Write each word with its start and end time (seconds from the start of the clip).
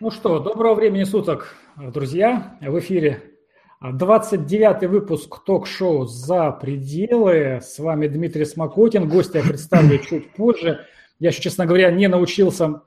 Ну 0.00 0.10
что, 0.10 0.38
доброго 0.38 0.76
времени 0.76 1.04
суток, 1.04 1.54
друзья. 1.76 2.56
В 2.62 2.78
эфире 2.78 3.22
29-й 3.84 4.86
выпуск 4.86 5.44
ток-шоу 5.44 6.06
«За 6.06 6.52
пределы». 6.52 7.60
С 7.60 7.78
вами 7.78 8.06
Дмитрий 8.06 8.46
Смокотин. 8.46 9.10
Гостя 9.10 9.40
я 9.40 9.44
представлю 9.44 9.98
чуть 9.98 10.32
позже. 10.32 10.86
Я 11.18 11.28
еще, 11.28 11.42
честно 11.42 11.66
говоря, 11.66 11.90
не 11.90 12.08
научился 12.08 12.80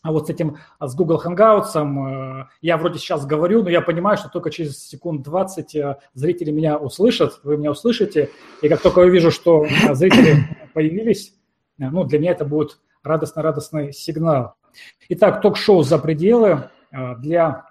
а 0.00 0.12
вот 0.12 0.28
с 0.28 0.30
этим, 0.30 0.56
с 0.80 0.94
Google 0.94 1.20
Hangouts, 1.22 1.76
э, 1.76 2.46
я 2.62 2.78
вроде 2.78 2.98
сейчас 2.98 3.26
говорю, 3.26 3.62
но 3.62 3.68
я 3.68 3.82
понимаю, 3.82 4.16
что 4.16 4.30
только 4.30 4.50
через 4.50 4.78
секунд 4.78 5.22
20 5.22 5.74
э, 5.74 5.96
зрители 6.14 6.50
меня 6.50 6.78
услышат, 6.78 7.40
вы 7.42 7.56
меня 7.58 7.70
услышите, 7.70 8.30
и 8.60 8.68
как 8.68 8.80
только 8.80 9.02
я 9.02 9.08
вижу, 9.08 9.30
что 9.30 9.64
э, 9.64 9.94
зрители 9.94 10.36
появились, 10.74 11.34
ну, 11.78 12.04
для 12.04 12.18
меня 12.18 12.32
это 12.32 12.44
будет 12.44 12.78
радостно-радостный 13.02 13.92
сигнал. 13.92 14.56
Итак, 15.08 15.40
ток-шоу 15.40 15.82
«За 15.82 15.98
пределы» 15.98 16.70
для 16.90 17.68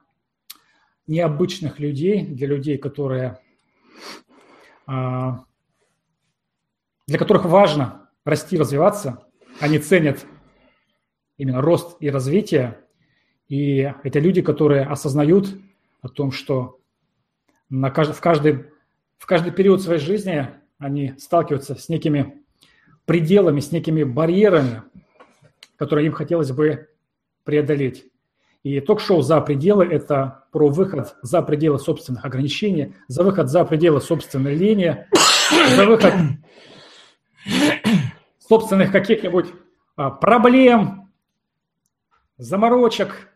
необычных 1.07 1.79
людей, 1.79 2.25
для 2.25 2.47
людей, 2.47 2.77
которые, 2.77 3.39
для 4.85 5.45
которых 7.07 7.45
важно 7.45 8.09
расти, 8.25 8.57
развиваться, 8.57 9.25
они 9.59 9.79
ценят 9.79 10.25
именно 11.37 11.61
рост 11.61 11.97
и 11.99 12.09
развитие. 12.09 12.79
И 13.47 13.93
это 14.03 14.19
люди, 14.19 14.41
которые 14.41 14.83
осознают 14.83 15.49
о 16.01 16.09
том, 16.09 16.31
что 16.31 16.79
на 17.69 17.91
каждый, 17.91 18.13
в, 18.13 18.21
каждый, 18.21 18.65
в 19.17 19.25
каждый 19.25 19.51
период 19.51 19.81
своей 19.81 19.99
жизни 19.99 20.47
они 20.77 21.13
сталкиваются 21.17 21.75
с 21.75 21.89
некими 21.89 22.43
пределами, 23.05 23.59
с 23.59 23.71
некими 23.71 24.03
барьерами, 24.03 24.83
которые 25.75 26.07
им 26.07 26.13
хотелось 26.13 26.51
бы 26.51 26.89
преодолеть. 27.43 28.05
И 28.63 28.79
ток-шоу 28.79 29.21
«За 29.21 29.41
пределы»– 29.41 29.85
это 29.91 30.45
про 30.51 30.69
выход 30.69 31.15
за 31.21 31.41
пределы 31.41 31.79
собственных 31.79 32.23
ограничений, 32.23 32.95
за 33.07 33.23
выход 33.23 33.49
за 33.49 33.65
пределы 33.65 33.99
собственной 33.99 34.55
линии, 34.55 35.05
за 35.75 35.85
выход 35.85 36.13
собственных 38.39 38.91
каких-нибудь 38.91 39.47
а, 39.95 40.11
проблем, 40.11 41.11
заморочек 42.37 43.29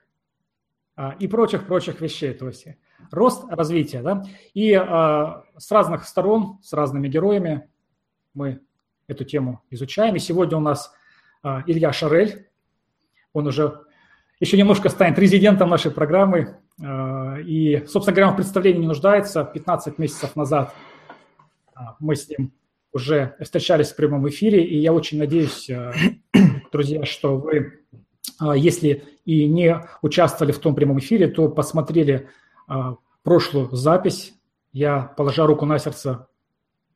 а, 0.95 1.15
и 1.19 1.27
прочих-прочих 1.27 1.99
вещей. 1.99 2.33
То 2.33 2.47
есть 2.47 2.67
рост, 3.11 3.43
развитие. 3.49 4.01
Да? 4.01 4.23
И 4.53 4.73
а, 4.73 5.43
с 5.57 5.69
разных 5.71 6.05
сторон, 6.05 6.59
с 6.61 6.73
разными 6.73 7.07
героями 7.07 7.69
мы 8.33 8.61
эту 9.07 9.25
тему 9.25 9.61
изучаем. 9.69 10.15
И 10.15 10.19
сегодня 10.19 10.57
у 10.57 10.61
нас 10.61 10.93
а, 11.43 11.63
Илья 11.67 11.91
Шарель. 11.91 12.47
Он 13.33 13.47
уже 13.47 13.86
еще 14.39 14.57
немножко 14.57 14.89
станет 14.89 15.17
резидентом 15.17 15.69
нашей 15.69 15.91
программы. 15.91 16.57
А, 16.81 17.37
и, 17.39 17.85
собственно 17.87 18.15
говоря, 18.15 18.27
он 18.27 18.33
в 18.33 18.37
представлении 18.37 18.81
не 18.81 18.87
нуждается. 18.87 19.43
15 19.43 19.97
месяцев 19.97 20.35
назад 20.35 20.73
а, 21.73 21.95
мы 21.99 22.15
с 22.15 22.29
ним 22.29 22.53
уже 22.93 23.35
встречались 23.41 23.91
в 23.91 23.95
прямом 23.95 24.27
эфире, 24.29 24.63
и 24.63 24.77
я 24.77 24.93
очень 24.93 25.17
надеюсь, 25.17 25.69
а, 25.69 25.93
друзья, 26.71 27.05
что 27.05 27.37
вы 27.37 27.83
если 28.55 29.03
и 29.25 29.47
не 29.47 29.83
участвовали 30.03 30.51
в 30.51 30.59
том 30.59 30.75
прямом 30.75 30.99
эфире, 30.99 31.27
то 31.27 31.49
посмотрели 31.49 32.29
прошлую 33.23 33.71
запись. 33.71 34.35
Я, 34.73 35.11
положа 35.17 35.47
руку 35.47 35.65
на 35.65 35.79
сердце, 35.79 36.27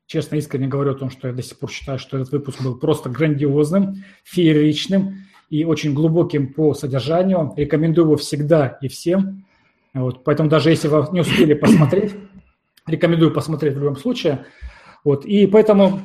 честно, 0.05 0.35
искренне 0.35 0.67
говорю 0.67 0.91
о 0.91 0.95
том, 0.95 1.09
что 1.09 1.29
я 1.29 1.33
до 1.33 1.41
сих 1.41 1.57
пор 1.57 1.71
считаю, 1.71 1.97
что 1.97 2.17
этот 2.17 2.31
выпуск 2.31 2.61
был 2.61 2.77
просто 2.77 3.09
грандиозным, 3.09 4.03
фееричным 4.23 5.25
и 5.51 5.65
очень 5.65 5.93
глубоким 5.93 6.53
по 6.53 6.73
содержанию. 6.73 7.53
Рекомендую 7.57 8.05
его 8.05 8.15
всегда 8.15 8.79
и 8.81 8.87
всем. 8.87 9.45
Вот, 9.93 10.23
поэтому 10.23 10.49
даже 10.49 10.69
если 10.69 10.87
вы 10.87 11.05
не 11.11 11.19
успели 11.19 11.53
посмотреть, 11.53 12.15
рекомендую 12.87 13.31
посмотреть 13.31 13.75
в 13.75 13.79
любом 13.79 13.97
случае. 13.97 14.45
Вот, 15.03 15.25
и 15.25 15.45
поэтому 15.47 15.99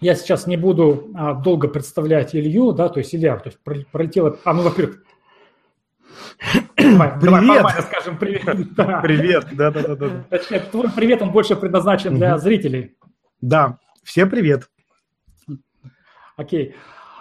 я 0.00 0.16
сейчас 0.16 0.48
не 0.48 0.56
буду 0.56 1.12
а, 1.14 1.34
долго 1.34 1.68
представлять 1.68 2.34
Илью, 2.34 2.72
да, 2.72 2.88
то 2.88 2.98
есть 2.98 3.14
Илья, 3.14 3.36
то 3.36 3.50
есть 3.50 3.58
пролетело... 3.92 4.38
А, 4.44 4.52
ну, 4.52 4.62
во-первых, 4.62 5.04
Давай, 6.76 7.20
привет. 7.20 7.46
давай 7.46 7.82
скажем 7.82 8.18
привет. 8.18 8.44
Привет, 9.02 9.46
да, 9.52 9.70
да, 9.70 9.82
да, 9.82 9.94
да. 9.94 10.24
Точнее, 10.30 10.60
твой 10.60 10.90
привет, 10.90 11.22
он 11.22 11.30
больше 11.30 11.54
предназначен 11.54 12.16
для 12.16 12.36
зрителей. 12.38 12.96
Да, 13.40 13.78
всем 14.02 14.28
привет. 14.28 14.68
Окей. 16.36 16.74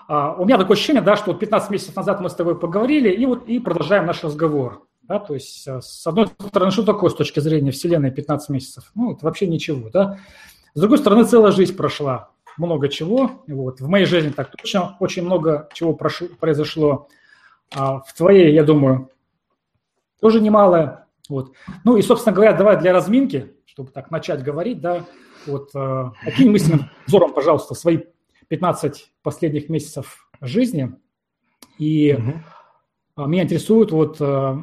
А, 0.09 0.33
у 0.33 0.43
меня 0.43 0.57
такое 0.57 0.75
ощущение, 0.75 1.03
да, 1.03 1.15
что 1.15 1.33
вот 1.33 1.39
15 1.39 1.69
месяцев 1.69 1.95
назад 1.95 2.19
мы 2.19 2.31
с 2.31 2.33
тобой 2.33 2.57
поговорили, 2.59 3.09
и 3.09 3.27
вот 3.27 3.47
и 3.47 3.59
продолжаем 3.59 4.07
наш 4.07 4.23
разговор. 4.23 4.87
Да, 5.03 5.19
то 5.19 5.35
есть, 5.35 5.67
а, 5.67 5.81
с 5.81 6.05
одной 6.07 6.27
стороны, 6.47 6.71
что 6.71 6.81
такое 6.81 7.11
с 7.11 7.13
точки 7.13 7.39
зрения 7.39 7.69
Вселенной 7.69 8.09
15 8.09 8.49
месяцев? 8.49 8.91
Ну, 8.95 9.13
это 9.13 9.23
вообще 9.25 9.45
ничего, 9.45 9.91
да. 9.91 10.17
С 10.73 10.79
другой 10.79 10.97
стороны, 10.97 11.25
целая 11.25 11.51
жизнь 11.51 11.75
прошла 11.75 12.31
много 12.57 12.89
чего. 12.89 13.43
Вот. 13.47 13.81
В 13.81 13.87
моей 13.87 14.05
жизни 14.05 14.31
так 14.31 14.49
точно 14.49 14.97
очень 14.99 15.23
много 15.23 15.69
чего 15.73 15.93
прошло, 15.93 16.27
произошло. 16.39 17.07
А 17.71 17.99
в 17.99 18.11
твоей, 18.15 18.51
я 18.51 18.63
думаю, 18.63 19.11
тоже 20.19 20.41
немало. 20.41 21.05
Вот. 21.29 21.51
Ну 21.85 21.97
и, 21.97 22.01
собственно 22.01 22.35
говоря, 22.35 22.53
давай 22.53 22.79
для 22.79 22.93
разминки, 22.93 23.53
чтобы 23.67 23.91
так 23.91 24.09
начать 24.09 24.41
говорить, 24.41 24.81
да, 24.81 25.05
вот 25.45 25.69
э, 25.75 26.11
окинь 26.25 26.49
мысленным 26.49 26.89
взором, 27.05 27.31
пожалуйста, 27.31 27.75
свои 27.75 27.99
15 28.49 29.11
последних 29.23 29.69
месяцев 29.69 30.29
жизни. 30.41 30.93
И 31.77 32.17
угу. 32.17 33.29
меня 33.29 33.43
интересует, 33.43 33.91
вот, 33.91 34.17
э, 34.19 34.55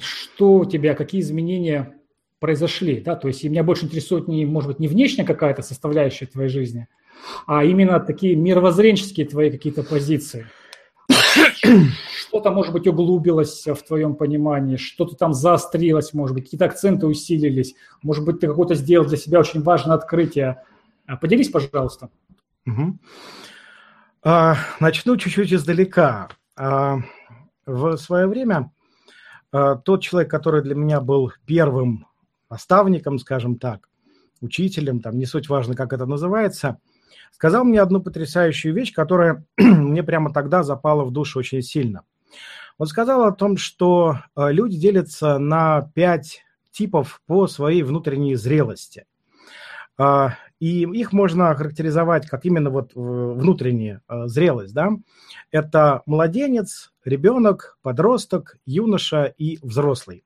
что 0.00 0.54
у 0.54 0.64
тебя, 0.64 0.94
какие 0.94 1.20
изменения 1.20 1.96
произошли, 2.38 3.00
да, 3.00 3.16
то 3.16 3.28
есть 3.28 3.44
и 3.44 3.48
меня 3.48 3.62
больше 3.62 3.84
интересует 3.84 4.28
не, 4.28 4.46
может 4.46 4.68
быть, 4.68 4.78
не 4.78 4.88
внешняя 4.88 5.24
какая-то 5.24 5.62
составляющая 5.62 6.26
твоей 6.26 6.48
жизни, 6.48 6.88
а 7.46 7.64
именно 7.64 8.00
такие 8.00 8.34
мировоззренческие 8.34 9.26
твои 9.26 9.50
какие-то 9.50 9.82
позиции. 9.82 10.46
Что-то, 12.16 12.50
может 12.50 12.72
быть, 12.72 12.86
углубилось 12.86 13.66
в 13.66 13.82
твоем 13.82 14.14
понимании, 14.14 14.76
что-то 14.76 15.16
там 15.16 15.34
заострилось, 15.34 16.14
может 16.14 16.34
быть, 16.34 16.44
какие-то 16.44 16.64
акценты 16.64 17.06
усилились, 17.06 17.74
может 18.02 18.24
быть, 18.24 18.40
ты 18.40 18.46
какое-то 18.46 18.74
сделал 18.74 19.06
для 19.06 19.16
себя 19.16 19.40
очень 19.40 19.62
важное 19.62 19.96
открытие. 19.96 20.62
Поделись, 21.20 21.48
пожалуйста. 21.48 22.08
Угу. 22.66 22.98
А, 24.22 24.56
начну 24.80 25.16
чуть-чуть 25.16 25.52
издалека. 25.52 26.28
А, 26.56 26.98
в 27.66 27.96
свое 27.96 28.26
время 28.26 28.72
а, 29.52 29.76
тот 29.76 30.02
человек, 30.02 30.30
который 30.30 30.62
для 30.62 30.74
меня 30.74 31.00
был 31.00 31.32
первым 31.46 32.06
наставником, 32.48 33.18
скажем 33.18 33.58
так, 33.58 33.88
учителем, 34.40 35.00
там 35.00 35.18
не 35.18 35.26
суть 35.26 35.48
важно, 35.48 35.74
как 35.74 35.92
это 35.92 36.06
называется– 36.06 36.78
сказал 37.40 37.64
мне 37.64 37.80
одну 37.80 38.02
потрясающую 38.02 38.74
вещь, 38.74 38.92
которая 38.92 39.44
мне 39.56 40.02
прямо 40.02 40.32
тогда 40.32 40.62
запала 40.62 41.04
в 41.04 41.10
душу 41.10 41.38
очень 41.38 41.62
сильно. 41.62 42.04
Он 42.78 42.86
сказал 42.86 43.24
о 43.24 43.32
том, 43.32 43.56
что 43.56 44.18
э, 44.36 44.52
люди 44.52 44.76
делятся 44.76 45.38
на 45.38 45.90
пять 45.94 46.42
типов 46.70 47.20
по 47.26 47.46
своей 47.46 47.82
внутренней 47.82 48.36
зрелости. 48.36 49.06
И 50.60 50.82
их 50.82 51.12
можно 51.12 51.54
характеризовать 51.54 52.26
как 52.28 52.44
именно 52.44 52.70
вот 52.70 52.92
внутренняя 52.94 54.02
э, 54.08 54.26
зрелость. 54.26 54.74
Да? 54.74 54.90
Это 55.50 56.02
младенец, 56.06 56.92
ребенок, 57.04 57.78
подросток, 57.82 58.56
юноша 58.66 59.24
и 59.24 59.58
взрослый. 59.62 60.22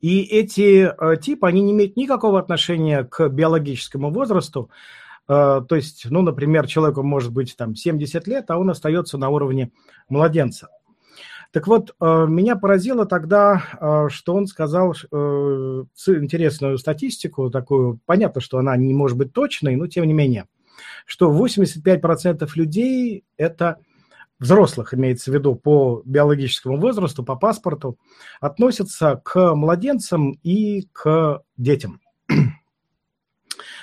И 0.00 0.22
эти 0.22 0.88
э, 0.88 1.16
типы, 1.18 1.46
они 1.46 1.60
не 1.60 1.72
имеют 1.72 1.96
никакого 1.96 2.38
отношения 2.38 3.04
к 3.04 3.28
биологическому 3.28 4.10
возрасту, 4.10 4.70
Э, 5.28 5.62
то 5.68 5.76
есть, 5.76 6.06
ну, 6.08 6.22
например, 6.22 6.66
человеку 6.66 7.02
может 7.02 7.32
быть 7.32 7.56
там 7.56 7.74
70 7.74 8.26
лет, 8.26 8.50
а 8.50 8.58
он 8.58 8.70
остается 8.70 9.18
на 9.18 9.28
уровне 9.28 9.70
младенца. 10.08 10.68
Так 11.52 11.66
вот, 11.66 11.94
э, 12.00 12.26
меня 12.28 12.56
поразило 12.56 13.06
тогда, 13.06 13.62
э, 13.80 14.08
что 14.10 14.34
он 14.34 14.46
сказал 14.46 14.94
интересную 14.94 16.78
статистику, 16.78 17.50
такую, 17.50 18.00
понятно, 18.06 18.40
что 18.40 18.58
она 18.58 18.76
не 18.76 18.94
может 18.94 19.16
быть 19.16 19.32
точной, 19.32 19.76
но 19.76 19.86
тем 19.86 20.04
не 20.06 20.12
менее, 20.12 20.46
что 21.06 21.30
85% 21.30 22.48
людей– 22.56 23.24
это 23.36 23.78
взрослых, 24.38 24.92
имеется 24.92 25.30
в 25.30 25.34
виду 25.34 25.54
по 25.54 26.02
биологическому 26.04 26.78
возрасту, 26.78 27.24
по 27.24 27.36
паспорту, 27.36 27.98
относятся 28.40 29.20
к 29.24 29.54
младенцам 29.54 30.32
и 30.42 30.88
к 30.92 31.42
детям. 31.56 32.00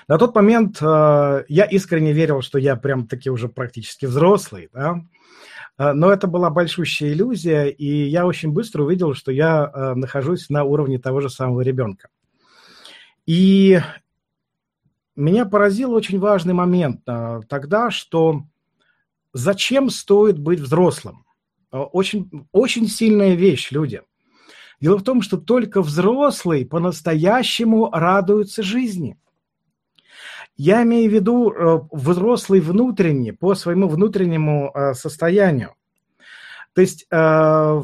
На 0.07 0.17
тот 0.17 0.35
момент 0.35 0.79
э, 0.81 1.45
я 1.47 1.65
искренне 1.65 2.11
верил, 2.11 2.41
что 2.41 2.57
я 2.57 2.75
прям 2.75 3.07
таки 3.07 3.29
уже 3.29 3.47
практически 3.47 4.05
взрослый, 4.05 4.69
да? 4.73 5.01
Э, 5.77 5.93
но 5.93 6.11
это 6.11 6.27
была 6.27 6.49
большущая 6.49 7.13
иллюзия, 7.13 7.65
и 7.65 8.07
я 8.07 8.25
очень 8.25 8.51
быстро 8.51 8.83
увидел, 8.83 9.13
что 9.13 9.31
я 9.31 9.71
э, 9.73 9.93
нахожусь 9.95 10.49
на 10.49 10.63
уровне 10.63 10.99
того 10.99 11.21
же 11.21 11.29
самого 11.29 11.61
ребенка. 11.61 12.09
И 13.25 13.79
меня 15.15 15.45
поразил 15.45 15.93
очень 15.93 16.19
важный 16.19 16.53
момент 16.53 17.01
э, 17.07 17.41
тогда, 17.47 17.91
что 17.91 18.43
зачем 19.33 19.89
стоит 19.89 20.39
быть 20.39 20.59
взрослым? 20.59 21.25
Очень, 21.71 22.47
очень 22.51 22.87
сильная 22.87 23.33
вещь, 23.33 23.71
люди– 23.71 24.01
Дело 24.83 24.97
в 24.97 25.03
том, 25.03 25.21
что 25.21 25.37
только 25.37 25.81
взрослый 25.81 26.65
по-настоящему 26.65 27.89
радуется 27.89 28.63
жизни. 28.63 29.17
Я 30.55 30.83
имею 30.83 31.09
в 31.09 31.13
виду 31.13 31.51
э, 31.51 31.79
взрослый 31.91 32.59
внутренний, 32.59 33.31
по 33.31 33.55
своему 33.55 33.87
внутреннему 33.87 34.71
э, 34.73 34.93
состоянию. 34.93 35.75
То 36.73 36.81
есть 36.81 37.07
э, 37.09 37.81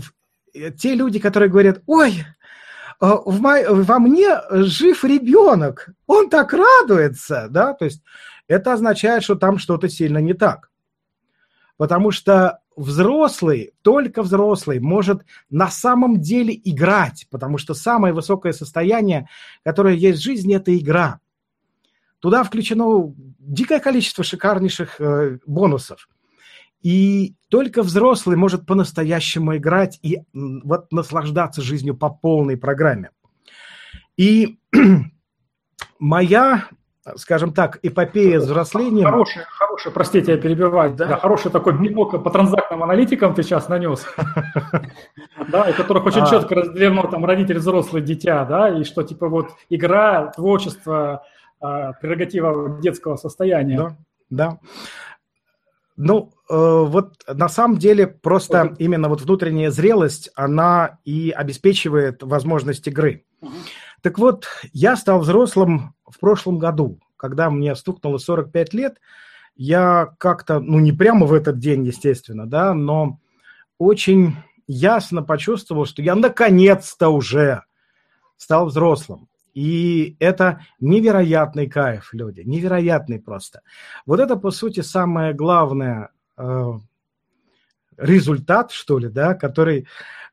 те 0.78 0.94
люди, 0.94 1.20
которые 1.20 1.50
говорят, 1.50 1.82
ой, 1.88 2.26
в 3.00 3.42
мо... 3.42 3.58
во 3.70 4.00
мне 4.00 4.42
жив 4.50 5.04
ребенок, 5.04 5.90
он 6.06 6.30
так 6.30 6.54
радуется, 6.54 7.48
да, 7.50 7.74
то 7.74 7.86
есть 7.86 8.04
это 8.48 8.74
означает, 8.74 9.24
что 9.24 9.36
там 9.36 9.58
что-то 9.58 9.88
сильно 9.90 10.18
не 10.18 10.34
так. 10.34 10.70
Потому 11.78 12.12
что 12.12 12.60
взрослый, 12.76 13.74
только 13.84 14.22
взрослый 14.22 14.80
может 14.80 15.24
на 15.50 15.70
самом 15.70 16.20
деле 16.20 16.60
играть, 16.64 17.28
потому 17.30 17.58
что 17.58 17.74
самое 17.74 18.14
высокое 18.14 18.54
состояние, 18.54 19.30
которое 19.64 19.96
есть 19.96 20.20
в 20.20 20.24
жизни, 20.24 20.56
это 20.56 20.78
игра. 20.78 21.20
Туда 22.20 22.44
включено 22.44 23.14
дикое 23.40 23.80
количество 23.80 24.24
шикарнейших 24.24 25.00
э, 25.00 25.40
бонусов. 25.46 26.10
И 26.82 27.36
только 27.50 27.84
взрослый 27.84 28.38
может 28.38 28.66
по-настоящему 28.66 29.58
играть 29.58 30.00
и 30.02 30.20
вот 30.34 30.92
наслаждаться 30.92 31.62
жизнью 31.62 31.96
по 31.96 32.10
полной 32.10 32.58
программе. 32.58 33.12
И 34.16 34.60
моя 36.00 36.70
скажем 37.16 37.54
так, 37.54 37.80
эпопея 37.82 38.40
взросления. 38.40 39.06
Хороший, 39.06 39.44
хороший, 39.58 39.92
простите, 39.92 40.34
я 40.34 40.38
перебиваю, 40.38 40.94
да? 40.94 41.08
да 41.08 41.18
хороший 41.18 41.52
такой 41.52 41.74
блок 41.74 42.24
по 42.24 42.30
транзактным 42.30 42.84
аналитикам 42.84 43.34
ты 43.34 43.44
сейчас 43.44 43.70
нанес, 43.70 44.06
да, 45.48 45.68
у 45.70 45.74
которых 45.74 46.06
очень 46.06 46.22
а. 46.22 46.28
четко 46.28 46.56
разделено 46.56 47.04
там 47.04 47.26
родитель, 47.26 47.60
взрослый, 47.60 48.02
дитя, 48.02 48.46
да, 48.46 48.70
и 48.70 48.84
что 48.84 49.04
типа 49.04 49.28
вот 49.28 49.52
игра, 49.70 50.28
творчество, 50.28 51.24
прерогатива 51.60 52.80
детского 52.82 53.16
состояния. 53.16 53.78
Да, 53.78 53.98
да. 54.30 54.60
Ну, 56.02 56.32
э, 56.50 56.56
вот 56.56 57.16
на 57.28 57.50
самом 57.50 57.78
деле 57.78 58.08
просто 58.08 58.74
именно 58.80 59.10
вот 59.10 59.22
внутренняя 59.22 59.70
зрелость, 59.70 60.30
она 60.34 61.00
и 61.04 61.30
обеспечивает 61.32 62.24
возможность 62.24 62.88
игры. 62.88 63.26
Так 64.02 64.18
вот, 64.18 64.48
я 64.72 64.96
стал 64.96 65.20
взрослым 65.20 65.94
в 66.10 66.20
прошлом 66.20 66.58
году, 66.58 67.00
когда 67.18 67.50
мне 67.50 67.76
стукнуло 67.76 68.18
45 68.18 68.74
лет. 68.74 69.02
Я 69.56 70.14
как-то, 70.20 70.62
ну 70.62 70.80
не 70.80 70.94
прямо 70.94 71.26
в 71.26 71.34
этот 71.34 71.60
день, 71.60 71.86
естественно, 71.86 72.48
да, 72.48 72.74
но 72.74 73.20
очень 73.78 74.38
ясно 74.68 75.22
почувствовал, 75.22 75.86
что 75.86 76.02
я 76.02 76.16
наконец-то 76.16 77.10
уже 77.10 77.64
стал 78.38 78.68
взрослым. 78.68 79.29
И 79.60 80.16
это 80.20 80.62
невероятный 80.80 81.68
кайф, 81.68 82.10
люди, 82.14 82.42
невероятный 82.42 83.20
просто. 83.20 83.62
Вот 84.06 84.20
это, 84.20 84.36
по 84.36 84.52
сути, 84.52 84.82
самое 84.82 85.34
главное 85.34 86.10
э, 86.38 86.72
результат, 87.98 88.72
что 88.72 89.00
ли, 89.00 89.10
да, 89.10 89.34
который 89.34 89.88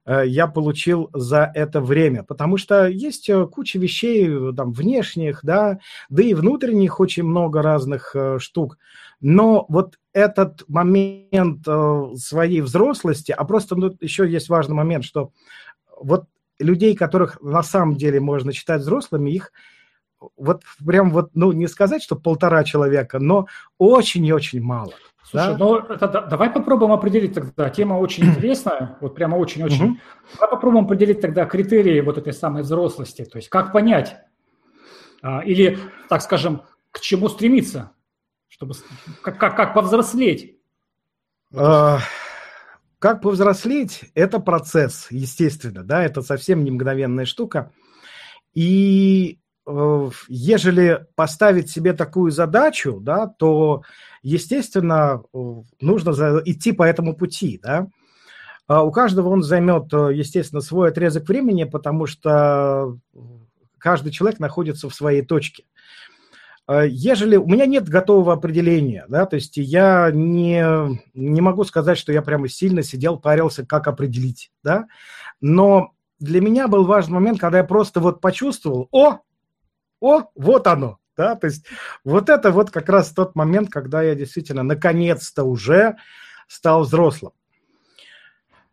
Э, 0.07 0.23
я 0.25 0.47
получил 0.47 1.11
за 1.13 1.51
это 1.55 1.81
время. 1.81 2.23
Потому 2.23 2.57
что 2.57 2.87
есть 2.87 3.29
э, 3.29 3.47
куча 3.47 3.79
вещей 3.79 4.55
там, 4.55 4.73
внешних, 4.73 5.41
да, 5.43 5.79
да 6.09 6.23
и 6.23 6.35
внутренних 6.35 7.01
очень 7.01 7.25
много 7.25 7.61
разных 7.61 8.15
э, 8.15 8.39
штук. 8.39 8.79
Но 9.21 9.67
вот 9.69 9.99
этот 10.13 10.65
момент 10.69 11.67
э, 11.67 12.03
своей 12.17 12.61
взрослости, 12.61 13.33
а 13.33 13.45
просто 13.45 13.75
ну, 13.75 13.97
еще 14.01 14.29
есть 14.31 14.49
важный 14.49 14.75
момент, 14.75 15.05
что 15.05 15.33
вот 16.01 16.27
людей, 16.59 16.95
которых 16.95 17.41
на 17.43 17.63
самом 17.63 17.97
деле 17.97 18.21
можно 18.21 18.53
считать 18.53 18.83
взрослыми, 18.83 19.31
их 19.31 19.53
вот 20.37 20.63
прям 20.85 21.11
вот, 21.11 21.31
ну, 21.35 21.53
не 21.53 21.67
сказать, 21.67 22.03
что 22.03 22.17
полтора 22.17 22.65
человека, 22.65 23.19
но 23.19 23.47
очень 23.79 24.25
и 24.25 24.33
очень 24.33 24.63
мало. 24.63 24.93
Слушай, 25.23 25.53
да? 25.53 25.57
ну 25.59 25.77
это, 25.79 26.27
давай 26.31 26.51
попробуем 26.51 26.93
определить 26.93 27.35
тогда. 27.35 27.69
Тема 27.69 27.95
очень 27.95 28.27
интересная, 28.27 28.97
вот 29.01 29.15
прямо 29.15 29.37
очень-очень. 29.37 29.85
Угу. 29.85 29.97
Давай 30.35 30.51
попробуем 30.51 30.85
определить 30.85 31.21
тогда 31.21 31.47
критерии 31.47 32.01
вот 32.01 32.17
этой 32.17 32.33
самой 32.33 32.63
взрослости. 32.63 33.25
То 33.25 33.39
есть 33.39 33.49
как 33.49 33.73
понять, 33.73 34.17
а, 35.23 35.41
или, 35.41 35.79
так 36.09 36.23
скажем, 36.23 36.63
к 36.93 37.01
чему 37.01 37.29
стремиться, 37.29 37.91
чтобы 38.49 38.75
как, 39.23 39.39
как, 39.39 39.57
как 39.57 39.75
повзрослеть? 39.75 40.57
Как 42.99 43.21
повзрослеть– 43.21 44.05
это 44.15 44.39
процесс, 44.39 45.09
естественно, 45.11 45.85
да, 45.85 46.03
это 46.03 46.23
совсем 46.23 46.65
не 46.65 46.71
мгновенная 46.71 47.27
штука. 47.27 47.73
И 48.55 49.39
Э, 49.69 50.11
ежели 50.29 51.07
поставить 51.17 51.71
себе 51.71 51.93
такую 51.93 52.31
задачу, 52.31 53.01
да, 53.01 53.27
то, 53.27 53.83
естественно, 54.23 55.23
э, 55.35 55.39
нужно 55.81 56.11
идти 56.45 56.71
по 56.71 56.85
этому 56.85 57.17
пути, 57.17 57.59
да. 57.61 57.89
А 58.69 58.85
у 58.85 58.93
каждого 58.93 59.29
он 59.29 59.43
займет, 59.43 59.93
э, 59.93 60.15
естественно, 60.15 60.61
свой 60.61 60.91
отрезок 60.91 61.29
времени, 61.29 61.65
потому 61.65 62.07
что 62.07 62.97
каждый 63.79 64.13
человек 64.13 64.39
находится 64.39 64.89
в 64.89 64.95
своей 64.95 65.23
точке. 65.23 65.65
Ежели 66.69 67.37
у 67.37 67.47
меня 67.47 67.65
нет 67.67 67.89
готового 67.89 68.33
определения, 68.33 69.05
да, 69.09 69.25
то 69.27 69.37
есть 69.37 69.57
я 69.57 70.11
не, 70.13 70.99
не 71.15 71.41
могу 71.41 71.63
сказать, 71.63 71.97
что 71.97 72.13
я 72.13 72.23
прямо 72.23 72.49
сильно 72.49 72.83
сидел, 72.83 73.21
парился, 73.21 73.65
как 73.65 73.87
определить, 73.87 74.51
да, 74.65 74.87
но 75.41 75.93
для 76.19 76.41
меня 76.41 76.67
был 76.67 76.85
важный 76.85 77.15
момент, 77.15 77.39
когда 77.39 77.59
я 77.59 77.65
просто 77.65 78.01
вот 78.01 78.21
почувствовал, 78.21 78.89
о, 78.91 79.21
о, 80.01 80.25
вот 80.35 80.67
оно, 80.67 80.99
да, 81.17 81.37
то 81.37 81.47
есть 81.47 81.67
вот 82.03 82.29
это 82.29 82.51
вот 82.51 82.73
как 82.73 82.89
раз 82.89 83.13
тот 83.13 83.37
момент, 83.37 83.71
когда 83.71 84.03
я 84.03 84.17
действительно 84.17 84.65
наконец-то 84.65 85.45
уже 85.45 85.97
стал 86.49 86.83
взрослым. 86.83 87.33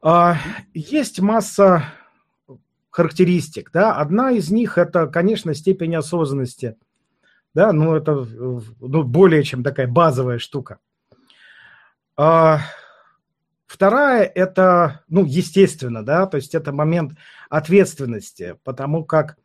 А, 0.01 0.37
есть 0.73 1.19
масса 1.19 1.85
характеристик, 2.89 3.71
да, 3.71 3.95
одна 3.95 4.31
из 4.31 4.49
них 4.49 4.79
это, 4.79 5.05
конечно, 5.05 5.53
степень 5.53 5.95
осознанности, 5.95 6.75
да, 7.53 7.71
ну 7.71 7.95
это 7.95 8.13
ну, 8.13 9.03
более 9.03 9.43
чем 9.43 9.63
такая 9.63 9.87
базовая 9.87 10.39
штука. 10.39 10.79
А, 12.15 12.59
вторая 13.65 14.23
это, 14.23 15.03
ну, 15.07 15.25
естественно, 15.25 16.05
да, 16.05 16.27
то 16.27 16.37
есть 16.37 16.53
это 16.55 16.71
момент 16.71 17.13
ответственности, 17.49 18.57
потому 18.63 19.03
как 19.03 19.37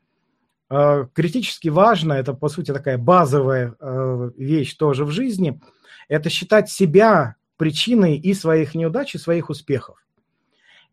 Э, 0.71 1.07
критически 1.15 1.69
важно, 1.69 2.13
это, 2.13 2.35
по 2.35 2.49
сути, 2.49 2.73
такая 2.73 2.99
базовая 2.99 3.75
э, 3.81 4.31
вещь 4.37 4.75
тоже 4.77 5.05
в 5.05 5.11
жизни, 5.11 5.61
это 6.09 6.29
считать 6.29 6.71
себя 6.71 7.37
причиной 7.57 8.17
и 8.17 8.35
своих 8.35 8.75
неудач, 8.75 9.15
и 9.15 9.19
своих 9.19 9.49
успехов. 9.49 10.05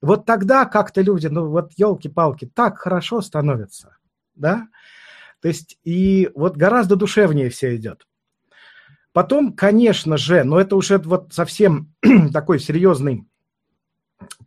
Вот 0.02 0.26
тогда 0.26 0.66
как-то 0.66 1.02
люди, 1.02 1.28
ну 1.28 1.48
вот 1.50 1.74
елки-палки, 1.76 2.50
так 2.54 2.78
хорошо 2.78 3.22
становятся, 3.22 3.98
да? 4.36 4.68
То 5.46 5.50
есть 5.50 5.78
и 5.84 6.32
вот 6.34 6.58
гораздо 6.58 6.96
душевнее 6.96 7.52
все 7.52 7.76
идет. 7.76 8.08
Потом, 9.14 9.54
конечно 9.54 10.18
же, 10.18 10.44
но 10.44 10.60
это 10.60 10.76
уже 10.76 10.98
вот 10.98 11.36
совсем 11.36 11.94
такой 12.34 12.60
серьезный 12.60 13.28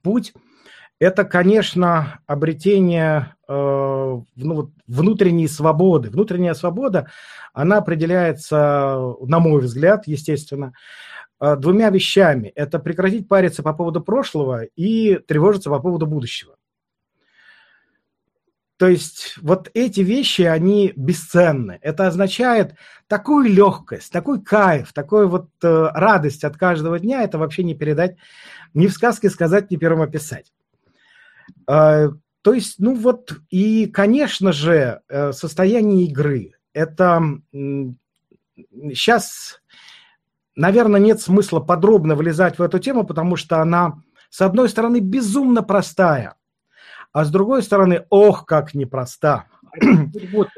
путь– 0.02 0.34
это, 0.98 1.22
конечно, 1.22 2.18
обретение 2.26 3.36
э, 3.46 3.52
ну, 3.54 4.72
внутренней 4.88 5.46
свободы. 5.46 6.10
Внутренняя 6.10 6.54
свобода, 6.54 7.08
она 7.52 7.78
определяется, 7.78 8.98
на 9.20 9.38
мой 9.38 9.60
взгляд, 9.60 10.08
естественно, 10.08 10.72
э, 11.40 11.54
двумя 11.54 11.90
вещами. 11.90 12.48
Это 12.56 12.80
прекратить 12.80 13.28
париться 13.28 13.62
по 13.62 13.72
поводу 13.72 14.00
прошлого 14.00 14.64
и 14.64 15.18
тревожиться 15.18 15.70
по 15.70 15.78
поводу 15.78 16.06
будущего. 16.06 16.56
То 18.78 18.86
есть 18.86 19.36
вот 19.42 19.70
эти 19.74 20.00
вещи, 20.00 20.42
они 20.42 20.92
бесценны. 20.94 21.80
Это 21.82 22.06
означает 22.06 22.76
такую 23.08 23.50
легкость, 23.50 24.12
такой 24.12 24.40
кайф, 24.40 24.92
такую 24.92 25.28
вот 25.28 25.48
э, 25.64 25.88
радость 25.94 26.44
от 26.44 26.56
каждого 26.56 27.00
дня. 27.00 27.24
Это 27.24 27.38
вообще 27.38 27.64
не 27.64 27.74
передать, 27.74 28.16
ни 28.74 28.86
в 28.86 28.92
сказке 28.92 29.30
сказать, 29.30 29.72
ни 29.72 29.76
первым 29.76 30.02
описать. 30.02 30.52
А, 31.66 32.10
то 32.42 32.52
есть, 32.52 32.76
ну 32.78 32.94
вот, 32.94 33.32
и, 33.50 33.86
конечно 33.86 34.52
же, 34.52 35.00
э, 35.08 35.32
состояние 35.32 36.04
игры. 36.04 36.52
Это 36.72 37.20
сейчас, 38.92 39.60
наверное, 40.54 41.00
нет 41.00 41.20
смысла 41.20 41.58
подробно 41.58 42.14
влезать 42.14 42.60
в 42.60 42.62
эту 42.62 42.78
тему, 42.78 43.04
потому 43.04 43.34
что 43.34 43.60
она, 43.60 44.04
с 44.30 44.40
одной 44.40 44.68
стороны, 44.68 45.00
безумно 45.00 45.64
простая, 45.64 46.37
а 47.12 47.24
с 47.24 47.30
другой 47.30 47.62
стороны, 47.62 48.04
ох, 48.10 48.44
как 48.46 48.74
непроста. 48.74 49.46
Вот 50.32 50.48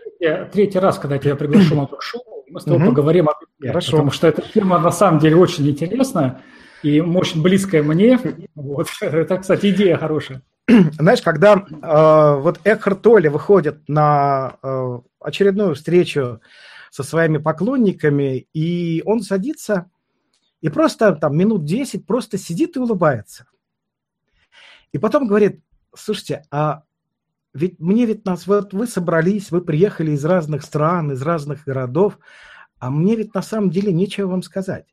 третий 0.52 0.78
раз, 0.78 0.99
когда 0.99 1.16
я 1.16 1.21
тебя 1.21 1.37
приглашу 1.37 1.75
на 1.75 1.87
ток-шоу, 1.87 2.23
мы 2.49 2.61
с 2.61 2.64
тобой 2.64 2.87
поговорим 2.87 3.28
игре, 3.59 3.71
Хорошо. 3.71 3.92
потому 3.92 4.11
что 4.11 4.26
эта 4.26 4.42
тема 4.42 4.78
на 4.78 4.90
самом 4.90 5.21
деле 5.21 5.37
очень 5.37 5.69
интересная 5.69 6.42
и 6.83 7.00
очень 7.00 7.42
близкая 7.42 7.83
мне. 7.83 8.19
Вот. 8.54 8.88
Это, 9.00 9.38
кстати, 9.38 9.71
идея 9.71 9.97
хорошая. 9.97 10.42
знаешь, 10.99 11.23
когда 11.23 11.54
э, 11.54 12.40
вот 12.40 12.61
Экхарт 12.64 13.02
Толли 13.02 13.28
выходит 13.28 13.88
на 13.88 14.57
э, 14.62 14.99
очередную 15.21 15.75
встречу 15.75 16.40
со 16.90 17.02
своими 17.02 17.38
поклонниками, 17.38 18.49
и 18.52 19.02
он 19.04 19.21
садится 19.21 19.90
и 20.61 20.69
просто 20.69 21.14
там 21.14 21.37
минут 21.37 21.64
10 21.64 22.07
просто 22.07 22.37
сидит 22.37 22.76
и 22.76 22.80
улыбается. 22.80 23.47
И 24.92 24.99
потом 24.99 25.26
говорит, 25.26 25.61
слушайте, 25.94 26.44
а 26.50 26.82
ведь 27.52 27.80
мне 27.80 28.06
ведь 28.06 28.25
нас, 28.25 28.47
вот 28.47 28.73
вы 28.73 28.87
собрались, 28.87 29.50
вы 29.50 29.61
приехали 29.61 30.12
из 30.12 30.25
разных 30.25 30.62
стран, 30.62 31.12
из 31.12 31.23
разных 31.23 31.64
городов, 31.64 32.18
а 32.78 32.90
мне 32.90 33.16
ведь 33.16 33.35
на 33.35 33.42
самом 33.42 33.70
деле 33.70 33.92
нечего 33.92 34.28
вам 34.28 34.42
сказать. 34.42 34.87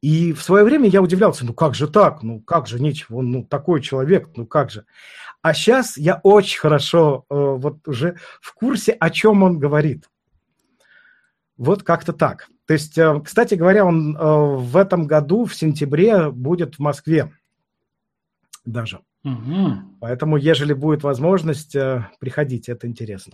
И 0.00 0.34
в 0.34 0.42
свое 0.42 0.64
время 0.64 0.88
я 0.88 1.00
удивлялся, 1.00 1.46
ну 1.46 1.54
как 1.54 1.74
же 1.74 1.88
так, 1.88 2.22
ну 2.22 2.40
как 2.40 2.66
же 2.66 2.78
нечего, 2.78 3.18
он 3.18 3.30
ну, 3.30 3.42
такой 3.42 3.80
человек, 3.80 4.28
ну 4.36 4.46
как 4.46 4.70
же. 4.70 4.84
А 5.40 5.54
сейчас 5.54 5.96
я 5.96 6.20
очень 6.22 6.60
хорошо 6.60 7.24
э, 7.30 7.34
вот 7.34 7.88
уже 7.88 8.18
в 8.42 8.52
курсе, 8.52 8.92
о 8.92 9.08
чем 9.08 9.42
он 9.42 9.58
говорит. 9.58 10.10
Вот 11.56 11.84
как-то 11.84 12.12
так. 12.12 12.48
То 12.66 12.74
есть, 12.74 12.98
э, 12.98 13.20
кстати 13.24 13.54
говоря, 13.54 13.86
он 13.86 14.16
э, 14.16 14.20
в 14.20 14.76
этом 14.76 15.06
году, 15.06 15.46
в 15.46 15.54
сентябре, 15.54 16.30
будет 16.30 16.74
в 16.74 16.78
Москве 16.80 17.32
даже. 18.64 19.00
Угу. 19.24 19.98
Поэтому, 20.00 20.36
ежели 20.36 20.74
будет 20.74 21.02
возможность, 21.02 21.74
э, 21.74 22.08
приходите, 22.20 22.72
это 22.72 22.86
интересно. 22.86 23.32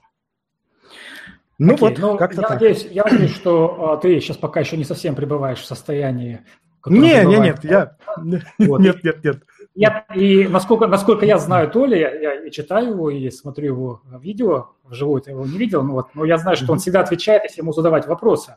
Ну 1.59 1.75
Окей, 1.75 1.89
вот, 1.89 1.99
ну, 1.99 2.17
как-то 2.17 2.41
я 2.41 2.49
так. 2.49 2.61
Надеюсь, 2.61 2.87
я 2.91 3.05
надеюсь, 3.05 3.35
что 3.35 3.93
а, 3.93 3.97
ты 3.99 4.19
сейчас 4.21 4.37
пока 4.37 4.61
еще 4.61 4.77
не 4.77 4.85
совсем 4.85 5.15
пребываешь 5.15 5.59
в 5.59 5.67
состоянии... 5.67 6.41
Не, 6.87 7.25
не, 7.27 7.39
нет, 7.39 7.63
я... 7.65 7.97
Вот. 8.59 8.81
Нет, 8.81 9.05
нет, 9.05 9.23
нет. 9.23 9.43
Я, 9.75 10.07
и 10.15 10.49
насколько, 10.49 10.87
насколько 10.87 11.27
я 11.27 11.39
знаю 11.39 11.71
Толя, 11.71 11.99
я, 11.99 12.15
я 12.15 12.47
и 12.47 12.51
читаю 12.51 12.91
его, 12.91 13.11
и 13.11 13.31
смотрю 13.31 13.67
его 13.67 14.03
видео, 14.21 14.71
вживую 14.85 15.23
я 15.27 15.33
его 15.33 15.45
не 15.45 15.59
видел, 15.59 15.83
но, 15.83 15.93
вот, 15.93 16.15
но 16.15 16.25
я 16.25 16.39
знаю, 16.39 16.57
что 16.57 16.73
он 16.73 16.79
всегда 16.79 17.01
отвечает, 17.01 17.45
если 17.45 17.61
ему 17.61 17.73
задавать 17.73 18.07
вопросы. 18.07 18.57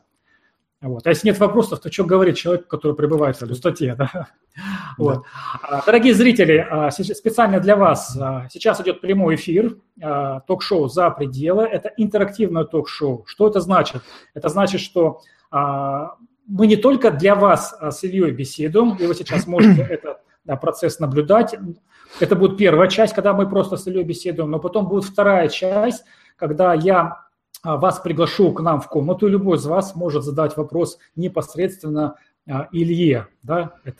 Вот. 0.83 1.07
А 1.07 1.11
если 1.11 1.29
нет 1.29 1.39
вопросов, 1.39 1.79
то 1.79 1.89
что 1.89 2.03
говорит 2.03 2.35
человек, 2.35 2.67
который 2.67 2.93
пребывает 2.93 3.39
в 3.39 3.47
пустоте? 3.47 3.95
Да? 3.95 4.27
Вот. 4.97 5.23
Да. 5.67 5.81
Дорогие 5.85 6.13
зрители, 6.13 6.67
а, 6.69 6.91
специально 6.91 7.59
для 7.59 7.75
вас 7.75 8.15
а, 8.19 8.47
сейчас 8.51 8.79
идет 8.81 9.01
прямой 9.01 9.35
эфир 9.35 9.77
а, 10.01 10.41
ток-шоу 10.41 10.89
«За 10.89 11.09
пределы». 11.09 11.63
Это 11.63 11.91
интерактивное 11.97 12.65
ток-шоу. 12.65 13.23
Что 13.25 13.47
это 13.47 13.61
значит? 13.61 14.03
Это 14.35 14.49
значит, 14.49 14.81
что 14.81 15.21
мы 15.51 16.67
не 16.67 16.75
только 16.75 17.09
для 17.11 17.35
вас 17.35 17.75
с 17.79 18.03
Ильей 18.03 18.31
беседуем, 18.31 18.95
и 18.95 19.07
вы 19.07 19.15
сейчас 19.15 19.47
можете 19.47 19.81
этот 19.89 20.17
процесс 20.61 20.99
наблюдать. 20.99 21.55
Это 22.19 22.35
будет 22.35 22.57
первая 22.57 22.89
часть, 22.89 23.13
когда 23.13 23.33
мы 23.33 23.49
просто 23.49 23.77
с 23.77 23.87
Ильей 23.87 24.03
беседуем, 24.03 24.51
но 24.51 24.59
потом 24.59 24.87
будет 24.87 25.05
вторая 25.05 25.47
часть, 25.47 26.03
когда 26.35 26.73
я 26.73 26.99
а, 27.01 27.23
вас 27.63 27.99
приглашу 27.99 28.51
к 28.53 28.61
нам 28.61 28.81
в 28.81 28.87
комнату, 28.89 29.27
любой 29.27 29.57
из 29.57 29.65
вас 29.65 29.95
может 29.95 30.23
задать 30.23 30.57
вопрос 30.57 30.97
непосредственно 31.15 32.15
а, 32.49 32.67
Илье. 32.71 33.27
Да? 33.41 33.75
Это, 33.83 33.97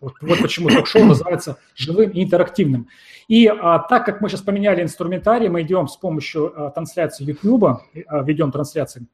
вот, 0.00 0.14
вот 0.20 0.38
почему 0.42 0.68
ток-шоу 0.68 1.04
называется 1.06 1.58
живым 1.74 2.10
и 2.10 2.24
интерактивным. 2.24 2.88
И 3.28 3.46
а, 3.46 3.78
так 3.78 4.04
как 4.04 4.20
мы 4.20 4.28
сейчас 4.28 4.42
поменяли 4.42 4.82
инструментарий, 4.82 5.48
мы 5.48 5.62
идем 5.62 5.88
с 5.88 5.96
помощью 5.96 6.52
а, 6.54 6.70
трансляции 6.70 7.24
YouTube, 7.24 7.64
а, 7.64 8.22
ведем 8.22 8.52
трансляции 8.52 9.06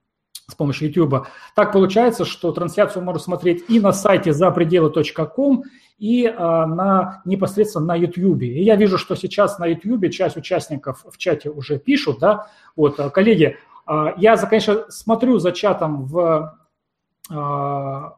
с 0.48 0.54
помощью 0.54 0.88
YouTube. 0.88 1.26
Так 1.54 1.72
получается, 1.72 2.24
что 2.24 2.52
трансляцию 2.52 3.04
можно 3.04 3.20
смотреть 3.20 3.64
и 3.68 3.78
на 3.78 3.92
сайте 3.92 4.32
запределы.ком, 4.32 5.64
и 5.98 6.26
а, 6.26 6.66
на, 6.66 7.22
непосредственно 7.24 7.86
на 7.86 7.94
YouTube. 7.94 8.42
И 8.42 8.62
я 8.62 8.74
вижу, 8.74 8.98
что 8.98 9.14
сейчас 9.14 9.60
на 9.60 9.66
YouTube 9.66 10.10
часть 10.10 10.36
участников 10.36 11.06
в 11.08 11.16
чате 11.16 11.48
уже 11.48 11.78
пишут, 11.78 12.18
да, 12.18 12.48
вот, 12.74 12.96
коллеги, 13.12 13.56
а, 13.56 13.71
я, 13.86 14.36
конечно, 14.36 14.84
смотрю 14.88 15.38
за 15.38 15.52
чатом 15.52 16.04
в, 16.06 16.58
а, 17.30 18.16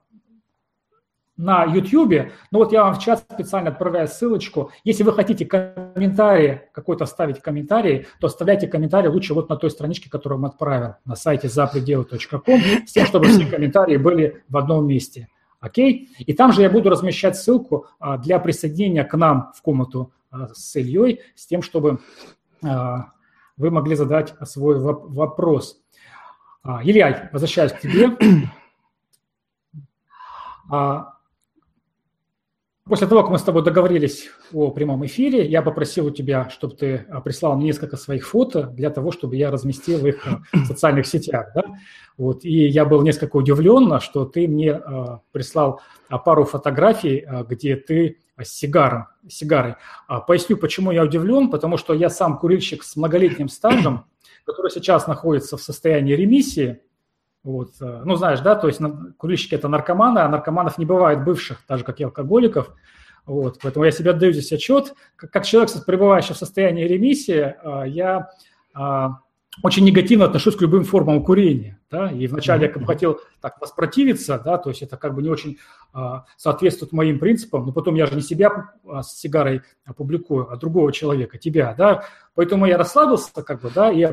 на 1.36 1.64
YouTube, 1.64 2.30
но 2.52 2.60
вот 2.60 2.72
я 2.72 2.84
вам 2.84 2.94
в 2.94 3.00
чат 3.00 3.24
специально 3.32 3.70
отправляю 3.70 4.06
ссылочку. 4.06 4.70
Если 4.84 5.02
вы 5.02 5.12
хотите 5.12 5.44
комментарий, 5.44 6.60
какой-то 6.72 7.06
ставить 7.06 7.40
комментарий, 7.40 8.06
то 8.20 8.28
оставляйте 8.28 8.68
комментарий 8.68 9.08
лучше 9.08 9.34
вот 9.34 9.48
на 9.48 9.56
той 9.56 9.70
страничке, 9.70 10.08
которую 10.08 10.40
мы 10.40 10.48
отправил 10.48 10.94
на 11.04 11.16
сайте 11.16 11.48
запределы.ком, 11.48 12.60
с 12.86 12.92
тем, 12.92 13.06
чтобы 13.06 13.26
все 13.26 13.46
комментарии 13.46 13.96
были 13.96 14.44
в 14.48 14.56
одном 14.56 14.86
месте. 14.86 15.28
Окей? 15.58 16.10
И 16.18 16.34
там 16.34 16.52
же 16.52 16.62
я 16.62 16.70
буду 16.70 16.90
размещать 16.90 17.36
ссылку 17.36 17.86
а, 17.98 18.18
для 18.18 18.38
присоединения 18.38 19.02
к 19.02 19.16
нам 19.16 19.52
в 19.56 19.62
комнату 19.62 20.12
с 20.52 20.76
Ильей, 20.76 21.20
с 21.34 21.46
тем, 21.46 21.62
чтобы 21.62 22.00
вы 23.56 23.70
могли 23.70 23.94
задать 23.94 24.34
свой 24.44 24.78
вопрос. 24.78 25.80
А, 26.62 26.82
Илья, 26.82 27.28
возвращаюсь 27.32 27.72
к 27.72 27.80
тебе. 27.80 28.10
А, 30.70 31.12
после 32.84 33.06
того, 33.06 33.20
как 33.20 33.30
мы 33.30 33.38
с 33.38 33.42
тобой 33.42 33.62
договорились 33.62 34.30
о 34.50 34.70
прямом 34.70 35.04
эфире, 35.04 35.46
я 35.46 35.60
попросил 35.60 36.06
у 36.06 36.10
тебя, 36.10 36.48
чтобы 36.48 36.74
ты 36.74 37.06
а, 37.10 37.20
прислал 37.20 37.54
мне 37.56 37.66
несколько 37.66 37.98
своих 37.98 38.26
фото 38.26 38.68
для 38.68 38.88
того, 38.88 39.12
чтобы 39.12 39.36
я 39.36 39.50
разместил 39.50 40.06
их 40.06 40.26
в 40.54 40.64
социальных 40.64 41.06
сетях. 41.06 41.48
Да? 41.54 41.64
Вот, 42.16 42.46
и 42.46 42.66
я 42.66 42.86
был 42.86 43.02
несколько 43.02 43.36
удивлен, 43.36 44.00
что 44.00 44.24
ты 44.24 44.48
мне 44.48 44.80
прислал 45.32 45.82
пару 46.24 46.44
фотографий, 46.44 47.26
где 47.46 47.76
ты 47.76 48.23
с 48.42 48.48
сигаром, 48.48 49.08
сигарой. 49.28 49.76
А, 50.08 50.20
поясню, 50.20 50.56
почему 50.56 50.90
я 50.90 51.04
удивлен, 51.04 51.50
потому 51.50 51.76
что 51.76 51.94
я 51.94 52.10
сам 52.10 52.38
курильщик 52.38 52.82
с 52.82 52.96
многолетним 52.96 53.48
стажем, 53.48 54.06
который 54.44 54.70
сейчас 54.70 55.06
находится 55.06 55.56
в 55.56 55.62
состоянии 55.62 56.14
ремиссии. 56.14 56.80
Вот. 57.42 57.72
Э, 57.80 58.02
ну, 58.04 58.16
знаешь, 58.16 58.40
да, 58.40 58.54
то 58.54 58.66
есть 58.66 58.80
курильщики– 59.18 59.54
это 59.56 59.68
наркоманы, 59.68 60.20
а 60.20 60.28
наркоманов 60.28 60.78
не 60.78 60.86
бывает 60.86 61.24
бывших, 61.24 61.64
так 61.66 61.78
же, 61.78 61.84
как 61.84 62.00
и 62.00 62.04
алкоголиков. 62.04 62.74
Вот. 63.26 63.58
Поэтому 63.62 63.84
я 63.84 63.90
себе 63.90 64.10
отдаю 64.10 64.32
здесь 64.32 64.52
отчет. 64.52 64.94
Как 65.16 65.44
человек, 65.44 65.70
пребывающий 65.86 66.34
в 66.34 66.38
состоянии 66.38 66.84
ремиссии, 66.84 67.54
э, 67.62 67.88
я 67.88 68.30
а, 68.74 69.20
очень 69.62 69.84
негативно 69.84 70.24
отношусь 70.24 70.56
к 70.56 70.60
любым 70.60 70.84
формам 70.84 71.24
курения. 71.24 71.78
Да? 71.94 72.10
И 72.10 72.26
вначале 72.26 72.66
я 72.66 72.84
хотел 72.84 73.20
так 73.40 73.60
воспротивиться, 73.60 74.36
да, 74.44 74.58
то 74.58 74.70
есть 74.70 74.82
это 74.82 74.96
как 74.96 75.14
бы 75.14 75.22
не 75.22 75.28
очень 75.28 75.58
а, 75.92 76.24
соответствует 76.36 76.90
моим 76.90 77.20
принципам, 77.20 77.66
но 77.66 77.72
потом 77.72 77.94
я 77.94 78.06
же 78.06 78.16
не 78.16 78.20
себя 78.20 78.72
а, 78.84 79.04
с 79.04 79.16
сигарой 79.16 79.62
опубликую, 79.84 80.50
а 80.50 80.56
другого 80.56 80.92
человека, 80.92 81.38
тебя, 81.38 81.72
да, 81.78 82.04
поэтому 82.34 82.66
я 82.66 82.78
расслабился, 82.78 83.30
как 83.44 83.60
бы, 83.60 83.70
да, 83.72 83.92
и 83.92 84.00
я 84.00 84.12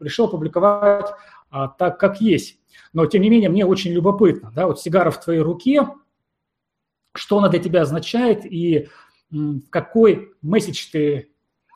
решил 0.00 0.24
опубликовать 0.24 1.12
а, 1.48 1.68
так, 1.68 2.00
как 2.00 2.20
есть. 2.20 2.58
Но, 2.92 3.06
тем 3.06 3.22
не 3.22 3.30
менее, 3.30 3.50
мне 3.50 3.64
очень 3.64 3.92
любопытно, 3.92 4.50
да, 4.52 4.66
вот 4.66 4.80
сигара 4.80 5.12
в 5.12 5.22
твоей 5.22 5.42
руке, 5.42 5.86
что 7.14 7.38
она 7.38 7.50
для 7.50 7.60
тебя 7.60 7.82
означает 7.82 8.44
и 8.44 8.88
м, 9.32 9.62
какой 9.70 10.32
месседж 10.42 10.88
ты 10.90 11.31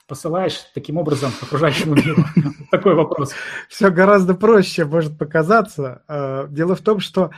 посылаешь 0.06 0.60
таким 0.74 0.98
образом 0.98 1.32
окружающему 1.42 1.94
миру? 1.94 2.24
Такой 2.70 2.94
вопрос. 2.94 3.32
Все 3.68 3.90
гораздо 3.90 4.34
проще 4.34 4.84
может 4.84 5.18
показаться. 5.18 6.02
Э, 6.08 6.46
дело 6.48 6.76
в 6.76 6.80
том, 6.80 7.00
что 7.00 7.30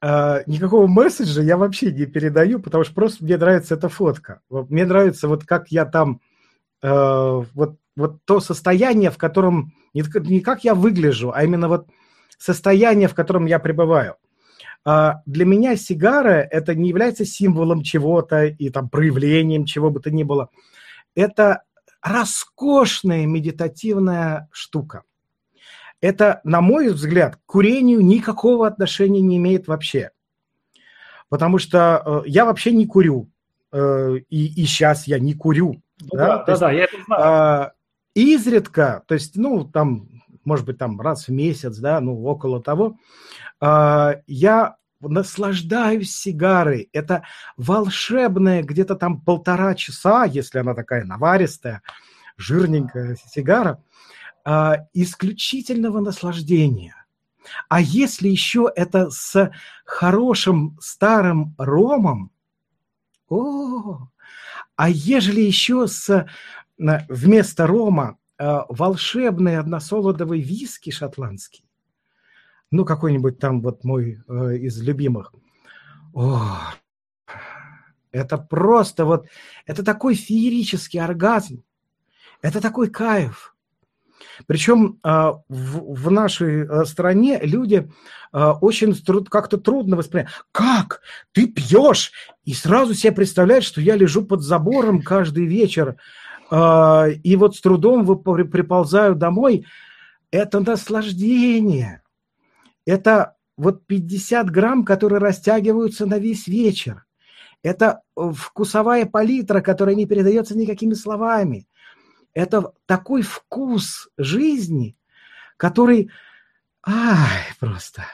э, 0.00 0.42
никакого 0.46 0.86
месседжа 0.86 1.42
я 1.42 1.56
вообще 1.56 1.92
не 1.92 2.06
передаю, 2.06 2.58
потому 2.58 2.84
что 2.84 2.94
просто 2.94 3.24
мне 3.24 3.36
нравится 3.36 3.74
эта 3.74 3.88
фотка. 3.88 4.40
Мне 4.50 4.84
нравится 4.84 5.28
вот 5.28 5.44
как 5.44 5.68
я 5.68 5.84
там, 5.84 6.20
э, 6.82 7.42
вот, 7.54 7.76
вот 7.96 8.24
то 8.24 8.40
состояние, 8.40 9.10
в 9.10 9.18
котором, 9.18 9.72
не 9.94 10.40
как 10.40 10.64
я 10.64 10.74
выгляжу, 10.74 11.32
а 11.34 11.44
именно 11.44 11.68
вот 11.68 11.86
состояние, 12.38 13.08
в 13.08 13.14
котором 13.14 13.46
я 13.46 13.58
пребываю. 13.58 14.16
Для 14.84 15.44
меня 15.44 15.76
сигара 15.76 16.40
это 16.40 16.74
не 16.74 16.88
является 16.88 17.24
символом 17.24 17.84
чего-то 17.84 18.46
и 18.46 18.68
там 18.68 18.88
проявлением 18.88 19.64
чего 19.64 19.90
бы 19.90 20.00
то 20.00 20.10
ни 20.10 20.24
было. 20.24 20.48
Это 21.14 21.62
роскошная 22.02 23.26
медитативная 23.26 24.48
штука. 24.50 25.04
Это, 26.00 26.40
на 26.42 26.60
мой 26.60 26.88
взгляд, 26.88 27.36
к 27.36 27.40
курению 27.46 28.00
никакого 28.00 28.66
отношения 28.66 29.20
не 29.20 29.36
имеет 29.36 29.68
вообще. 29.68 30.10
Потому 31.28 31.58
что 31.58 32.02
э, 32.04 32.28
я 32.28 32.44
вообще 32.44 32.72
не 32.72 32.86
курю. 32.86 33.30
Э, 33.72 34.16
и, 34.28 34.62
и 34.62 34.66
сейчас 34.66 35.06
я 35.06 35.18
не 35.20 35.34
курю. 35.34 35.80
Ну, 36.00 36.08
да, 36.12 36.38
да, 36.38 36.44
да, 36.44 36.56
да, 36.56 36.72
я 36.72 36.84
это 36.84 36.96
знаю. 37.06 37.22
Э, 37.24 37.70
изредка, 38.14 39.04
то 39.06 39.14
есть, 39.14 39.36
ну, 39.36 39.64
там, 39.64 40.08
может 40.44 40.66
быть, 40.66 40.78
там 40.78 41.00
раз 41.00 41.28
в 41.28 41.32
месяц, 41.32 41.76
да, 41.78 42.00
ну, 42.00 42.24
около 42.24 42.60
того, 42.60 42.96
э, 43.60 44.22
я 44.26 44.76
наслаждаюсь 45.02 46.14
сигарой. 46.14 46.88
Это 46.92 47.24
волшебная 47.56 48.62
где-то 48.62 48.94
там 48.94 49.20
полтора 49.20 49.74
часа, 49.74 50.24
если 50.24 50.58
она 50.58 50.74
такая 50.74 51.04
наваристая, 51.04 51.82
жирненькая 52.36 53.16
сигара, 53.26 53.82
а, 54.44 54.86
исключительного 54.92 56.00
наслаждения. 56.00 56.96
А 57.68 57.80
если 57.80 58.28
еще 58.28 58.70
это 58.74 59.10
с 59.10 59.50
хорошим 59.84 60.76
старым 60.80 61.54
ромом, 61.58 62.30
о, 63.28 64.08
А 64.76 64.88
ежели 64.88 65.40
еще 65.40 65.86
с, 65.86 66.26
вместо 66.76 67.66
рома 67.66 68.18
э, 68.38 68.60
волшебный 68.68 69.58
односолодовый 69.58 70.40
виски 70.40 70.90
шотландский, 70.90 71.64
ну, 72.72 72.84
какой-нибудь 72.84 73.38
там 73.38 73.60
вот 73.60 73.84
мой 73.84 74.22
э, 74.26 74.56
из 74.56 74.80
любимых, 74.82 75.32
о, 76.14 76.58
это 78.10 78.36
просто 78.36 79.04
вот, 79.04 79.26
это 79.66 79.84
такой 79.84 80.14
феерический 80.14 81.00
оргазм, 81.00 81.62
это 82.42 82.60
такой 82.60 82.90
кайф. 82.90 83.54
Причем 84.46 84.98
а, 85.02 85.40
в 85.48 86.10
нашей 86.10 86.64
э, 86.64 86.84
стране 86.84 87.40
люди 87.42 87.90
а, 88.32 88.52
очень 88.52 88.94
как-то 89.24 89.58
трудно 89.58 89.96
воспринимают. 89.96 90.44
Как? 90.52 91.00
Ты 91.32 91.46
пьешь? 91.46 92.12
И 92.44 92.54
сразу 92.54 92.94
себе 92.94 93.12
представляют, 93.12 93.64
что 93.64 93.80
я 93.80 93.94
лежу 93.94 94.24
под 94.24 94.42
забором 94.42 95.02
каждый 95.02 95.46
вечер, 95.46 95.96
а, 96.50 97.06
и 97.08 97.36
вот 97.36 97.56
с 97.56 97.60
трудом 97.60 98.04
приползаю 98.22 99.14
домой. 99.14 99.66
Это 100.30 100.60
наслаждение. 100.60 102.01
Это 102.86 103.36
вот 103.56 103.86
50 103.86 104.50
грамм, 104.50 104.84
которые 104.84 105.18
растягиваются 105.18 106.06
на 106.06 106.18
весь 106.18 106.46
вечер. 106.46 107.04
Это 107.62 108.00
э, 108.16 108.30
вкусовая 108.34 109.06
палитра, 109.06 109.60
которая 109.60 109.94
не 109.94 110.06
передается 110.06 110.56
никакими 110.56 110.94
словами 110.94 111.66
это 112.34 112.72
такой 112.86 113.22
вкус 113.22 114.08
жизни, 114.16 114.96
который, 115.56 116.10
ай, 116.86 117.42
просто. 117.60 118.04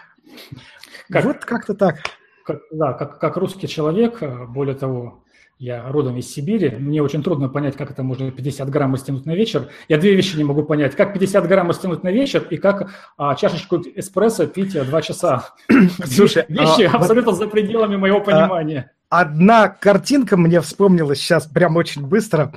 Как, 1.08 1.25
вот 1.25 1.44
как-то 1.44 1.75
так. 1.75 1.96
Как, 2.44 2.60
да, 2.70 2.92
как, 2.92 3.18
как 3.20 3.37
русский 3.37 3.68
человек, 3.68 4.22
э, 4.22 4.46
более 4.46 4.75
того, 4.75 5.25
я 5.58 5.90
родом 5.90 6.16
из 6.16 6.32
Сибири, 6.32 6.70
мне 6.70 7.02
очень 7.02 7.22
трудно 7.22 7.48
понять, 7.48 7.76
как 7.76 7.90
это 7.90 8.02
можно 8.02 8.30
50 8.30 8.70
грамм 8.70 8.94
растянуть 8.94 9.26
на 9.26 9.34
вечер. 9.34 9.68
Я 9.88 9.98
две 9.98 10.14
вещи 10.14 10.36
не 10.36 10.44
могу 10.44 10.62
понять, 10.62 10.94
как 10.94 11.12
50 11.12 11.48
грамм 11.48 11.68
растянуть 11.68 12.04
на 12.04 12.12
вечер 12.12 12.46
и 12.48 12.56
как 12.56 12.90
а, 13.16 13.34
чашечку 13.34 13.82
эспрессо 13.94 14.46
пить 14.46 14.76
э, 14.76 14.84
два 14.84 15.02
часа. 15.02 15.54
Слушай, 16.04 16.44
вещи 16.48 16.82
а, 16.82 16.96
абсолютно 16.96 17.32
за 17.32 17.48
пределами 17.48 17.96
моего 17.96 18.18
а, 18.18 18.20
понимания. 18.20 18.92
Одна 19.08 19.68
картинка 19.68 20.36
мне 20.36 20.60
вспомнилась 20.60 21.18
сейчас 21.18 21.46
прям 21.46 21.76
очень 21.76 22.06
быстро. 22.06 22.52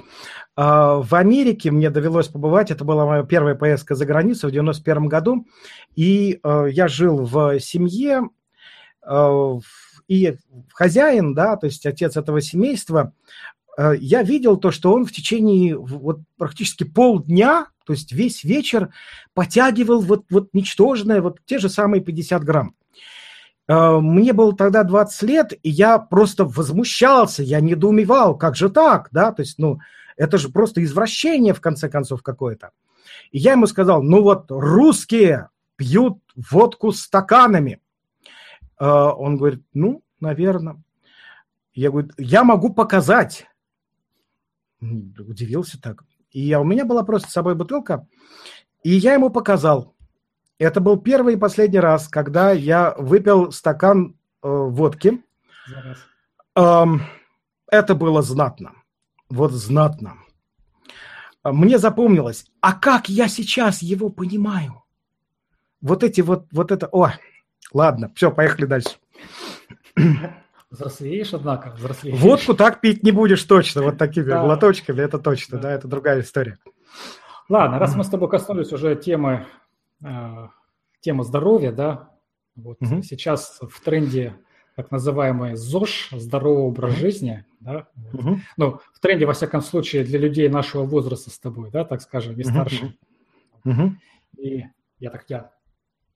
А, 0.55 0.97
в 0.97 1.15
Америке 1.15 1.71
мне 1.71 1.89
довелось 1.89 2.27
побывать, 2.27 2.69
это 2.69 2.83
была 2.83 3.05
моя 3.05 3.23
первая 3.23 3.55
поездка 3.55 3.95
за 3.95 4.05
границу 4.05 4.47
в 4.47 4.51
91 4.51 5.07
году, 5.07 5.47
и 5.95 6.39
э, 6.43 6.65
я 6.69 6.87
жил 6.87 7.25
в 7.25 7.59
семье, 7.59 8.29
э, 9.07 9.59
и 10.11 10.35
хозяин, 10.73 11.33
да, 11.33 11.55
то 11.55 11.67
есть 11.67 11.85
отец 11.85 12.17
этого 12.17 12.41
семейства, 12.41 13.13
э, 13.77 13.93
я 13.97 14.23
видел 14.23 14.57
то, 14.57 14.71
что 14.71 14.91
он 14.91 15.05
в 15.05 15.11
течение 15.13 15.77
вот 15.77 16.19
практически 16.37 16.83
полдня, 16.83 17.67
то 17.85 17.93
есть 17.93 18.11
весь 18.11 18.43
вечер 18.43 18.89
потягивал 19.33 20.01
вот, 20.01 20.25
вот 20.29 20.49
ничтожное, 20.51 21.21
вот 21.21 21.39
те 21.45 21.59
же 21.59 21.69
самые 21.69 22.01
50 22.01 22.43
грамм. 22.43 22.75
Мне 23.67 24.33
было 24.33 24.53
тогда 24.53 24.83
20 24.83 25.21
лет, 25.29 25.53
и 25.63 25.69
я 25.69 25.97
просто 25.97 26.43
возмущался, 26.43 27.41
я 27.41 27.61
недоумевал, 27.61 28.37
как 28.37 28.57
же 28.57 28.69
так, 28.69 29.07
да, 29.13 29.31
то 29.31 29.43
есть, 29.43 29.59
ну, 29.59 29.79
это 30.17 30.37
же 30.37 30.49
просто 30.49 30.83
извращение, 30.83 31.53
в 31.53 31.61
конце 31.61 31.87
концов, 31.87 32.21
какое-то. 32.21 32.71
И 33.31 33.39
я 33.39 33.53
ему 33.53 33.65
сказал, 33.65 34.03
ну 34.03 34.21
вот 34.21 34.47
русские 34.49 35.49
пьют 35.77 36.19
водку 36.35 36.91
стаканами. 36.91 37.79
А, 38.81 39.13
он 39.13 39.37
говорит, 39.37 39.63
ну, 39.73 40.03
наверное. 40.19 40.81
Я 41.73 41.91
говорю, 41.91 42.09
я 42.17 42.43
могу 42.43 42.73
показать. 42.73 43.45
Удивился 44.81 45.79
так. 45.79 46.03
И 46.31 46.55
у 46.55 46.63
меня 46.63 46.85
была 46.85 47.03
просто 47.03 47.29
с 47.29 47.33
собой 47.33 47.55
бутылка, 47.55 48.07
и 48.83 48.89
я 48.91 49.13
ему 49.13 49.29
показал. 49.29 49.95
Это 50.57 50.79
был 50.79 50.97
первый 50.97 51.35
и 51.35 51.37
последний 51.37 51.79
раз, 51.79 52.07
когда 52.07 52.51
я 52.51 52.95
выпил 52.97 53.51
стакан 53.51 54.15
э, 54.41 54.47
водки. 54.47 55.23
Эм, 56.55 57.01
это 57.67 57.95
было 57.95 58.21
знатно 58.21 58.73
вот 59.31 59.51
знатно. 59.51 60.17
Мне 61.43 61.79
запомнилось, 61.79 62.45
а 62.59 62.73
как 62.73 63.09
я 63.09 63.27
сейчас 63.27 63.81
его 63.81 64.09
понимаю? 64.09 64.83
Вот 65.81 66.03
эти 66.03 66.21
вот, 66.21 66.45
вот 66.51 66.71
это, 66.71 66.87
о, 66.87 67.13
ладно, 67.73 68.11
все, 68.15 68.31
поехали 68.31 68.65
дальше. 68.65 68.89
Взрослеешь, 70.69 71.33
однако, 71.33 71.71
взрослеешь. 71.71 72.17
Водку 72.19 72.53
так 72.53 72.79
пить 72.79 73.03
не 73.03 73.11
будешь 73.11 73.43
точно, 73.43 73.81
вот 73.81 73.97
такими 73.97 74.29
да. 74.29 74.43
глоточками, 74.43 75.01
это 75.01 75.19
точно, 75.19 75.57
да. 75.57 75.63
да, 75.63 75.71
это 75.73 75.87
другая 75.89 76.21
история. 76.21 76.59
Ладно, 77.49 77.77
раз 77.79 77.95
мы 77.95 78.05
с 78.05 78.09
тобой 78.09 78.29
коснулись 78.29 78.71
уже 78.71 78.95
темы, 78.95 79.45
э, 80.01 80.47
темы 81.01 81.25
здоровья, 81.25 81.73
да, 81.73 82.09
вот 82.55 82.77
угу. 82.79 83.01
сейчас 83.01 83.59
в 83.61 83.81
тренде 83.81 84.35
так 84.77 84.91
называемый 84.91 85.55
ЗОЖ, 85.55 86.11
здоровый 86.11 86.63
образ 86.63 86.95
жизни, 86.95 87.45
да, 87.59 87.87
угу. 88.13 88.39
ну, 88.55 88.79
в 88.93 88.99
тренде, 89.01 89.25
во 89.25 89.33
всяком 89.33 89.61
случае, 89.61 90.05
для 90.05 90.19
людей 90.19 90.47
нашего 90.47 90.83
возраста 90.83 91.29
с 91.29 91.37
тобой, 91.37 91.69
да, 91.71 91.83
так 91.83 92.01
скажем, 92.01 92.39
и 92.39 92.43
старше. 92.43 92.95
Угу. 93.65 93.95
И 94.37 94.65
я 94.99 95.09
так, 95.09 95.25
я 95.27 95.51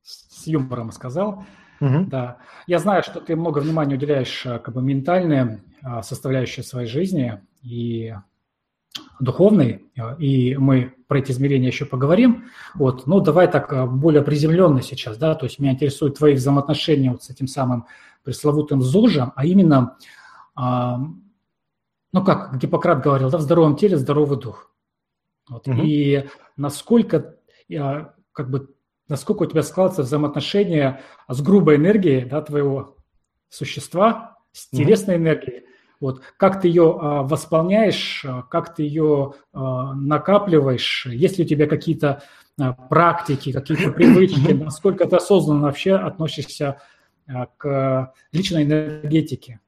с 0.06 0.48
юмором 0.48 0.92
сказал, 0.92 1.46
угу. 1.82 2.06
да. 2.08 2.38
Я 2.68 2.80
знаю, 2.80 3.04
что 3.04 3.20
ты 3.20 3.36
много 3.36 3.60
внимания 3.60 3.96
уделяешь 3.96 4.44
как 4.44 4.74
бы 4.74 4.82
ментальной 4.82 5.62
а, 5.82 6.04
составляющей 6.04 6.62
своей 6.62 6.88
жизни 6.88 7.42
и 7.64 8.14
духовной, 9.20 9.86
и 10.20 10.56
мы 10.58 10.94
про 11.08 11.20
эти 11.20 11.32
измерения 11.32 11.68
еще 11.68 11.86
поговорим. 11.86 12.46
Вот, 12.76 13.08
ну, 13.08 13.20
давай 13.20 13.50
так 13.50 13.72
а, 13.74 13.86
более 13.86 14.22
приземленно 14.22 14.82
сейчас, 14.82 15.18
да, 15.18 15.36
то 15.36 15.46
есть 15.46 15.60
меня 15.60 15.72
интересуют 15.72 16.18
твои 16.18 16.36
взаимоотношения 16.36 17.12
вот 17.12 17.24
с 17.24 17.30
этим 17.30 17.48
самым 17.48 17.86
пресловутым 18.24 18.82
ЗОЖем, 18.82 19.34
а 19.36 19.46
именно, 19.46 19.98
а, 20.56 21.00
ну 22.12 22.24
как 22.24 22.58
Гиппократ 22.58 23.04
говорил, 23.04 23.30
да, 23.30 23.38
в 23.38 23.42
здоровом 23.42 23.76
теле 23.76 23.98
здоровый 23.98 24.40
дух. 24.40 24.72
Вот. 25.50 25.68
Угу. 25.68 25.82
И 25.84 26.28
насколько, 26.58 27.36
как 28.32 28.50
бы, 28.50 28.75
насколько 29.08 29.44
у 29.44 29.46
тебя 29.46 29.64
складывается 29.64 30.04
взаимоотношения 30.04 31.02
с 31.28 31.42
грубой 31.42 31.76
энергией 31.76 32.26
да, 32.26 32.42
твоего 32.42 32.98
существа, 33.50 34.38
с 34.52 34.68
телесной 34.70 35.16
угу. 35.16 35.24
энергией, 35.24 35.66
вот, 36.00 36.22
как 36.38 36.62
ты 36.62 36.68
ее 36.68 36.98
а, 37.00 37.24
восполняешь, 37.24 38.26
как 38.50 38.76
ты 38.76 38.84
ее 38.84 39.34
а, 39.54 39.94
накапливаешь, 39.94 41.06
есть 41.06 41.38
ли 41.38 41.46
у 41.46 41.48
тебя 41.48 41.68
какие-то 41.68 42.24
а, 42.60 42.74
практики, 42.74 43.52
какие-то 43.52 43.92
привычки, 43.94 44.52
насколько 44.52 45.06
ты 45.08 45.16
осознанно 45.16 45.62
вообще 45.62 45.96
относишься 45.96 46.82
а, 47.28 47.48
к 47.58 48.14
личной 48.32 48.64
энергетике? 48.64 49.60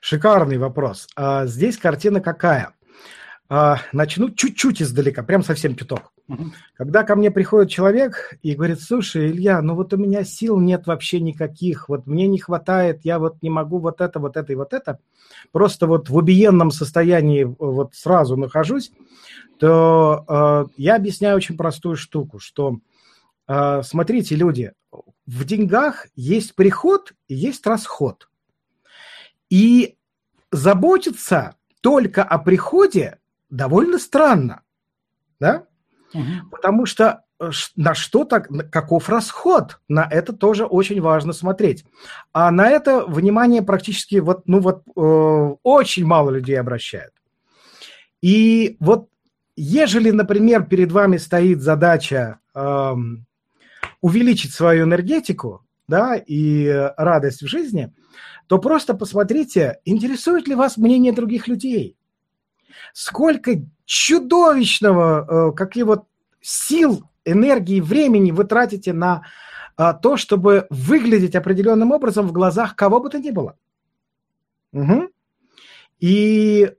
Шикарный 0.00 0.58
вопрос. 0.58 1.08
А, 1.16 1.46
здесь 1.46 1.78
картина 1.78 2.20
какая? 2.20 2.72
А, 3.48 3.78
начну 3.92 4.30
чуть-чуть 4.30 4.82
издалека, 4.82 5.22
прям 5.22 5.42
совсем 5.42 5.76
чуток. 5.76 6.12
Когда 6.74 7.04
ко 7.04 7.14
мне 7.14 7.30
приходит 7.30 7.70
человек 7.70 8.36
и 8.42 8.54
говорит, 8.54 8.80
слушай, 8.80 9.30
Илья, 9.30 9.62
ну 9.62 9.74
вот 9.74 9.92
у 9.92 9.96
меня 9.96 10.24
сил 10.24 10.58
нет 10.58 10.86
вообще 10.86 11.20
никаких, 11.20 11.88
вот 11.88 12.06
мне 12.06 12.26
не 12.26 12.38
хватает, 12.38 13.00
я 13.04 13.18
вот 13.18 13.40
не 13.42 13.50
могу 13.50 13.78
вот 13.78 14.00
это, 14.00 14.18
вот 14.18 14.36
это 14.36 14.52
и 14.52 14.56
вот 14.56 14.72
это, 14.72 14.98
просто 15.52 15.86
вот 15.86 16.08
в 16.08 16.16
убиенном 16.16 16.72
состоянии 16.72 17.44
вот 17.44 17.94
сразу 17.94 18.36
нахожусь, 18.36 18.90
то 19.58 20.24
э, 20.28 20.64
я 20.76 20.96
объясняю 20.96 21.36
очень 21.36 21.56
простую 21.56 21.96
штуку, 21.96 22.40
что 22.40 22.78
э, 23.46 23.82
смотрите, 23.82 24.34
люди, 24.34 24.72
в 25.26 25.44
деньгах 25.44 26.06
есть 26.16 26.54
приход 26.54 27.12
есть 27.28 27.66
расход. 27.66 28.28
И 29.48 29.96
заботиться 30.50 31.54
только 31.80 32.24
о 32.24 32.38
приходе 32.38 33.18
довольно 33.48 33.98
странно, 33.98 34.62
да? 35.38 35.66
Угу. 36.14 36.50
Потому 36.50 36.86
что 36.86 37.22
э, 37.40 37.50
на 37.76 37.94
что 37.94 38.24
так, 38.24 38.48
каков 38.70 39.08
расход, 39.08 39.80
на 39.88 40.06
это 40.10 40.32
тоже 40.32 40.64
очень 40.64 41.00
важно 41.00 41.32
смотреть. 41.32 41.84
А 42.32 42.50
на 42.50 42.68
это 42.68 43.04
внимание 43.04 43.62
практически 43.62 44.16
вот, 44.16 44.46
ну 44.46 44.60
вот, 44.60 44.82
э, 44.96 45.56
очень 45.62 46.04
мало 46.04 46.30
людей 46.30 46.58
обращают. 46.58 47.12
И 48.22 48.76
вот, 48.80 49.08
ежели, 49.56 50.10
например, 50.10 50.64
перед 50.64 50.92
вами 50.92 51.16
стоит 51.16 51.60
задача 51.60 52.38
э, 52.54 52.94
увеличить 54.00 54.52
свою 54.52 54.84
энергетику, 54.84 55.62
да, 55.88 56.16
и 56.16 56.90
радость 56.96 57.42
в 57.42 57.46
жизни, 57.46 57.92
то 58.46 58.58
просто 58.58 58.94
посмотрите, 58.94 59.80
интересует 59.84 60.48
ли 60.48 60.54
вас 60.54 60.76
мнение 60.76 61.12
других 61.12 61.48
людей. 61.48 61.96
Сколько 62.92 63.62
чудовищного, 63.86 65.50
э, 65.50 65.52
какие 65.56 65.84
вот 65.84 66.04
сил, 66.40 67.04
энергии, 67.24 67.80
времени 67.80 68.30
вы 68.32 68.44
тратите 68.44 68.92
на 68.92 69.22
э, 69.78 69.94
то, 70.02 70.16
чтобы 70.16 70.66
выглядеть 70.70 71.34
определенным 71.34 71.92
образом 71.92 72.26
в 72.26 72.32
глазах 72.32 72.76
кого 72.76 73.00
бы 73.00 73.08
то 73.08 73.18
ни 73.18 73.30
было. 73.30 73.56
Угу. 74.72 75.08
и, 76.00 76.70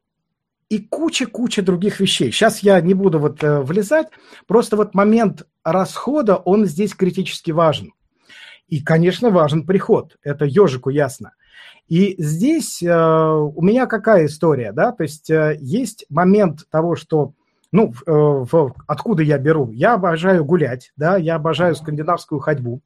и 0.70 0.80
куча-куча 0.80 1.64
других 1.64 2.00
вещей. 2.00 2.32
Сейчас 2.32 2.60
я 2.60 2.80
не 2.82 2.94
буду 2.94 3.18
вот 3.18 3.44
э, 3.44 3.62
влезать, 3.62 4.08
просто 4.46 4.76
вот 4.76 4.94
момент 4.94 5.48
расхода, 5.64 6.36
он 6.36 6.66
здесь 6.66 6.94
критически 6.94 7.50
важен. 7.50 7.94
И, 8.68 8.84
конечно, 8.84 9.30
важен 9.32 9.66
приход, 9.66 10.18
это 10.22 10.46
ежику 10.46 10.90
ясно. 10.90 11.34
И 11.88 12.16
здесь 12.22 12.84
э, 12.84 12.90
у 12.90 13.62
меня 13.62 13.86
какая 13.86 14.26
история, 14.26 14.74
да, 14.74 14.92
то 14.92 15.04
есть 15.04 15.30
э, 15.30 15.58
есть 15.60 16.06
момент 16.10 16.68
того, 16.70 16.96
что, 16.96 17.34
ну, 17.72 17.94
э, 18.06 18.12
в, 18.12 18.74
откуда 18.88 19.24
я 19.24 19.38
беру? 19.38 19.72
Я 19.72 19.94
обожаю 19.94 20.44
гулять, 20.44 20.92
да, 20.98 21.16
я 21.16 21.36
обожаю 21.36 21.76
скандинавскую 21.76 22.40
ходьбу, 22.40 22.82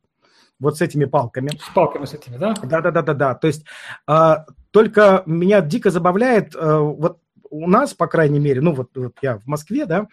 вот 0.59 0.77
с 0.77 0.81
этими 0.81 1.05
палками. 1.05 1.49
С 1.49 1.73
палками 1.73 2.05
с 2.05 2.13
этими, 2.13 2.37
да? 2.37 2.53
Да, 2.61 2.81
да, 2.81 2.91
да, 2.91 3.01
да, 3.01 3.13
да. 3.13 3.35
То 3.35 3.47
есть 3.47 3.65
э, 4.07 4.35
только 4.69 5.23
меня 5.25 5.61
дико 5.61 5.89
забавляет, 5.89 6.55
э, 6.55 6.77
вот 6.77 7.17
у 7.49 7.67
нас, 7.67 7.95
по 7.95 8.07
крайней 8.07 8.39
мере, 8.39 8.61
ну 8.61 8.73
вот, 8.73 8.89
вот 8.95 9.13
я 9.23 9.39
в 9.39 9.47
Москве, 9.47 9.87
да, 9.87 10.07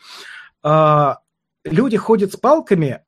э, 0.64 1.70
люди 1.70 1.98
ходят 1.98 2.32
с 2.32 2.36
палками, 2.36 3.02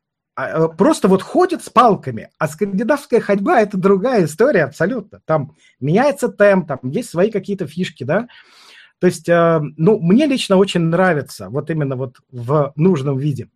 просто 0.77 1.09
вот 1.09 1.23
ходят 1.23 1.63
с 1.63 1.71
палками, 1.71 2.31
а 2.39 2.49
скандинавская 2.49 3.21
ходьба– 3.21 3.61
это 3.63 3.77
другая 3.77 4.25
история 4.25 4.65
абсолютно. 4.65 5.21
Там 5.25 5.57
меняется 5.81 6.29
темп, 6.29 6.69
там 6.69 6.79
есть 6.85 7.11
свои 7.11 7.31
какие-то 7.31 7.67
фишки, 7.67 8.05
да. 8.05 8.29
То 9.01 9.07
есть, 9.07 9.29
э, 9.29 9.61
ну, 9.77 9.99
мне 9.99 10.27
лично 10.27 10.57
очень 10.57 10.83
нравится 10.83 11.49
вот 11.49 11.71
именно 11.71 11.97
вот 11.97 12.19
в 12.31 12.73
нужном 12.77 13.19
виде. 13.19 13.49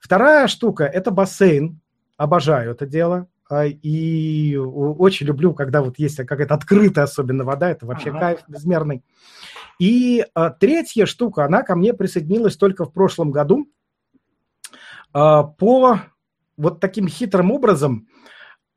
Вторая 0.00 0.46
штука– 0.46 0.84
это 0.84 1.10
бассейн. 1.10 1.80
Обожаю 2.16 2.70
это 2.70 2.86
дело. 2.86 3.28
А, 3.48 3.66
и 3.66 4.56
очень 4.56 5.26
люблю, 5.26 5.54
когда 5.54 5.82
вот 5.82 5.98
есть 5.98 6.16
какая-то 6.16 6.54
открытая 6.54 7.04
особенно 7.04 7.44
вода, 7.44 7.70
это 7.70 7.86
вообще 7.86 8.10
ага. 8.10 8.18
кайф 8.18 8.40
безмерный. 8.48 9.04
И 9.78 10.24
а, 10.34 10.50
третья 10.50 11.06
штука, 11.06 11.44
она 11.44 11.62
ко 11.62 11.76
мне 11.76 11.92
присоединилась 11.92 12.56
только 12.56 12.84
в 12.84 12.92
прошлом 12.92 13.30
году 13.30 13.68
а, 15.12 15.44
по 15.44 16.00
вот 16.56 16.80
таким 16.80 17.08
хитрым 17.08 17.50
образом 17.50 18.08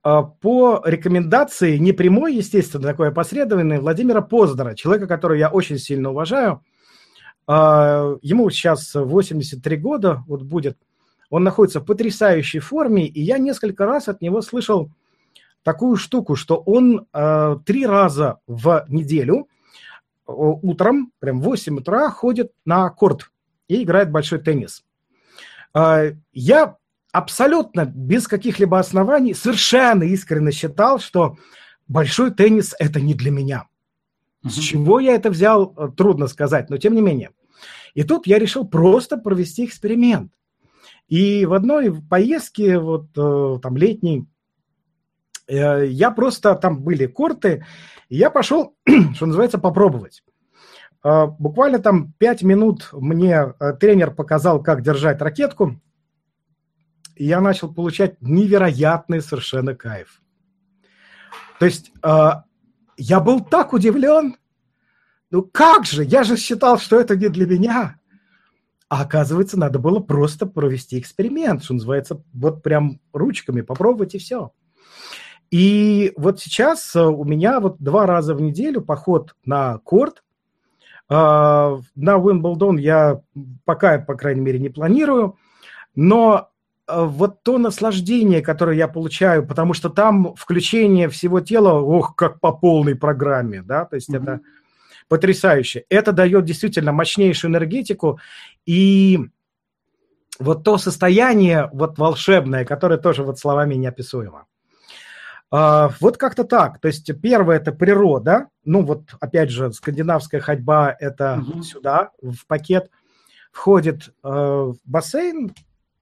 а, 0.02 0.24
по 0.24 0.82
рекомендации, 0.86 1.78
не 1.78 1.92
прямой, 1.92 2.36
естественно, 2.36 2.84
такой 2.84 3.10
опосредованной, 3.10 3.80
Владимира 3.80 4.22
Познера, 4.22 4.76
человека, 4.76 5.08
которого 5.08 5.36
я 5.36 5.50
очень 5.50 5.78
сильно 5.78 6.12
уважаю. 6.12 6.64
А, 7.48 8.16
ему 8.22 8.50
сейчас 8.50 8.94
83 8.96 9.78
года, 9.78 10.24
вот 10.28 10.44
будет. 10.44 10.78
Он 11.30 11.44
находится 11.44 11.80
в 11.80 11.86
потрясающей 11.86 12.60
форме, 12.60 13.08
и 13.08 13.22
я 13.22 13.38
несколько 13.38 13.86
раз 13.86 14.08
от 14.08 14.22
него 14.22 14.42
слышал 14.42 14.90
такую 15.64 15.98
штуку, 15.98 16.36
что 16.36 16.56
он 16.58 17.06
а, 17.12 17.58
три 17.58 17.86
раза 17.86 18.40
в 18.48 18.86
неделю 18.88 19.48
утром, 20.26 21.12
прям 21.20 21.42
в 21.42 21.44
8 21.44 21.78
утра, 21.78 22.10
ходит 22.12 22.52
на 22.64 22.88
корт 22.92 23.32
и 23.68 23.82
играет 23.82 24.12
большой 24.12 24.38
теннис. 24.38 24.84
Я 25.74 26.78
абсолютно 27.12 27.86
без 27.86 28.28
каких-либо 28.28 28.80
оснований 28.80 29.34
совершенно 29.34 30.04
искренне 30.04 30.52
считал, 30.52 31.00
что 31.00 31.38
большой 31.88 32.32
теннис– 32.32 32.76
это 32.80 33.02
не 33.02 33.14
для 33.14 33.32
меня. 33.32 33.66
С 34.44 34.54
чего 34.54 35.00
я 35.00 35.16
это 35.16 35.30
взял, 35.30 35.74
э, 35.76 35.90
трудно 35.96 36.28
сказать, 36.28 36.70
но 36.70 36.78
тем 36.78 36.96
не 36.96 37.02
менее. 37.02 37.32
И 37.94 38.04
тут 38.04 38.26
я 38.26 38.40
решил 38.40 38.66
просто 38.66 39.18
провести 39.18 39.66
эксперимент. 39.66 40.32
И 41.10 41.46
в 41.46 41.54
одной 41.54 41.94
поездке, 42.02 42.80
вот 42.80 43.08
э, 43.18 43.60
там 43.62 43.76
летней, 43.76 44.28
э, 45.48 45.88
я 45.88 46.12
просто, 46.12 46.56
там 46.56 46.84
были 46.84 47.06
корты, 47.06 47.66
и 48.08 48.16
я 48.16 48.30
пошел, 48.30 48.76
что 49.16 49.26
называется, 49.26 49.58
попробовать. 49.58 50.24
Буквально 51.02 51.80
там 51.80 52.12
пять 52.18 52.44
минут 52.44 52.90
мне 52.92 53.54
тренер 53.80 54.12
показал, 54.12 54.62
как 54.62 54.82
держать 54.82 55.22
ракетку, 55.22 55.80
и 57.20 57.26
я 57.26 57.42
начал 57.42 57.72
получать 57.72 58.16
невероятный 58.22 59.22
совершенно 59.22 59.76
кайф. 59.76 60.22
То 61.60 61.66
есть 61.66 61.92
э, 62.02 62.30
я 62.98 63.20
был 63.20 63.42
так 63.42 63.74
удивлен. 63.74 64.38
Ну 65.30 65.44
как 65.44 65.86
же, 65.86 66.06
я 66.06 66.24
же 66.24 66.38
считал, 66.38 66.80
что 66.80 66.98
это 66.98 67.18
не 67.18 67.28
для 67.28 67.46
меня. 67.46 68.00
А 68.88 69.02
оказывается, 69.02 69.60
надо 69.60 69.80
было 69.80 70.00
просто 70.00 70.46
провести 70.46 70.98
эксперимент, 70.98 71.64
что 71.64 71.74
называется, 71.74 72.24
вот 72.34 72.64
прям 72.64 73.02
ручками 73.12 73.62
попробовать 73.62 74.16
и 74.16 74.18
все. 74.18 74.54
И 75.52 76.14
вот 76.16 76.40
сейчас 76.40 76.96
э, 76.96 77.04
у 77.04 77.26
меня 77.26 77.60
вот 77.60 77.80
два 77.80 78.06
раза 78.06 78.34
в 78.34 78.42
неделю 78.42 78.82
поход 78.82 79.36
на 79.44 79.78
корт. 79.80 80.24
Э, 81.10 81.80
на 81.96 82.18
Уимблдон 82.18 82.78
я 82.78 83.22
пока, 83.66 84.00
по 84.00 84.16
крайней 84.16 84.42
мере, 84.42 84.58
не 84.58 84.70
планирую. 84.70 85.38
Но 85.96 86.50
вот 86.92 87.44
то 87.44 87.58
наслаждение, 87.58 88.42
которое 88.42 88.78
я 88.78 88.88
получаю, 88.88 89.46
потому 89.46 89.74
что 89.74 89.90
там 89.90 90.36
включение 90.36 91.10
всего 91.10 91.40
тела, 91.40 91.80
ох, 91.80 92.16
как 92.16 92.40
по 92.40 92.52
полной 92.52 92.96
программе, 92.96 93.62
да, 93.62 93.86
то 93.86 93.96
есть 93.96 94.10
mm-hmm. 94.10 94.24
это 94.24 94.40
потрясающе. 95.08 95.86
Это 95.90 96.12
дает 96.12 96.46
действительно 96.46 96.92
мощнейшую 96.92 97.52
энергетику 97.52 98.20
и 98.66 99.20
вот 100.40 100.64
то 100.64 100.78
состояние 100.78 101.70
вот 101.74 101.98
волшебное, 101.98 102.64
которое 102.64 102.98
тоже 102.98 103.24
вот 103.24 103.40
словами 103.40 103.76
неописуемо. 103.76 104.46
А, 105.52 105.92
вот 106.00 106.18
как-то 106.18 106.44
так. 106.44 106.80
То 106.80 106.88
есть 106.88 107.12
первое 107.22 107.58
это 107.58 107.72
природа. 107.72 108.48
Ну 108.64 108.84
вот 108.84 109.04
опять 109.20 109.50
же 109.50 109.74
скандинавская 109.74 110.42
ходьба 110.42 110.96
это 110.98 111.44
угу. 111.46 111.64
сюда 111.64 112.12
в 112.22 112.46
пакет 112.48 112.90
входит 113.52 114.14
э, 114.24 114.74
бассейн, 114.86 115.54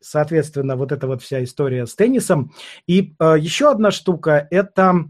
соответственно, 0.02 0.76
вот 0.76 0.92
эта 0.92 1.08
вот 1.08 1.22
вся 1.22 1.44
история 1.44 1.86
с 1.86 1.96
теннисом. 1.96 2.54
И 2.88 3.16
э, 3.20 3.36
еще 3.40 3.70
одна 3.70 3.92
штука– 3.92 4.48
это 4.52 5.06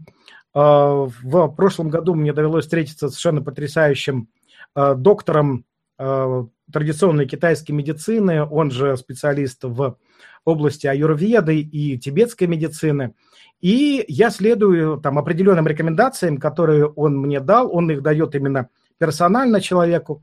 э, 0.54 0.58
в 0.58 1.48
прошлом 1.56 1.90
году 1.90 2.14
мне 2.14 2.32
довелось 2.32 2.64
встретиться 2.64 3.08
с 3.08 3.12
совершенно 3.12 3.42
потрясающим 3.42 4.28
э, 4.74 4.94
доктором 4.94 5.64
э, 5.98 6.44
традиционной 6.72 7.26
китайской 7.26 7.72
медицины, 7.72 8.44
он 8.44 8.70
же 8.70 8.96
специалист 8.96 9.64
в 9.64 9.96
области 10.44 10.86
аюрведы 10.86 11.60
и 11.60 11.98
тибетской 11.98 12.46
медицины. 12.46 13.14
И 13.60 14.04
я 14.08 14.30
следую 14.30 14.98
там 14.98 15.18
определенным 15.18 15.66
рекомендациям, 15.66 16.38
которые 16.38 16.86
он 16.86 17.18
мне 17.18 17.40
дал. 17.40 17.74
Он 17.74 17.90
их 17.90 18.02
дает 18.02 18.34
именно 18.34 18.68
персонально 18.98 19.60
человеку. 19.60 20.22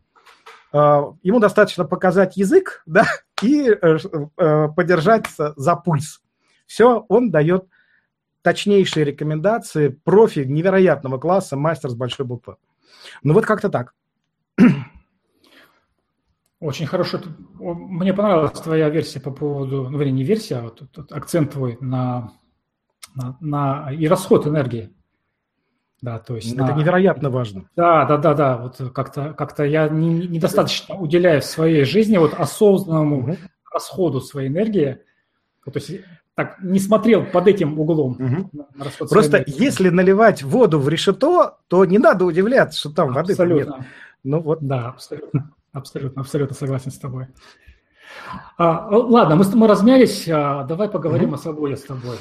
Э, 0.73 1.03
ему 1.23 1.39
достаточно 1.39 1.85
показать 1.85 2.37
язык, 2.37 2.83
да, 2.85 3.05
и 3.41 3.69
э, 3.69 3.97
э, 4.37 4.67
подержать 4.69 5.27
за 5.37 5.75
пульс. 5.75 6.21
Все, 6.65 7.05
он 7.09 7.31
дает 7.31 7.65
точнейшие 8.41 9.05
рекомендации, 9.05 9.89
профи 9.89 10.39
невероятного 10.39 11.17
класса, 11.17 11.57
мастер 11.57 11.89
с 11.89 11.95
большой 11.95 12.25
буквы. 12.25 12.57
Ну 13.23 13.33
вот 13.33 13.45
как-то 13.45 13.69
так. 13.69 13.93
Очень 16.59 16.85
хорошо. 16.85 17.19
Мне 17.59 18.13
понравилась 18.13 18.59
твоя 18.59 18.89
версия 18.89 19.19
по 19.19 19.31
поводу, 19.31 19.89
ну, 19.89 20.01
не 20.03 20.23
версия, 20.23 20.57
а 20.57 20.61
вот, 20.61 20.83
вот 20.95 21.11
акцент 21.11 21.51
твой 21.51 21.77
на, 21.81 22.33
на, 23.15 23.37
на 23.41 23.91
и 23.91 24.07
расход 24.07 24.47
энергии. 24.47 24.93
Да, 26.05 26.19
то 26.19 26.35
есть 26.35 26.53
это 26.53 26.67
на... 26.67 26.73
невероятно 26.73 27.31
важно. 27.31 27.63
Да, 27.75 28.05
да, 28.05 28.17
да, 28.17 28.35
да. 28.35 28.57
Вот 28.57 28.91
как-то 28.93 29.33
как 29.33 29.57
я 29.57 29.89
не, 29.89 30.27
недостаточно 30.27 30.93
уделяю 30.93 31.41
в 31.41 31.45
своей 31.45 31.83
жизни 31.83 32.17
вот 32.17 32.35
осознанному 32.35 33.17
угу. 33.21 33.35
расходу 33.73 34.21
своей 34.21 34.49
энергии. 34.49 34.99
Вот, 35.65 35.73
то 35.73 35.79
есть 35.79 36.05
так 36.35 36.61
не 36.61 36.77
смотрел 36.77 37.25
под 37.25 37.47
этим 37.47 37.79
углом. 37.79 38.11
Угу. 38.11 38.49
На, 38.53 38.85
на 38.85 39.07
Просто 39.09 39.43
если 39.47 39.89
наливать 39.89 40.43
воду 40.43 40.79
в 40.79 40.87
решето, 40.89 41.57
то 41.69 41.83
не 41.85 41.97
надо 41.97 42.25
удивляться, 42.25 42.79
что 42.79 42.91
там 42.91 43.17
абсолютно. 43.17 43.43
воды 43.43 43.65
нет. 43.65 43.87
Ну 44.23 44.41
вот. 44.41 44.59
Да, 44.61 44.89
абсолютно, 44.89 45.53
абсолютно, 45.73 46.21
абсолютно 46.21 46.55
согласен 46.55 46.91
с 46.91 46.99
тобой. 46.99 47.29
А, 48.59 48.89
ладно, 48.91 49.37
мы, 49.37 49.45
мы 49.55 49.67
размялись, 49.67 50.29
а, 50.29 50.65
давай 50.65 50.87
поговорим 50.87 51.29
угу. 51.29 51.35
о 51.35 51.37
свободе 51.39 51.77
с 51.77 51.81
тобой. 51.81 52.17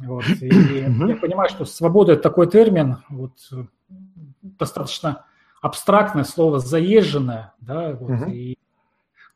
Вот. 0.00 0.24
И 0.40 0.46
я 0.48 1.16
понимаю, 1.16 1.48
что 1.48 1.64
свобода– 1.64 2.12
это 2.14 2.22
такой 2.22 2.48
термин, 2.48 2.98
вот, 3.08 3.32
достаточно 4.42 5.24
абстрактное 5.60 6.24
слово, 6.24 6.58
заезженное, 6.58 7.52
да, 7.60 7.92
вот, 7.92 8.28
и 8.28 8.56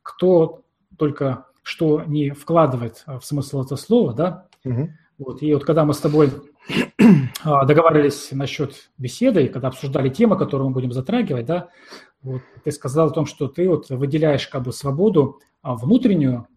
кто 0.03 0.63
только 0.97 1.47
что 1.63 2.03
не 2.05 2.31
вкладывает 2.31 3.05
в 3.07 3.21
смысл 3.23 3.63
этого 3.63 3.77
слова, 3.77 4.15
да, 4.15 4.47
вот, 5.19 5.43
и 5.43 5.53
вот 5.53 5.65
когда 5.65 5.85
мы 5.85 5.93
с 5.93 5.99
тобой 5.99 6.31
а, 7.45 7.65
договаривались 7.67 8.31
насчет 8.33 8.91
беседы, 8.97 9.49
когда 9.49 9.69
обсуждали 9.69 10.09
темы, 10.09 10.37
которые 10.37 10.69
мы 10.69 10.75
будем 10.75 10.93
затрагивать, 10.93 11.47
да, 11.47 11.69
вот, 12.23 12.43
ты 12.65 12.71
сказал 12.71 13.09
о 13.09 13.13
том, 13.13 13.27
что 13.27 13.49
ты 13.49 13.69
вот 13.69 13.91
выделяешь 13.91 14.49
как 14.49 14.63
бы 14.63 14.73
свободу 14.73 15.41
а, 15.63 15.75
внутреннюю 15.75 16.49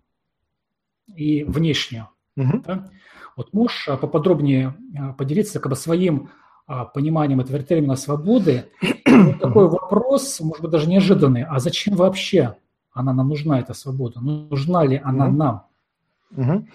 и 1.13 1.43
внешнюю, 1.43 2.09
uh-huh. 2.37 2.63
да? 2.65 2.89
Вот 3.37 3.53
можешь 3.53 3.87
а, 3.87 3.97
поподробнее 3.97 4.75
а, 4.97 5.13
поделиться 5.13 5.59
как 5.59 5.69
бы 5.69 5.75
своим 5.75 6.31
а, 6.65 6.85
пониманием 6.85 7.39
этого 7.39 7.61
термина 7.61 7.95
свободы 7.95 8.69
вот 9.05 9.39
такой 9.39 9.69
вопрос, 9.69 10.39
может 10.41 10.63
быть, 10.63 10.71
даже 10.71 10.89
неожиданный. 10.89 11.43
А 11.43 11.59
зачем 11.59 11.95
вообще 11.95 12.57
она 12.91 13.13
нам 13.13 13.29
нужна, 13.29 13.59
эта 13.59 13.73
свобода? 13.73 14.19
Нужна 14.19 14.83
ли 14.83 14.99
она 15.03 15.29
нам? 15.29 15.67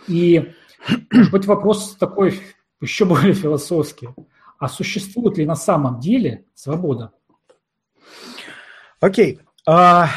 И, 0.06 0.52
может 1.10 1.32
быть, 1.32 1.46
вопрос 1.46 1.96
такой 1.96 2.40
еще 2.80 3.04
более 3.04 3.34
философский. 3.34 4.08
А 4.58 4.68
существует 4.68 5.38
ли 5.38 5.44
на 5.44 5.56
самом 5.56 5.98
деле 5.98 6.44
свобода? 6.54 7.10
Окей. 9.00 9.34
Okay. 9.34 9.40
А, 9.66 10.08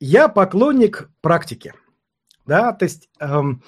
я 0.00 0.28
поклонник 0.28 1.10
практики. 1.22 1.72
Да, 2.44 2.72
то 2.72 2.84
есть 2.84 3.08
эм, 3.20 3.62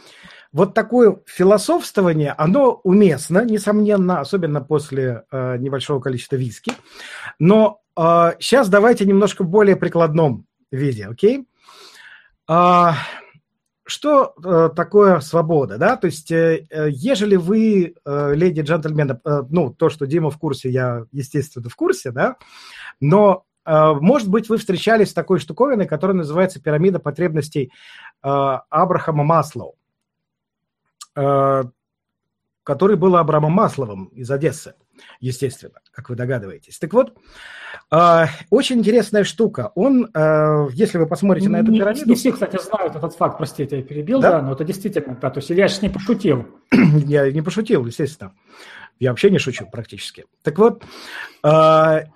вот 0.56 0.72
такое 0.72 1.18
философствование, 1.26 2.32
оно 2.32 2.80
уместно, 2.82 3.44
несомненно, 3.44 4.20
особенно 4.20 4.62
после 4.62 5.24
э, 5.30 5.58
небольшого 5.58 6.00
количества 6.00 6.36
виски. 6.36 6.72
Но 7.38 7.82
э, 7.94 8.32
сейчас 8.40 8.70
давайте 8.70 9.04
немножко 9.04 9.44
в 9.44 9.48
более 9.48 9.76
прикладном 9.76 10.46
виде, 10.72 11.08
окей? 11.08 11.46
А, 12.48 12.94
что 13.84 14.32
э, 14.42 14.70
такое 14.74 15.20
свобода, 15.20 15.76
да? 15.76 15.98
То 15.98 16.06
есть, 16.06 16.30
э, 16.30 16.66
э 16.70 16.88
ежели 16.90 17.36
вы, 17.36 17.94
э, 18.02 18.34
леди 18.34 18.62
джентльмены, 18.62 19.20
э, 19.22 19.42
ну, 19.50 19.74
то, 19.74 19.90
что 19.90 20.06
Дима 20.06 20.30
в 20.30 20.38
курсе, 20.38 20.70
я, 20.70 21.04
естественно, 21.12 21.68
в 21.68 21.76
курсе, 21.76 22.12
да? 22.12 22.36
Но 22.98 23.44
Э, 23.66 23.94
может 24.00 24.28
быть, 24.28 24.48
вы 24.48 24.56
встречались 24.58 25.10
с 25.10 25.14
такой 25.14 25.40
штуковиной, 25.40 25.86
которая 25.86 26.16
называется 26.16 26.62
пирамида 26.62 27.00
потребностей 27.00 27.72
э, 28.22 28.28
Абрахама 28.28 29.24
Маслоу, 29.24 29.72
э, 29.72 29.85
который 32.62 32.96
был 32.96 33.16
Абрамом 33.16 33.52
Масловым 33.52 34.06
из 34.06 34.30
Одессы, 34.30 34.74
естественно, 35.20 35.80
как 35.92 36.10
вы 36.10 36.16
догадываетесь. 36.16 36.78
Так 36.78 36.92
вот, 36.92 37.16
очень 38.50 38.78
интересная 38.78 39.22
штука. 39.22 39.70
Он, 39.76 40.10
если 40.72 40.98
вы 40.98 41.06
посмотрите 41.06 41.48
на 41.48 41.58
эту 41.58 41.72
пирамиду... 41.72 42.08
Не 42.08 42.16
все, 42.16 42.32
кстати, 42.32 42.58
знают 42.60 42.96
этот 42.96 43.14
факт, 43.14 43.38
простите, 43.38 43.76
я 43.76 43.82
перебил, 43.82 44.20
да, 44.20 44.32
да 44.32 44.42
но 44.42 44.52
это 44.52 44.64
действительно, 44.64 45.16
да, 45.20 45.30
то 45.30 45.38
есть 45.38 45.48
я 45.50 45.68
сейчас 45.68 45.82
не 45.82 45.90
пошутил. 45.90 46.46
я 46.72 47.30
не 47.30 47.40
пошутил, 47.40 47.86
естественно. 47.86 48.32
Я 48.98 49.10
вообще 49.10 49.30
не 49.30 49.38
шучу 49.38 49.66
практически. 49.66 50.24
Так 50.42 50.58
вот, 50.58 50.84
э, 51.42 51.48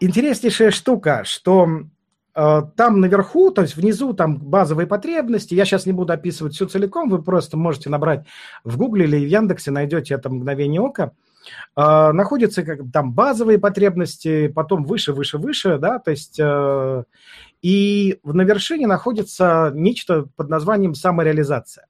интереснейшая 0.00 0.70
штука, 0.70 1.22
что 1.24 1.68
э, 1.68 1.84
там 2.32 3.00
наверху, 3.00 3.50
то 3.50 3.62
есть 3.62 3.76
внизу 3.76 4.12
там 4.14 4.38
базовые 4.38 4.86
потребности, 4.86 5.54
я 5.54 5.64
сейчас 5.64 5.86
не 5.86 5.92
буду 5.92 6.12
описывать 6.12 6.54
все 6.54 6.66
целиком, 6.66 7.10
вы 7.10 7.22
просто 7.22 7.56
можете 7.56 7.90
набрать 7.90 8.26
в 8.64 8.76
Гугле 8.76 9.04
или 9.04 9.24
в 9.24 9.28
Яндексе, 9.28 9.70
найдете 9.70 10.14
это 10.14 10.30
мгновение 10.30 10.80
ока, 10.80 11.12
э, 11.76 12.12
находятся 12.12 12.62
как, 12.62 12.80
там 12.92 13.12
базовые 13.12 13.58
потребности, 13.58 14.48
потом 14.48 14.84
выше, 14.84 15.12
выше, 15.12 15.38
выше, 15.38 15.78
да, 15.78 15.98
то 15.98 16.10
есть 16.10 16.40
и 17.62 18.18
на 18.24 18.42
вершине 18.42 18.86
находится 18.86 19.70
нечто 19.74 20.26
под 20.36 20.48
названием 20.48 20.94
самореализация. 20.94 21.86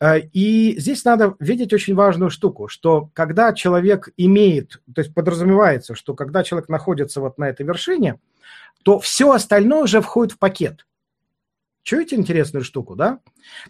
Э, 0.00 0.20
и 0.20 0.78
здесь 0.78 1.04
надо 1.04 1.36
видеть 1.38 1.72
очень 1.72 1.94
важную 1.94 2.30
штуку, 2.30 2.68
что 2.68 3.10
когда 3.14 3.52
человек 3.52 4.10
имеет, 4.16 4.80
то 4.94 5.00
есть 5.00 5.14
подразумевается, 5.14 5.94
что 5.94 6.14
когда 6.14 6.42
человек 6.44 6.68
находится 6.68 7.20
вот 7.20 7.38
на 7.38 7.48
этой 7.48 7.64
вершине, 7.64 8.18
то 8.82 8.98
все 8.98 9.32
остальное 9.32 9.84
уже 9.84 10.00
входит 10.00 10.34
в 10.34 10.38
пакет. 10.38 10.86
Чуете 11.82 12.16
интересную 12.16 12.64
штуку, 12.64 12.96
да? 12.96 13.20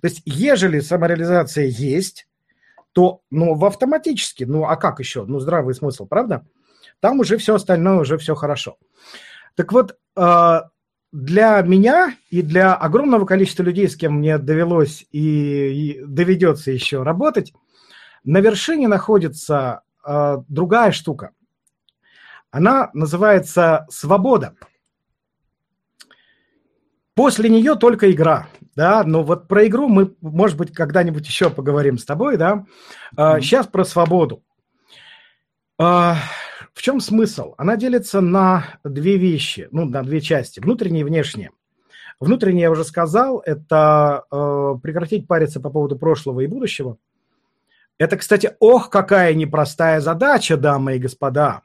То 0.01 0.09
есть, 0.09 0.23
ежели 0.25 0.81
самореализация 0.81 1.67
есть, 1.67 2.27
то, 2.93 3.21
ну, 3.31 3.55
в 3.55 3.65
автоматически, 3.67 4.45
ну, 4.45 4.65
а 4.65 4.77
как 4.77 5.01
еще? 5.01 5.27
Ну, 5.27 5.39
здравый 5.39 5.75
смысл, 5.75 6.07
правда? 6.07 6.47
Там 7.01 7.21
уже 7.21 7.37
все 7.37 7.55
остальное, 7.57 7.99
уже 7.99 8.17
все 8.17 8.35
хорошо. 8.35 8.79
Так 9.55 9.73
вот, 9.73 9.99
э, 10.17 10.61
для 11.13 11.61
меня 11.63 12.15
и 12.31 12.43
для 12.43 12.75
огромного 12.75 13.25
количества 13.25 13.63
людей, 13.63 13.89
с 13.89 13.97
кем 13.97 14.19
мне 14.19 14.39
довелось 14.39 15.07
и, 15.13 15.21
и 16.01 16.05
доведется 16.05 16.71
еще 16.71 17.03
работать, 17.03 17.53
на 18.25 18.41
вершине 18.41 18.89
находится 18.89 19.83
э, 20.07 20.39
другая 20.49 20.93
штука. 20.93 21.31
Она 22.51 22.91
называется 22.93 23.87
свобода. 23.89 24.55
После 27.15 27.49
нее 27.49 27.77
только 27.77 28.11
игра, 28.11 28.47
да, 28.75 29.03
но 29.03 29.23
вот 29.23 29.49
про 29.49 29.67
игру 29.67 29.89
мы, 29.89 30.15
может 30.21 30.59
быть, 30.59 30.73
когда-нибудь 30.73 31.27
еще 31.27 31.49
поговорим 31.49 31.97
с 31.97 32.05
тобой, 32.05 32.37
да. 32.37 32.67
Mm-hmm. 33.17 33.41
Сейчас 33.41 33.67
про 33.67 33.85
свободу. 33.85 34.43
В 36.77 36.83
чем 36.83 37.01
смысл? 37.01 37.55
Она 37.57 37.77
делится 37.77 38.21
на 38.21 38.79
две 38.85 39.17
вещи, 39.17 39.67
ну, 39.71 39.87
на 39.87 40.03
две 40.03 40.21
части, 40.21 40.61
внутреннее 40.61 41.01
и 41.01 41.05
внешнее. 41.05 41.53
Внутреннее, 42.21 42.65
я 42.65 42.71
уже 42.71 42.85
сказал, 42.85 43.41
это 43.47 44.25
э, 44.31 44.75
прекратить 44.83 45.27
париться 45.27 45.59
по 45.59 45.71
поводу 45.71 45.97
прошлого 45.97 46.41
и 46.41 46.47
будущего. 46.47 46.99
Это, 47.97 48.19
кстати, 48.19 48.57
ох, 48.61 48.91
какая 48.91 49.33
непростая 49.33 50.03
задача, 50.03 50.59
дамы 50.59 50.97
и 50.97 50.99
господа. 50.99 51.63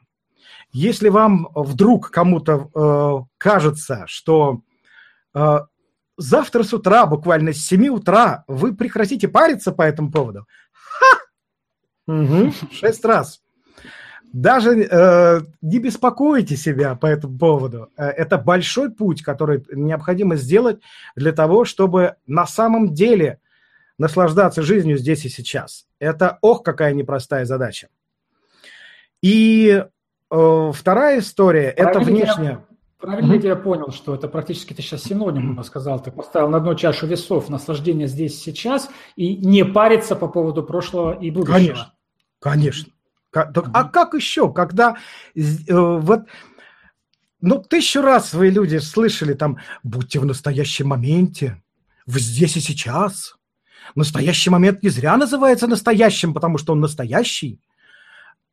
Если 0.72 1.10
вам 1.10 1.50
вдруг 1.54 2.10
кому-то 2.10 2.70
э, 2.74 3.34
кажется, 3.36 4.04
что 4.06 4.62
э, 5.34 5.58
завтра 6.16 6.62
с 6.62 6.72
утра, 6.72 7.04
буквально 7.04 7.52
с 7.52 7.58
7 7.58 7.88
утра, 7.88 8.44
вы 8.48 8.74
прекратите 8.74 9.28
париться 9.28 9.72
по 9.72 9.82
этому 9.82 10.10
поводу, 10.10 10.46
ха! 10.72 11.18
Угу, 12.06 12.52
шесть 12.72 13.04
раз. 13.04 13.41
Даже 14.32 14.82
э, 14.82 15.40
не 15.60 15.78
беспокойте 15.78 16.56
себя 16.56 16.94
по 16.94 17.06
этому 17.06 17.38
поводу. 17.38 17.90
Э, 17.96 18.06
это 18.06 18.38
большой 18.38 18.90
путь, 18.90 19.22
который 19.22 19.64
необходимо 19.70 20.36
сделать 20.36 20.80
для 21.14 21.32
того, 21.32 21.66
чтобы 21.66 22.16
на 22.26 22.46
самом 22.46 22.94
деле 22.94 23.40
наслаждаться 23.98 24.62
жизнью 24.62 24.96
здесь 24.96 25.26
и 25.26 25.28
сейчас. 25.28 25.86
Это, 25.98 26.38
ох, 26.40 26.62
какая 26.62 26.94
непростая 26.94 27.44
задача. 27.44 27.88
И 29.20 29.84
э, 30.30 30.72
вторая 30.74 31.18
история– 31.18 31.68
это 31.76 32.00
внешняя. 32.00 32.64
Правильно 32.98 33.34
mm-hmm. 33.34 33.46
я 33.46 33.56
понял, 33.56 33.90
что 33.90 34.14
это 34.14 34.28
практически 34.28 34.72
ты 34.72 34.80
сейчас 34.80 35.02
синоним 35.02 35.62
сказал, 35.64 36.00
ты 36.00 36.10
поставил 36.10 36.48
на 36.48 36.56
одну 36.56 36.74
чашу 36.74 37.06
весов 37.06 37.50
наслаждение 37.50 38.06
здесь 38.06 38.40
сейчас 38.40 38.88
и 39.14 39.36
не 39.36 39.64
париться 39.64 40.16
по 40.16 40.28
поводу 40.28 40.62
прошлого 40.62 41.12
и 41.12 41.30
будущего. 41.30 41.54
Конечно, 41.54 41.92
конечно. 42.38 42.91
А 43.32 43.84
как 43.84 44.14
еще, 44.14 44.52
когда 44.52 44.96
э, 45.34 45.40
вот 45.68 46.22
ну, 47.40 47.60
тысячу 47.60 48.02
раз 48.02 48.34
вы, 48.34 48.50
люди, 48.50 48.76
слышали 48.78 49.34
там, 49.34 49.58
будьте 49.82 50.20
в 50.20 50.24
настоящем 50.24 50.88
моменте, 50.88 51.60
в 52.06 52.18
здесь 52.18 52.56
и 52.56 52.60
сейчас. 52.60 53.36
Настоящий 53.96 54.50
момент 54.50 54.82
не 54.82 54.90
зря 54.90 55.16
называется 55.16 55.66
настоящим, 55.66 56.34
потому 56.34 56.56
что 56.56 56.72
он 56.72 56.80
настоящий. 56.80 57.60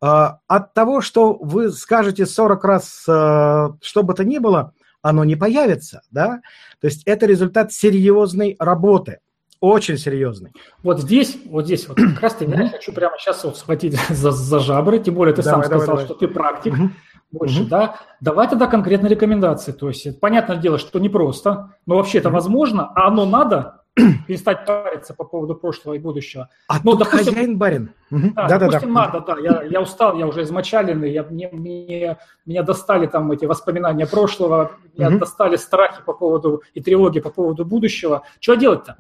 А, 0.02 0.40
от 0.48 0.74
того, 0.74 1.02
что 1.02 1.34
вы 1.34 1.72
скажете 1.72 2.26
40 2.26 2.64
раз, 2.64 3.04
э, 3.08 3.70
что 3.82 4.04
бы 4.04 4.14
то 4.16 4.24
ни 4.24 4.40
было, 4.40 4.74
оно 5.02 5.24
не 5.24 5.36
появится, 5.36 6.02
да? 6.10 6.42
То 6.80 6.88
есть 6.88 7.04
это 7.06 7.26
результат 7.26 7.72
серьезной 7.72 8.56
работы– 8.60 9.20
очень 9.62 9.98
серьезный. 9.98 10.52
Вот 10.84 11.02
здесь, 11.02 11.38
вот 11.46 11.66
здесь 11.66 11.88
вот 11.88 11.98
как 11.98 12.20
раз 12.22 12.36
таки 12.36 12.52
я 12.52 12.70
хочу 12.70 12.94
прямо 12.94 13.18
сейчас 13.18 13.44
вот 13.44 13.58
схватить 13.58 14.00
за, 14.10 14.32
за 14.32 14.60
жабры, 14.60 15.00
тем 15.00 15.16
более 15.16 15.36
ты 15.36 15.44
давай, 15.44 15.64
сам 15.64 15.70
давай, 15.70 15.86
сказал, 15.86 15.96
давай. 15.98 16.06
что 16.06 16.16
ты 16.16 16.28
практик 16.28 16.74
угу. 16.74 16.90
больше, 17.32 17.62
угу. 17.62 17.70
да? 17.70 17.96
Давай 18.22 18.48
тогда 18.48 18.68
конкретные 18.68 19.10
рекомендации. 19.10 19.72
То 19.72 19.90
есть, 19.90 20.20
понятное 20.20 20.58
дело, 20.58 20.78
что 20.78 21.00
не 21.00 21.10
просто, 21.10 21.76
но 21.86 21.96
вообще 21.96 22.20
это 22.20 22.30
угу. 22.30 22.36
возможно, 22.36 22.92
а 22.96 23.08
оно 23.08 23.26
надо 23.26 23.82
перестать 24.28 24.66
париться 24.66 25.14
по 25.14 25.26
поводу 25.26 25.56
прошлого 25.56 25.96
и 25.96 26.00
будущего. 26.00 26.48
А 26.70 26.78
ну, 26.82 26.96
допустим, 26.96 27.34
хозяин 27.34 27.58
барин. 27.58 27.92
Да, 28.10 28.48
да, 28.48 28.60
допустим, 28.60 28.94
да, 28.94 29.08
надо, 29.08 29.20
да. 29.22 29.40
Я, 29.40 29.64
я 29.64 29.82
устал, 29.82 30.18
я 30.18 30.26
уже 30.26 30.44
измочаленный, 30.44 31.12
я, 31.12 31.24
мне, 31.24 31.50
мне, 31.52 32.18
меня 32.46 32.64
достали 32.64 33.08
там 33.08 33.30
эти 33.32 33.44
воспоминания 33.44 34.08
прошлого, 34.08 34.72
меня 34.96 35.10
угу. 35.10 35.20
достали 35.20 35.58
страхи 35.58 36.02
по 36.06 36.14
поводу 36.14 36.64
и 36.74 36.82
тревоги 36.82 37.20
по 37.20 37.30
поводу 37.30 37.66
будущего. 37.66 38.24
Что 38.40 38.56
делать-то? 38.56 38.96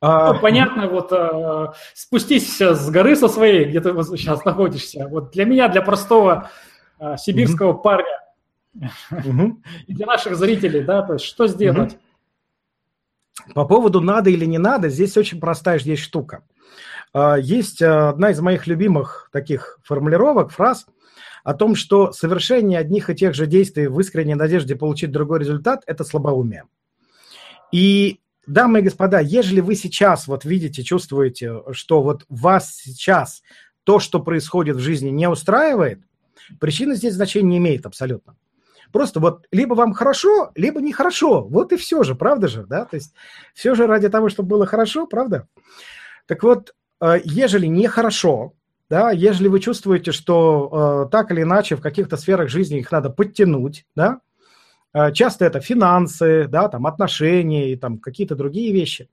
А... 0.00 0.34
Ну, 0.34 0.40
понятно, 0.40 0.88
вот 0.88 1.12
э, 1.12 1.72
спустись 1.94 2.60
с 2.60 2.90
горы 2.90 3.16
со 3.16 3.28
своей, 3.28 3.64
где 3.64 3.80
ты 3.80 3.90
сейчас 4.16 4.44
находишься. 4.44 5.08
Вот 5.08 5.32
для 5.32 5.44
меня, 5.44 5.68
для 5.68 5.82
простого 5.82 6.50
э, 6.98 7.16
сибирского 7.16 7.72
угу. 7.72 7.82
парня, 7.82 8.20
угу. 9.10 9.62
и 9.86 9.94
для 9.94 10.06
наших 10.06 10.36
зрителей, 10.36 10.82
да, 10.82 11.02
то 11.02 11.14
есть 11.14 11.24
что 11.24 11.46
сделать? 11.46 11.94
Угу. 11.94 13.52
По 13.54 13.64
поводу 13.64 14.00
надо 14.00 14.30
или 14.30 14.44
не 14.44 14.58
надо, 14.58 14.88
здесь 14.88 15.16
очень 15.16 15.40
простая 15.40 15.78
есть 15.78 16.02
штука. 16.02 16.42
А, 17.12 17.36
есть 17.36 17.80
э, 17.80 17.86
одна 17.86 18.30
из 18.30 18.40
моих 18.40 18.66
любимых 18.66 19.28
таких 19.32 19.78
формулировок, 19.82 20.50
фраз 20.50 20.86
о 21.44 21.54
том, 21.54 21.76
что 21.76 22.12
совершение 22.12 22.78
одних 22.78 23.08
и 23.08 23.14
тех 23.14 23.34
же 23.34 23.46
действий 23.46 23.86
в 23.86 23.98
искренней 24.00 24.34
надежде 24.34 24.74
получить 24.74 25.12
другой 25.12 25.38
результат– 25.38 25.82
это 25.86 26.02
слабоумие. 26.02 26.64
И 27.72 28.20
дамы 28.46 28.80
и 28.80 28.82
господа, 28.82 29.20
ежели 29.20 29.60
вы 29.60 29.74
сейчас 29.74 30.26
вот 30.26 30.44
видите, 30.44 30.82
чувствуете, 30.82 31.62
что 31.72 32.02
вот 32.02 32.24
вас 32.28 32.74
сейчас 32.74 33.42
то, 33.84 33.98
что 34.00 34.20
происходит 34.20 34.76
в 34.76 34.80
жизни, 34.80 35.10
не 35.10 35.28
устраивает, 35.28 36.00
Причина 36.60 36.94
здесь 36.94 37.14
значения 37.14 37.48
не 37.48 37.58
имеет 37.58 37.86
абсолютно. 37.86 38.36
Просто 38.92 39.20
вот 39.20 39.46
либо 39.50 39.74
вам 39.74 39.92
хорошо, 39.92 40.52
либо 40.54 40.80
нехорошо. 40.80 41.42
Вот 41.44 41.72
и 41.72 41.76
все 41.76 42.02
же, 42.02 42.14
правда 42.14 42.48
же, 42.48 42.64
да? 42.66 42.84
То 42.84 42.96
есть 42.96 43.14
все 43.52 43.74
же 43.74 43.86
ради 43.86 44.08
того, 44.08 44.28
чтобы 44.28 44.50
было 44.50 44.66
хорошо, 44.66 45.06
правда? 45.06 45.48
Так 46.26 46.42
вот, 46.42 46.74
э, 47.00 47.20
ежели 47.24 47.66
нехорошо, 47.66 48.54
да, 48.88 49.10
ежели 49.10 49.48
вы 49.48 49.58
чувствуете, 49.58 50.12
что 50.12 51.06
э, 51.06 51.10
так 51.10 51.32
или 51.32 51.42
иначе 51.42 51.76
в 51.76 51.80
каких-то 51.80 52.16
сферах 52.16 52.48
жизни 52.48 52.78
их 52.78 52.92
надо 52.92 53.10
подтянуть, 53.10 53.84
да, 53.96 54.20
часто 55.12 55.44
это 55.44 55.60
финансы, 55.60 56.46
да, 56.48 56.68
там 56.68 56.86
отношения 56.86 57.72
и 57.72 57.76
там 57.76 57.98
какие-то 57.98 58.34
другие 58.34 58.72
вещи, 58.72 59.08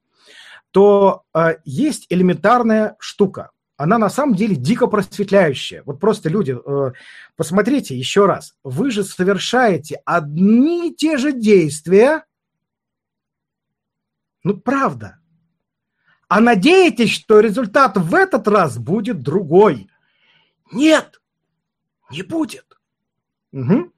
то 0.71 1.23
э, 1.33 1.55
есть 1.65 2.05
элементарная 2.09 2.95
штука 2.99 3.51
она 3.75 3.97
на 3.97 4.09
самом 4.09 4.35
деле 4.35 4.55
дико 4.55 4.87
просветляющая. 4.87 5.83
Вот 5.85 5.99
просто 5.99 6.29
люди, 6.29 6.55
э, 6.55 6.93
посмотрите 7.35 7.97
еще 7.97 8.25
раз. 8.25 8.55
Вы 8.63 8.91
же 8.91 9.03
совершаете 9.03 10.01
одни 10.05 10.89
и 10.89 10.95
те 10.95 11.17
же 11.17 11.33
действия. 11.33 12.25
Ну, 14.43 14.57
правда. 14.57 15.19
А 16.27 16.39
надеетесь, 16.39 17.11
что 17.11 17.39
результат 17.39 17.97
в 17.97 18.13
этот 18.13 18.47
раз 18.47 18.77
будет 18.77 19.21
другой. 19.21 19.89
Нет, 20.71 21.21
не 22.11 22.21
будет. 22.21 22.79
Угу. 23.51 23.92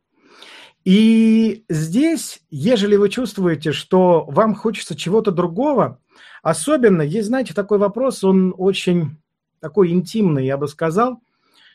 И 0.86 1.66
здесь, 1.68 2.42
ежели 2.52 2.96
вы 2.96 3.10
чувствуете, 3.10 3.72
что 3.72 4.24
вам 4.26 4.54
хочется 4.54 4.96
чего-то 4.96 5.32
другого, 5.32 6.00
особенно, 6.44 7.02
есть, 7.02 7.28
знаете, 7.28 7.56
такой 7.56 7.80
вопрос, 7.80 8.24
он 8.24 8.54
очень 8.56 9.18
такой 9.60 9.92
интимный, 9.92 10.46
я 10.46 10.58
бы 10.58 10.68
сказал, 10.68 11.20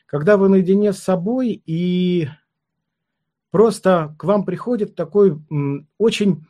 когда 0.06 0.36
вы 0.36 0.48
наедине 0.48 0.92
с 0.92 0.98
собой 1.00 1.60
и 1.66 2.28
просто 3.50 4.14
к 4.16 4.22
вам 4.22 4.44
приходит 4.44 4.94
такой 4.94 5.40
очень 5.98 6.46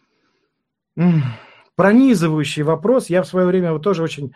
пронизывающий 1.76 2.62
вопрос. 2.62 3.08
Я 3.08 3.22
в 3.22 3.26
свое 3.26 3.46
время 3.46 3.68
его 3.68 3.78
тоже 3.78 4.02
очень 4.02 4.34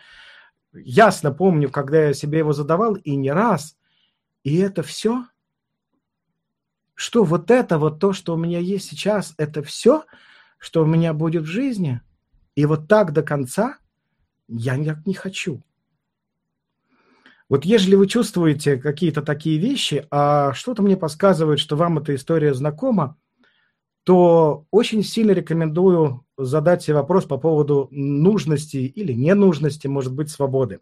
ясно 0.73 1.31
помню, 1.31 1.69
когда 1.69 2.07
я 2.07 2.13
себе 2.13 2.39
его 2.39 2.53
задавал, 2.53 2.95
и 2.95 3.15
не 3.15 3.31
раз. 3.31 3.77
И 4.43 4.57
это 4.57 4.81
все? 4.81 5.25
Что 6.95 7.23
вот 7.23 7.51
это, 7.51 7.77
вот 7.77 7.99
то, 7.99 8.13
что 8.13 8.33
у 8.33 8.37
меня 8.37 8.59
есть 8.59 8.89
сейчас, 8.89 9.33
это 9.37 9.61
все, 9.61 10.05
что 10.57 10.81
у 10.81 10.85
меня 10.85 11.13
будет 11.13 11.43
в 11.43 11.47
жизни? 11.47 12.01
И 12.55 12.65
вот 12.65 12.87
так 12.87 13.11
до 13.11 13.21
конца? 13.21 13.77
Я 14.47 14.77
никак 14.77 15.05
не 15.05 15.13
хочу. 15.13 15.61
Вот 17.47 17.63
если 17.65 17.95
вы 17.95 18.07
чувствуете 18.07 18.77
какие-то 18.77 19.21
такие 19.21 19.59
вещи, 19.59 20.07
а 20.09 20.53
что-то 20.53 20.81
мне 20.81 20.97
подсказывает, 20.97 21.59
что 21.59 21.75
вам 21.75 21.99
эта 21.99 22.15
история 22.15 22.53
знакома, 22.53 23.17
то 24.03 24.65
очень 24.71 25.03
сильно 25.03 25.31
рекомендую 25.31 26.25
задать 26.37 26.83
себе 26.83 26.95
вопрос 26.95 27.25
по 27.25 27.37
поводу 27.37 27.87
нужности 27.91 28.77
или 28.77 29.13
ненужности, 29.13 29.87
может 29.87 30.13
быть, 30.13 30.29
свободы. 30.29 30.79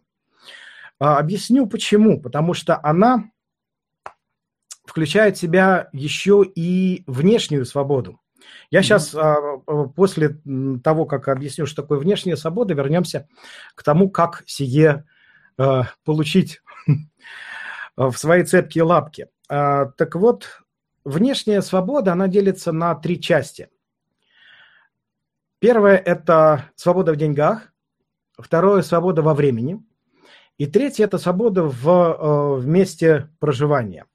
А, 0.98 1.18
объясню 1.18 1.66
почему. 1.66 2.20
Потому 2.20 2.54
что 2.54 2.78
она 2.82 3.30
включает 4.84 5.36
в 5.36 5.40
себя 5.40 5.88
еще 5.92 6.44
и 6.44 7.04
внешнюю 7.06 7.64
свободу. 7.64 8.20
Я 8.70 8.82
сейчас, 8.82 9.14
mm-hmm. 9.14 9.92
после 9.94 10.40
того, 10.82 11.06
как 11.06 11.28
объясню, 11.28 11.66
что 11.66 11.82
такое 11.82 11.98
внешняя 11.98 12.36
свобода, 12.36 12.74
вернемся 12.74 13.28
к 13.74 13.82
тому, 13.82 14.10
как 14.10 14.42
сие 14.46 15.04
Э, 15.56 15.82
получить 16.04 16.60
в 17.96 18.12
свои 18.16 18.42
цепкие 18.42 18.82
лапки. 18.84 19.28
А, 19.48 19.86
так 19.86 20.16
вот, 20.16 20.62
внешняя 21.04 21.62
свобода, 21.62 22.12
она 22.12 22.26
делится 22.26 22.72
на 22.72 22.94
три 22.96 23.20
части. 23.20 23.68
Первое– 25.60 25.96
это 26.04 26.70
свобода 26.74 27.12
в 27.12 27.16
деньгах, 27.16 27.72
второе– 28.36 28.82
свобода 28.82 29.22
во 29.22 29.32
времени, 29.32 29.80
и 30.58 30.66
третье– 30.66 31.04
это 31.06 31.18
свобода 31.18 31.62
в, 31.62 32.56
в 32.58 32.66
месте 32.66 33.30
проживания. 33.38 34.06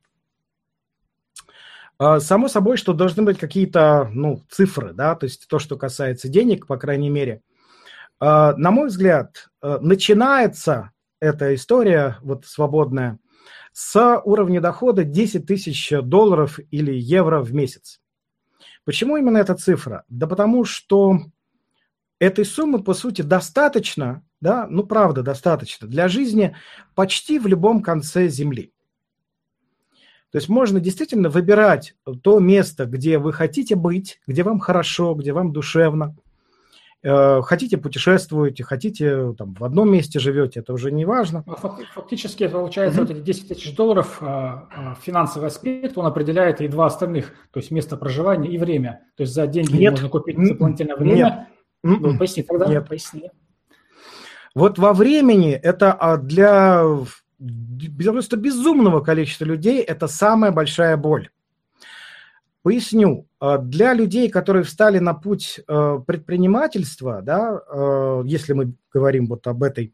А, 1.99 2.21
само 2.21 2.47
собой, 2.47 2.77
что 2.77 2.93
должны 2.93 3.23
быть 3.23 3.37
какие-то 3.37 4.09
ну, 4.13 4.41
цифры, 4.49 4.93
да, 4.93 5.15
то 5.15 5.25
есть 5.25 5.47
то, 5.49 5.59
что 5.59 5.77
касается 5.77 6.29
денег, 6.29 6.65
по 6.65 6.77
крайней 6.77 7.09
мере. 7.09 7.41
А, 8.21 8.55
на 8.55 8.71
мой 8.71 8.87
взгляд, 8.87 9.49
э, 9.61 9.79
начинается 9.81 10.91
эта 11.19 11.53
история, 11.53 12.17
вот 12.21 12.45
свободная, 12.45 13.19
с 13.73 14.21
уровня 14.23 14.61
дохода 14.61 15.03
10 15.03 15.45
тысяч 15.45 15.91
долларов 16.01 16.59
или 16.71 16.93
евро 16.93 17.41
в 17.41 17.53
месяц. 17.53 17.99
Почему 18.85 19.17
именно 19.17 19.37
эта 19.37 19.55
цифра? 19.55 20.05
Да 20.07 20.25
потому 20.25 20.63
что 20.63 21.19
этой 22.17 22.45
суммы, 22.45 22.81
по 22.81 22.93
сути, 22.93 23.23
достаточно, 23.23 24.23
да, 24.39 24.67
ну 24.69 24.83
правда, 24.83 25.21
достаточно 25.21 25.85
для 25.85 26.07
жизни 26.07 26.55
почти 26.95 27.39
в 27.39 27.47
любом 27.47 27.81
конце 27.81 28.29
Земли. 28.29 28.71
То 30.31 30.37
есть 30.37 30.49
можно 30.49 30.79
действительно 30.79 31.29
выбирать 31.29 31.95
то 32.21 32.39
место, 32.39 32.85
где 32.85 33.17
вы 33.17 33.33
хотите 33.33 33.75
быть, 33.75 34.19
где 34.27 34.43
вам 34.43 34.59
хорошо, 34.59 35.13
где 35.15 35.33
вам 35.33 35.51
душевно– 35.51 36.15
Э, 37.01 37.41
хотите 37.41 37.77
путешествуете, 37.77 38.63
хотите 38.63 39.33
там 39.37 39.53
в 39.53 39.63
одном 39.63 39.89
месте 39.89 40.19
живете, 40.19 40.59
это 40.59 40.73
уже 40.73 40.91
не 40.91 41.05
важно. 41.05 41.45
Ну, 41.45 41.55
фактически 41.55 42.47
получается 42.47 42.99
mm-hmm. 42.99 43.05
вот 43.05 43.11
эти 43.11 43.21
10 43.21 43.47
тысяч 43.47 43.73
долларов, 43.73 44.17
а, 44.19 44.67
а, 44.75 44.95
финансовый 45.01 45.45
аспект, 45.45 45.97
он 45.97 46.05
определяет 46.05 46.59
и 46.59 46.67
два 46.67 46.87
остальных, 46.87 47.33
то 47.51 47.61
есть 47.61 47.71
место 47.71 47.95
проживания 47.95 48.49
и 48.49 48.57
время. 48.57 49.03
То 49.15 49.21
есть 49.21 49.33
за 49.33 49.47
деньги 49.47 49.77
нет. 49.77 49.91
можно 49.91 50.09
купить 50.09 50.35
дополнительное 50.35 50.97
время. 50.97 51.15
Нет. 51.15 52.01
Ну, 52.01 52.17
поясни 52.17 52.43
тогда, 52.43 52.67
нет. 52.67 52.85
поясни. 52.85 53.31
Вот 54.53 54.77
во 54.77 54.91
времени 54.91 55.53
это 55.53 55.93
а, 55.93 56.17
для 56.17 56.83
просто 57.39 58.37
безумного 58.37 59.01
количества 59.01 59.45
людей 59.45 59.81
это 59.81 60.07
самая 60.07 60.51
большая 60.51 60.97
боль. 60.97 61.29
Поясню. 62.61 63.27
А, 63.39 63.57
для 63.57 63.93
людей, 63.93 64.29
которые 64.29 64.63
встали 64.63 64.99
на 64.99 65.13
путь 65.13 65.61
э, 65.65 65.99
предпринимательства, 66.05 67.21
да, 67.21 67.61
э, 67.71 68.21
если 68.25 68.51
мы 68.51 68.73
говорим 68.93 69.27
вот 69.27 69.47
об 69.47 69.63
этой 69.63 69.93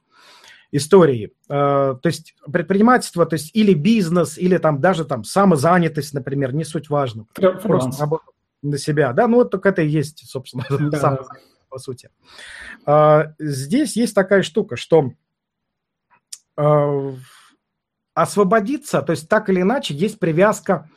истории, 0.71 1.31
э, 1.47 1.49
то 1.49 1.99
есть 2.03 2.35
предпринимательство, 2.51 3.25
то 3.27 3.35
есть 3.35 3.51
или 3.53 3.73
бизнес, 3.75 4.39
или 4.39 4.57
там 4.57 4.81
даже 4.81 5.05
там 5.05 5.23
самозанятость, 5.23 6.13
например, 6.15 6.55
не 6.55 6.63
суть 6.63 6.89
важно. 6.89 7.27
Просто 7.35 8.01
работа 8.01 8.25
на 8.63 8.79
себя, 8.79 9.13
да, 9.13 9.27
ну 9.27 9.37
вот 9.37 9.51
только 9.51 9.69
это 9.69 9.83
и 9.83 9.87
есть, 9.87 10.27
собственно, 10.27 10.65
да. 10.89 10.99
сам, 10.99 11.19
по 11.69 11.77
сути. 11.77 12.09
А, 12.85 13.33
здесь 13.37 13.95
есть 13.95 14.15
такая 14.15 14.41
штука, 14.41 14.75
что 14.75 15.11
освободиться, 18.13 19.01
то 19.01 19.11
есть 19.11 19.27
так 19.27 19.49
или 19.49 19.61
иначе 19.61 19.93
есть 19.93 20.19
привязка 20.19 20.89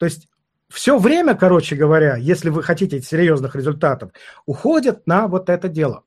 то 0.00 0.06
есть 0.06 0.28
все 0.70 0.98
время, 0.98 1.34
короче 1.34 1.76
говоря, 1.76 2.16
если 2.16 2.48
вы 2.48 2.62
хотите 2.62 3.02
серьезных 3.02 3.54
результатов, 3.54 4.12
уходит 4.46 5.06
на 5.06 5.28
вот 5.28 5.50
это 5.50 5.68
дело. 5.68 6.04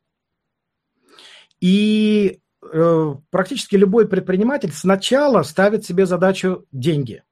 И 1.62 2.40
э, 2.62 3.16
практически 3.30 3.76
любой 3.76 4.08
предприниматель 4.08 4.72
сначала 4.74 5.44
ставит 5.44 5.86
себе 5.86 6.06
задачу 6.08 6.66
деньги. 6.72 7.24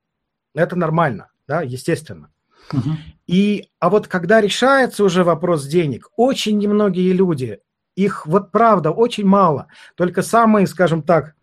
Это 0.54 0.76
нормально, 0.76 1.32
да, 1.48 1.62
естественно. 1.64 2.32
Угу. 2.72 2.92
И, 3.28 3.70
а 3.80 3.90
вот 3.90 4.08
когда 4.08 4.40
решается 4.40 5.04
уже 5.04 5.24
вопрос 5.24 5.66
денег, 5.66 6.10
очень 6.16 6.60
немногие 6.60 7.12
люди, 7.12 7.60
их 8.04 8.26
вот 8.26 8.52
правда 8.52 8.92
очень 8.92 9.26
мало, 9.26 9.68
только 9.96 10.22
самые, 10.22 10.68
скажем 10.68 11.04
так, 11.04 11.36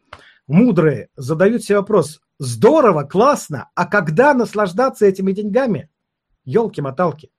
мудрые 0.47 1.09
задают 1.17 1.63
себе 1.63 1.79
вопрос, 1.79 2.21
здорово, 2.39 3.03
классно, 3.05 3.69
а 3.75 3.87
когда 3.87 4.35
наслаждаться 4.35 5.07
этими 5.07 5.33
деньгами? 5.33 5.91
Елки-моталки. 6.45 7.31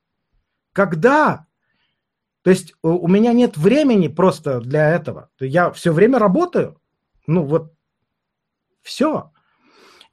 Когда? 0.74 1.48
То 2.44 2.52
есть 2.52 2.74
у 2.84 3.08
меня 3.08 3.34
нет 3.34 3.58
времени 3.58 4.08
просто 4.08 4.62
для 4.62 4.92
этого. 4.92 5.30
Я 5.40 5.72
все 5.72 5.92
время 5.92 6.20
работаю. 6.20 6.80
Ну 7.28 7.44
вот 7.44 7.74
все. 8.82 9.32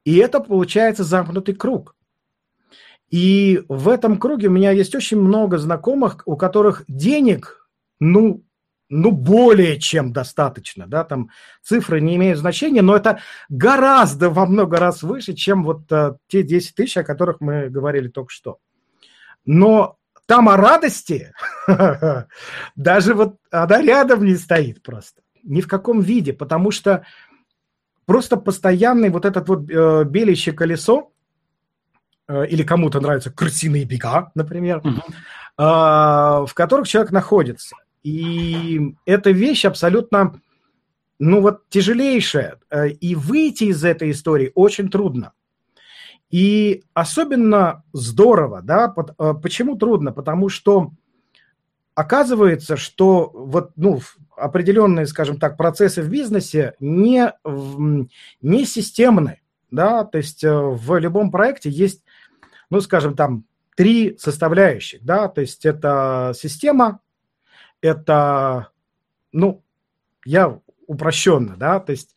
И 0.05 0.17
это 0.17 0.41
получается 0.41 1.05
замкнутый 1.05 1.55
круг. 1.55 1.95
И 3.11 3.63
в 3.69 3.89
этом 3.89 4.19
круге 4.19 4.49
у 4.49 4.53
меня 4.53 4.73
есть 4.73 4.95
очень 4.95 5.21
много 5.21 5.59
знакомых, 5.59 6.23
у 6.27 6.37
которых 6.37 6.85
денег, 6.89 7.69
ну, 8.01 8.43
ну, 8.89 9.11
более 9.11 9.81
чем 9.81 10.13
достаточно, 10.13 10.87
да, 10.87 11.05
там 11.05 11.31
цифры 11.63 12.01
не 12.01 12.17
имеют 12.17 12.39
значения, 12.39 12.83
но 12.83 12.95
это 12.95 13.21
гораздо 13.49 14.31
во 14.31 14.47
много 14.47 14.79
раз 14.79 15.03
выше, 15.03 15.35
чем 15.35 15.65
вот 15.65 15.91
а, 15.91 16.17
те 16.29 16.43
10 16.43 16.75
тысяч, 16.75 16.97
о 16.97 17.05
которых 17.05 17.41
мы 17.41 17.69
говорили 17.69 18.09
только 18.09 18.31
что. 18.31 18.59
Но 19.45 19.97
там 20.27 20.49
о 20.49 20.57
радости 20.57 21.33
даже 22.77 23.15
вот 23.15 23.37
она 23.51 23.83
рядом 23.83 24.25
не 24.25 24.37
стоит 24.37 24.83
просто, 24.83 25.23
ни 25.43 25.61
в 25.61 25.69
каком 25.69 26.01
виде, 26.01 26.33
потому 26.33 26.71
что 26.71 27.05
просто 28.07 28.37
постоянный 28.37 29.11
вот 29.11 29.25
этот 29.25 29.49
вот 29.49 29.69
э, 29.69 30.05
белящее 30.05 30.55
колесо, 30.55 31.13
э, 32.29 32.47
или 32.47 32.63
кому-то 32.63 33.01
нравятся 33.01 33.33
крысиные 33.33 33.85
бега, 33.85 34.31
например, 34.35 34.79
угу. 34.79 35.03
э, 35.59 35.63
в 35.63 36.51
которых 36.55 36.87
человек 36.87 37.11
находится. 37.11 37.77
И 38.07 38.95
эта 39.05 39.33
вещь 39.33 39.65
абсолютно, 39.65 40.41
ну 41.19 41.41
вот, 41.41 41.69
тяжелейшая. 41.71 42.61
Э, 42.71 42.89
и 42.89 43.17
выйти 43.17 43.65
из 43.65 43.83
этой 43.83 44.13
истории 44.13 44.53
очень 44.55 44.89
трудно. 44.91 45.33
И 46.31 46.85
особенно 46.95 47.83
здорово, 47.93 48.63
да, 48.63 48.95
э, 48.97 49.35
почему 49.43 49.75
трудно? 49.75 50.13
Потому 50.13 50.49
что 50.49 50.93
оказывается, 51.97 52.77
что 52.77 53.29
вот, 53.35 53.73
ну, 53.75 54.01
определенные, 54.37 55.07
скажем 55.07 55.41
так, 55.41 55.57
процессы 55.57 56.01
в 56.01 56.09
бизнесе 56.09 56.75
не, 56.79 57.33
не 58.41 58.65
системны, 58.67 59.41
да, 59.73 60.05
то 60.05 60.19
есть 60.19 60.45
э, 60.45 60.55
в 60.55 60.97
любом 61.01 61.33
проекте 61.33 61.71
есть, 61.71 62.05
ну, 62.71 62.81
скажем, 62.81 63.17
там, 63.17 63.47
три 63.75 64.17
составляющих, 64.17 65.05
да, 65.05 65.27
то 65.27 65.41
есть 65.41 65.67
это 65.67 66.33
система, 66.37 67.01
это, 67.87 68.71
ну, 69.33 69.63
я 70.25 70.61
упрощенно, 70.87 71.57
да, 71.57 71.81
то 71.81 71.93
есть 71.93 72.17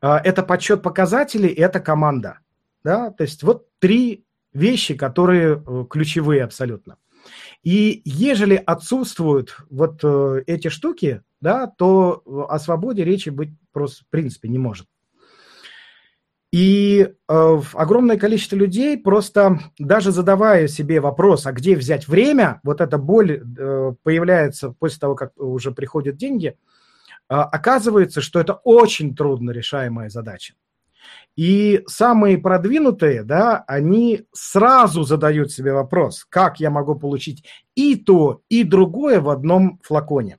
э, 0.00 0.08
это 0.08 0.42
подсчет 0.42 0.82
показателей, 0.82 1.48
это 1.48 1.80
команда, 1.80 2.38
да, 2.84 3.10
то 3.10 3.22
есть 3.22 3.42
вот 3.42 3.68
три 3.78 4.24
вещи, 4.52 4.94
которые 4.94 5.62
э, 5.64 5.84
ключевые 5.88 6.44
абсолютно. 6.44 6.96
И 7.62 8.02
ежели 8.04 8.54
отсутствуют 8.54 9.56
вот 9.68 10.00
э, 10.02 10.42
эти 10.46 10.68
штуки, 10.68 11.22
да, 11.40 11.66
то 11.66 12.22
о 12.48 12.58
свободе 12.58 13.04
речи 13.04 13.30
быть 13.30 13.50
просто 13.72 14.04
в 14.04 14.08
принципе 14.08 14.48
не 14.48 14.58
может. 14.58 14.86
И 16.52 17.08
э, 17.28 17.60
огромное 17.74 18.16
количество 18.18 18.56
людей 18.56 18.98
просто 18.98 19.60
даже 19.78 20.10
задавая 20.10 20.66
себе 20.66 21.00
вопрос, 21.00 21.46
а 21.46 21.52
где 21.52 21.76
взять 21.76 22.08
время, 22.08 22.60
вот 22.64 22.80
эта 22.80 22.98
боль 22.98 23.40
э, 23.40 23.92
появляется 24.02 24.74
после 24.76 24.98
того, 24.98 25.14
как 25.14 25.32
уже 25.36 25.70
приходят 25.70 26.16
деньги, 26.16 26.48
э, 26.48 26.54
оказывается, 27.28 28.20
что 28.20 28.40
это 28.40 28.54
очень 28.54 29.14
трудно 29.14 29.52
решаемая 29.52 30.08
задача. 30.08 30.54
И 31.36 31.84
самые 31.86 32.36
продвинутые, 32.36 33.22
да, 33.22 33.64
они 33.68 34.24
сразу 34.32 35.04
задают 35.04 35.52
себе 35.52 35.72
вопрос, 35.72 36.26
как 36.28 36.58
я 36.58 36.70
могу 36.70 36.96
получить 36.96 37.44
и 37.76 37.94
то, 37.94 38.42
и 38.48 38.64
другое 38.64 39.20
в 39.20 39.28
одном 39.28 39.78
флаконе. 39.84 40.38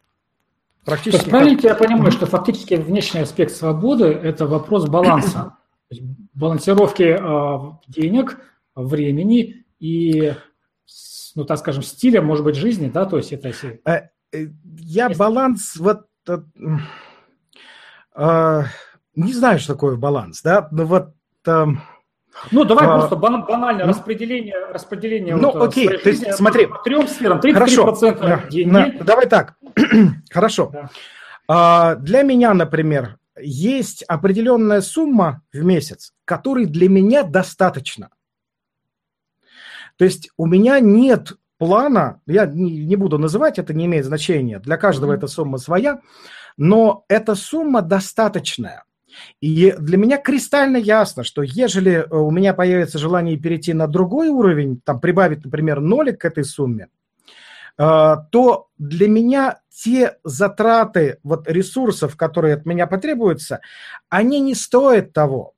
Практически 0.84 1.30
правильно 1.30 1.60
я 1.64 1.76
понимаю, 1.76 2.12
что 2.12 2.26
фактически 2.26 2.74
внешний 2.74 3.22
аспект 3.22 3.54
свободы– 3.56 4.06
это 4.24 4.46
вопрос 4.46 4.88
баланса, 4.90 5.56
балансировки 6.34 7.04
э, 7.04 7.72
денег, 7.88 8.40
времени 8.76 9.66
и, 9.80 10.34
ну 11.36 11.46
так 11.46 11.60
скажем, 11.60 11.84
стиля, 11.84 12.22
может 12.22 12.46
быть, 12.46 12.56
жизни, 12.56 12.90
да, 12.90 13.06
то 13.06 13.18
есть 13.18 13.34
это 13.34 13.50
если... 13.50 13.82
Э, 13.86 14.10
э, 14.32 14.48
я 14.78 15.10
баланс 15.10 15.76
вот 15.76 16.06
э, 16.28 16.38
не 19.16 19.34
знаю, 19.34 19.60
что 19.60 19.74
такое 19.74 19.96
баланс, 19.98 20.42
да, 20.42 20.68
но 20.72 20.86
вот... 20.86 21.14
Э, 21.46 21.66
ну, 22.52 22.64
давай 22.64 22.88
а, 22.88 22.98
просто 22.98 23.18
банально 23.18 23.86
распределение, 23.86 24.56
распределение 24.74 25.36
ну, 25.36 25.52
вот, 25.52 25.70
окей, 25.70 25.90
то 25.90 26.10
есть, 26.10 26.34
смотри, 26.36 26.66
по 26.66 26.78
трем 26.78 27.08
сферам, 27.08 27.40
33% 27.40 27.54
Хорошо, 27.54 28.50
деньги. 28.50 28.72
На, 28.72 28.90
давай 29.04 29.28
так, 29.28 29.56
хорошо. 30.32 30.70
Да. 30.72 30.90
А, 31.48 31.96
для 31.96 32.24
меня, 32.24 32.54
например, 32.54 33.18
есть 33.40 34.04
определенная 34.04 34.82
сумма 34.82 35.44
в 35.54 35.64
месяц, 35.64 36.14
которой 36.26 36.66
для 36.66 36.90
меня 36.90 37.24
достаточно. 37.24 38.10
То 39.98 40.06
есть 40.06 40.30
у 40.38 40.46
меня 40.46 40.80
нет 40.80 41.34
плана, 41.58 42.22
я 42.26 42.46
не, 42.46 42.86
не 42.86 42.96
буду 42.96 43.18
называть, 43.18 43.60
это 43.60 43.74
не 43.74 43.86
имеет 43.86 44.06
значения, 44.06 44.60
для 44.60 44.78
каждого 44.78 45.14
mm-hmm. 45.14 45.18
эта 45.18 45.28
сумма 45.28 45.58
своя, 45.60 46.02
но 46.58 47.06
эта 47.08 47.36
сумма 47.36 47.82
достаточная. 47.82 48.84
И 49.42 49.76
для 49.78 49.98
меня 49.98 50.18
кристально 50.18 50.78
ясно, 50.78 51.24
что 51.24 51.44
ежели 51.44 52.08
у 52.10 52.32
меня 52.32 52.54
появится 52.54 52.98
желание 52.98 53.38
перейти 53.38 53.74
на 53.74 53.88
другой 53.88 54.30
уровень, 54.30 54.82
там 54.84 55.00
прибавить, 55.00 55.44
например, 55.44 55.82
нолик 55.82 56.22
к 56.22 56.26
этой 56.26 56.46
сумме, 56.46 56.88
то 57.82 58.68
для 58.78 59.08
меня 59.08 59.60
те 59.74 60.18
затраты 60.24 61.18
вот 61.24 61.50
ресурсов, 61.50 62.16
которые 62.16 62.54
от 62.54 62.66
меня 62.66 62.86
потребуются, 62.86 63.62
они 64.10 64.40
не 64.40 64.54
стоят 64.54 65.14
того. 65.14 65.56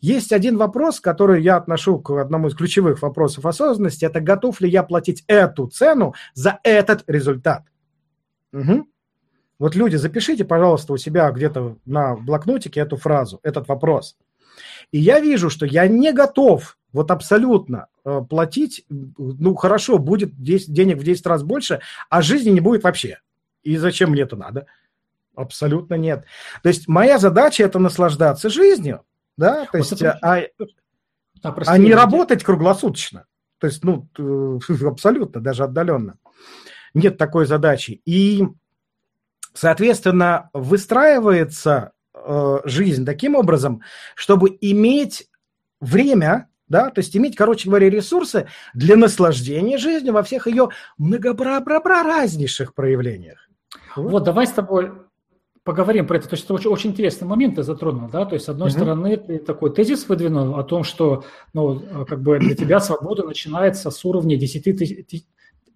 Есть 0.00 0.32
один 0.32 0.56
вопрос, 0.56 0.98
который 1.00 1.42
я 1.42 1.56
отношу 1.56 1.98
к 1.98 2.10
одному 2.18 2.48
из 2.48 2.54
ключевых 2.54 3.02
вопросов 3.02 3.44
осознанности, 3.44 4.04
это 4.04 4.20
готов 4.20 4.60
ли 4.60 4.70
я 4.70 4.82
платить 4.82 5.24
эту 5.26 5.66
цену 5.66 6.14
за 6.32 6.58
этот 6.62 7.04
результат. 7.06 7.64
Угу. 8.52 8.88
Вот 9.58 9.74
люди, 9.74 9.96
запишите, 9.96 10.46
пожалуйста, 10.46 10.94
у 10.94 10.96
себя 10.96 11.30
где-то 11.30 11.76
на 11.84 12.16
блокнотике 12.16 12.80
эту 12.80 12.96
фразу, 12.96 13.40
этот 13.42 13.68
вопрос. 13.68 14.16
И 14.90 14.98
я 14.98 15.20
вижу, 15.20 15.50
что 15.50 15.66
я 15.66 15.86
не 15.86 16.12
готов 16.12 16.77
вот 16.92 17.10
абсолютно 17.10 17.86
э, 18.04 18.20
платить, 18.28 18.84
ну 18.88 19.54
хорошо, 19.54 19.98
будет 19.98 20.40
10, 20.40 20.72
денег 20.72 20.98
в 20.98 21.04
10 21.04 21.26
раз 21.26 21.42
больше, 21.42 21.80
а 22.08 22.22
жизни 22.22 22.50
не 22.50 22.60
будет 22.60 22.84
вообще. 22.84 23.20
И 23.62 23.76
зачем 23.76 24.10
мне 24.10 24.22
это 24.22 24.36
надо? 24.36 24.66
Абсолютно 25.34 25.94
нет. 25.94 26.24
То 26.62 26.68
есть 26.68 26.88
моя 26.88 27.18
задача 27.18 27.64
это 27.64 27.78
наслаждаться 27.78 28.48
жизнью, 28.50 29.02
да, 29.36 29.66
то 29.66 29.78
вот 29.78 29.78
есть, 29.78 29.92
это... 29.92 30.18
а, 30.22 30.42
а, 31.42 31.54
а 31.66 31.78
не 31.78 31.92
работать 31.94 32.42
круглосуточно. 32.42 33.26
То 33.58 33.66
есть, 33.66 33.84
ну, 33.84 34.08
абсолютно, 34.86 35.40
даже 35.40 35.64
отдаленно. 35.64 36.18
Нет 36.94 37.18
такой 37.18 37.46
задачи. 37.46 38.00
И 38.04 38.44
Соответственно, 39.60 40.50
выстраивается 40.52 41.90
э, 42.14 42.58
жизнь 42.64 43.04
таким 43.04 43.34
образом, 43.34 43.82
чтобы 44.14 44.56
иметь 44.60 45.28
время, 45.80 46.46
да, 46.68 46.90
то 46.90 47.00
есть 47.00 47.16
иметь, 47.16 47.36
короче 47.36 47.68
говоря, 47.68 47.90
ресурсы 47.90 48.46
для 48.74 48.96
наслаждения 48.96 49.78
жизнью 49.78 50.12
во 50.12 50.22
всех 50.22 50.46
ее 50.46 50.68
многообразнейших 50.98 52.74
проявлениях. 52.74 53.48
Вот. 53.96 54.10
вот, 54.10 54.24
давай 54.24 54.46
с 54.46 54.52
тобой 54.52 54.92
поговорим 55.64 56.06
про 56.06 56.16
это. 56.16 56.28
То 56.28 56.34
есть 56.34 56.44
это 56.46 56.54
очень, 56.54 56.70
очень 56.70 56.90
интересный 56.90 57.28
момент 57.28 57.56
ты 57.56 57.62
затронул, 57.62 58.08
да, 58.08 58.24
то 58.24 58.34
есть 58.34 58.46
с 58.46 58.48
одной 58.48 58.68
mm-hmm. 58.68 58.72
стороны 58.72 59.16
ты 59.18 59.38
такой 59.38 59.70
тезис 59.70 60.08
выдвинул 60.08 60.56
о 60.56 60.64
том, 60.64 60.82
что, 60.82 61.24
ну, 61.52 61.82
как 62.08 62.22
бы 62.22 62.38
для 62.38 62.56
тебя 62.56 62.80
свобода 62.80 63.24
начинается 63.24 63.90
с 63.90 64.04
уровня 64.04 64.36
10 64.36 64.64
тысяч, 64.64 65.24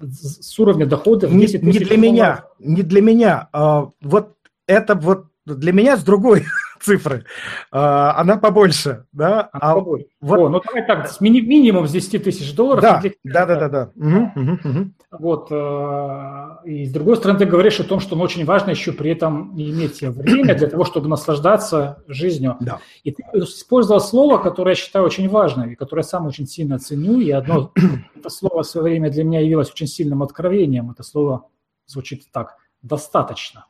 с 0.01 0.59
уровня 0.59 0.87
дохода 0.87 1.29
в 1.29 1.39
10 1.39 1.63
не, 1.63 1.73
не 1.73 1.79
для 1.79 1.97
меня, 1.97 2.45
не 2.59 2.83
для 2.83 3.03
меня. 3.03 3.49
А, 3.53 3.91
вот 4.01 4.35
это 4.67 4.95
вот 4.95 5.27
для 5.45 5.73
меня 5.73 5.97
с 5.97 6.03
другой 6.03 6.45
цифры. 6.83 7.25
А, 7.71 8.19
она 8.21 8.37
побольше, 8.37 9.07
да? 9.13 9.49
Она 9.53 9.73
а 9.73 9.75
побольше. 9.75 10.07
Вот, 10.21 10.39
О, 10.39 10.49
ну 10.49 10.61
давай 10.61 10.87
так, 10.87 11.09
с 11.09 11.21
мини, 11.21 11.41
минимум 11.41 11.87
с 11.87 11.93
10 11.93 12.23
тысяч 12.23 12.55
долларов. 12.55 12.83
Да, 12.83 13.03
да, 13.25 13.47
да, 13.47 13.57
да, 13.57 13.69
да. 13.69 13.91
Угу, 13.97 14.33
угу, 14.37 14.59
угу. 14.65 14.91
Вот, 15.11 15.49
э, 15.51 16.69
и 16.69 16.87
с 16.87 16.93
другой 16.93 17.17
стороны, 17.17 17.39
ты 17.39 17.47
говоришь 17.47 17.81
о 17.81 17.85
том, 17.85 18.01
что 18.01 18.17
ну, 18.17 18.23
очень 18.23 18.45
важно 18.45 18.71
еще 18.71 18.93
при 18.93 19.11
этом 19.11 19.53
иметь 19.57 20.01
время 20.01 20.55
для 20.55 20.69
того, 20.69 20.85
чтобы 20.85 21.09
наслаждаться 21.09 22.03
жизнью. 22.09 22.57
Да. 22.61 22.79
И 23.05 23.13
ты 23.13 23.23
использовал 23.35 24.01
слово, 24.01 24.39
которое 24.39 24.71
я 24.71 24.77
считаю 24.77 25.05
очень 25.05 25.29
важным, 25.29 25.71
и 25.71 25.75
которое 25.75 26.03
я 26.03 26.09
сам 26.09 26.27
очень 26.27 26.47
сильно 26.47 26.79
ценю, 26.79 27.21
и 27.21 27.31
одно 27.31 27.73
это 28.17 28.29
слово 28.31 28.63
в 28.63 28.67
свое 28.67 28.85
время 28.85 29.11
для 29.11 29.25
меня 29.25 29.41
явилось 29.41 29.71
очень 29.71 29.87
сильным 29.87 30.23
откровением. 30.23 30.91
Это 30.91 31.03
слово 31.03 31.47
звучит 31.87 32.25
так– 32.33 32.57
достаточно 32.83 33.67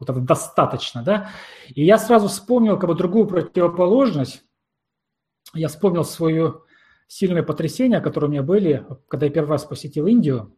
вот 0.00 0.10
это 0.10 0.20
достаточно, 0.20 1.02
да. 1.02 1.30
И 1.68 1.84
я 1.84 1.98
сразу 1.98 2.28
вспомнил 2.28 2.78
как 2.78 2.88
бы 2.88 2.96
другую 2.96 3.26
противоположность. 3.26 4.42
Я 5.54 5.68
вспомнил 5.68 6.04
свое 6.04 6.62
сильное 7.06 7.42
потрясение, 7.42 8.00
которые 8.00 8.28
у 8.28 8.32
меня 8.32 8.42
были, 8.42 8.86
когда 9.08 9.26
я 9.26 9.32
первый 9.32 9.50
раз 9.50 9.64
посетил 9.64 10.06
Индию. 10.06 10.56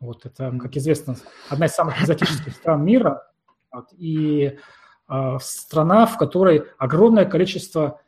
Вот 0.00 0.26
это, 0.26 0.52
как 0.60 0.76
известно, 0.76 1.16
одна 1.48 1.66
из 1.66 1.72
самых 1.72 2.02
экзотических 2.02 2.52
стран 2.52 2.84
мира. 2.84 3.30
Вот, 3.70 3.86
и 3.96 4.58
э, 5.08 5.38
страна, 5.40 6.06
в 6.06 6.18
которой 6.18 6.64
огромное 6.76 7.24
количество 7.24 8.00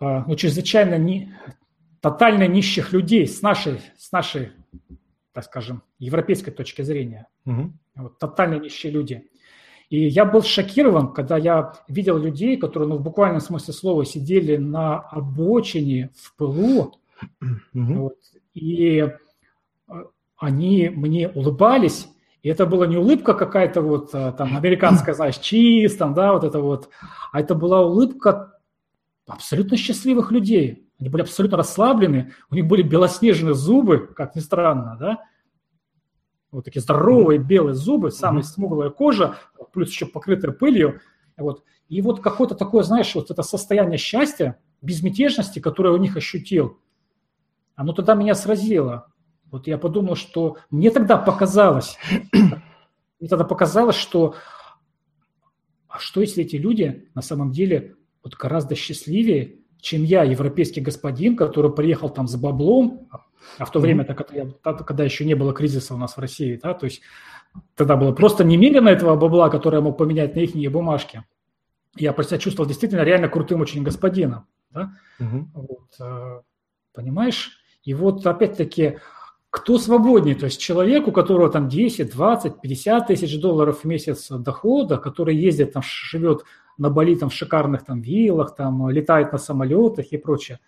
э, 0.00 0.22
ну, 0.26 0.34
чрезвычайно 0.36 0.96
не, 0.96 1.36
тотально 2.00 2.46
нищих 2.46 2.92
людей 2.92 3.26
с 3.26 3.42
нашей, 3.42 3.80
с 3.98 4.12
нашей 4.12 4.52
так 5.36 5.44
скажем, 5.44 5.82
европейской 5.98 6.50
точки 6.50 6.80
зрения. 6.80 7.26
Угу. 7.44 7.72
Вот, 7.96 8.18
тотально 8.18 8.58
нищие 8.58 8.92
люди. 8.92 9.28
И 9.88 10.08
я 10.08 10.24
был 10.24 10.42
шокирован, 10.42 11.12
когда 11.12 11.36
я 11.36 11.72
видел 11.88 12.18
людей, 12.18 12.56
которые, 12.56 12.88
ну, 12.88 12.96
в 12.96 13.02
буквальном 13.02 13.40
смысле 13.40 13.72
слова, 13.72 14.04
сидели 14.04 14.56
на 14.56 14.98
обочине 14.98 16.10
в 16.16 16.34
пылу, 16.36 16.94
угу. 17.40 17.94
вот, 17.94 18.16
и 18.54 19.08
э, 19.88 19.92
они 20.36 20.88
мне 20.88 21.28
улыбались, 21.28 22.08
И 22.42 22.48
это 22.48 22.66
была 22.66 22.86
не 22.86 22.96
улыбка 22.96 23.34
какая-то 23.34 23.80
вот 23.80 24.12
вот 24.12 24.36
там 24.36 24.56
американская, 24.56 25.14
знаешь, 25.16 25.38
чиз, 25.38 25.96
там, 25.96 26.14
да, 26.14 26.32
вот 26.32 26.42
это 26.42 26.60
вот, 26.60 26.88
а 27.32 27.40
это 27.40 27.54
была 27.54 27.86
улыбка 27.86 28.58
абсолютно 29.26 29.76
счастливых 29.76 30.32
людей. 30.32 30.88
Они 30.98 31.08
были 31.08 31.22
абсолютно 31.22 31.58
расслаблены, 31.58 32.32
у 32.50 32.54
них 32.54 32.66
были 32.66 32.82
белоснежные 32.82 33.54
зубы, 33.54 33.98
как 34.16 34.34
ни 34.34 34.40
странно, 34.40 34.96
да, 34.98 35.18
вот 36.50 36.64
такие 36.64 36.80
здоровые 36.80 37.38
белые 37.38 37.74
зубы, 37.74 38.10
самая 38.10 38.42
смуглая 38.42 38.90
кожа, 38.90 39.36
плюс 39.72 39.90
еще 39.90 40.06
покрытая 40.06 40.52
пылью, 40.52 41.00
вот. 41.36 41.64
И 41.88 42.00
вот 42.02 42.20
какое-то 42.20 42.54
такое, 42.54 42.82
знаешь, 42.82 43.14
вот 43.14 43.30
это 43.30 43.42
состояние 43.42 43.98
счастья, 43.98 44.58
безмятежности, 44.82 45.60
которое 45.60 45.94
у 45.94 45.98
них 45.98 46.16
ощутил, 46.16 46.80
оно 47.74 47.92
тогда 47.92 48.14
меня 48.14 48.34
сразило. 48.34 49.12
Вот 49.50 49.66
я 49.66 49.78
подумал, 49.78 50.16
что 50.16 50.56
мне 50.70 50.90
тогда 50.90 51.16
показалось, 51.16 51.96
мне 52.32 53.28
тогда 53.28 53.44
показалось, 53.44 53.96
что 53.96 54.34
а 55.88 55.98
что 55.98 56.20
если 56.20 56.44
эти 56.44 56.56
люди 56.56 57.08
на 57.14 57.22
самом 57.22 57.52
деле 57.52 57.96
вот 58.22 58.34
гораздо 58.34 58.74
счастливее, 58.74 59.60
чем 59.80 60.04
я, 60.04 60.24
европейский 60.24 60.80
господин, 60.80 61.36
который 61.36 61.72
приехал 61.72 62.08
там 62.08 62.26
за 62.26 62.38
баблом, 62.38 63.08
а 63.58 63.64
в 63.64 63.70
то 63.70 63.80
время, 63.80 64.04
mm-hmm. 64.04 64.54
когда, 64.62 64.84
когда 64.84 65.04
еще 65.04 65.24
не 65.24 65.34
было 65.34 65.52
кризиса 65.52 65.94
у 65.94 65.98
нас 65.98 66.16
в 66.16 66.20
России, 66.20 66.58
да, 66.62 66.74
то 66.74 66.86
есть 66.86 67.02
тогда 67.74 67.96
было 67.96 68.12
просто 68.12 68.44
немерено 68.44 68.88
этого 68.88 69.16
бабла, 69.16 69.48
которое 69.48 69.78
я 69.78 69.82
мог 69.82 69.96
поменять 69.96 70.34
на 70.34 70.40
их 70.40 70.72
бумажки. 70.72 71.24
Я 71.96 72.12
себя 72.12 72.38
чувствовал 72.38 72.68
действительно 72.68 73.02
реально 73.02 73.28
крутым 73.28 73.60
очень 73.60 73.82
господином. 73.82 74.46
Да? 74.70 74.92
Mm-hmm. 75.18 75.44
Вот, 75.54 75.88
э, 76.00 76.40
понимаешь? 76.92 77.58
И 77.84 77.94
вот 77.94 78.26
опять-таки, 78.26 78.98
кто 79.48 79.78
свободнее? 79.78 80.34
То 80.34 80.46
есть 80.46 80.60
человек, 80.60 81.08
у 81.08 81.12
которого 81.12 81.48
там 81.48 81.68
10, 81.68 82.10
20, 82.10 82.60
50 82.60 83.06
тысяч 83.06 83.40
долларов 83.40 83.80
в 83.80 83.84
месяц 83.84 84.28
дохода, 84.28 84.98
который 84.98 85.36
ездит, 85.36 85.72
там, 85.72 85.82
живет 85.82 86.44
на 86.78 86.90
Бали 86.90 87.14
там, 87.14 87.30
в 87.30 87.34
шикарных 87.34 87.84
там 87.84 88.00
виллах, 88.00 88.54
там, 88.54 88.88
летает 88.90 89.32
на 89.32 89.38
самолетах 89.38 90.06
и 90.12 90.18
прочее. 90.18 90.60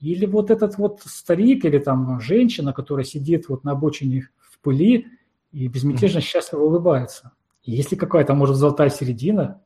Или 0.00 0.26
вот 0.26 0.50
этот 0.50 0.76
вот 0.76 1.00
старик 1.04 1.64
или 1.64 1.78
там 1.78 2.20
женщина, 2.20 2.72
которая 2.72 3.04
сидит 3.04 3.48
вот 3.48 3.64
на 3.64 3.72
обочине 3.72 4.28
в 4.38 4.58
пыли 4.60 5.06
и 5.52 5.68
безмятежно 5.68 6.20
счастливо 6.20 6.62
улыбается. 6.62 7.32
Есть 7.62 7.92
ли 7.92 7.96
какая-то, 7.96 8.34
может, 8.34 8.56
золотая 8.56 8.90
середина? 8.90 9.62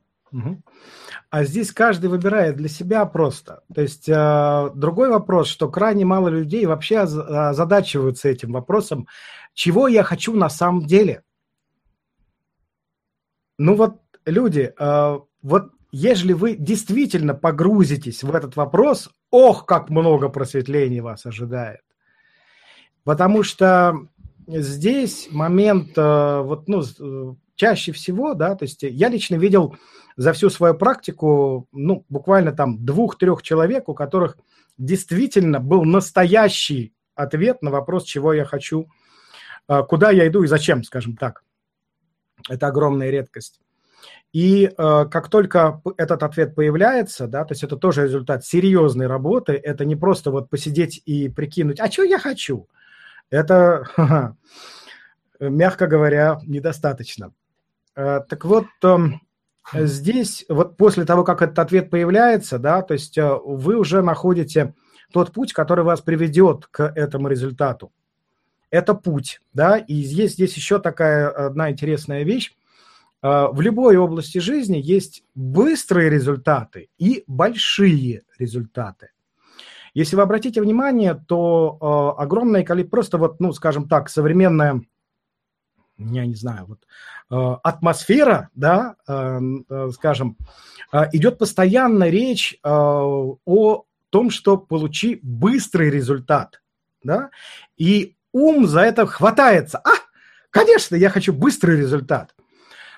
А 1.31 1.43
здесь 1.43 1.71
каждый 1.71 2.09
выбирает 2.09 2.55
для 2.55 2.69
себя 2.69 3.05
просто. 3.05 3.63
То 3.73 3.81
есть 3.81 4.07
э, 4.09 4.69
другой 4.75 5.09
вопрос, 5.09 5.47
что 5.47 5.69
крайне 5.69 6.05
мало 6.05 6.27
людей 6.27 6.65
вообще 6.65 6.99
озадачиваются 6.99 8.29
этим 8.29 8.51
вопросом, 8.51 9.07
чего 9.53 9.87
я 9.87 10.03
хочу 10.03 10.35
на 10.35 10.49
самом 10.49 10.85
деле. 10.85 11.23
Ну 13.57 13.75
вот, 13.75 13.99
люди, 14.25 14.73
э, 14.77 15.19
вот 15.41 15.71
ежели 15.91 16.33
вы 16.33 16.55
действительно 16.55 17.33
погрузитесь 17.33 18.23
в 18.23 18.33
этот 18.33 18.55
вопрос, 18.55 19.09
ох, 19.31 19.65
как 19.65 19.89
много 19.89 20.29
просветлений 20.29 20.99
вас 20.99 21.25
ожидает. 21.25 21.81
Потому 23.03 23.43
что 23.43 24.07
здесь 24.47 25.29
момент, 25.31 25.97
э, 25.97 26.41
вот, 26.41 26.67
ну, 26.67 26.81
э, 26.81 27.35
чаще 27.55 27.91
всего, 27.91 28.33
да, 28.33 28.55
то 28.55 28.65
есть 28.65 28.83
я 28.83 29.09
лично 29.09 29.35
видел 29.35 29.75
за 30.15 30.33
всю 30.33 30.49
свою 30.49 30.75
практику, 30.75 31.67
ну, 31.71 32.05
буквально 32.09 32.51
там 32.51 32.83
двух-трех 32.85 33.41
человек, 33.41 33.89
у 33.89 33.93
которых 33.93 34.37
действительно 34.77 35.59
был 35.59 35.83
настоящий 35.83 36.93
ответ 37.15 37.61
на 37.61 37.71
вопрос, 37.71 38.05
чего 38.05 38.33
я 38.33 38.45
хочу, 38.45 38.89
э, 39.67 39.83
куда 39.83 40.11
я 40.11 40.27
иду 40.27 40.43
и 40.43 40.47
зачем, 40.47 40.83
скажем 40.83 41.15
так. 41.17 41.43
Это 42.47 42.67
огромная 42.67 43.09
редкость. 43.09 43.59
И 44.31 44.65
э, 44.65 45.05
как 45.09 45.29
только 45.29 45.81
этот 45.97 46.21
ответ 46.21 46.53
появляется, 46.53 47.27
да, 47.27 47.45
то 47.45 47.53
есть 47.53 47.63
это 47.63 47.77
тоже 47.77 48.03
результат 48.03 48.45
серьезной 48.45 49.07
работы, 49.07 49.53
это 49.53 49.85
не 49.85 49.95
просто 49.95 50.29
вот 50.29 50.49
посидеть 50.49 51.01
и 51.05 51.29
прикинуть, 51.29 51.79
а 51.79 51.89
что 51.89 52.03
я 52.03 52.19
хочу? 52.19 52.67
Это, 53.31 54.35
мягко 55.39 55.87
говоря, 55.87 56.39
недостаточно. 56.45 57.33
Э, 57.95 58.21
так 58.27 58.45
вот, 58.45 58.67
э, 58.83 58.97
здесь 59.73 60.45
вот 60.47 60.77
после 60.77 61.05
того, 61.05 61.23
как 61.23 61.41
этот 61.41 61.59
ответ 61.59 61.89
появляется, 61.89 62.59
да, 62.59 62.81
то 62.81 62.93
есть 62.93 63.17
э, 63.17 63.37
вы 63.43 63.77
уже 63.77 64.01
находите 64.01 64.73
тот 65.11 65.33
путь, 65.33 65.53
который 65.53 65.83
вас 65.83 66.01
приведет 66.01 66.67
к 66.67 66.83
этому 66.83 67.27
результату. 67.27 67.91
Это 68.69 68.93
путь, 68.93 69.41
да, 69.53 69.77
и 69.77 70.03
здесь, 70.03 70.33
здесь 70.33 70.55
еще 70.55 70.79
такая 70.79 71.29
одна 71.29 71.71
интересная 71.71 72.23
вещь 72.23 72.55
в 73.21 73.59
любой 73.59 73.97
области 73.97 74.37
жизни 74.37 74.77
есть 74.77 75.23
быстрые 75.35 76.09
результаты 76.09 76.89
и 76.97 77.23
большие 77.27 78.23
результаты. 78.37 79.09
Если 79.93 80.15
вы 80.15 80.21
обратите 80.21 80.61
внимание, 80.61 81.15
то 81.27 82.15
э, 82.17 82.21
огромное 82.21 82.63
количество, 82.63 82.89
просто 82.89 83.17
вот, 83.17 83.39
ну, 83.39 83.53
скажем 83.53 83.87
так, 83.87 84.09
современная, 84.09 84.81
я 85.97 86.25
не 86.25 86.35
знаю, 86.35 86.67
вот 86.67 86.79
э, 87.31 87.57
атмосфера, 87.63 88.49
да, 88.55 88.95
э, 89.07 89.39
э, 89.69 89.89
скажем, 89.93 90.37
э, 90.93 91.05
идет 91.13 91.37
постоянно 91.37 92.09
речь 92.09 92.53
э, 92.53 92.69
о 92.69 93.85
том, 94.09 94.29
что 94.29 94.57
получи 94.57 95.19
быстрый 95.21 95.89
результат, 95.89 96.61
да, 97.03 97.29
и 97.77 98.15
ум 98.31 98.67
за 98.67 98.81
это 98.81 99.05
хватается. 99.05 99.79
А, 99.79 99.91
конечно, 100.49 100.95
я 100.95 101.09
хочу 101.09 101.33
быстрый 101.33 101.77
результат. 101.77 102.35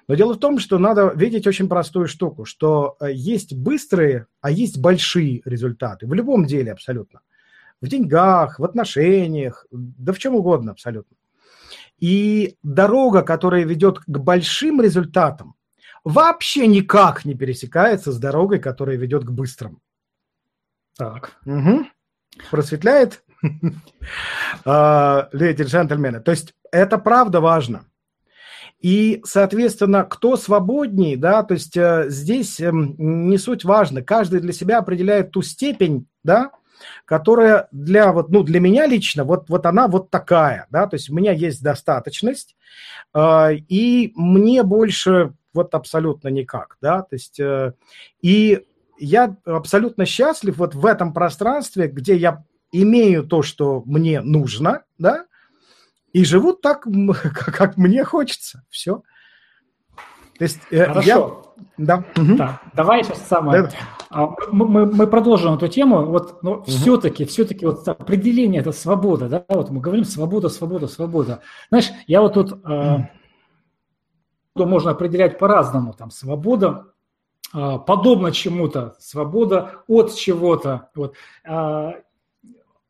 Но 0.08 0.16
дело 0.16 0.34
в 0.34 0.39
том, 0.39 0.60
что 0.60 0.78
надо 0.78 1.12
видеть 1.16 1.47
очень 1.47 1.70
простую 1.70 2.08
штуку, 2.08 2.45
что 2.45 2.97
э, 2.99 3.12
есть 3.14 3.54
быстрые, 3.54 4.28
а 4.41 4.52
есть 4.52 4.78
большие 4.78 5.41
результаты. 5.45 6.08
В 6.08 6.14
любом 6.14 6.45
деле 6.45 6.72
абсолютно. 6.72 7.22
В 7.82 7.88
деньгах, 7.88 8.60
в 8.60 8.64
отношениях, 8.64 9.66
да 9.72 10.14
в 10.14 10.20
чем 10.20 10.36
угодно 10.36 10.72
абсолютно. 10.72 11.16
И 11.99 12.58
дорога, 12.64 13.22
которая 13.22 13.64
ведет 13.64 13.99
к 13.99 14.18
большим 14.18 14.82
результатам, 14.82 15.56
вообще 16.04 16.68
никак 16.68 17.26
не 17.26 17.36
пересекается 17.36 18.12
с 18.12 18.18
дорогой, 18.18 18.60
которая 18.60 18.97
ведет 18.97 19.24
к 19.24 19.32
быстрым. 19.32 19.82
Так. 20.97 21.39
Угу. 21.45 21.86
Просветляет? 22.49 23.24
А, 24.66 25.30
леди 25.32 25.62
и 25.62 25.66
джентльмены. 25.66 26.20
То 26.20 26.32
есть 26.32 26.54
это 26.72 26.97
правда 26.97 27.39
важно. 27.39 27.86
И, 28.82 29.21
соответственно, 29.23 30.03
кто 30.03 30.36
свободнее, 30.36 31.15
да, 31.15 31.43
то 31.43 31.53
есть 31.53 31.77
э, 31.77 32.05
здесь 32.09 32.59
э, 32.59 32.71
не 32.71 33.38
суть 33.38 33.63
важно. 33.63 34.01
Каждый 34.01 34.39
для 34.39 34.53
себя 34.53 34.79
определяет 34.79 35.32
ту 35.32 35.43
степень, 35.43 36.07
да, 36.23 36.51
которая 37.05 37.67
для, 37.71 38.11
вот, 38.11 38.29
ну, 38.29 38.41
для 38.43 38.59
меня 38.59 38.88
лично, 38.88 39.23
вот, 39.23 39.49
вот 39.49 39.67
она 39.67 39.88
вот 39.88 40.09
такая, 40.09 40.65
да, 40.71 40.88
то 40.88 40.95
есть 40.95 41.11
у 41.11 41.13
меня 41.13 41.32
есть 41.32 41.61
достаточность, 41.61 42.55
э, 43.13 43.53
и 43.67 44.13
мне 44.15 44.63
больше 44.63 45.34
вот 45.53 45.75
абсолютно 45.75 46.29
никак, 46.29 46.77
да, 46.82 47.03
то 47.03 47.15
есть 47.15 47.39
э, 47.39 47.73
и 48.21 48.65
я 48.97 49.36
абсолютно 49.45 50.05
счастлив 50.05 50.57
вот 50.57 50.73
в 50.73 50.86
этом 50.86 51.13
пространстве, 51.13 51.88
где 51.88 52.15
я 52.15 52.43
имею 52.71 53.25
то, 53.25 53.41
что 53.41 53.84
мне 53.86 54.21
нужно, 54.21 54.84
да, 54.97 55.25
и 56.14 56.24
живут 56.26 56.62
так, 56.62 56.86
как 57.34 57.78
мне 57.78 58.03
хочется. 58.03 58.64
Все. 58.70 59.03
То 60.38 60.45
есть 60.45 60.59
э, 60.72 60.86
Хорошо. 60.86 61.07
я... 61.07 61.51
Да. 61.78 62.03
Угу. 62.18 62.36
да. 62.36 62.62
Давай 62.74 63.03
сейчас 63.03 63.28
самое. 63.28 63.64
Да. 63.64 63.70
А, 64.09 64.36
мы, 64.51 64.88
мы 64.88 65.07
продолжим 65.07 65.53
эту 65.53 65.68
тему. 65.68 66.05
Вот, 66.05 66.41
но 66.41 66.53
угу. 66.53 66.64
все-таки, 66.64 67.26
все-таки 67.26 67.66
вот 67.66 67.88
определение 67.88 68.62
это 68.62 68.72
свобода, 68.72 69.30
да? 69.30 69.45
Вот 69.49 69.70
мы 69.70 69.82
говорим 69.82 70.03
свобода, 70.03 70.49
свобода, 70.49 70.88
свобода. 70.88 71.41
Знаешь, 71.70 71.91
я 72.07 72.22
вот 72.22 72.34
тут 72.34 72.53
э, 72.66 72.97
можно 74.55 74.91
определять 74.91 75.38
по-разному. 75.38 75.93
Там 75.93 76.09
свобода 76.09 76.88
э, 77.53 77.78
подобно 77.86 78.32
чему-то, 78.32 78.95
свобода 78.99 79.84
от 79.88 80.16
чего-то. 80.16 80.89
Вот, 80.95 81.16
э, 81.45 81.91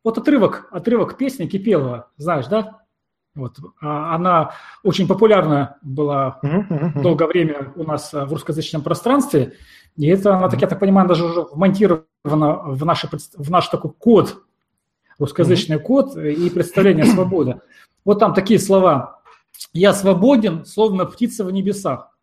вот 0.02 0.18
отрывок, 0.18 0.68
отрывок 0.70 1.16
песни 1.16 1.46
Кипелова, 1.46 2.10
знаешь, 2.16 2.46
да? 2.46 2.81
Вот. 3.34 3.56
А 3.80 4.14
она 4.14 4.52
очень 4.82 5.08
популярна 5.08 5.78
была 5.82 6.38
долгое 6.96 7.26
время 7.26 7.72
у 7.76 7.84
нас 7.84 8.12
в 8.12 8.30
русскоязычном 8.30 8.82
пространстве. 8.82 9.54
И 9.96 10.06
это, 10.06 10.36
она, 10.36 10.48
так, 10.48 10.60
я 10.60 10.68
так 10.68 10.78
понимаю, 10.78 11.08
даже 11.08 11.24
уже 11.24 11.42
вмонтирована 11.42 12.06
в, 12.24 12.84
наше, 12.84 13.08
в 13.36 13.50
наш 13.50 13.68
такой 13.68 13.92
код, 13.92 14.42
русскоязычный 15.18 15.78
код 15.78 16.16
и 16.16 16.50
представление 16.50 17.06
свободы. 17.06 17.60
Вот 18.04 18.18
там 18.18 18.34
такие 18.34 18.58
слова. 18.58 19.20
«Я 19.72 19.92
свободен, 19.92 20.64
словно 20.64 21.06
птица 21.06 21.44
в 21.44 21.50
небесах». 21.52 22.16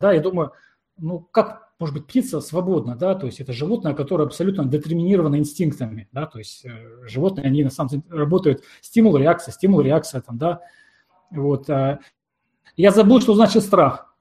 Да, 0.00 0.12
я 0.12 0.20
думаю, 0.20 0.52
ну 0.98 1.20
как 1.20 1.65
может 1.78 1.94
быть, 1.94 2.06
птица 2.06 2.40
свободна, 2.40 2.96
да, 2.96 3.14
то 3.14 3.26
есть 3.26 3.40
это 3.40 3.52
животное, 3.52 3.94
которое 3.94 4.24
абсолютно 4.24 4.64
детерминировано 4.64 5.36
инстинктами, 5.36 6.08
да, 6.12 6.26
то 6.26 6.38
есть 6.38 6.64
э, 6.64 7.06
животные, 7.06 7.46
они 7.46 7.64
на 7.64 7.70
самом 7.70 7.90
деле 7.90 8.02
работают 8.08 8.62
стимул, 8.80 9.16
реакция, 9.16 9.52
стимул, 9.52 9.80
реакция, 9.82 10.20
там, 10.22 10.38
да, 10.38 10.60
вот. 11.30 11.68
Э, 11.68 11.98
Я 12.76 12.90
забыл, 12.90 13.20
что 13.20 13.34
значит 13.34 13.62
страх. 13.62 14.14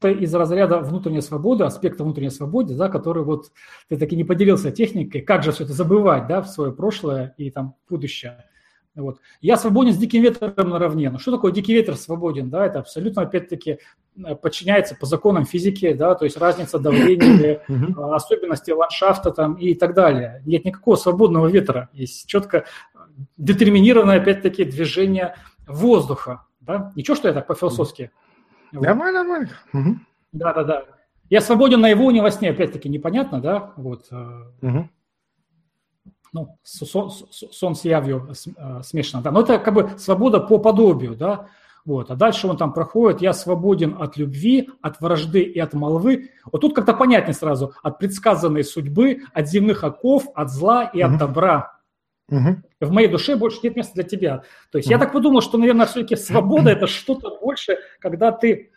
Это 0.00 0.10
из 0.10 0.32
разряда 0.32 0.78
внутренней 0.78 1.22
свободы, 1.22 1.64
аспекта 1.64 2.04
внутренней 2.04 2.30
свободы, 2.30 2.76
да, 2.76 2.88
который 2.88 3.24
вот 3.24 3.50
ты 3.88 3.96
таки 3.96 4.14
не 4.16 4.24
поделился 4.24 4.70
техникой, 4.70 5.22
как 5.22 5.42
же 5.42 5.50
все 5.50 5.64
это 5.64 5.72
забывать, 5.72 6.28
да, 6.28 6.40
в 6.40 6.48
свое 6.48 6.72
прошлое 6.72 7.34
и 7.36 7.50
там 7.50 7.74
будущее. 7.88 8.44
Вот. 8.98 9.20
Я 9.40 9.56
свободен 9.56 9.92
с 9.92 9.96
диким 9.96 10.22
ветром 10.22 10.70
наравне. 10.70 11.08
Но 11.10 11.18
что 11.18 11.30
такое 11.30 11.52
дикий 11.52 11.72
ветер 11.72 11.96
свободен? 11.96 12.50
Да, 12.50 12.66
это 12.66 12.80
абсолютно, 12.80 13.22
опять-таки, 13.22 13.78
э, 14.16 14.34
подчиняется 14.34 14.96
по 14.96 15.06
законам 15.06 15.44
физики, 15.44 15.92
да, 15.92 16.14
то 16.16 16.24
есть 16.24 16.36
разница 16.36 16.78
давления, 16.78 17.62
а, 17.96 18.16
особенности 18.16 18.72
ландшафта 18.72 19.30
там 19.30 19.54
и 19.54 19.74
так 19.74 19.94
далее. 19.94 20.42
Нет 20.44 20.64
никакого 20.64 20.96
свободного 20.96 21.46
ветра. 21.46 21.88
Есть 21.92 22.26
четко 22.26 22.64
детерминированное, 23.36 24.20
опять-таки, 24.20 24.64
движение 24.64 25.36
воздуха. 25.66 26.44
Да? 26.60 26.92
Ничего, 26.96 27.16
что 27.16 27.28
я 27.28 27.34
так 27.34 27.46
по-философски. 27.46 28.10
Нормально, 28.72 29.22
нормально. 29.22 29.50
Да, 30.32 30.52
да, 30.52 30.64
да. 30.64 30.84
Я 31.30 31.40
свободен 31.40 31.80
на 31.80 31.88
его 31.88 32.10
не 32.10 32.20
во 32.20 32.30
сне, 32.30 32.50
опять-таки, 32.50 32.88
непонятно, 32.88 33.40
да? 33.40 33.72
Вот. 33.76 34.08
Угу 34.62 34.88
ну, 36.32 36.58
сон, 36.62 37.10
сон 37.10 37.74
с 37.74 37.84
явью 37.84 38.28
э, 38.30 38.82
смешано, 38.82 39.22
да, 39.22 39.30
но 39.30 39.40
это 39.40 39.58
как 39.58 39.74
бы 39.74 39.90
свобода 39.98 40.40
по 40.40 40.58
подобию, 40.58 41.14
да, 41.14 41.48
вот, 41.84 42.10
а 42.10 42.16
дальше 42.16 42.46
он 42.46 42.56
там 42.56 42.72
проходит, 42.72 43.22
я 43.22 43.32
свободен 43.32 43.96
от 43.98 44.16
любви, 44.16 44.68
от 44.82 45.00
вражды 45.00 45.40
и 45.40 45.58
от 45.58 45.72
молвы, 45.72 46.30
вот 46.52 46.60
тут 46.60 46.74
как-то 46.74 46.92
понятнее 46.92 47.34
сразу, 47.34 47.72
от 47.82 47.98
предсказанной 47.98 48.64
судьбы, 48.64 49.22
от 49.32 49.48
земных 49.48 49.84
оков, 49.84 50.24
от 50.34 50.50
зла 50.50 50.84
и 50.84 51.00
от 51.00 51.16
добра. 51.18 51.78
Угу. 52.30 52.56
В 52.80 52.90
моей 52.90 53.08
душе 53.08 53.36
больше 53.36 53.60
нет 53.62 53.76
места 53.76 53.94
для 53.94 54.04
тебя. 54.04 54.42
То 54.70 54.78
есть 54.78 54.88
угу. 54.88 54.92
я 54.92 54.98
так 54.98 55.12
подумал, 55.12 55.40
что, 55.40 55.56
наверное, 55.56 55.86
все-таки 55.86 56.14
свобода– 56.16 56.70
это 56.72 56.86
что-то 56.86 57.38
больше, 57.40 57.78
когда 58.00 58.32
ты 58.32 58.70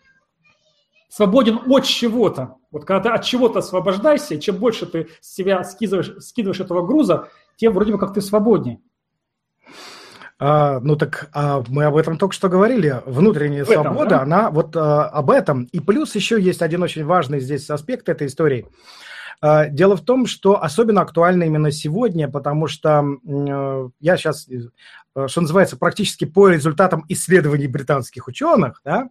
свободен 1.09 1.59
от 1.67 1.83
чего-то. 1.83 2.55
Вот 2.71 2.85
когда 2.85 3.01
ты 3.01 3.09
от 3.09 3.23
чего-то 3.23 3.59
освобождаешься, 3.59 4.39
чем 4.39 4.57
больше 4.57 4.85
ты 4.85 5.09
с 5.19 5.33
себя 5.33 5.63
скидываешь, 5.63 6.13
скидываешь 6.19 6.59
этого 6.59 6.85
груза, 6.85 7.27
тем 7.57 7.73
вроде 7.73 7.91
бы 7.91 7.99
как 7.99 8.13
ты 8.13 8.21
свободнее. 8.21 8.79
А, 10.39 10.79
ну 10.79 10.95
так 10.95 11.29
а 11.33 11.63
мы 11.67 11.83
об 11.83 11.95
этом 11.97 12.17
только 12.17 12.33
что 12.33 12.49
говорили. 12.49 13.01
Внутренняя 13.05 13.63
этом, 13.63 13.83
свобода, 13.83 14.09
да? 14.09 14.21
она 14.21 14.49
вот 14.49 14.75
а, 14.75 15.07
об 15.07 15.29
этом. 15.29 15.65
И 15.65 15.79
плюс 15.79 16.15
еще 16.15 16.41
есть 16.41 16.61
один 16.61 16.81
очень 16.81 17.05
важный 17.05 17.39
здесь 17.39 17.69
аспект 17.69 18.09
этой 18.09 18.27
истории. 18.27 18.65
А, 19.41 19.65
дело 19.67 19.97
в 19.97 20.01
том, 20.01 20.27
что 20.27 20.61
особенно 20.63 21.01
актуально 21.01 21.45
именно 21.45 21.71
сегодня, 21.71 22.29
потому 22.29 22.67
что 22.67 23.03
э, 23.03 23.89
я 23.99 24.17
сейчас, 24.17 24.47
э, 24.47 25.27
что 25.27 25.41
называется, 25.41 25.77
практически 25.77 26.25
по 26.25 26.49
результатам 26.49 27.05
исследований 27.09 27.65
британских 27.65 28.27
ученых, 28.27 28.81
да, 28.85 29.09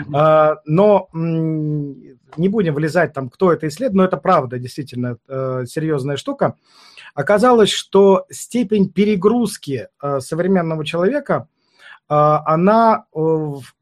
mm-hmm. 0.00 0.56
но 0.66 1.08
не 1.12 2.48
будем 2.48 2.74
влезать 2.74 3.12
там, 3.12 3.30
кто 3.30 3.52
это 3.52 3.68
исследует, 3.68 3.94
но 3.94 4.04
это 4.04 4.16
правда 4.16 4.58
действительно 4.58 5.18
э, 5.28 5.64
серьезная 5.66 6.16
штука. 6.16 6.56
Оказалось, 7.14 7.70
что 7.70 8.26
степень 8.30 8.90
перегрузки 8.90 9.88
современного 10.20 10.84
человека, 10.84 11.48
она 12.06 13.04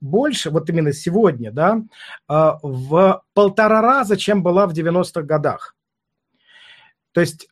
больше, 0.01 0.51
вот 0.51 0.69
именно 0.69 0.93
сегодня, 0.93 1.53
да, 1.53 1.83
в 2.29 3.23
полтора 3.35 3.83
раза, 3.83 4.17
чем 4.17 4.43
была 4.43 4.67
в 4.67 4.73
90-х 4.73 5.23
годах. 5.23 5.76
То 7.17 7.21
есть 7.23 7.49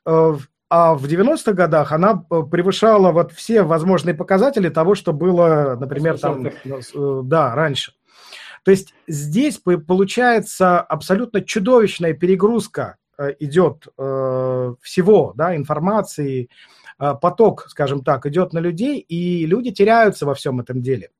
а 0.70 0.94
в 0.94 1.04
90-х 1.04 1.52
годах 1.52 1.92
она 1.92 2.16
превышала 2.16 3.12
вот 3.12 3.32
все 3.32 3.62
возможные 3.62 4.14
показатели 4.14 4.68
того, 4.68 4.94
что 4.94 5.12
было, 5.12 5.76
например, 5.78 6.18
там, 6.18 6.48
да, 7.28 7.54
раньше. 7.54 7.92
То 8.64 8.70
есть 8.70 8.94
здесь 9.06 9.58
получается 9.58 10.80
абсолютно 10.80 11.42
чудовищная 11.42 12.12
перегрузка 12.12 12.96
Э, 13.16 13.32
идет 13.38 13.86
э, 13.96 14.74
всего, 14.80 15.32
да, 15.36 15.54
информации, 15.56 16.48
э, 16.98 17.14
поток, 17.20 17.66
скажем 17.68 18.02
так, 18.02 18.26
идет 18.26 18.52
на 18.52 18.58
людей, 18.58 18.98
и 18.98 19.46
люди 19.46 19.70
теряются 19.70 20.26
во 20.26 20.34
всем 20.34 20.60
этом 20.60 20.82
деле. 20.82 21.10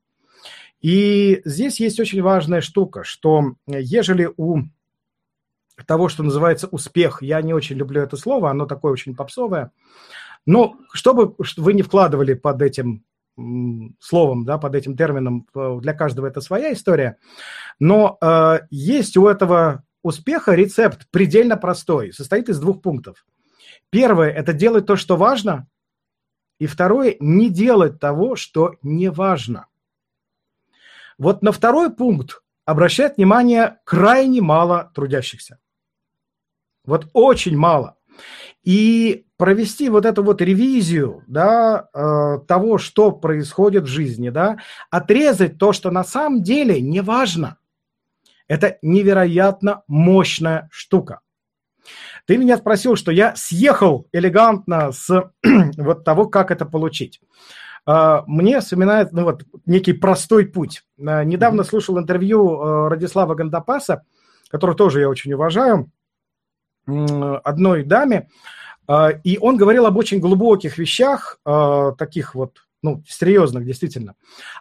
И 0.81 1.41
здесь 1.45 1.81
есть 1.81 2.01
очень 2.01 2.21
важная 2.21 2.61
штука, 2.61 3.05
что 3.05 3.55
ежели 3.67 4.29
у 4.37 4.63
того, 5.83 6.09
что 6.09 6.23
называется 6.23 6.69
успех, 6.69 7.23
я 7.23 7.43
не 7.43 7.53
очень 7.53 7.77
люблю 7.77 8.01
это 8.01 8.17
слово, 8.17 8.51
оно 8.51 8.67
такое 8.67 8.93
очень 8.93 9.17
попсовое, 9.17 9.73
но 10.47 10.77
чтобы 10.93 11.35
вы 11.57 11.73
не 11.73 11.83
вкладывали 11.83 12.35
под 12.35 12.63
этим 12.63 13.05
словом, 13.99 14.45
да, 14.45 14.59
под 14.59 14.75
этим 14.77 14.97
термином, 14.97 15.47
для 15.81 15.93
каждого 15.93 16.27
это 16.27 16.41
своя 16.41 16.73
история, 16.73 17.19
но 17.81 18.17
э, 18.21 18.61
есть 18.71 19.17
у 19.17 19.27
этого 19.27 19.83
успеха 20.03 20.55
рецепт 20.55 21.09
предельно 21.11 21.57
простой, 21.57 22.13
состоит 22.13 22.49
из 22.49 22.61
двух 22.61 22.81
пунктов. 22.81 23.27
Первое– 23.91 24.31
это 24.31 24.53
делать 24.53 24.87
то, 24.87 24.95
что 24.95 25.17
важно, 25.17 25.67
и 26.61 26.67
второе– 26.67 27.17
не 27.21 27.51
делать 27.51 27.99
того, 27.99 28.37
что 28.37 28.77
не 28.83 29.11
важно. 29.11 29.67
Вот 31.19 31.43
на 31.43 31.53
второй 31.53 31.93
пункт 31.95 32.43
обращает 32.65 33.17
внимание 33.17 33.79
крайне 33.85 34.41
мало 34.41 34.93
трудящихся. 34.95 35.59
Вот 36.85 37.09
очень 37.13 37.57
мало. 37.57 37.97
И 38.63 39.27
провести 39.37 39.89
вот 39.91 40.07
эту 40.07 40.23
вот 40.23 40.41
ревизию 40.41 41.23
да, 41.27 41.89
э, 41.93 42.39
того, 42.47 42.79
что 42.79 43.13
происходит 43.13 43.85
в 43.85 43.89
жизни, 43.89 44.31
да, 44.31 44.59
отрезать 44.91 45.59
то, 45.59 45.73
что 45.73 45.91
на 45.91 46.05
самом 46.05 46.43
деле 46.43 46.81
не 46.81 47.01
важно– 47.01 47.59
это 48.49 48.79
невероятно 48.83 49.83
мощная 49.87 50.69
штука. 50.71 51.21
Ты 52.27 52.39
меня 52.39 52.57
спросил, 52.57 52.97
что 52.97 53.13
я 53.13 53.35
съехал 53.37 54.07
элегантно 54.13 54.93
с 54.93 55.31
вот 55.77 56.05
того, 56.05 56.27
как 56.29 56.51
это 56.51 56.65
получить. 56.65 57.21
А, 57.87 58.25
мне 58.27 58.61
вспоминает 58.61 59.13
ну, 59.13 59.25
вот, 59.25 59.45
некий 59.67 59.93
простой 59.93 60.47
путь. 60.47 60.83
А, 60.99 61.25
недавно 61.25 61.65
слушал 61.65 61.99
интервью 61.99 62.89
Радислава 62.89 63.35
Гандапаса, 63.35 64.05
которого 64.49 64.77
тоже 64.77 65.01
я 65.01 65.09
очень 65.09 65.33
уважаю, 65.35 65.91
одной 66.87 67.85
даме, 67.85 68.29
и 69.25 69.39
он 69.41 69.57
говорил 69.57 69.87
об 69.87 69.97
очень 69.97 70.21
глубоких 70.21 70.79
вещах, 70.79 71.39
таких 71.97 72.35
вот 72.35 72.65
ну, 72.85 73.03
серьезных, 73.09 73.65
действительно. 73.65 74.15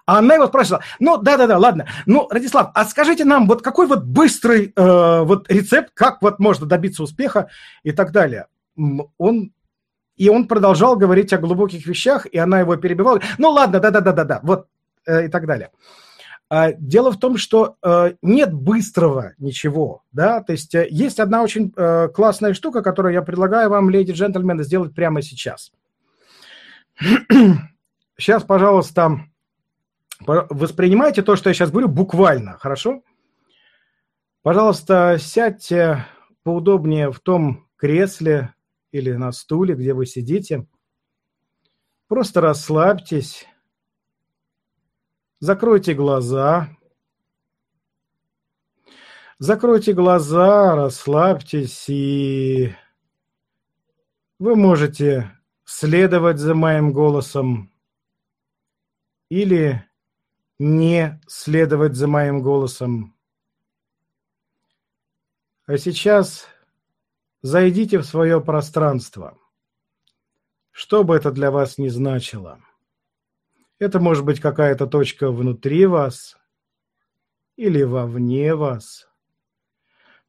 А 0.05 0.19
она 0.19 0.35
его 0.35 0.47
спрашивала, 0.47 0.81
ну, 0.99 1.17
да-да-да, 1.17 1.57
ладно, 1.57 1.87
ну, 2.05 2.29
Радислав, 2.29 2.71
а 2.73 2.85
скажите 2.85 3.25
нам, 3.25 3.47
вот 3.47 3.61
какой 3.61 3.85
вот 3.85 4.03
быстрый 4.05 4.71
э, 4.73 5.23
вот 5.23 5.51
рецепт, 5.51 5.91
как 5.93 6.21
вот 6.21 6.39
можно 6.39 6.65
добиться 6.65 7.03
успеха 7.03 7.49
и 7.83 7.91
так 7.91 8.13
далее. 8.13 8.47
Он 9.17 9.51
и 10.15 10.29
он 10.29 10.47
продолжал 10.47 10.95
говорить 10.95 11.33
о 11.33 11.37
глубоких 11.37 11.85
вещах, 11.85 12.25
и 12.27 12.37
она 12.37 12.61
его 12.61 12.77
перебивала. 12.77 13.19
Ну 13.37 13.49
ладно, 13.49 13.79
да-да-да-да-да, 13.79 14.39
вот 14.43 14.67
э, 15.05 15.25
и 15.25 15.27
так 15.27 15.45
далее. 15.45 15.71
А, 16.55 16.71
дело 16.73 17.11
в 17.11 17.17
том, 17.17 17.37
что 17.37 17.77
э, 17.81 18.13
нет 18.21 18.53
быстрого 18.53 19.33
ничего, 19.39 20.03
да, 20.11 20.39
то 20.43 20.51
есть 20.51 20.75
э, 20.75 20.87
есть 20.87 21.19
одна 21.19 21.41
очень 21.41 21.73
э, 21.75 22.09
классная 22.09 22.53
штука, 22.53 22.83
которую 22.83 23.11
я 23.11 23.23
предлагаю 23.23 23.71
вам, 23.71 23.89
леди 23.89 24.11
и 24.11 24.13
джентльмены, 24.13 24.63
сделать 24.63 24.93
прямо 24.93 25.23
сейчас. 25.23 25.71
Сейчас, 28.15 28.43
пожалуйста, 28.43 29.21
воспринимайте 30.19 31.23
то, 31.23 31.35
что 31.35 31.49
я 31.49 31.55
сейчас 31.55 31.71
говорю, 31.71 31.87
буквально, 31.87 32.59
хорошо? 32.59 33.01
Пожалуйста, 34.43 35.17
сядьте 35.19 36.05
поудобнее 36.43 37.11
в 37.11 37.19
том 37.19 37.65
кресле 37.75 38.53
или 38.91 39.11
на 39.13 39.31
стуле, 39.31 39.73
где 39.73 39.95
вы 39.95 40.05
сидите. 40.05 40.67
Просто 42.07 42.41
расслабьтесь. 42.41 43.47
Закройте 45.43 45.93
глаза. 45.93 46.69
Закройте 49.39 49.91
глаза, 49.91 50.73
расслабьтесь, 50.73 51.89
и 51.89 52.73
вы 54.39 54.55
можете 54.55 55.37
следовать 55.65 56.37
за 56.37 56.55
моим 56.55 56.93
голосом 56.93 57.73
или 59.27 59.85
не 60.59 61.19
следовать 61.27 61.95
за 61.95 62.07
моим 62.07 62.41
голосом. 62.41 63.13
А 65.65 65.77
сейчас 65.77 66.47
зайдите 67.41 67.97
в 67.97 68.05
свое 68.05 68.39
пространство, 68.39 69.37
что 70.71 71.03
бы 71.03 71.17
это 71.17 71.33
для 71.33 71.51
вас 71.51 71.77
ни 71.77 71.89
значило. 71.89 72.61
Это 73.83 73.99
может 73.99 74.25
быть 74.25 74.39
какая-то 74.39 74.87
точка 74.87 75.31
внутри 75.31 75.85
вас 75.85 76.37
или 77.55 77.83
вовне 77.83 78.55
вас. 78.55 79.09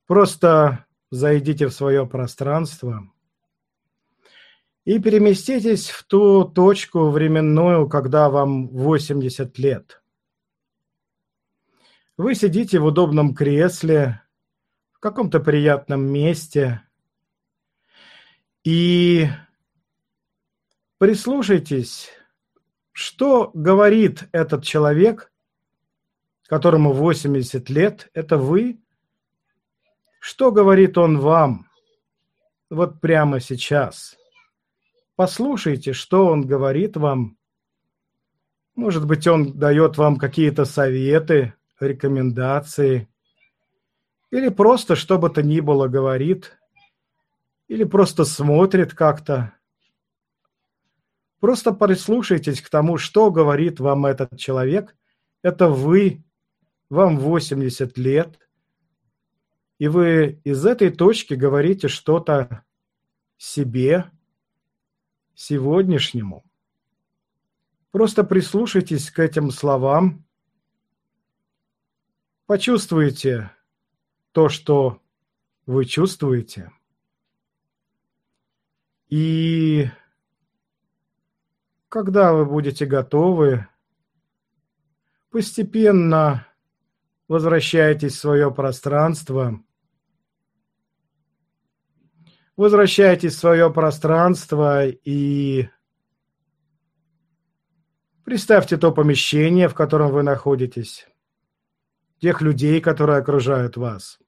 Просто 0.06 0.86
зайдите 1.10 1.68
в 1.68 1.72
свое 1.72 2.06
пространство– 2.06 3.10
и 4.84 4.98
переместитесь 4.98 5.88
в 5.88 6.04
ту 6.04 6.44
точку 6.44 7.08
временную, 7.08 7.88
когда 7.88 8.28
вам 8.28 8.68
80 8.68 9.58
лет. 9.58 10.02
Вы 12.16 12.34
сидите 12.34 12.78
в 12.78 12.84
удобном 12.84 13.34
кресле, 13.34 14.22
в 14.92 15.00
каком-то 15.00 15.40
приятном 15.40 16.04
месте, 16.04 16.82
и 18.62 19.26
прислушайтесь, 20.98 22.10
что 22.94 23.50
говорит 23.54 24.28
этот 24.30 24.62
человек, 24.62 25.32
которому 26.46 26.92
80 26.92 27.68
лет, 27.68 28.08
это 28.14 28.38
вы, 28.38 28.80
что 30.20 30.52
говорит 30.52 30.96
он 30.96 31.18
вам 31.18 31.66
вот 32.70 33.00
прямо 33.00 33.40
сейчас? 33.40 34.16
Послушайте, 35.16 35.92
что 35.92 36.26
он 36.26 36.46
говорит 36.46 36.96
вам. 36.96 37.36
Может 38.76 39.08
быть, 39.08 39.26
он 39.26 39.58
дает 39.58 39.98
вам 39.98 40.16
какие-то 40.16 40.64
советы, 40.64 41.54
рекомендации, 41.80 43.08
или 44.30 44.50
просто 44.50 44.94
что 44.94 45.18
бы 45.18 45.30
то 45.30 45.42
ни 45.42 45.58
было 45.58 45.88
говорит, 45.88 46.56
или 47.66 47.82
просто 47.82 48.24
смотрит 48.24 48.94
как-то. 48.94 49.52
Просто 51.44 51.74
прислушайтесь 51.74 52.62
к 52.62 52.70
тому, 52.70 52.96
что 52.96 53.30
говорит 53.30 53.78
вам 53.78 54.06
этот 54.06 54.38
человек. 54.38 54.96
Это 55.42 55.68
вы, 55.68 56.24
вам 56.88 57.18
80 57.18 57.98
лет, 57.98 58.38
и 59.78 59.88
вы 59.88 60.40
из 60.44 60.64
этой 60.64 60.88
точки 60.88 61.34
говорите 61.34 61.88
что-то 61.88 62.64
себе, 63.36 64.10
сегодняшнему. 65.34 66.46
Просто 67.90 68.24
прислушайтесь 68.24 69.10
к 69.10 69.18
этим 69.18 69.50
словам, 69.50 70.24
почувствуйте 72.46 73.50
то, 74.32 74.48
что 74.48 75.02
вы 75.66 75.84
чувствуете. 75.84 76.72
И 79.10 79.90
когда 81.94 82.32
вы 82.32 82.44
будете 82.44 82.86
готовы, 82.86 83.68
постепенно 85.30 86.44
возвращайтесь 87.28 88.14
в 88.14 88.18
свое 88.18 88.52
пространство. 88.52 89.62
Возвращайтесь 92.56 93.36
в 93.36 93.38
свое 93.38 93.72
пространство 93.72 94.88
и 94.88 95.68
представьте 98.24 98.76
то 98.76 98.90
помещение, 98.90 99.68
в 99.68 99.74
котором 99.74 100.10
вы 100.10 100.24
находитесь, 100.24 101.06
тех 102.18 102.40
людей, 102.40 102.80
которые 102.80 103.18
окружают 103.18 103.76
вас. 103.76 104.18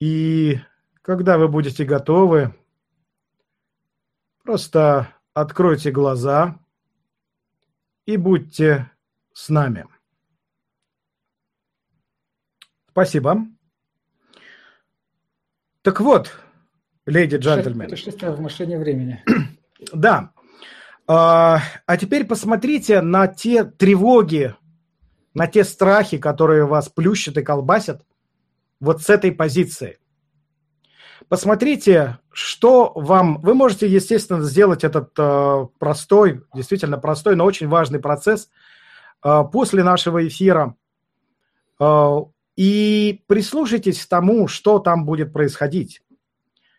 И 0.00 0.58
когда 1.02 1.38
вы 1.38 1.46
будете 1.46 1.84
готовы, 1.84 2.52
просто 4.42 5.14
откройте 5.34 5.90
глаза 5.90 6.58
и 8.06 8.16
будьте 8.16 8.90
с 9.32 9.48
нами. 9.48 9.86
Спасибо. 12.90 13.46
Так 15.82 16.00
вот, 16.00 16.38
леди 17.06 17.36
джентльмен. 17.36 17.88
Путешествие 17.88 18.32
в 18.32 18.40
машине 18.40 18.78
времени. 18.78 19.24
Да. 19.92 20.32
А, 21.08 21.60
а 21.86 21.96
теперь 21.96 22.24
посмотрите 22.24 23.00
на 23.00 23.26
те 23.26 23.64
тревоги, 23.64 24.54
на 25.34 25.48
те 25.48 25.64
страхи, 25.64 26.18
которые 26.18 26.66
вас 26.66 26.88
плющат 26.88 27.36
и 27.36 27.42
колбасят 27.42 28.06
вот 28.78 29.02
с 29.02 29.10
этой 29.10 29.32
позиции. 29.32 29.98
Посмотрите, 31.28 32.18
что 32.30 32.92
вам... 32.94 33.40
Вы 33.40 33.54
можете, 33.54 33.86
естественно, 33.86 34.42
сделать 34.42 34.84
этот 34.84 35.10
э, 35.18 35.66
простой, 35.78 36.42
действительно 36.54 36.98
простой, 36.98 37.36
но 37.36 37.44
очень 37.44 37.68
важный 37.68 38.00
процесс 38.00 38.48
э, 39.24 39.42
после 39.52 39.82
нашего 39.84 40.26
эфира. 40.26 40.74
Э, 41.80 42.16
и 42.56 43.22
прислушайтесь 43.26 44.04
к 44.04 44.08
тому, 44.08 44.48
что 44.48 44.78
там 44.78 45.04
будет 45.04 45.32
происходить. 45.32 46.02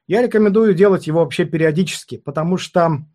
Я 0.07 0.21
рекомендую 0.21 0.73
делать 0.73 1.07
его 1.07 1.21
вообще 1.21 1.45
периодически, 1.45 2.17
потому 2.17 2.57
что 2.57 3.05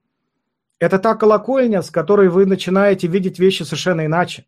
это 0.79 0.99
та 0.99 1.15
колокольня, 1.15 1.83
с 1.83 1.91
которой 1.91 2.29
вы 2.29 2.47
начинаете 2.47 3.09
видеть 3.09 3.39
вещи 3.39 3.63
совершенно 3.63 4.07
иначе. 4.07 4.47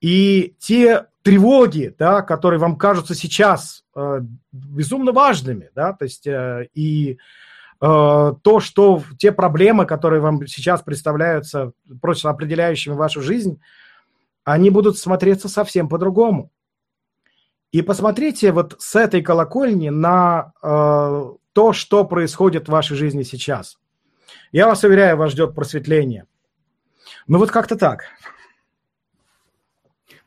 И 0.00 0.56
те 0.58 1.06
тревоги, 1.22 1.94
да, 1.98 2.22
которые 2.22 2.58
вам 2.58 2.76
кажутся 2.76 3.14
сейчас 3.14 3.84
э, 3.94 4.20
безумно 4.52 5.12
важными, 5.12 5.70
да, 5.74 5.92
то 5.92 6.04
есть 6.04 6.26
э, 6.26 6.68
и 6.74 7.12
э, 7.12 7.16
то, 7.80 8.60
что 8.60 9.02
те 9.18 9.32
проблемы, 9.32 9.86
которые 9.86 10.20
вам 10.20 10.46
сейчас 10.46 10.82
представляются 10.82 11.72
просто 12.00 12.30
определяющими 12.30 12.94
вашу 12.94 13.20
жизнь, 13.20 13.60
они 14.44 14.70
будут 14.70 14.98
смотреться 14.98 15.48
совсем 15.48 15.88
по-другому. 15.88 16.50
И 17.72 17.82
посмотрите 17.82 18.50
вот 18.50 18.76
с 18.78 18.96
этой 18.96 19.22
колокольни 19.22 19.90
на 19.90 20.52
э, 20.62 21.32
то, 21.52 21.72
что 21.72 22.04
происходит 22.04 22.66
в 22.66 22.72
вашей 22.72 22.96
жизни 22.96 23.22
сейчас. 23.22 23.78
Я 24.52 24.66
вас 24.66 24.82
уверяю, 24.82 25.16
вас 25.16 25.32
ждет 25.32 25.54
просветление. 25.54 26.26
Ну 27.28 27.38
вот 27.38 27.50
как-то 27.50 27.76
так. 27.76 28.04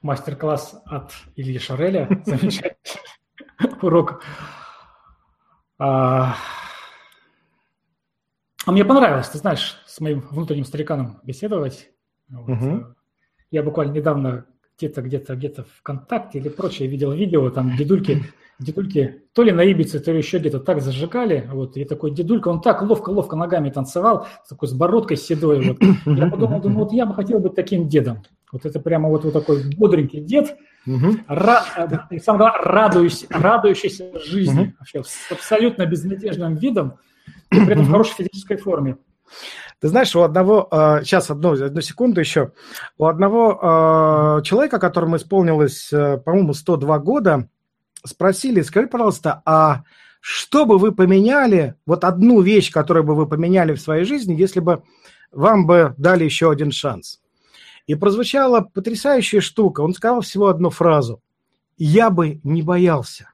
Мастер-класс 0.04 0.82
от 0.86 1.14
Ильи 1.38 1.58
Шареля. 1.58 2.10
Замечательный 2.26 2.76
урок. 3.82 4.22
А, 5.80 6.36
а 8.66 8.72
мне 8.72 8.84
понравилось, 8.84 9.30
ты 9.30 9.38
знаешь, 9.38 9.82
с 9.88 10.02
моим 10.02 10.20
внутренним 10.30 10.66
стариканом 10.66 11.22
беседовать. 11.24 11.90
Вот. 12.30 12.50
Угу. 12.50 12.86
Я 13.52 13.64
буквально 13.64 13.94
недавно 13.94 14.46
где-то, 14.78 15.02
где-то, 15.02 15.36
где-то 15.36 15.66
ВКонтакте 15.80 16.40
или 16.40 16.50
прочее 16.50 16.90
видел 16.90 17.14
видео, 17.14 17.50
там 17.50 17.76
дедульки, 17.78 18.24
дедульки 18.60 19.24
то 19.34 19.44
ли 19.44 19.54
на 19.54 19.62
Ибице, 19.62 20.02
то 20.02 20.12
ли 20.12 20.18
еще 20.18 20.40
где-то 20.40 20.60
так 20.60 20.82
зажигали, 20.82 21.48
вот, 21.52 21.78
и 21.78 21.86
такой 21.86 22.12
дедулька, 22.12 22.50
он 22.50 22.62
так 22.62 22.82
ловко-ловко 22.82 23.36
ногами 23.36 23.70
танцевал, 23.70 24.28
с 24.44 24.50
такой 24.50 24.68
с 24.68 24.74
бородкой 24.74 25.16
седой, 25.16 25.66
вот. 25.66 25.78
Я 26.06 26.30
подумал, 26.30 26.60
думаю, 26.60 26.86
вот 26.86 26.92
я 26.92 27.06
бы 27.06 27.14
хотел 27.14 27.40
быть 27.40 27.56
таким 27.56 27.88
дедом. 27.88 28.24
Вот 28.54 28.68
это 28.68 28.80
прямо 28.80 29.10
вот, 29.10 29.26
вот 29.26 29.34
такой 29.34 29.64
бодренький 29.76 30.22
дед, 30.22 30.56
угу. 30.86 31.18
ра, 31.28 31.64
и 32.12 32.20
сам 32.20 32.40
радуюсь, 32.40 33.26
радующийся 33.32 34.12
жизни, 34.20 34.62
угу. 34.62 34.74
вообще, 34.78 35.04
с 35.04 35.32
абсолютно 35.32 35.88
безмятежным 35.88 36.56
видом, 36.56 37.00
и 37.52 37.56
при 37.56 37.72
этом 37.72 37.86
в 37.86 37.90
хорошей 37.92 38.14
физической 38.18 38.58
форме. 38.58 38.98
Ты 39.80 39.88
знаешь, 39.88 40.16
у 40.16 40.22
одного, 40.22 40.68
сейчас 41.04 41.32
а, 41.32 41.34
одну, 41.34 41.54
одну 41.54 41.82
секунду 41.82 42.20
еще, 42.20 42.52
у 43.00 43.08
одного 43.08 43.60
а, 43.60 44.42
человека, 44.44 44.78
которому 44.78 45.18
исполнилось, 45.18 45.92
э, 45.92 46.20
по-моему, 46.20 46.54
102 46.54 47.00
года, 47.00 47.50
спросили, 48.06 48.62
скажи, 48.62 48.86
пожалуйста, 48.86 49.42
а 49.46 49.84
что 50.22 50.68
бы 50.68 50.78
вы 50.78 50.92
поменяли, 50.92 51.74
вот 51.88 52.04
одну 52.04 52.42
вещь, 52.42 52.72
которую 52.72 53.04
бы 53.04 53.16
вы 53.16 53.28
поменяли 53.28 53.74
в 53.74 53.82
своей 53.82 54.06
жизни, 54.06 54.40
если 54.40 54.60
бы 54.60 54.84
вам 55.32 55.66
бы 55.66 55.96
дали 55.98 56.24
еще 56.24 56.52
один 56.52 56.72
шанс? 56.72 57.23
И 57.88 57.96
прозвучала 57.96 58.62
потрясающая 58.62 59.42
штука. 59.42 59.82
Он 59.82 59.94
сказал 59.94 60.22
всего 60.22 60.48
одну 60.48 60.70
фразу. 60.70 61.22
«Я 61.78 62.10
бы 62.10 62.40
не 62.44 62.62
боялся». 62.62 63.34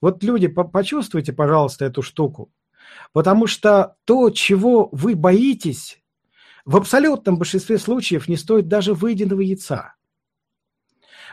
Вот 0.00 0.22
люди, 0.22 0.46
почувствуйте, 0.46 1.32
пожалуйста, 1.32 1.84
эту 1.84 2.02
штуку. 2.02 2.50
Потому 3.12 3.46
что 3.46 3.96
то, 4.04 4.30
чего 4.30 4.88
вы 4.92 5.14
боитесь, 5.14 6.00
в 6.64 6.76
абсолютном 6.76 7.38
большинстве 7.38 7.78
случаев 7.78 8.28
не 8.28 8.36
стоит 8.36 8.68
даже 8.68 8.94
выеденного 8.94 9.40
яйца. 9.40 9.94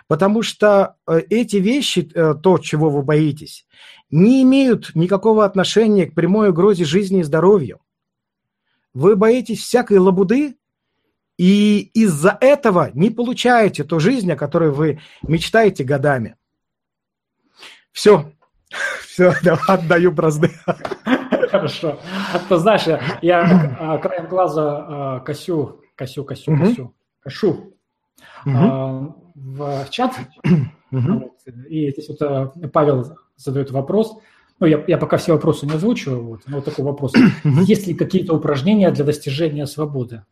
Потому 0.08 0.44
что 0.44 0.98
э, 1.08 1.20
эти 1.30 1.58
вещи, 1.58 2.10
э, 2.14 2.36
то, 2.36 2.58
чего 2.58 2.90
вы 2.90 3.02
боитесь, 3.02 3.66
не 4.10 4.44
имеют 4.44 4.96
никакого 4.96 5.46
отношения 5.46 6.06
к 6.06 6.14
прямой 6.14 6.50
угрозе 6.50 6.86
жизни 6.86 7.20
и 7.20 7.24
здоровью. 7.24 7.82
Вы 8.94 9.16
боитесь 9.16 9.62
всякой 9.62 9.98
лабуды, 9.98 10.58
и 11.38 11.80
из-за 11.94 12.38
этого 12.40 12.92
не 12.94 13.10
получаете 13.10 13.84
ту 13.84 14.00
жизнь, 14.00 14.32
о 14.32 14.38
которой 14.38 14.72
вы 14.72 15.00
мечтаете 15.24 15.84
годами. 15.84 16.36
Все. 17.92 18.32
Все, 19.02 19.34
отдаю 19.68 20.12
бразды. 20.12 20.52
Хорошо. 21.50 22.00
Ты 22.50 22.58
знаешь, 22.58 22.84
я, 23.22 23.78
а, 23.80 23.98
краем 23.98 24.28
глаза 24.28 24.86
а, 24.88 25.20
косю, 25.22 25.82
косю, 25.96 26.26
косю, 26.26 26.58
косю, 26.58 26.94
кашу 27.20 27.74
а, 28.46 29.14
в 29.36 29.90
чат. 29.90 30.14
И 31.70 31.92
здесь 31.92 32.10
вот 32.10 32.72
Павел 32.74 33.18
задает 33.36 33.72
вопрос. 33.72 34.18
Ну, 34.60 34.68
я, 34.68 34.84
я 34.88 34.98
пока 34.98 35.18
все 35.18 35.34
вопросы 35.34 35.66
не 35.66 35.74
озвучиваю, 35.74 36.24
вот, 36.24 36.42
но 36.48 36.58
вот 36.58 36.66
такой 36.66 36.86
вопрос. 36.86 37.14
Есть 37.44 37.88
ли 37.88 37.94
какие-то 37.94 38.34
упражнения 38.34 38.90
для 38.92 39.04
достижения 39.04 39.66
свободы? 39.66 40.24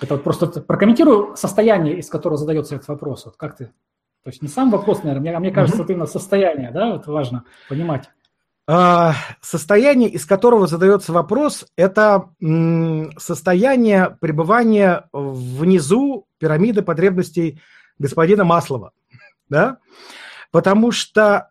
Это 0.00 0.14
вот 0.14 0.24
просто 0.24 0.46
прокомментирую 0.60 1.36
состояние, 1.36 1.98
из 1.98 2.08
которого 2.08 2.38
задается 2.38 2.76
этот 2.76 2.88
вопрос. 2.88 3.26
Вот 3.26 3.36
как 3.36 3.56
ты? 3.56 3.66
То 4.22 4.30
есть 4.30 4.42
не 4.42 4.48
сам 4.48 4.70
вопрос, 4.70 5.02
наверное, 5.02 5.30
мне, 5.30 5.38
мне 5.38 5.50
кажется, 5.50 5.82
это 5.82 5.92
именно 5.92 6.06
состояние, 6.06 6.70
да, 6.70 6.92
вот 6.92 7.06
важно 7.06 7.44
понимать. 7.68 8.10
А, 8.66 9.14
состояние, 9.40 10.10
из 10.10 10.26
которого 10.26 10.66
задается 10.66 11.12
вопрос, 11.12 11.66
это 11.76 12.30
состояние 13.18 14.16
пребывания 14.20 15.08
внизу 15.12 16.26
пирамиды 16.38 16.82
потребностей 16.82 17.60
господина 17.98 18.44
Маслова. 18.44 18.92
Да? 19.48 19.78
Потому 20.52 20.92
что 20.92 21.49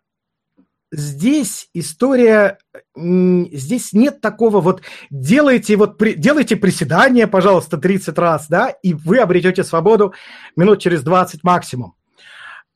здесь 0.91 1.69
история, 1.73 2.57
здесь 2.95 3.93
нет 3.93 4.21
такого 4.21 4.61
вот 4.61 4.81
делайте 5.09 5.75
вот 5.75 5.97
делайте 5.99 6.55
приседания, 6.55 7.27
пожалуйста, 7.27 7.77
30 7.77 8.17
раз, 8.17 8.47
да, 8.47 8.69
и 8.69 8.93
вы 8.93 9.19
обретете 9.19 9.63
свободу 9.63 10.13
минут 10.55 10.79
через 10.79 11.03
20 11.03 11.43
максимум. 11.43 11.95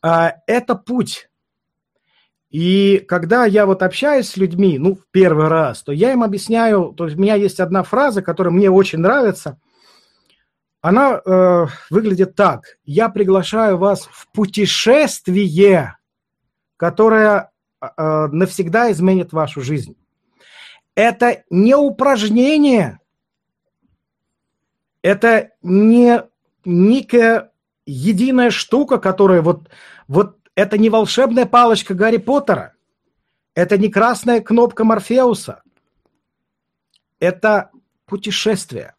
А, 0.01 0.33
это 0.47 0.75
путь. 0.75 1.29
И 2.49 3.03
когда 3.07 3.45
я 3.45 3.65
вот 3.65 3.81
общаюсь 3.81 4.29
с 4.29 4.37
людьми, 4.37 4.77
ну, 4.77 4.93
в 4.93 5.07
первый 5.09 5.47
раз, 5.47 5.81
то 5.81 5.91
я 5.91 6.11
им 6.11 6.21
объясняю, 6.21 6.93
то 6.95 7.05
есть 7.05 7.17
у 7.17 7.21
меня 7.21 7.33
есть 7.33 7.59
одна 7.59 7.81
фраза, 7.81 8.21
которая 8.21 8.53
мне 8.53 8.69
очень 8.69 8.99
нравится. 8.99 9.59
Она 10.79 11.19
э, 11.25 11.65
выглядит 11.89 12.35
так. 12.35 12.77
Я 12.83 13.09
приглашаю 13.09 13.77
вас 13.77 14.07
в 14.11 14.31
путешествие, 14.33 15.97
которое 16.77 17.52
навсегда 17.97 18.91
изменит 18.91 19.33
вашу 19.33 19.61
жизнь. 19.61 19.95
Это 20.95 21.43
не 21.49 21.75
упражнение, 21.75 22.99
это 25.01 25.51
не 25.61 26.23
некая 26.65 27.51
единая 27.85 28.51
штука, 28.51 28.97
которая 28.97 29.41
вот, 29.41 29.69
вот 30.07 30.37
это 30.55 30.77
не 30.77 30.89
волшебная 30.89 31.45
палочка 31.45 31.93
Гарри 31.93 32.17
Поттера. 32.17 32.73
Это 33.55 33.77
не 33.77 33.89
красная 33.89 34.41
кнопка 34.41 34.83
Морфеуса. 34.83 35.61
Это 37.19 37.71
путешествие. 38.05 38.95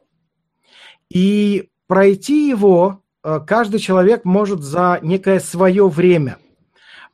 И 1.08 1.70
пройти 1.86 2.48
его 2.48 3.02
э, 3.22 3.40
каждый 3.46 3.80
человек 3.80 4.24
может 4.24 4.62
за 4.62 4.98
некое 5.02 5.40
свое 5.40 5.88
время. 5.88 6.38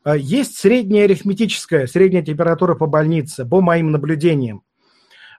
Э, 0.05 0.17
есть 0.17 0.57
средняя 0.59 1.05
арифметическая, 1.05 1.87
средняя 1.87 2.23
температура 2.23 2.75
по 2.75 2.87
больнице, 2.87 3.45
по 3.45 3.61
моим 3.61 3.91
наблюдениям, 3.91 4.63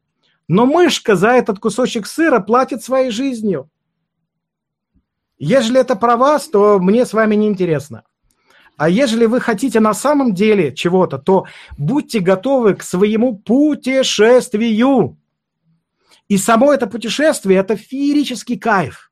Но 0.47 0.65
мышка 0.65 1.17
за 1.17 1.31
этот 1.31 1.59
кусочек 1.59 2.07
сыра 2.07 2.39
платит 2.39 2.81
своей 2.81 3.11
жизнью. 3.11 3.69
Ежели 5.37 5.81
это 5.81 5.97
про 5.97 6.15
вас, 6.15 6.47
то 6.47 6.79
мне 6.79 7.05
с 7.05 7.11
вами 7.11 7.35
не 7.35 7.47
интересно. 7.47 8.03
А 8.81 8.89
ежели 8.89 9.27
вы 9.27 9.39
хотите 9.39 9.79
на 9.79 9.93
самом 9.93 10.33
деле 10.33 10.73
чего-то, 10.73 11.19
то 11.19 11.45
будьте 11.77 12.19
готовы 12.19 12.73
к 12.73 12.81
своему 12.81 13.37
путешествию. 13.37 15.19
И 16.27 16.37
само 16.37 16.73
это 16.73 16.87
путешествие– 16.87 17.59
это 17.59 17.75
феерический 17.75 18.57
кайф. 18.57 19.11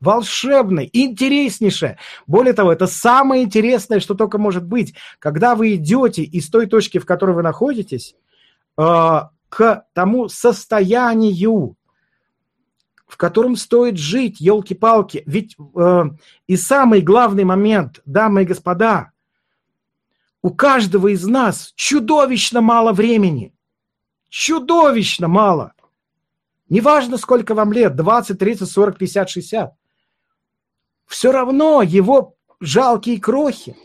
Волшебный, 0.00 0.88
интереснейшее. 0.94 1.98
Более 2.26 2.54
того, 2.54 2.72
это 2.72 2.86
самое 2.86 3.42
интересное, 3.42 4.00
что 4.00 4.14
только 4.14 4.38
может 4.38 4.64
быть. 4.64 4.94
Когда 5.18 5.56
вы 5.56 5.74
идете 5.74 6.22
из 6.22 6.48
той 6.48 6.64
точки, 6.64 6.96
в 6.96 7.04
которой 7.04 7.36
вы 7.36 7.42
находитесь, 7.42 8.16
э, 8.78 9.20
к 9.50 9.84
тому 9.92 10.30
состоянию, 10.30 11.76
в 13.12 13.18
котором 13.18 13.56
стоит 13.56 13.98
жить, 13.98 14.40
елки-палки. 14.40 15.22
Ведь 15.26 15.54
э, 15.76 16.04
и 16.46 16.56
самый 16.56 17.02
главный 17.02 17.44
момент, 17.44 18.00
дамы 18.06 18.40
и 18.40 18.46
господа, 18.46 19.12
у 20.40 20.48
каждого 20.48 21.08
из 21.08 21.26
нас 21.26 21.74
чудовищно 21.76 22.62
мало 22.62 22.94
времени. 22.94 23.54
Чудовищно 24.30 25.28
мало. 25.28 25.74
Неважно, 26.70 27.18
сколько 27.18 27.54
вам 27.54 27.74
лет, 27.74 27.96
20, 27.96 28.38
30, 28.38 28.70
40, 28.70 28.96
50, 28.96 29.28
60. 29.28 29.74
Все 31.04 31.32
равно 31.32 31.82
его 31.82 32.34
жалкие 32.60 33.20
крохи. 33.20 33.76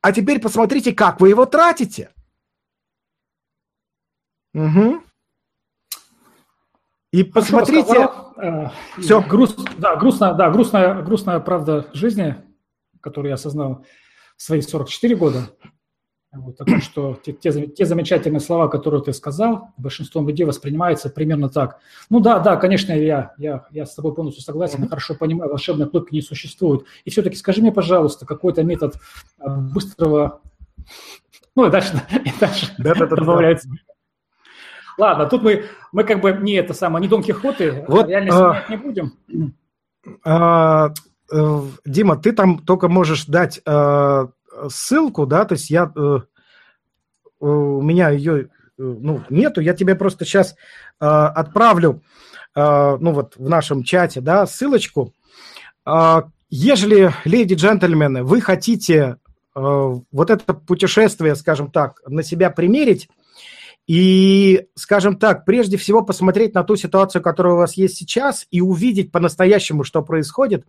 А 0.00 0.10
теперь 0.10 0.40
посмотрите, 0.40 0.94
как 0.94 1.20
вы 1.20 1.28
его 1.28 1.44
тратите. 1.44 2.14
Угу. 4.54 5.02
И 7.16 7.24
посмотрите... 7.24 8.10
Э, 8.36 8.68
Все. 8.98 9.22
Груст, 9.22 9.58
да, 9.78 9.96
грустная, 9.96 10.34
да, 10.34 10.50
грустная, 10.50 11.02
грустная 11.02 11.40
правда 11.40 11.86
жизни, 11.94 12.36
которую 13.00 13.30
я 13.30 13.36
осознал 13.36 13.86
в 14.36 14.42
свои 14.42 14.60
44 14.60 15.16
года. 15.16 15.38
Вот, 16.30 16.60
о 16.60 16.66
том, 16.66 16.82
что 16.82 17.18
те, 17.24 17.32
те, 17.32 17.68
те 17.68 17.86
замечательные 17.86 18.40
слова, 18.40 18.68
которые 18.68 19.02
ты 19.02 19.14
сказал, 19.14 19.70
большинством 19.78 20.28
людей 20.28 20.44
воспринимаются 20.44 21.08
примерно 21.08 21.48
так. 21.48 21.78
Ну 22.10 22.20
да, 22.20 22.38
да, 22.38 22.56
конечно, 22.56 22.92
я, 22.92 23.32
я, 23.38 23.64
я 23.70 23.86
с 23.86 23.94
тобой 23.94 24.14
полностью 24.14 24.44
согласен, 24.44 24.82
я 24.82 24.88
хорошо 24.88 25.14
понимаю, 25.14 25.50
волшебной 25.50 25.88
кнопки 25.88 26.12
не 26.12 26.20
существует. 26.20 26.84
И 27.06 27.10
все-таки 27.10 27.36
скажи 27.36 27.62
мне, 27.62 27.72
пожалуйста, 27.72 28.26
какой-то 28.26 28.62
метод 28.62 28.96
э, 29.38 29.48
быстрого... 29.48 30.42
Ну 31.54 31.66
и 31.66 31.70
дальше, 31.70 31.98
и 32.26 32.30
дальше 32.38 32.74
да, 32.76 32.94
да, 32.94 33.06
да, 33.06 33.16
добавляется. 33.16 33.70
Да. 33.70 33.95
Ладно, 34.98 35.26
тут 35.26 35.42
мы, 35.42 35.64
мы 35.92 36.04
как 36.04 36.20
бы 36.20 36.32
не 36.32 36.54
это 36.54 36.72
самое, 36.74 37.02
не 37.02 37.08
Дон 37.08 37.22
Кихоты, 37.22 37.84
вот, 37.86 38.08
реальность 38.08 38.36
а, 38.36 38.64
не 38.68 38.76
будем. 38.76 39.12
А, 40.24 40.90
э, 41.30 41.60
Дима, 41.84 42.16
ты 42.16 42.32
там 42.32 42.58
только 42.58 42.88
можешь 42.88 43.26
дать 43.26 43.60
а, 43.66 44.28
ссылку, 44.68 45.26
да, 45.26 45.44
то 45.44 45.52
есть 45.52 45.68
я, 45.70 45.92
а, 45.94 46.22
у 47.40 47.82
меня 47.82 48.10
ее 48.10 48.48
ну, 48.78 49.22
нету, 49.30 49.60
я 49.60 49.74
тебе 49.74 49.94
просто 49.94 50.24
сейчас 50.24 50.54
а, 51.00 51.28
отправлю, 51.28 52.02
а, 52.54 52.96
ну 52.98 53.12
вот 53.12 53.36
в 53.36 53.48
нашем 53.48 53.82
чате, 53.82 54.20
да, 54.20 54.46
ссылочку. 54.46 55.12
А, 55.84 56.28
ежели, 56.48 57.12
леди 57.24 57.54
джентльмены, 57.54 58.22
вы 58.22 58.40
хотите 58.40 59.16
а, 59.54 59.94
вот 60.10 60.30
это 60.30 60.54
путешествие, 60.54 61.34
скажем 61.36 61.70
так, 61.70 62.00
на 62.06 62.22
себя 62.22 62.50
примерить, 62.50 63.08
и, 63.86 64.66
скажем 64.74 65.16
так, 65.16 65.44
прежде 65.44 65.76
всего 65.76 66.02
посмотреть 66.02 66.54
на 66.54 66.64
ту 66.64 66.76
ситуацию, 66.76 67.22
которая 67.22 67.54
у 67.54 67.58
вас 67.58 67.74
есть 67.74 67.96
сейчас, 67.96 68.46
и 68.50 68.60
увидеть 68.60 69.12
по-настоящему, 69.12 69.84
что 69.84 70.02
происходит, 70.02 70.66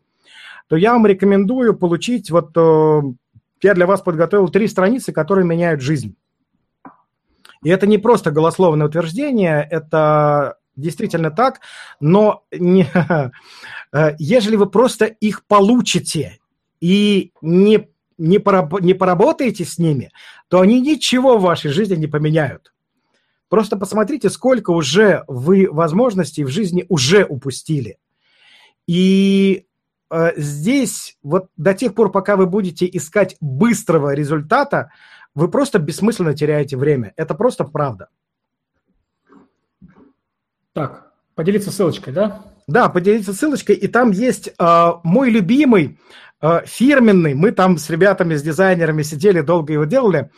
то 0.67 0.75
я 0.75 0.93
вам 0.93 1.07
рекомендую 1.07 1.75
получить, 1.75 2.29
вот 2.29 2.51
э, 2.55 3.01
я 3.63 3.73
для 3.73 3.87
вас 3.87 4.01
подготовил 4.01 4.49
три 4.49 4.67
страницы, 4.67 5.13
которые 5.13 5.45
меняют 5.45 5.81
жизнь. 5.81 6.15
И 7.63 7.69
это 7.69 7.87
не 7.87 7.97
просто 7.97 8.29
голословное 8.31 8.87
утверждение, 8.87 9.67
это 9.69 10.57
действительно 10.75 11.31
так, 11.31 11.61
но 11.99 12.43
не, 12.51 12.87
э, 13.93 14.15
ежели 14.19 14.57
вы 14.57 14.67
просто 14.67 15.05
их 15.05 15.43
получите 15.45 16.37
и 16.79 17.31
не, 17.41 17.89
не, 18.19 18.37
пораб, 18.37 18.79
не 18.81 18.93
поработаете 18.93 19.65
с 19.65 19.79
ними, 19.79 20.11
то 20.49 20.61
они 20.61 20.79
ничего 20.79 21.39
в 21.39 21.41
вашей 21.41 21.71
жизни 21.71 21.95
не 21.95 22.07
поменяют. 22.07 22.71
Просто 23.49 23.77
посмотрите, 23.77 24.29
сколько 24.29 24.71
уже 24.71 25.23
вы 25.27 25.67
возможностей 25.71 26.43
в 26.43 26.49
жизни 26.49 26.85
уже 26.89 27.23
упустили. 27.23 27.97
И 28.87 29.65
э, 30.09 30.31
здесь 30.35 31.17
вот 31.23 31.47
до 31.55 31.73
тех 31.73 31.93
пор, 31.93 32.11
пока 32.11 32.35
вы 32.35 32.45
будете 32.45 32.89
искать 32.91 33.37
быстрого 33.39 34.13
результата, 34.13 34.91
вы 35.33 35.49
просто 35.49 35.79
бессмысленно 35.79 36.33
теряете 36.33 36.77
время. 36.77 37.13
Это 37.15 37.35
просто 37.35 37.63
правда. 37.63 38.09
Так, 40.73 41.13
поделиться 41.35 41.71
ссылочкой, 41.71 42.13
да? 42.13 42.43
Да, 42.67 42.89
поделиться 42.89 43.33
ссылочкой. 43.33 43.75
И 43.75 43.87
там 43.87 44.11
есть 44.11 44.49
э, 44.59 44.91
мой 45.03 45.29
любимый 45.29 45.99
э, 46.41 46.61
фирменный, 46.65 47.33
мы 47.33 47.51
там 47.51 47.77
с 47.77 47.89
ребятами, 47.89 48.35
с 48.35 48.43
дизайнерами 48.43 49.03
сидели, 49.03 49.41
долго 49.41 49.73
его 49.73 49.85
делали, 49.85 50.19
э, 50.19 50.31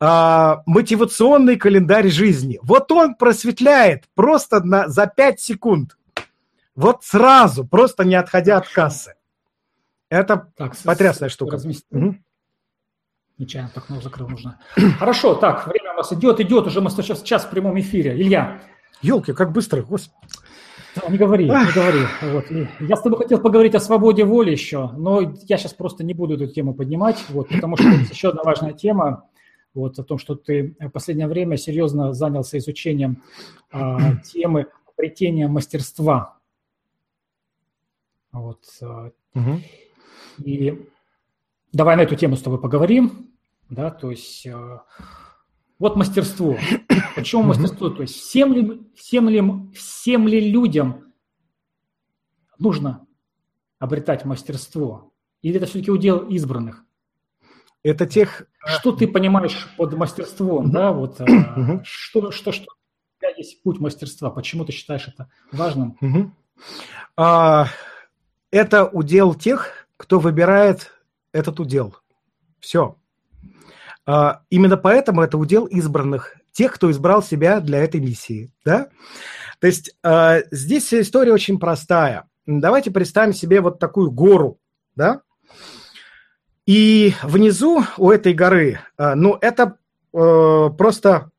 мотивационный 0.00 1.56
календарь 1.56 2.08
жизни. 2.08 2.58
Вот 2.62 2.90
он 2.90 3.14
просветляет 3.16 4.04
просто 4.14 4.64
на, 4.64 4.88
за 4.88 5.06
5 5.06 5.40
секунд. 5.40 5.98
Вот 6.74 7.04
сразу, 7.04 7.66
просто 7.66 8.04
не 8.04 8.14
отходя 8.14 8.56
от 8.56 8.68
кассы. 8.68 9.14
Это 10.08 10.50
так, 10.56 10.74
потрясная 10.84 11.28
штука. 11.28 11.58
Угу. 11.90 12.16
Нечаянно 13.36 13.70
так 13.74 13.90
ну, 13.90 14.00
закрыл 14.00 14.28
нужно. 14.28 14.58
Хорошо, 14.98 15.34
так, 15.34 15.66
время 15.66 15.92
у 15.92 15.96
нас 15.96 16.12
идет, 16.12 16.40
идет, 16.40 16.66
уже 16.66 16.80
мы 16.80 16.90
сейчас 16.90 17.22
час 17.22 17.44
в 17.44 17.50
прямом 17.50 17.78
эфире. 17.80 18.14
Илья. 18.18 18.60
Елки, 19.02 19.32
как 19.32 19.52
быстро, 19.52 19.82
господи. 19.82 20.16
Да, 20.96 21.08
не 21.08 21.18
говори, 21.18 21.44
не 21.44 21.72
говори. 21.72 22.00
Вот. 22.22 22.46
Я 22.80 22.96
с 22.96 23.02
тобой 23.02 23.18
хотел 23.18 23.40
поговорить 23.40 23.74
о 23.74 23.80
свободе 23.80 24.24
воли 24.24 24.50
еще, 24.50 24.90
но 24.96 25.20
я 25.46 25.56
сейчас 25.56 25.72
просто 25.72 26.04
не 26.04 26.14
буду 26.14 26.34
эту 26.34 26.48
тему 26.48 26.74
поднимать, 26.74 27.24
вот, 27.28 27.48
потому 27.48 27.76
что 27.76 27.88
есть 27.88 28.10
еще 28.10 28.30
одна 28.30 28.42
важная 28.42 28.72
тема, 28.72 29.24
вот, 29.74 29.98
о 29.98 30.04
том, 30.04 30.18
что 30.18 30.34
ты 30.34 30.76
в 30.78 30.88
последнее 30.88 31.28
время 31.28 31.56
серьезно 31.56 32.12
занялся 32.12 32.58
изучением 32.58 33.22
а, 33.70 34.16
темы 34.16 34.66
обретения 34.92 35.48
мастерства. 35.48 36.38
Вот. 38.32 38.64
Угу. 39.34 39.60
И 40.44 40.88
давай 41.72 41.96
на 41.96 42.02
эту 42.02 42.16
тему 42.16 42.36
с 42.36 42.42
тобой 42.42 42.60
поговорим. 42.60 43.32
Да, 43.68 43.90
то 43.90 44.10
есть 44.10 44.46
а, 44.46 44.84
вот 45.78 45.96
мастерство. 45.96 46.56
Почему 47.14 47.42
мастерство? 47.42 47.90
То 47.90 48.02
есть 48.02 48.16
всем 48.16 48.52
ли, 48.52 48.82
всем, 48.94 49.28
ли, 49.28 49.42
всем 49.74 50.28
ли 50.28 50.50
людям 50.50 51.12
нужно 52.58 53.06
обретать 53.78 54.24
мастерство? 54.24 55.12
Или 55.42 55.56
это 55.56 55.66
все-таки 55.66 55.90
удел 55.90 56.28
избранных? 56.28 56.84
Это 57.82 58.06
тех... 58.06 58.42
Что 58.66 58.92
ты 58.92 59.08
понимаешь 59.08 59.68
под 59.76 59.94
мастерством, 59.94 60.70
да? 60.70 60.92
Вот, 60.92 61.20
uh 61.20 61.80
что, 61.82 62.30
что, 62.30 62.52
что 62.52 62.64
у 62.64 63.20
тебя 63.20 63.30
есть 63.36 63.62
путь 63.62 63.80
мастерства? 63.80 64.30
Почему 64.30 64.64
ты 64.64 64.72
считаешь 64.72 65.08
это 65.08 65.30
важным? 65.50 65.96
А, 67.16 67.68
это 68.50 68.86
удел 68.86 69.34
тех, 69.34 69.86
кто 69.96 70.18
выбирает 70.18 70.92
этот 71.32 71.60
удел. 71.60 71.96
Все. 72.60 72.96
А, 74.06 74.42
именно 74.50 74.76
поэтому 74.76 75.22
это 75.22 75.38
удел 75.38 75.66
избранных, 75.66 76.36
тех, 76.52 76.72
кто 76.72 76.90
избрал 76.90 77.22
себя 77.22 77.60
для 77.60 77.78
этой 77.78 78.00
миссии. 78.00 78.52
Да? 78.64 78.88
То 79.60 79.66
есть 79.66 79.94
а, 80.02 80.40
здесь 80.50 80.92
история 80.92 81.32
очень 81.32 81.58
простая. 81.58 82.28
Давайте 82.46 82.90
представим 82.90 83.32
себе 83.32 83.60
вот 83.60 83.78
такую 83.78 84.10
гору, 84.10 84.58
да? 84.96 85.22
И 86.70 87.14
внизу 87.24 87.82
у 87.98 88.12
этой 88.12 88.32
горы, 88.32 88.78
а, 88.96 89.16
ну, 89.16 89.36
это 89.40 89.76
э, 90.14 90.70
просто 90.78 91.32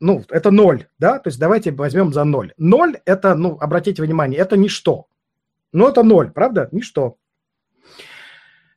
ну, 0.00 0.24
это 0.30 0.50
ноль, 0.50 0.86
да, 0.98 1.18
то 1.18 1.28
есть 1.28 1.38
давайте 1.38 1.72
возьмем 1.72 2.14
за 2.14 2.24
ноль. 2.24 2.54
Ноль– 2.56 2.96
это, 3.04 3.34
ну, 3.34 3.58
обратите 3.60 4.02
внимание, 4.02 4.40
это 4.40 4.56
ничто. 4.56 5.08
Ну, 5.72 5.86
это 5.86 6.02
ноль, 6.02 6.30
правда? 6.30 6.70
Ничто. 6.72 7.18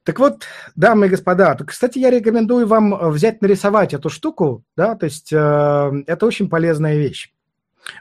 Так 0.04 0.20
вот, 0.20 0.44
дамы 0.76 1.06
и 1.06 1.10
господа, 1.10 1.56
кстати, 1.56 1.98
я 1.98 2.10
рекомендую 2.10 2.68
вам 2.68 2.94
э, 2.94 3.10
взять 3.10 3.42
нарисовать 3.42 3.94
эту 3.94 4.10
штуку, 4.10 4.66
да, 4.76 4.96
то 4.96 5.06
есть 5.06 5.32
э, 5.32 5.38
это 6.08 6.26
очень 6.26 6.50
полезная 6.50 6.98
вещь. 6.98 7.32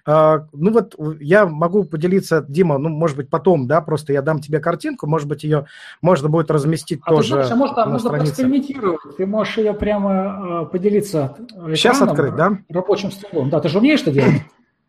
Uh, 0.06 0.46
ну 0.52 0.72
вот 0.72 0.94
я 1.20 1.46
могу 1.46 1.84
поделиться, 1.84 2.44
Дима, 2.46 2.78
ну, 2.78 2.88
может 2.88 3.16
быть, 3.16 3.30
потом, 3.30 3.66
да, 3.66 3.80
просто 3.80 4.12
я 4.12 4.22
дам 4.22 4.40
тебе 4.40 4.60
картинку, 4.60 5.06
может 5.06 5.28
быть, 5.28 5.44
ее 5.44 5.66
можно 6.02 6.28
будет 6.28 6.50
разместить 6.50 7.00
а 7.04 7.10
тоже 7.10 7.28
ты 7.28 7.34
знаешь, 7.34 7.50
а 7.50 7.56
можно, 7.56 7.76
на 7.76 7.92
можно 7.92 8.08
странице. 8.08 8.34
проэкспериментировать, 8.34 9.16
ты 9.16 9.26
можешь 9.26 9.58
ее 9.58 9.74
прямо 9.74 10.12
uh, 10.12 10.66
поделиться 10.66 11.36
экраном, 11.38 11.76
Сейчас 11.76 12.02
открыть, 12.02 12.34
да? 12.34 12.58
Рабочим 12.68 13.10
столом. 13.10 13.50
Да, 13.50 13.60
ты 13.60 13.68
же 13.68 13.78
умеешь 13.78 14.02
это 14.02 14.12
делать? 14.12 14.42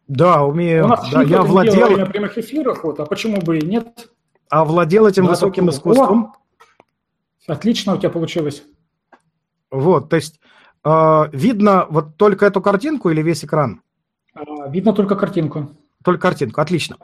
Да, 0.08 0.44
умею. 0.44 0.86
У 0.86 0.88
нас 0.88 1.08
да, 1.12 1.22
я 1.22 1.44
владел... 1.44 1.98
на 1.98 2.06
прямых 2.06 2.38
эфирах, 2.38 2.84
вот, 2.84 3.00
а 3.00 3.06
почему 3.06 3.42
бы 3.42 3.60
и 3.60 3.66
нет? 3.66 4.10
А 4.50 4.66
владел 4.66 5.06
этим 5.06 5.26
да, 5.26 5.32
высоким 5.32 5.70
искусством. 5.70 6.34
О, 7.48 7.52
отлично 7.52 7.94
у 7.94 7.98
тебя 7.98 8.10
получилось. 8.10 8.64
Вот, 9.70 10.10
то 10.10 10.16
есть 10.16 10.40
э, 10.84 11.24
видно 11.32 11.86
вот 11.90 12.18
только 12.18 12.48
эту 12.48 12.60
картинку 12.60 13.12
или 13.12 13.22
весь 13.22 13.46
экран? 13.46 13.84
Э, 14.36 14.41
видно 14.69 14.93
только 14.93 15.15
картинку. 15.15 15.69
Только 16.03 16.21
картинку, 16.21 16.61
отлично. 16.61 16.97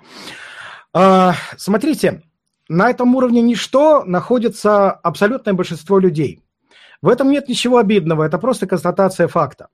Э, 0.93 1.31
смотрите, 1.57 2.23
на 2.69 2.89
этом 2.89 3.15
уровне 3.15 3.41
ничто 3.41 4.03
находится 4.05 4.91
абсолютное 4.91 5.53
большинство 5.53 5.99
людей. 5.99 6.41
В 7.01 7.09
этом 7.09 7.29
нет 7.29 7.47
ничего 7.47 7.77
обидного, 7.77 8.23
это 8.23 8.37
просто 8.37 8.67
констатация 8.67 9.27
факта. 9.27 9.67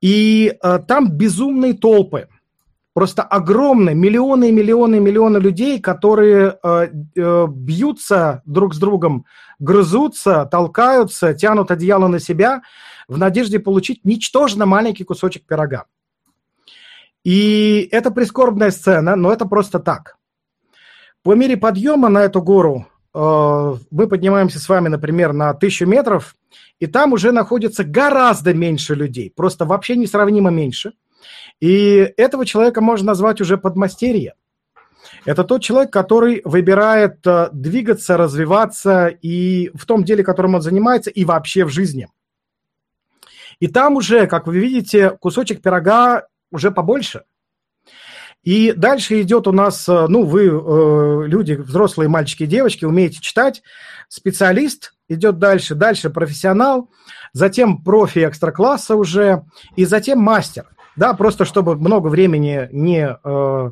И 0.00 0.52
э, 0.60 0.78
там 0.86 1.10
безумные 1.12 1.74
толпы, 1.74 2.28
просто 2.92 3.22
огромные, 3.22 3.94
миллионы 3.94 4.48
и 4.48 4.52
миллионы 4.52 4.96
и 4.96 5.00
миллионы 5.00 5.38
людей, 5.38 5.80
которые 5.80 6.58
э, 6.62 6.88
бьются 7.48 8.42
друг 8.44 8.74
с 8.74 8.78
другом, 8.78 9.24
грызутся, 9.60 10.44
толкаются, 10.46 11.34
тянут 11.34 11.70
одеяло 11.70 12.08
на 12.08 12.18
себя 12.18 12.62
в 13.08 13.16
надежде 13.16 13.60
получить 13.60 14.04
ничтожно 14.04 14.66
маленький 14.66 15.04
кусочек 15.04 15.46
пирога. 15.46 15.86
И 17.24 17.88
это 17.92 18.10
прискорбная 18.10 18.70
сцена, 18.70 19.16
но 19.16 19.32
это 19.32 19.46
просто 19.46 19.78
так. 19.78 20.16
По 21.22 21.34
мере 21.34 21.56
подъема 21.56 22.08
на 22.08 22.24
эту 22.24 22.42
гору 22.42 22.88
э, 23.14 23.74
мы 23.90 24.08
поднимаемся 24.08 24.58
с 24.58 24.68
вами, 24.68 24.88
например, 24.88 25.32
на 25.32 25.54
тысячу 25.54 25.86
метров, 25.86 26.34
и 26.80 26.86
там 26.86 27.12
уже 27.12 27.30
находится 27.30 27.84
гораздо 27.84 28.54
меньше 28.54 28.96
людей, 28.96 29.32
просто 29.34 29.64
вообще 29.64 29.94
несравнимо 29.94 30.50
меньше. 30.50 30.94
И 31.60 32.12
этого 32.16 32.44
человека 32.44 32.80
можно 32.80 33.08
назвать 33.08 33.40
уже 33.40 33.56
подмастерье. 33.56 34.34
Это 35.24 35.44
тот 35.44 35.62
человек, 35.62 35.92
который 35.92 36.42
выбирает 36.44 37.24
э, 37.24 37.50
двигаться, 37.52 38.16
развиваться 38.16 39.06
и 39.06 39.70
в 39.74 39.86
том 39.86 40.02
деле, 40.02 40.24
которым 40.24 40.56
он 40.56 40.62
занимается, 40.62 41.10
и 41.10 41.24
вообще 41.24 41.64
в 41.64 41.68
жизни. 41.68 42.08
И 43.60 43.68
там 43.68 43.94
уже, 43.94 44.26
как 44.26 44.48
вы 44.48 44.58
видите, 44.58 45.10
кусочек 45.20 45.62
пирога 45.62 46.26
уже 46.52 46.70
побольше. 46.70 47.24
И 48.42 48.72
дальше 48.72 49.20
идет 49.22 49.46
у 49.46 49.52
нас, 49.52 49.88
э, 49.88 50.06
ну, 50.08 50.24
вы, 50.24 50.46
э, 50.46 51.28
люди, 51.28 51.52
взрослые 51.52 52.08
мальчики 52.08 52.42
и 52.42 52.46
девочки, 52.46 52.84
умеете 52.84 53.20
читать, 53.20 53.62
специалист 54.08 54.94
идет 55.08 55.38
дальше, 55.38 55.74
дальше 55.76 56.10
профессионал, 56.10 56.90
затем 57.32 57.82
профи 57.82 58.26
экстра-класса 58.26 58.96
уже, 58.96 59.44
и 59.76 59.84
затем 59.84 60.18
мастер. 60.18 60.66
Да, 60.96 61.14
просто 61.14 61.44
чтобы 61.44 61.76
много 61.76 62.08
времени 62.08 62.68
не 62.72 63.16
э, 63.22 63.70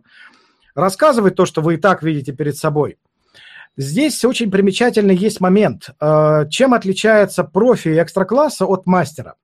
рассказывать 0.74 1.34
то, 1.34 1.46
что 1.46 1.60
вы 1.62 1.74
и 1.74 1.76
так 1.76 2.02
видите 2.02 2.32
перед 2.32 2.56
собой. 2.56 2.96
Здесь 3.76 4.24
очень 4.24 4.50
примечательный 4.50 5.16
есть 5.16 5.40
момент. 5.40 5.90
Э, 6.00 6.46
чем 6.48 6.74
отличается 6.74 7.44
профи 7.44 8.00
экстра-класса 8.00 8.66
от 8.66 8.86
мастера? 8.86 9.34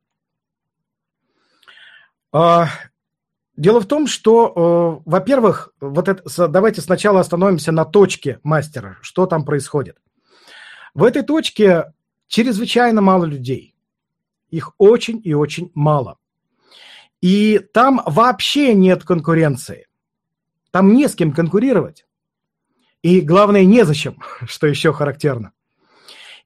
Дело 3.57 3.81
в 3.81 3.87
том, 3.87 4.07
что, 4.07 5.03
э, 5.05 5.11
во-первых, 5.11 5.73
вот 5.81 6.09
это, 6.09 6.49
давайте 6.49 6.83
сначала 6.83 7.21
остановимся 7.21 7.73
на 7.73 7.85
точке 7.85 8.39
мастера, 8.43 8.99
что 9.01 9.27
там 9.27 9.45
происходит. 9.45 9.97
В 10.95 11.03
этой 11.03 11.23
точке 11.23 11.93
чрезвычайно 12.27 13.01
мало 13.01 13.25
людей. 13.25 13.75
Их 14.51 14.73
очень 14.79 15.21
и 15.25 15.33
очень 15.33 15.71
мало. 15.75 16.19
И 17.23 17.59
там 17.73 18.03
вообще 18.05 18.75
нет 18.75 19.05
конкуренции. 19.05 19.87
Там 20.71 20.93
не 20.93 21.09
с 21.09 21.15
кем 21.15 21.33
конкурировать. 21.33 22.05
И 23.03 23.21
главное, 23.21 23.65
незачем, 23.65 24.23
что 24.47 24.67
еще 24.67 24.93
характерно. 24.93 25.53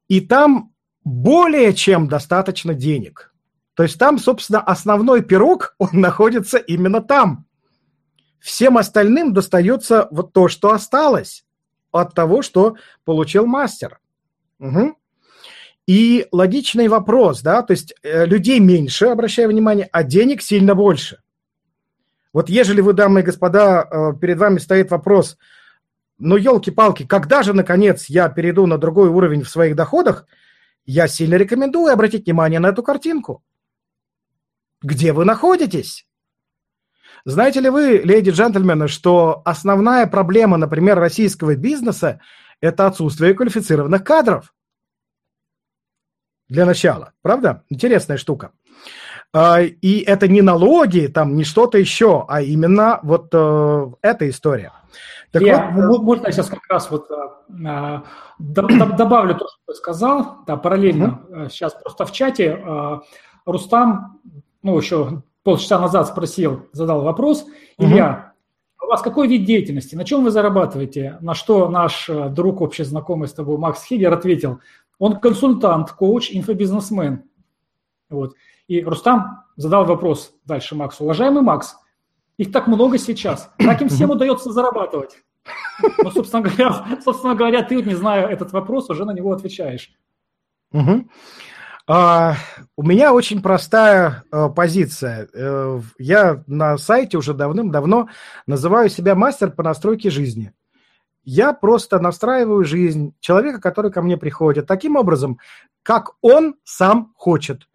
И 0.07 0.21
там 0.21 0.73
более 1.05 1.75
чем 1.75 2.07
достаточно 2.09 2.73
денег. 2.73 3.30
То 3.81 3.85
есть 3.85 3.99
там, 3.99 4.19
собственно, 4.19 4.61
основной 4.61 5.23
пирог, 5.23 5.75
он 5.79 5.89
находится 5.93 6.59
именно 6.59 7.01
там. 7.01 7.47
всем 8.39 8.77
остальным 8.77 9.33
достается 9.33 10.07
вот 10.11 10.35
то, 10.35 10.49
что 10.49 10.73
осталось 10.73 11.47
от 11.91 12.15
того, 12.15 12.43
что 12.43 12.77
получил 13.07 13.47
мастер. 13.47 13.99
Угу. 14.59 14.99
И 15.87 16.27
логичный 16.31 16.89
вопрос, 16.89 17.41
да, 17.41 17.63
то 17.63 17.71
есть 17.71 17.95
э, 18.03 18.27
людей 18.27 18.61
меньше, 18.61 19.07
обращаю 19.07 19.49
внимание, 19.49 19.89
а 19.91 20.03
денег 20.03 20.43
сильно 20.43 20.75
больше. 20.75 21.23
Вот 22.35 22.51
ежели 22.51 22.83
вы, 22.83 22.93
дамы 22.93 23.21
и 23.21 23.23
господа, 23.23 23.89
э, 23.91 24.13
перед 24.21 24.37
вами 24.37 24.59
стоит 24.59 24.91
вопрос, 24.91 25.39
ну, 26.19 26.37
елки-палки, 26.37 27.07
когда 27.07 27.43
же, 27.43 27.55
наконец, 27.55 28.11
я 28.11 28.29
перейду 28.29 28.67
на 28.67 28.77
другой 28.77 29.09
уровень 29.09 29.43
в 29.43 29.49
своих 29.49 29.75
доходах, 29.75 30.27
я 30.85 31.09
сильно 31.09 31.37
рекомендую 31.37 31.91
обратить 31.91 32.27
внимание 32.27 32.61
на 32.61 32.67
эту 32.67 32.83
картинку. 32.83 33.43
Где 34.83 35.13
вы 35.13 35.25
находитесь? 35.25 36.07
Знаете 37.25 37.61
ли 37.61 37.69
вы, 37.69 37.99
леди 37.99 38.31
и 38.31 38.33
джентльмены, 38.33 38.89
что 38.89 39.43
основная 39.45 40.07
проблема, 40.07 40.57
например, 40.57 40.99
российского 40.99 41.55
бизнеса– 41.55 42.21
это 42.61 42.87
отсутствие 42.87 43.35
квалифицированных 43.35 44.03
кадров? 44.03 44.55
Для 46.49 46.65
начала, 46.65 47.13
правда? 47.23 47.65
Интересная 47.69 48.17
штука. 48.17 48.53
А, 49.33 49.61
и 49.61 50.01
это 50.01 50.27
не 50.29 50.43
налоги, 50.43 51.07
там, 51.07 51.37
не 51.37 51.45
что-то 51.45 51.79
еще, 51.79 52.25
а 52.27 52.41
именно 52.41 52.99
вот 53.03 53.29
э, 53.33 53.87
эта 54.03 54.29
история. 54.29 54.73
Так 55.31 55.43
я, 55.43 55.71
вот, 55.71 56.03
можно 56.03 56.27
я 56.27 56.33
сейчас 56.33 56.49
как 56.49 56.67
раз 56.69 56.91
вот 56.91 57.09
а, 57.11 58.03
добавлю 58.39 59.35
то, 59.37 59.47
что 59.47 59.59
ты 59.69 59.75
сказал, 59.75 60.39
да, 60.47 60.57
параллельно. 60.57 61.23
Угу. 61.29 61.49
Сейчас 61.51 61.75
просто 61.75 62.07
в 62.07 62.13
чате 62.13 62.61
а, 62.67 63.03
Рустам, 63.47 64.21
ну, 64.63 64.77
еще 64.77 65.23
полчаса 65.43 65.79
назад 65.79 66.09
спросил, 66.09 66.69
задал 66.73 67.03
вопрос. 67.03 67.47
Илья, 67.79 68.33
у 68.83 68.87
вас 68.87 69.03
какой 69.03 69.29
вид 69.29 69.45
деятельности? 69.45 69.95
На 69.95 70.05
чем 70.05 70.25
вы 70.25 70.31
зарабатываете? 70.31 71.19
На 71.21 71.35
что 71.35 71.69
наш 71.69 72.09
э, 72.09 72.29
друг, 72.29 72.61
общий 72.61 72.85
знакомый 72.85 73.29
с 73.29 73.33
тобой, 73.33 73.57
Макс 73.59 73.85
Хиллер, 73.85 74.13
ответил, 74.13 74.61
он 74.99 75.19
консультант, 75.19 75.93
коуч, 75.93 76.31
инфобизнесмен. 76.33 77.25
Вот. 78.11 78.35
И 78.69 78.83
Рустам 78.83 79.45
задал 79.57 79.85
вопрос 79.85 80.33
дальше 80.45 80.75
Максу. 80.75 81.05
Уважаемый 81.05 81.43
Макс, 81.43 81.77
их 82.37 82.53
так 82.53 82.67
много 82.67 82.99
сейчас. 82.99 83.51
Как 83.59 83.83
им 83.83 83.89
всем 83.91 84.11
удается 84.11 84.53
зарабатывать? 84.53 85.23
Ну, 85.99 86.11
собственно 86.11 86.43
говоря, 86.43 86.99
собственно 87.05 87.35
говоря, 87.35 87.63
ты, 87.63 87.83
не 87.83 87.95
знаю 87.95 88.29
этот 88.29 88.53
вопрос, 88.53 88.91
уже 88.91 89.05
на 89.05 89.13
него 89.13 89.33
отвечаешь. 89.33 89.93
Угу. 90.73 91.09
А, 91.93 92.37
у 92.77 92.85
меня 92.85 93.13
очень 93.13 93.43
простая 93.43 94.23
а, 94.31 94.49
позиция. 94.49 95.29
А, 95.35 95.81
я 95.99 96.45
на 96.47 96.79
сайте 96.79 97.19
уже 97.19 97.35
давным-давно 97.35 98.09
называю 98.47 98.89
себя 98.89 99.17
мастер 99.17 99.51
по 99.51 99.65
настройке 99.65 100.09
жизни. 100.09 100.53
Я 101.25 101.53
просто 101.53 101.99
настраиваю 101.99 102.65
жизнь 102.65 103.13
человека, 103.19 103.61
который 103.61 103.91
ко 103.91 104.03
мне 104.03 104.17
приходит, 104.17 104.69
таким 104.69 104.95
образом, 104.95 105.41
как 105.83 106.13
он 106.21 106.55
сам 106.63 107.13
хочет. 107.17 107.69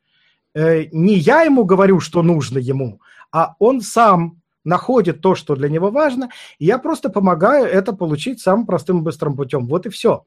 Э, 0.53 0.85
не 0.93 1.15
я 1.15 1.41
ему 1.41 1.65
говорю, 1.65 1.99
что 1.99 2.23
нужно 2.23 2.57
ему, 2.57 3.01
а 3.33 3.55
он 3.59 3.81
сам 3.81 4.41
находит 4.63 5.19
то, 5.19 5.35
что 5.35 5.57
для 5.57 5.67
него 5.67 5.91
важно, 5.91 6.29
и 6.57 6.65
я 6.65 6.77
просто 6.77 7.09
помогаю 7.09 7.65
это 7.65 7.91
получить 7.91 8.39
самым 8.39 8.65
простым 8.65 8.99
и 8.99 9.01
быстрым 9.01 9.35
путем. 9.35 9.67
Вот 9.67 9.85
и 9.85 9.89
все. 9.89 10.25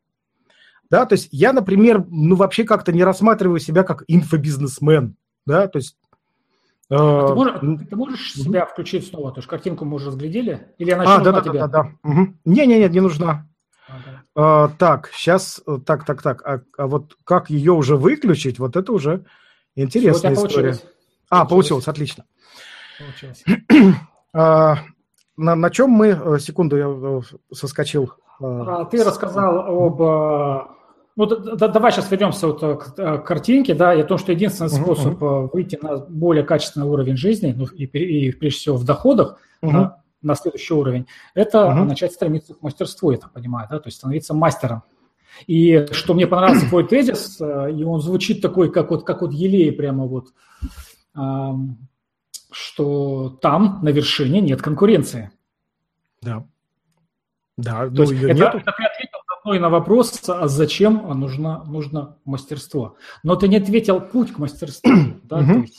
Да, 0.91 1.05
то 1.05 1.14
есть 1.14 1.28
я, 1.32 1.53
например, 1.53 2.05
ну 2.09 2.34
вообще 2.36 2.64
как-то 2.64 2.93
не 2.93 3.05
рассматриваю 3.05 3.61
себя 3.61 3.82
как 3.82 4.05
инфобизнесмен, 4.09 5.16
да, 5.45 5.68
то 5.68 5.78
есть 5.78 5.97
э, 6.91 6.97
ты, 6.97 7.34
можешь, 7.34 7.61
ты 7.91 7.97
можешь 7.97 8.32
себя 8.32 8.64
включить 8.64 9.07
снова? 9.07 9.32
То 9.32 9.39
есть 9.39 9.49
картинку 9.49 9.84
мы 9.84 9.97
уже 9.97 10.07
разглядели? 10.07 10.68
Или 10.78 10.93
она 10.93 11.16
а, 11.16 11.20
да, 11.20 11.32
да, 11.32 11.41
тебе? 11.43 11.61
да, 11.61 11.66
да, 11.66 11.82
да. 11.82 12.11
Угу. 12.11 12.34
Не, 12.47 12.66
не, 12.66 12.78
нет, 12.78 12.93
не 12.93 13.01
нужна. 13.01 13.47
Ага. 13.86 14.22
А, 14.34 14.68
так, 14.78 15.11
сейчас, 15.12 15.61
так, 15.84 16.05
так, 16.05 16.22
так. 16.22 16.47
А, 16.47 16.62
а 16.78 16.86
вот 16.86 17.16
как 17.24 17.51
ее 17.51 17.72
уже 17.72 17.97
выключить? 17.97 18.59
Вот 18.59 18.76
это 18.76 18.93
уже 18.93 19.24
интересная 19.74 20.34
Все, 20.34 20.47
история. 20.47 20.68
Получилось. 20.70 20.93
А, 21.28 21.45
получилось, 21.45 21.84
получилось 21.84 21.89
отлично. 21.89 22.24
Получилось. 22.99 23.45
а, 24.32 24.76
на, 25.36 25.55
на 25.55 25.70
чем 25.70 25.91
мы? 25.91 26.09
Э, 26.09 26.39
секунду, 26.39 26.76
я 26.76 26.86
э, 26.89 27.20
соскочил. 27.55 28.12
А, 28.41 28.86
ты 28.86 29.05
рассказал 29.05 29.59
об 29.59 30.78
ну, 31.18 31.26
да, 31.26 31.66
давай 31.66 31.90
сейчас 31.90 32.08
вернемся 32.12 32.46
вот 32.46 32.62
э, 32.62 32.76
к, 32.76 32.94
э, 32.96 33.18
к 33.18 33.24
картинке, 33.24 33.74
да, 33.74 33.92
и 33.92 34.02
о 34.02 34.04
том, 34.04 34.18
что 34.18 34.30
единственный 34.30 34.70
способ 34.70 35.20
uh-huh. 35.20 35.50
выйти 35.52 35.76
на 35.82 35.96
более 35.96 36.44
качественный 36.44 36.86
уровень 36.86 37.16
жизни, 37.16 37.52
ну, 37.56 37.64
и, 37.64 37.86
и 37.86 38.30
прежде 38.30 38.60
всего 38.60 38.76
в 38.76 38.84
доходах, 38.84 39.36
uh-huh. 39.60 39.72
на, 39.72 40.02
на 40.22 40.34
следующий 40.36 40.74
уровень, 40.74 41.08
это 41.34 41.58
uh-huh. 41.58 41.82
начать 41.82 42.12
стремиться 42.12 42.54
к 42.54 42.62
мастерству, 42.62 43.10
я 43.10 43.16
так 43.16 43.32
понимаю, 43.32 43.66
да, 43.68 43.80
то 43.80 43.88
есть 43.88 43.98
становиться 43.98 44.32
мастером. 44.32 44.84
И 45.48 45.88
что 45.90 46.14
мне 46.14 46.28
понравился 46.28 46.68
твой 46.68 46.86
тезис, 46.86 47.40
и 47.40 47.82
он 47.82 48.00
звучит 48.00 48.40
такой, 48.40 48.70
как 48.70 48.90
вот, 48.90 49.04
как 49.04 49.22
вот 49.22 49.32
елей 49.32 49.72
прямо 49.72 50.06
вот, 50.06 50.28
что 52.52 53.38
там, 53.42 53.80
на 53.82 53.88
вершине, 53.88 54.40
нет 54.40 54.62
конкуренции. 54.62 55.32
Да. 56.22 56.44
Да, 57.56 57.86
то 57.86 57.90
ну, 57.92 58.02
есть 58.02 58.22
это, 58.22 58.30
это 58.30 58.60
ты 58.60 58.97
ответил 59.49 59.59
мной 59.59 59.59
на 59.59 59.68
вопрос, 59.70 60.22
а 60.28 60.49
зачем 60.49 61.03
нужно, 61.18 61.64
нужно 61.64 62.16
мастерство. 62.24 62.96
Но 63.22 63.36
ты 63.36 63.49
не 63.49 63.57
ответил 63.57 64.01
путь 64.01 64.32
к 64.32 64.38
мастерству. 64.38 64.92
Да? 65.28 65.40
Есть, 65.40 65.74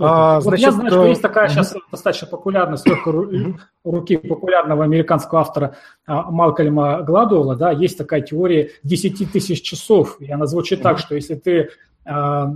а, 0.00 0.40
вот 0.40 0.44
значит, 0.44 0.66
я 0.66 0.72
знаю, 0.72 0.90
что 0.90 1.06
есть 1.06 1.22
такая 1.22 1.48
сейчас 1.48 1.74
достаточно 1.92 2.26
популярная 2.26 2.76
с 2.76 2.84
легкой 2.84 3.56
руки 3.84 4.16
популярного 4.16 4.82
американского 4.82 5.40
автора 5.40 5.76
а, 6.06 6.32
Малкольма 6.32 7.02
Гладуэлла, 7.02 7.54
да, 7.54 7.70
есть 7.70 7.96
такая 7.96 8.20
теория 8.20 8.70
10 8.82 9.30
тысяч 9.30 9.62
часов, 9.62 10.16
и 10.20 10.28
она 10.32 10.46
звучит 10.46 10.82
так, 10.82 10.98
что 10.98 11.14
если 11.14 11.36
ты 11.36 11.70
10 12.04 12.06
а, 12.06 12.54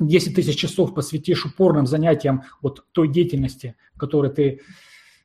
тысяч 0.00 0.56
часов 0.56 0.94
посвятишь 0.94 1.46
упорным 1.46 1.86
занятиям 1.86 2.42
вот 2.60 2.84
той 2.90 3.06
деятельности, 3.06 3.76
которой 3.96 4.32
ты 4.32 4.62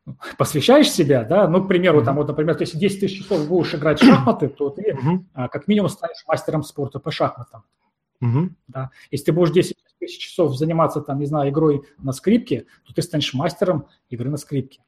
посвящаешь 0.37 0.89
себя, 0.89 1.23
да, 1.23 1.47
ну, 1.47 1.63
к 1.63 1.67
примеру, 1.67 2.03
там, 2.03 2.15
вот, 2.15 2.27
например, 2.27 2.57
если 2.59 2.77
10 2.77 2.99
тысяч 2.99 3.19
часов 3.19 3.47
будешь 3.47 3.73
играть 3.75 4.01
в 4.01 4.05
шахматы, 4.05 4.49
то 4.49 4.69
ты 4.69 4.97
а, 5.33 5.47
как 5.47 5.67
минимум 5.67 5.89
станешь 5.89 6.23
мастером 6.27 6.63
спорта 6.63 6.99
по 6.99 7.11
шахматам. 7.11 7.63
Да. 8.67 8.91
Если 9.09 9.25
ты 9.25 9.31
будешь 9.33 9.51
10 9.51 9.75
тысяч 9.99 10.19
часов 10.19 10.57
заниматься, 10.57 11.01
там, 11.01 11.19
не 11.19 11.25
знаю, 11.25 11.49
игрой 11.49 11.83
на 11.99 12.11
скрипке, 12.11 12.65
то 12.85 12.93
ты 12.93 13.01
станешь 13.01 13.33
мастером 13.33 13.87
игры 14.09 14.29
на 14.29 14.37
скрипке. 14.37 14.81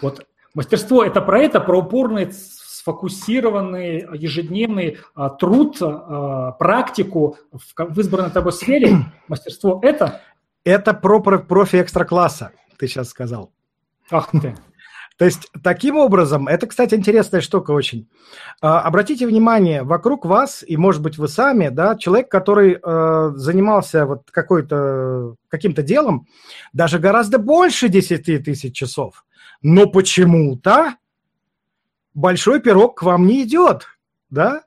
Вот 0.00 0.26
мастерство– 0.54 1.04
это 1.04 1.20
про 1.20 1.40
это, 1.40 1.60
про 1.60 1.78
упорный 1.78 2.30
сфокусированный 2.32 4.06
ежедневный 4.16 4.98
а, 5.14 5.30
труд, 5.30 5.76
а, 5.80 6.52
практику 6.52 7.36
в, 7.52 7.74
в 7.76 8.00
избранной 8.00 8.30
тобой 8.30 8.52
сфере. 8.52 8.96
Мастерство– 9.28 9.80
это? 9.82 10.20
Это 10.64 10.94
про 10.94 11.20
профи 11.20 11.82
экстра-класса, 11.82 12.52
ты 12.78 12.86
сейчас 12.86 13.08
сказал. 13.08 13.52
Ах 14.10 14.30
ты. 14.30 14.54
То 15.18 15.24
есть, 15.24 15.50
таким 15.64 15.96
образом, 15.96 16.46
это, 16.46 16.68
кстати, 16.68 16.94
интересная 16.94 17.40
штука 17.40 17.72
очень. 17.72 18.08
А, 18.60 18.80
обратите 18.82 19.26
внимание, 19.26 19.82
вокруг 19.82 20.24
вас, 20.24 20.64
и, 20.64 20.76
может 20.76 21.02
быть, 21.02 21.18
вы 21.18 21.26
сами, 21.26 21.70
да, 21.70 21.96
человек, 21.96 22.30
который 22.30 22.78
э, 22.80 23.32
занимался 23.34 24.06
вот 24.06 24.30
какой-то, 24.30 25.34
каким-то 25.48 25.82
делом, 25.82 26.28
даже 26.72 27.00
гораздо 27.00 27.38
больше 27.38 27.88
10 27.88 28.44
тысяч 28.44 28.76
часов, 28.76 29.24
но 29.60 29.88
почему-то 29.88 30.94
большой 32.14 32.60
пирог 32.60 32.98
к 32.98 33.02
вам 33.02 33.26
не 33.26 33.42
идет, 33.42 33.86
да, 34.30 34.62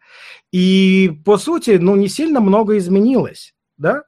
и, 0.52 1.18
по 1.24 1.38
сути, 1.38 1.78
ну, 1.80 1.96
не 1.96 2.10
сильно 2.10 2.42
много 2.42 2.78
изменилось, 2.78 3.56
да, 3.78 4.04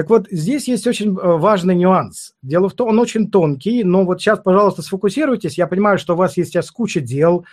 так 0.00 0.08
вот, 0.08 0.28
здесь 0.30 0.66
есть 0.66 0.86
очень 0.86 1.10
э, 1.10 1.12
важный 1.12 1.74
нюанс. 1.74 2.32
Дело 2.40 2.70
в 2.70 2.72
том, 2.72 2.88
он 2.88 2.98
очень 2.98 3.30
тонкий, 3.30 3.84
но 3.84 4.06
вот 4.06 4.18
сейчас, 4.18 4.38
пожалуйста, 4.38 4.80
сфокусируйтесь. 4.80 5.58
Я 5.58 5.66
понимаю, 5.66 5.98
что 5.98 6.14
у 6.14 6.16
вас 6.16 6.38
есть 6.38 6.52
сейчас 6.52 6.70
куча 6.70 7.02
дел, 7.02 7.44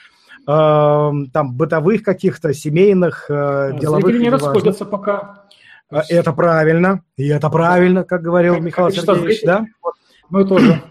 э, 0.47 0.47
там, 0.47 1.53
бытовых 1.57 2.03
каких-то, 2.03 2.53
семейных, 2.53 3.25
э, 3.27 3.77
деловых. 3.77 4.05
Зрители 4.05 4.23
не 4.23 4.29
расходятся 4.29 4.85
пока. 4.85 5.43
Э, 5.91 5.99
это 6.07 6.31
правильно, 6.31 7.03
и 7.17 7.27
это 7.27 7.49
правильно, 7.49 8.05
как 8.05 8.21
говорил 8.21 8.53
как, 8.53 8.63
Михаил 8.63 8.91
Сергеевич, 8.91 9.41
да? 9.43 9.65
Мы 10.29 10.47
тоже. 10.47 10.81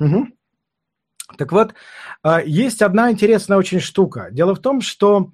Так 1.38 1.52
вот, 1.52 1.72
э, 2.22 2.40
есть 2.44 2.82
одна 2.82 3.10
интересная 3.10 3.56
очень 3.56 3.80
штука. 3.80 4.28
Дело 4.30 4.54
в 4.54 4.58
том, 4.58 4.82
что 4.82 5.30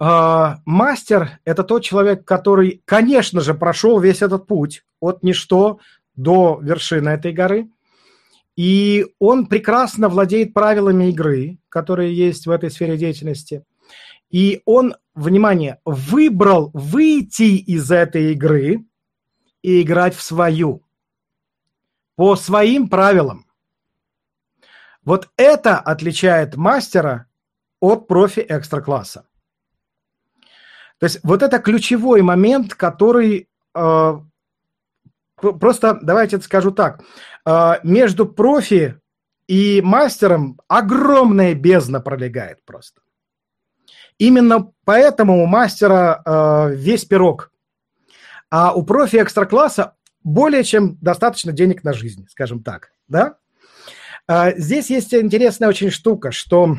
мастер– 0.00 1.30
это 1.44 1.62
тот 1.62 1.84
человек, 1.84 2.24
который, 2.24 2.82
конечно 2.86 3.40
же, 3.42 3.52
прошел 3.52 4.00
весь 4.00 4.22
этот 4.22 4.46
путь 4.46 4.82
от 4.98 5.22
ничто 5.22 5.78
до 6.16 6.58
вершины 6.62 7.10
этой 7.10 7.32
горы. 7.32 7.70
И 8.56 9.06
он 9.18 9.46
прекрасно 9.46 10.08
владеет 10.08 10.54
правилами 10.54 11.10
игры, 11.10 11.58
которые 11.68 12.14
есть 12.14 12.46
в 12.46 12.50
этой 12.50 12.70
сфере 12.70 12.96
деятельности. 12.96 13.64
И 14.30 14.62
он, 14.64 14.96
внимание, 15.14 15.80
выбрал 15.84 16.70
выйти 16.72 17.56
из 17.58 17.90
этой 17.90 18.32
игры 18.32 18.84
и 19.62 19.82
играть 19.82 20.14
в 20.14 20.22
свою. 20.22 20.82
По 22.16 22.36
своим 22.36 22.88
правилам. 22.88 23.46
Вот 25.04 25.30
это 25.36 25.78
отличает 25.78 26.56
мастера 26.56 27.26
от 27.80 28.06
профи 28.08 28.44
экстра-класса. 28.46 29.26
То 31.00 31.06
есть 31.06 31.20
вот 31.22 31.42
это 31.42 31.58
ключевой 31.58 32.20
момент, 32.20 32.74
который 32.74 33.48
э, 33.74 34.12
просто, 35.36 35.98
давайте 36.02 36.40
скажу 36.40 36.70
так, 36.70 37.02
э, 37.46 37.72
между 37.82 38.26
профи 38.26 39.00
и 39.48 39.80
мастером 39.80 40.60
огромная 40.68 41.54
бездна 41.54 42.00
пролегает 42.00 42.64
просто. 42.64 43.00
Именно 44.18 44.72
поэтому 44.84 45.42
у 45.42 45.46
мастера 45.46 46.22
э, 46.24 46.74
весь 46.74 47.06
пирог. 47.06 47.50
А 48.50 48.74
у 48.74 48.84
профи 48.84 49.16
экстра-класса 49.16 49.94
более 50.22 50.64
чем 50.64 50.98
достаточно 51.00 51.52
денег 51.52 51.82
на 51.82 51.94
жизнь, 51.94 52.26
скажем 52.28 52.62
так. 52.62 52.90
Да? 53.08 53.38
А, 54.26 54.52
здесь 54.52 54.90
есть 54.90 55.14
интересная 55.14 55.68
очень 55.68 55.90
штука, 55.90 56.30
что 56.30 56.76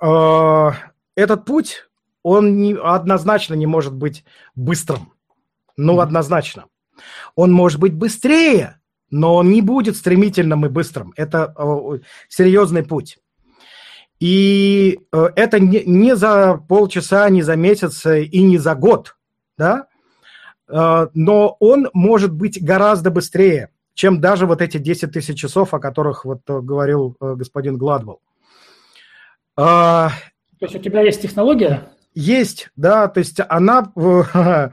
э, 0.00 0.70
этот 1.14 1.44
путь, 1.46 1.85
он 2.26 2.58
не, 2.58 2.74
однозначно 2.74 3.54
не 3.54 3.66
может 3.66 3.94
быть 3.94 4.24
быстрым. 4.56 5.12
Ну, 5.76 6.00
однозначно. 6.00 6.64
Он 7.36 7.52
может 7.52 7.78
быть 7.78 7.94
быстрее, 7.94 8.80
но 9.10 9.36
он 9.36 9.50
не 9.50 9.62
будет 9.62 9.96
стремительным 9.96 10.66
и 10.66 10.68
быстрым. 10.68 11.12
Это 11.16 11.54
э, 11.56 11.98
серьезный 12.28 12.82
путь. 12.82 13.18
И 14.18 14.98
э, 15.12 15.28
это 15.36 15.60
не, 15.60 15.84
не 15.84 16.16
за 16.16 16.60
полчаса, 16.68 17.28
не 17.28 17.42
за 17.42 17.54
месяц 17.54 18.04
и 18.06 18.42
не 18.42 18.58
за 18.58 18.74
год, 18.74 19.14
да, 19.56 19.86
э, 20.68 21.06
но 21.14 21.56
он 21.60 21.90
может 21.92 22.32
быть 22.32 22.60
гораздо 22.60 23.12
быстрее, 23.12 23.70
чем 23.94 24.20
даже 24.20 24.46
вот 24.46 24.62
эти 24.62 24.78
10 24.78 25.12
тысяч 25.12 25.38
часов, 25.38 25.74
о 25.74 25.78
которых 25.78 26.24
вот 26.24 26.40
э, 26.48 26.60
говорил 26.60 27.16
господин 27.20 27.78
Гладвелл. 27.78 28.20
То 29.54 30.10
есть 30.60 30.74
у 30.74 30.78
тебя 30.80 31.02
есть 31.02 31.22
технология? 31.22 31.88
Есть, 32.16 32.70
да, 32.76 33.06
то 33.08 33.20
есть 33.20 33.40
она 33.48 33.92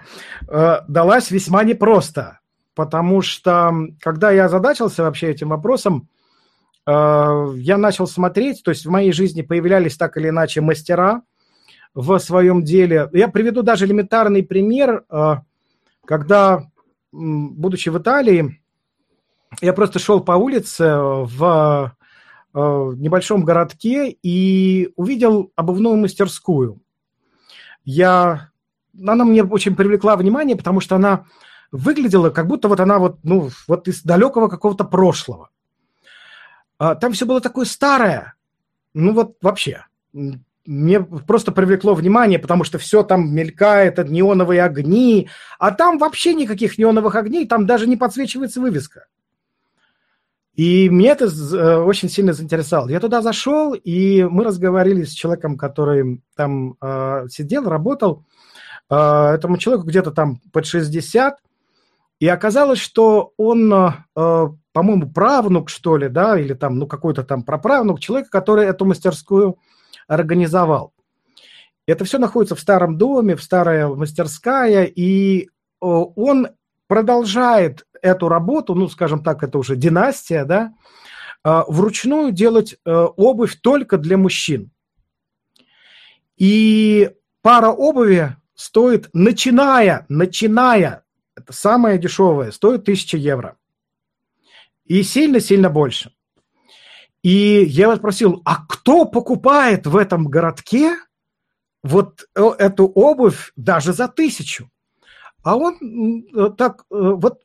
далась 0.87 1.29
весьма 1.29 1.63
непросто, 1.63 2.39
потому 2.73 3.21
что 3.21 3.71
когда 3.99 4.31
я 4.31 4.45
озадачился 4.45 5.03
вообще 5.03 5.29
этим 5.29 5.49
вопросом, 5.49 6.07
Э, 6.85 7.53
я 7.55 7.77
начал 7.77 8.07
смотреть, 8.07 8.63
то 8.63 8.71
есть 8.71 8.85
в 8.85 8.89
моей 8.89 9.11
жизни 9.11 9.41
появлялись 9.41 9.97
так 9.97 10.17
или 10.17 10.29
иначе 10.29 10.61
мастера 10.61 11.21
в 11.93 12.17
своем 12.19 12.63
деле. 12.63 13.09
Я 13.13 13.27
приведу 13.27 13.63
даже 13.63 13.85
элементарный 13.85 14.43
пример, 14.43 15.05
э, 15.09 15.35
когда, 16.05 16.65
будучи 17.11 17.89
в 17.89 17.97
Италии, 17.97 18.61
я 19.61 19.73
просто 19.73 19.99
шел 19.99 20.21
по 20.21 20.33
улице 20.33 20.95
в 20.95 21.95
э, 22.53 22.59
небольшом 22.59 23.45
городке 23.45 24.09
и 24.09 24.91
увидел 24.95 25.51
обувную 25.55 25.95
мастерскую. 25.95 26.81
Я, 27.85 28.49
она 28.97 29.25
мне 29.25 29.43
очень 29.43 29.75
привлекла 29.75 30.15
внимание, 30.15 30.55
потому 30.55 30.79
что 30.79 30.95
она 30.95 31.25
выглядела, 31.71 32.29
как 32.29 32.47
будто 32.47 32.67
вот 32.67 32.79
она 32.79 32.99
вот, 32.99 33.17
ну, 33.23 33.49
вот 33.67 33.87
из 33.87 34.03
далекого 34.03 34.47
какого-то 34.47 34.83
прошлого. 34.83 35.49
А, 36.77 36.95
там 36.95 37.13
все 37.13 37.25
было 37.25 37.41
такое 37.41 37.65
старое. 37.65 38.35
Ну 38.93 39.13
вот 39.13 39.37
вообще. 39.41 39.85
Мне 40.65 41.01
просто 41.01 41.51
привлекло 41.51 41.93
внимание, 41.93 42.39
потому 42.39 42.63
что 42.63 42.77
все 42.77 43.03
там 43.03 43.33
мелькает, 43.33 43.97
неоновые 44.09 44.63
огни, 44.63 45.29
а 45.59 45.71
там 45.71 45.97
вообще 45.97 46.33
никаких 46.33 46.77
неоновых 46.77 47.15
огней, 47.15 47.45
там 47.45 47.65
даже 47.65 47.85
не 47.85 47.97
подсвечивается 47.97 48.61
вывеска. 48.61 49.07
И 50.55 50.89
мне 50.89 51.09
это 51.09 51.25
э, 51.25 51.77
очень 51.77 52.09
сильно 52.09 52.33
заинтересовало. 52.33 52.89
Я 52.89 52.99
туда 52.99 53.21
зашел, 53.21 53.73
и 53.73 54.23
мы 54.23 54.43
разговаривали 54.43 55.03
с 55.03 55.11
человеком, 55.11 55.57
который 55.57 56.21
там 56.35 56.75
э, 56.79 57.27
сидел, 57.29 57.63
работал. 57.67 58.23
Э, 58.89 59.31
этому 59.33 59.57
человеку 59.57 59.87
где-то 59.87 60.11
там 60.11 60.39
под 60.51 60.67
60. 60.67 61.37
И 62.19 62.27
оказалось, 62.27 62.79
что 62.79 63.33
он 63.37 63.73
э, 63.73 64.47
по-моему, 64.73 65.11
правнук, 65.11 65.69
что 65.69 65.97
ли, 65.97 66.09
да, 66.09 66.37
или 66.37 66.53
там, 66.53 66.77
ну, 66.77 66.87
какой-то 66.87 67.23
там 67.23 67.43
праправнук 67.43 67.99
человека, 67.99 68.29
который 68.31 68.65
эту 68.65 68.85
мастерскую 68.85 69.57
организовал. 70.07 70.93
Это 71.85 72.05
все 72.05 72.17
находится 72.17 72.55
в 72.55 72.59
старом 72.59 72.97
доме, 72.97 73.35
в 73.35 73.43
старая 73.43 73.87
мастерская, 73.87 74.85
и 74.85 75.49
он 75.79 76.47
продолжает 76.87 77.85
эту 78.01 78.27
работу, 78.29 78.75
ну, 78.75 78.87
скажем 78.89 79.23
так, 79.23 79.43
это 79.43 79.57
уже 79.57 79.75
династия, 79.75 80.45
да, 80.45 80.73
а, 81.43 81.65
вручную 81.67 82.31
делать 82.31 82.75
э, 82.85 82.91
обувь 82.91 83.59
только 83.61 83.97
для 83.97 84.17
мужчин. 84.17 84.71
И 86.37 87.11
пара 87.41 87.69
обуви 87.69 88.35
стоит, 88.55 89.09
начиная, 89.13 90.05
начиная, 90.09 91.03
это 91.35 91.53
самое 91.53 91.97
дешевое, 91.97 92.51
стоит 92.51 92.81
1000 92.81 93.17
евро. 93.17 93.57
И 94.85 95.03
сильно-сильно 95.03 95.69
больше. 95.69 96.11
И 97.23 97.63
я 97.63 97.87
вас 97.87 97.99
спросил, 97.99 98.41
а 98.45 98.65
кто 98.65 99.05
покупает 99.05 99.87
в 99.87 99.95
этом 99.95 100.27
городке 100.27 100.97
вот 101.81 102.25
э, 102.35 102.41
эту 102.57 102.87
обувь 102.87 103.51
даже 103.55 103.93
за 103.93 104.07
тысячу? 104.07 104.69
А 105.43 105.57
он 105.57 106.25
э, 106.33 106.49
так, 106.57 106.85
э, 106.89 106.95
вот 106.95 107.41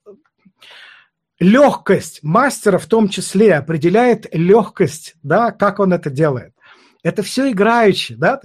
легкость 1.40 2.22
мастера 2.22 2.78
в 2.78 2.86
том 2.86 3.08
числе 3.08 3.54
определяет 3.54 4.32
легкость, 4.32 5.16
да, 5.22 5.50
как 5.50 5.80
он 5.80 5.92
это 5.92 6.10
делает. 6.10 6.54
Это 7.02 7.22
все 7.22 7.50
играючи, 7.50 8.14
да. 8.14 8.40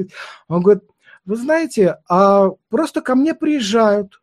Он 0.48 0.62
говорит, 0.62 0.84
вы 1.26 1.36
знаете, 1.36 1.98
а 2.10 2.50
просто 2.70 3.02
ко 3.02 3.16
мне 3.16 3.34
приезжают. 3.34 4.22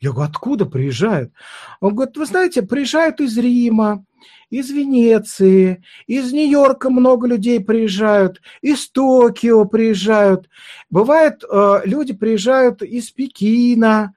Я 0.00 0.12
говорю, 0.12 0.30
откуда 0.30 0.64
приезжают? 0.64 1.32
Он 1.80 1.94
говорит, 1.94 2.16
вы 2.16 2.26
знаете, 2.26 2.62
приезжают 2.62 3.20
из 3.20 3.36
Рима, 3.36 4.04
из 4.48 4.70
Венеции, 4.70 5.82
из 6.06 6.32
Нью-Йорка 6.32 6.88
много 6.88 7.26
людей 7.26 7.60
приезжают, 7.60 8.40
из 8.62 8.88
Токио 8.90 9.64
приезжают. 9.64 10.48
Бывает, 10.88 11.42
э, 11.44 11.80
люди 11.84 12.12
приезжают 12.14 12.82
из 12.82 13.10
Пекина, 13.10 14.14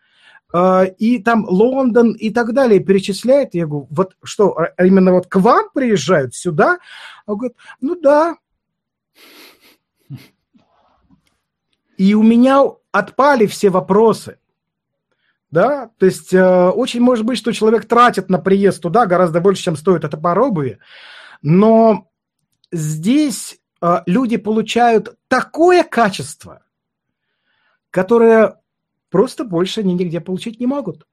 и 0.54 1.20
там 1.24 1.46
Лондон 1.48 2.12
и 2.14 2.30
так 2.30 2.54
далее 2.54 2.80
перечисляет. 2.80 3.54
Я 3.54 3.68
говорю, 3.68 3.88
вот 3.90 4.16
что, 4.24 4.58
а 4.58 4.86
именно 4.86 5.14
вот 5.14 5.28
к 5.28 5.38
вам 5.38 5.70
приезжают 5.74 6.36
сюда? 6.36 6.80
Он 7.26 7.38
говорит, 7.38 7.58
ну 7.80 7.96
да. 8.00 8.38
И 11.98 12.14
у 12.16 12.24
меня 12.24 12.64
отпали 12.92 13.46
все 13.46 13.70
вопросы 13.70 14.38
да, 15.52 15.92
то 15.98 16.06
есть 16.06 16.34
э, 16.34 16.70
очень 16.70 17.02
может 17.02 17.26
быть, 17.26 17.38
что 17.38 17.52
человек 17.52 17.86
тратит 17.86 18.30
на 18.30 18.40
приезд 18.40 18.82
туда 18.82 19.06
гораздо 19.06 19.42
больше, 19.42 19.64
чем 19.64 19.76
стоит 19.76 20.06
эта 20.06 20.18
пара 20.18 20.44
обуви, 20.44 20.80
но 21.42 22.10
здесь 22.72 23.60
э, 23.82 23.98
люди 24.06 24.38
получают 24.38 25.18
такое 25.28 25.84
качество, 25.84 26.64
которое 27.90 28.61
просто 29.12 29.44
больше 29.44 29.82
они 29.82 29.94
нигде 29.94 30.20
получить 30.20 30.60
не 30.60 30.66
могут. 30.66 31.06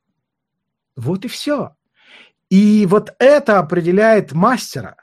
Вот 0.96 1.26
и 1.26 1.28
все. 1.28 1.74
И 2.48 2.86
вот 2.86 3.14
это 3.18 3.58
определяет 3.58 4.32
мастера. 4.32 4.96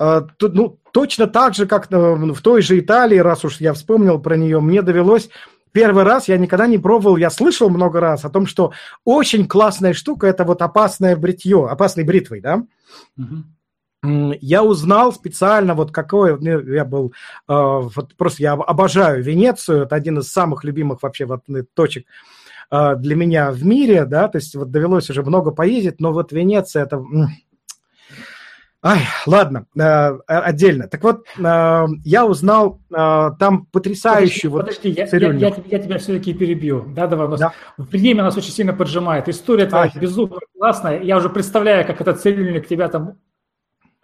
Э, 0.00 0.22
тут, 0.38 0.54
ну, 0.54 0.80
точно 0.92 1.28
так 1.28 1.54
же, 1.54 1.66
как 1.66 1.92
э, 1.92 1.96
в 1.96 2.40
той 2.40 2.62
же 2.62 2.78
Италии, 2.80 3.18
раз 3.18 3.44
уж 3.44 3.60
я 3.60 3.72
вспомнил 3.72 4.20
про 4.20 4.36
нее, 4.36 4.60
мне 4.60 4.82
довелось 4.82 5.30
первый 5.72 6.04
раз 6.04 6.26
я 6.26 6.38
никогда 6.38 6.66
не 6.66 6.78
пробовал, 6.78 7.16
я 7.16 7.30
слышал 7.30 7.70
много 7.70 8.00
раз 8.00 8.24
о 8.24 8.30
том, 8.30 8.46
что 8.46 8.72
очень 9.04 9.46
классная 9.46 9.92
штука– 9.92 10.26
это 10.28 10.44
вот 10.44 10.62
опасное 10.62 11.16
бритье, 11.16 11.68
опасной 11.68 12.04
бритвой, 12.04 12.40
да? 12.40 12.64
Угу. 13.16 13.44
Я 14.02 14.62
узнал 14.62 15.12
специально, 15.12 15.74
вот 15.74 15.92
какой 15.92 16.30
я 16.74 16.84
был, 16.86 17.12
э, 17.48 17.52
вот 17.52 18.16
просто 18.16 18.42
я 18.42 18.54
обожаю 18.54 19.22
Венецию, 19.22 19.82
это 19.82 19.94
один 19.94 20.18
из 20.18 20.32
самых 20.32 20.64
любимых 20.64 21.02
вообще 21.02 21.26
вот 21.26 21.42
точек 21.74 22.06
э, 22.70 22.96
для 22.96 23.14
меня 23.14 23.50
в 23.50 23.62
мире, 23.62 24.06
да, 24.06 24.28
то 24.28 24.38
есть 24.38 24.54
вот 24.54 24.70
довелось 24.70 25.10
уже 25.10 25.22
много 25.22 25.50
поездить, 25.50 26.00
но 26.00 26.12
вот 26.12 26.32
Венеция 26.32 26.84
это 26.84 27.04
Ай, 28.82 29.02
ладно, 29.26 29.66
э, 29.78 29.82
отдельно. 30.26 30.88
Так 30.88 31.02
вот, 31.02 31.26
э, 31.38 31.86
я 32.02 32.24
узнал 32.24 32.80
э, 32.90 33.30
там 33.38 33.66
потрясающую... 33.66 34.50
Подожди, 34.50 34.88
вот 34.88 35.10
подожди 35.10 35.18
я, 35.18 35.28
я, 35.28 35.48
я, 35.48 35.54
я 35.66 35.78
тебя 35.78 35.98
все-таки 35.98 36.32
перебью. 36.32 36.86
Да, 36.88 37.06
давай, 37.06 37.28
нас 37.28 37.40
да. 37.40 37.52
время 37.76 38.22
нас 38.22 38.38
очень 38.38 38.52
сильно 38.52 38.72
поджимает. 38.72 39.28
История 39.28 39.66
твоя 39.66 39.92
безумно 39.94 40.38
классная. 40.56 41.02
Я 41.02 41.18
уже 41.18 41.28
представляю, 41.28 41.86
как 41.86 42.00
этот 42.00 42.22
цирюльник 42.22 42.68
тебя 42.68 42.88
там 42.88 43.18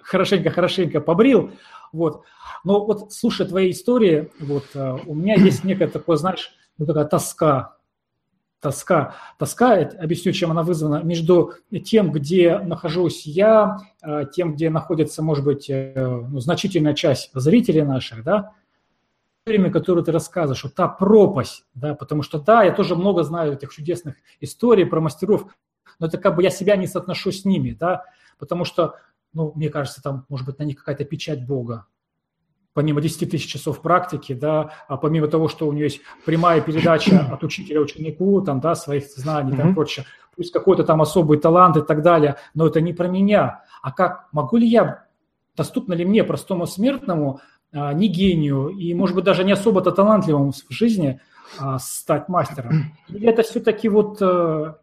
хорошенько-хорошенько 0.07 1.01
побрил. 1.01 1.53
Вот. 1.93 2.23
Но 2.65 2.85
вот 2.85 3.13
слушая 3.13 3.47
твои 3.47 3.71
истории, 3.71 4.31
вот, 4.41 4.65
э, 4.75 4.99
у 5.07 5.15
меня 5.15 5.35
есть 5.37 5.65
некое 5.65 5.89
такое, 5.89 6.17
знаешь, 6.17 6.53
ну, 6.79 6.87
такая 6.87 7.05
тоска. 7.05 7.77
тоска. 8.61 9.15
Тоска, 9.39 9.75
объясню, 9.99 10.33
чем 10.33 10.51
она 10.51 10.63
вызвана, 10.63 11.03
между 11.03 11.55
тем, 11.85 12.13
где 12.13 12.59
нахожусь 12.59 13.27
я, 13.27 13.79
э, 14.03 14.25
тем, 14.33 14.55
где 14.55 14.71
находится, 14.71 15.23
может 15.23 15.45
быть, 15.45 15.69
э, 15.69 15.95
ну, 15.97 16.39
значительная 16.41 16.95
часть 16.95 17.31
зрителей 17.35 17.83
наших, 17.83 18.25
да, 18.25 18.53
время, 19.47 19.71
которое 19.71 20.03
ты 20.03 20.11
рассказываешь, 20.11 20.65
вот 20.65 20.75
та 20.75 20.89
пропасть, 20.89 21.65
да, 21.75 21.95
потому 21.95 22.23
что, 22.23 22.41
да, 22.41 22.65
я 22.65 22.73
тоже 22.73 22.97
много 22.97 23.23
знаю 23.23 23.53
этих 23.53 23.73
чудесных 23.73 24.17
историй 24.41 24.85
про 24.85 25.01
мастеров, 25.01 25.47
но 26.01 26.09
это 26.09 26.19
как 26.19 26.35
бы 26.35 26.43
я 26.43 26.51
себя 26.51 26.77
не 26.77 26.89
соотношу 26.89 27.31
с 27.31 27.45
ними, 27.45 27.71
да, 27.71 28.05
потому 28.39 28.65
что, 28.65 28.97
ну, 29.37 29.53
мне 29.55 29.69
кажется, 29.69 30.03
там, 30.03 30.25
может 30.31 30.47
быть, 30.47 30.59
на 30.59 30.63
них 30.63 30.79
какая-то 30.79 31.05
печать 31.05 31.47
Бога, 31.47 31.85
помимо 32.73 33.03
10 33.03 33.31
тысяч 33.31 33.47
часов 33.53 33.83
практики, 33.83 34.33
да, 34.33 34.73
а 34.89 34.97
помимо 34.97 35.29
того, 35.29 35.49
что 35.49 35.69
у 35.69 35.73
нее 35.73 35.85
есть 35.85 36.01
прямая 36.25 36.63
передача 36.63 37.21
от 37.31 37.45
учителя 37.45 37.83
ученику, 37.83 38.41
там, 38.41 38.61
да, 38.61 38.75
своих 38.75 39.05
знаний, 39.05 39.53
mm-hmm. 39.53 39.57
там, 39.59 39.75
прочее, 39.75 40.07
пусть 40.35 40.53
какой-то 40.53 40.85
там 40.85 41.03
особый 41.03 41.39
талант 41.39 41.77
и 41.77 41.83
так 41.83 42.03
далее, 42.03 42.37
но 42.55 42.67
это 42.67 42.81
не 42.81 42.95
про 42.95 43.09
меня. 43.09 43.63
А 43.83 43.93
как, 43.93 44.29
могу 44.33 44.57
ли 44.57 44.67
я, 44.67 45.05
доступно 45.55 45.93
ли 45.93 46.07
мне, 46.07 46.25
простому 46.25 46.67
смертному, 46.67 47.41
а, 47.75 47.93
не 47.93 48.09
гению 48.09 48.69
и, 48.69 48.95
может 48.95 49.15
быть, 49.15 49.25
даже 49.27 49.45
не 49.45 49.53
особо-то 49.53 49.91
талантливому 49.91 50.53
в 50.53 50.73
жизни 50.73 51.21
а, 51.59 51.79
стать 51.79 52.31
мастером? 52.31 52.97
Или 53.09 53.29
это 53.29 53.43
все-таки 53.43 53.91
вот, 53.91 54.17
э, 54.23 54.75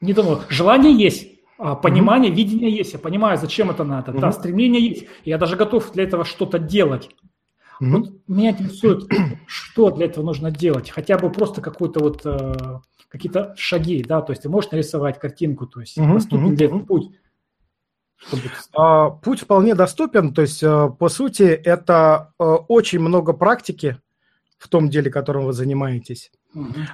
не 0.00 0.12
думаю, 0.12 0.40
желание 0.48 0.92
есть, 0.92 1.35
понимание, 1.56 2.30
mm-hmm. 2.30 2.34
видение 2.34 2.70
есть, 2.70 2.92
я 2.92 2.98
понимаю, 2.98 3.38
зачем 3.38 3.70
это 3.70 3.84
надо, 3.84 4.12
mm-hmm. 4.12 4.20
да, 4.20 4.32
стремление 4.32 4.86
есть, 4.86 5.06
я 5.24 5.38
даже 5.38 5.56
готов 5.56 5.92
для 5.92 6.04
этого 6.04 6.24
что-то 6.24 6.58
делать. 6.58 7.10
Mm-hmm. 7.80 7.90
Вот 7.90 8.12
меня 8.28 8.50
интересует, 8.50 9.08
что 9.46 9.90
для 9.90 10.06
этого 10.06 10.24
нужно 10.24 10.50
делать, 10.50 10.90
хотя 10.90 11.18
бы 11.18 11.30
просто 11.30 11.60
какой-то 11.60 12.00
вот 12.00 12.22
э, 12.24 12.80
какие-то 13.08 13.54
шаги, 13.56 14.02
да, 14.02 14.20
то 14.20 14.32
есть 14.32 14.42
ты 14.42 14.48
можешь 14.48 14.70
нарисовать 14.70 15.18
картинку, 15.18 15.66
то 15.66 15.80
есть 15.80 15.98
mm-hmm. 15.98 16.12
доступен 16.12 16.52
mm-hmm. 16.52 16.56
ли 16.56 16.66
этот 16.66 16.86
путь. 16.86 17.10
Чтобы... 18.16 18.42
А, 18.74 19.10
путь 19.10 19.40
вполне 19.40 19.74
доступен, 19.74 20.32
то 20.32 20.42
есть 20.42 20.62
э, 20.62 20.90
по 20.98 21.08
сути 21.08 21.42
это 21.42 22.32
э, 22.38 22.44
очень 22.44 23.00
много 23.00 23.32
практики 23.32 24.00
в 24.58 24.68
том 24.68 24.88
деле, 24.88 25.10
которым 25.10 25.44
вы 25.44 25.52
занимаетесь. 25.52 26.30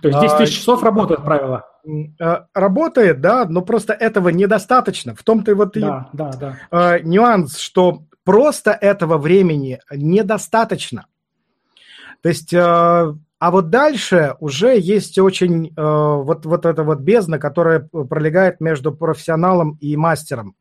То 0.02 0.09
есть 0.09 0.20
10 0.20 0.39
тысяч 0.39 0.56
часов 0.56 0.82
работает 0.82 1.24
правило? 1.24 1.71
Э, 1.84 2.44
работает, 2.54 3.20
да, 3.20 3.44
но 3.44 3.62
просто 3.62 3.92
этого 3.92 4.28
недостаточно. 4.28 5.14
В 5.16 5.22
том-то 5.24 5.50
и 5.50 5.54
вот 5.54 5.72
да, 5.74 6.10
и, 6.12 6.16
да, 6.16 6.30
да. 6.32 6.56
Э, 6.70 7.00
нюанс, 7.02 7.59
что 7.59 8.04
просто 8.24 8.70
этого 8.70 9.18
времени 9.18 9.80
недостаточно. 9.90 11.06
То 12.22 12.28
есть, 12.28 12.52
э, 12.54 12.59
а 12.59 13.50
вот 13.50 13.70
дальше 13.70 14.36
уже 14.38 14.78
есть 14.78 15.18
очень 15.18 15.72
вот, 15.74 16.46
вот 16.46 16.64
эта 16.64 16.84
вот 16.84 17.00
бездна, 17.00 17.40
которая 17.40 17.80
пролегает 17.80 18.60
между 18.60 18.92
профессионалом 18.92 19.76
и 19.80 19.96
мастером. 19.96 20.54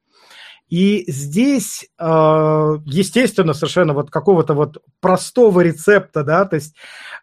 И 0.72 1.04
здесь, 1.12 1.90
естественно, 2.00 3.54
совершенно 3.54 3.94
вот 3.94 4.10
какого-то 4.10 4.54
вот 4.54 4.78
простого 5.02 5.60
рецепта, 5.60 6.24
да, 6.24 6.46
то 6.46 6.56
есть 6.56 6.78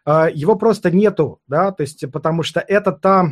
его 0.05 0.55
просто 0.55 0.91
нету, 0.91 1.41
да, 1.47 1.71
то 1.71 1.81
есть 1.81 2.05
потому 2.11 2.43
что 2.43 2.59
это 2.59 2.91
та 2.91 3.27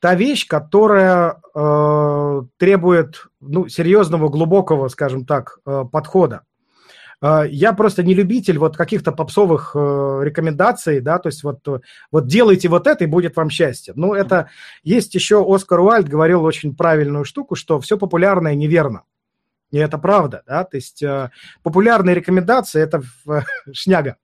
та 0.00 0.14
вещь, 0.16 0.48
которая 0.48 1.40
э, 1.54 2.42
требует 2.56 3.26
ну, 3.40 3.68
серьезного, 3.68 4.30
глубокого, 4.30 4.88
скажем 4.88 5.24
так, 5.24 5.60
подхода. 5.92 6.42
Э, 7.22 7.44
я 7.48 7.72
просто 7.72 8.02
не 8.02 8.14
любитель 8.14 8.58
вот 8.58 8.76
каких-то 8.76 9.12
попсовых 9.12 9.72
э, 9.74 10.20
рекомендаций, 10.24 11.00
да, 11.00 11.18
то 11.18 11.28
есть 11.28 11.42
вот, 11.44 11.60
вот 12.10 12.26
делайте 12.26 12.68
вот 12.68 12.86
это, 12.86 13.04
и 13.04 13.06
будет 13.06 13.36
вам 13.36 13.48
счастье. 13.48 13.94
Ну, 13.96 14.12
это 14.12 14.50
есть 14.82 15.14
еще 15.14 15.44
Оскар 15.46 15.80
Уальд 15.80 16.08
говорил 16.08 16.44
очень 16.44 16.74
правильную 16.74 17.24
штуку, 17.24 17.54
что 17.54 17.80
все 17.80 17.96
популярное 17.96 18.54
неверно. 18.54 19.04
И 19.72 19.78
это 19.78 19.96
правда, 19.96 20.42
да, 20.46 20.64
то 20.64 20.76
есть 20.76 21.02
э, 21.02 21.30
популярные 21.62 22.14
рекомендации– 22.14 22.82
это 22.82 23.02
э, 23.26 23.40
шняга. 23.72 24.16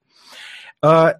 Э, 0.83 1.13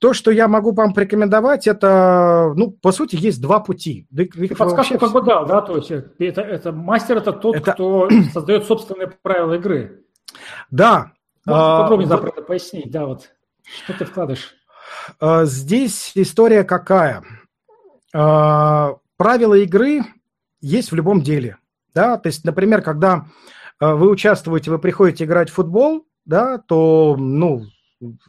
то, 0.00 0.14
что 0.14 0.30
я 0.30 0.48
могу 0.48 0.72
вам 0.72 0.94
порекомендовать, 0.94 1.66
это, 1.66 2.54
ну, 2.56 2.70
по 2.70 2.92
сути, 2.92 3.16
есть 3.16 3.42
два 3.42 3.60
пути. 3.60 4.06
Ты 4.16 4.54
подсказку 4.54 4.98
как 4.98 5.12
бы 5.12 5.20
дал, 5.20 5.44
да, 5.44 5.60
то 5.60 5.76
есть 5.76 5.90
это, 5.90 6.40
это 6.40 6.72
мастер 6.72 7.18
это 7.18 7.32
тот, 7.32 7.56
это... 7.56 7.72
кто 7.72 8.08
создает 8.32 8.64
собственные 8.64 9.08
правила 9.22 9.52
игры. 9.52 10.06
Да. 10.70 11.12
Можешь 11.46 11.62
а, 11.62 11.82
подробнее 11.82 12.08
вот... 12.08 12.20
про 12.20 12.42
пояснить, 12.42 12.90
да, 12.90 13.06
вот, 13.06 13.30
что 13.62 13.92
ты 13.92 14.04
вкладываешь? 14.04 14.54
А, 15.20 15.44
здесь 15.44 16.12
история 16.16 16.64
какая? 16.64 17.22
А, 18.12 18.96
правила 19.16 19.54
игры 19.54 20.02
есть 20.60 20.90
в 20.90 20.96
любом 20.96 21.22
деле, 21.22 21.58
да, 21.94 22.18
то 22.18 22.28
есть, 22.28 22.44
например, 22.44 22.82
когда 22.82 23.26
а, 23.78 23.94
вы 23.94 24.10
участвуете, 24.10 24.72
вы 24.72 24.80
приходите 24.80 25.24
играть 25.24 25.48
в 25.48 25.54
футбол, 25.54 26.04
да, 26.24 26.58
то, 26.58 27.14
ну, 27.16 27.66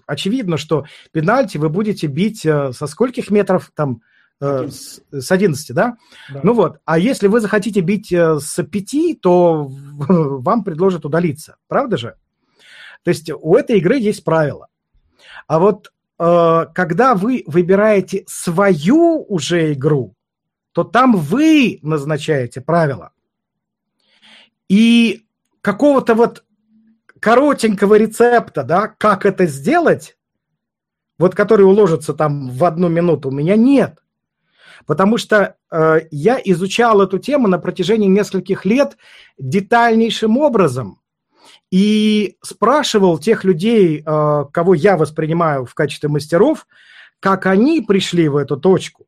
очевидно, 0.06 0.58
что 0.58 0.86
пенальти 1.12 1.58
вы 1.58 1.70
будете 1.70 2.06
бить 2.06 2.42
со 2.42 2.88
скольких 2.88 3.32
метров 3.32 3.72
там, 3.76 4.02
э, 4.40 4.68
с, 4.70 5.02
с 5.12 5.32
11, 5.32 5.74
да? 5.74 5.98
да? 6.32 6.40
Ну 6.44 6.54
вот, 6.54 6.78
а 6.86 7.00
если 7.00 7.26
вы 7.28 7.40
захотите 7.40 7.82
бить 7.82 8.14
с 8.14 8.64
5, 8.64 9.20
то 9.20 9.68
вам 9.98 10.64
предложат 10.64 11.06
удалиться, 11.06 11.58
правда 11.68 11.98
же? 11.98 12.16
То 13.08 13.12
есть 13.12 13.30
у 13.30 13.56
этой 13.56 13.78
игры 13.78 13.98
есть 13.98 14.26
правила. 14.26 14.68
А 15.48 15.60
вот 15.60 15.94
когда 16.18 17.16
вы 17.16 17.46
выбираете 17.48 18.26
свою 18.28 19.24
уже 19.30 19.72
игру, 19.72 20.14
то 20.74 20.84
там 20.84 21.16
вы 21.16 21.80
назначаете 21.84 22.60
правила. 22.60 23.14
И 24.68 25.24
какого-то 25.62 26.16
вот 26.16 26.44
коротенького 27.22 27.96
рецепта, 27.96 28.64
да, 28.64 28.90
как 28.90 29.26
это 29.26 29.46
сделать, 29.46 30.18
вот 31.18 31.34
который 31.34 31.66
уложится 31.66 32.14
там 32.14 32.50
в 32.50 32.66
одну 32.66 32.90
минуту, 32.90 33.30
у 33.30 33.32
меня 33.32 33.56
нет. 33.56 34.00
Потому 34.86 35.18
что 35.18 35.56
э, 35.72 36.00
я 36.12 36.42
изучал 36.44 37.02
эту 37.02 37.20
тему 37.20 37.48
на 37.48 37.58
протяжении 37.58 38.10
нескольких 38.10 38.66
лет 38.66 38.98
детальнейшим 39.38 40.38
образом 40.38 41.00
и 41.72 42.38
спрашивал 42.42 43.18
тех 43.18 43.44
людей, 43.44 44.00
э, 44.00 44.46
кого 44.52 44.74
я 44.74 44.98
воспринимаю 44.98 45.66
в 45.66 45.74
качестве 45.74 46.10
мастеров, 46.10 46.68
как 47.20 47.46
они 47.46 47.82
пришли 47.82 48.28
в 48.30 48.36
эту 48.36 48.58
точку. 48.58 49.06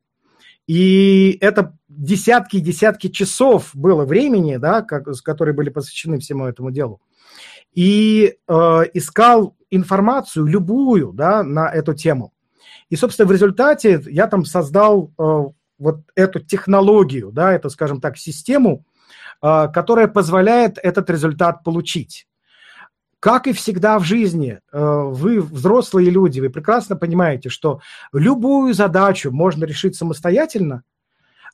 И 0.66 1.38
это 1.40 1.76
десятки 1.88 2.56
и 2.56 2.60
десятки 2.60 3.08
часов 3.08 3.70
было 3.74 4.04
времени, 4.04 4.56
да, 4.56 4.82
как, 4.82 5.04
которые 5.22 5.54
были 5.54 5.70
посвящены 5.70 6.18
всему 6.18 6.46
этому 6.46 6.70
делу 6.70 7.00
и 7.74 8.36
э, 8.48 8.82
искал 8.94 9.56
информацию 9.70 10.46
любую 10.46 11.12
да, 11.12 11.42
на 11.42 11.68
эту 11.68 11.94
тему. 11.94 12.32
И, 12.88 12.96
собственно, 12.96 13.28
в 13.28 13.32
результате 13.32 14.02
я 14.06 14.26
там 14.26 14.44
создал 14.44 15.12
э, 15.16 15.44
вот 15.78 16.00
эту 16.14 16.40
технологию, 16.40 17.30
да, 17.32 17.52
эту, 17.52 17.70
скажем 17.70 18.00
так, 18.00 18.16
систему, 18.16 18.84
э, 19.42 19.68
которая 19.72 20.08
позволяет 20.08 20.78
этот 20.82 21.08
результат 21.10 21.62
получить. 21.62 22.26
Как 23.20 23.46
и 23.46 23.52
всегда 23.52 23.98
в 23.98 24.04
жизни, 24.04 24.60
э, 24.72 24.78
вы 24.80 25.42
взрослые 25.42 26.08
люди, 26.08 26.40
вы 26.40 26.48
прекрасно 26.48 26.96
понимаете, 26.96 27.50
что 27.50 27.80
любую 28.14 28.72
задачу 28.72 29.30
можно 29.30 29.64
решить 29.64 29.94
самостоятельно, 29.94 30.84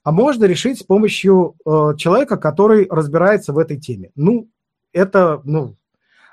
а 0.05 0.13
можно 0.13 0.45
решить 0.45 0.79
с 0.79 0.83
помощью 0.85 1.57
э, 1.67 1.97
человека, 1.99 2.37
который 2.37 2.87
разбирается 2.89 3.53
в 3.53 3.59
этой 3.59 3.81
теме. 3.81 4.11
Ну, 4.15 4.49
это, 4.93 5.43
ну, 5.45 5.77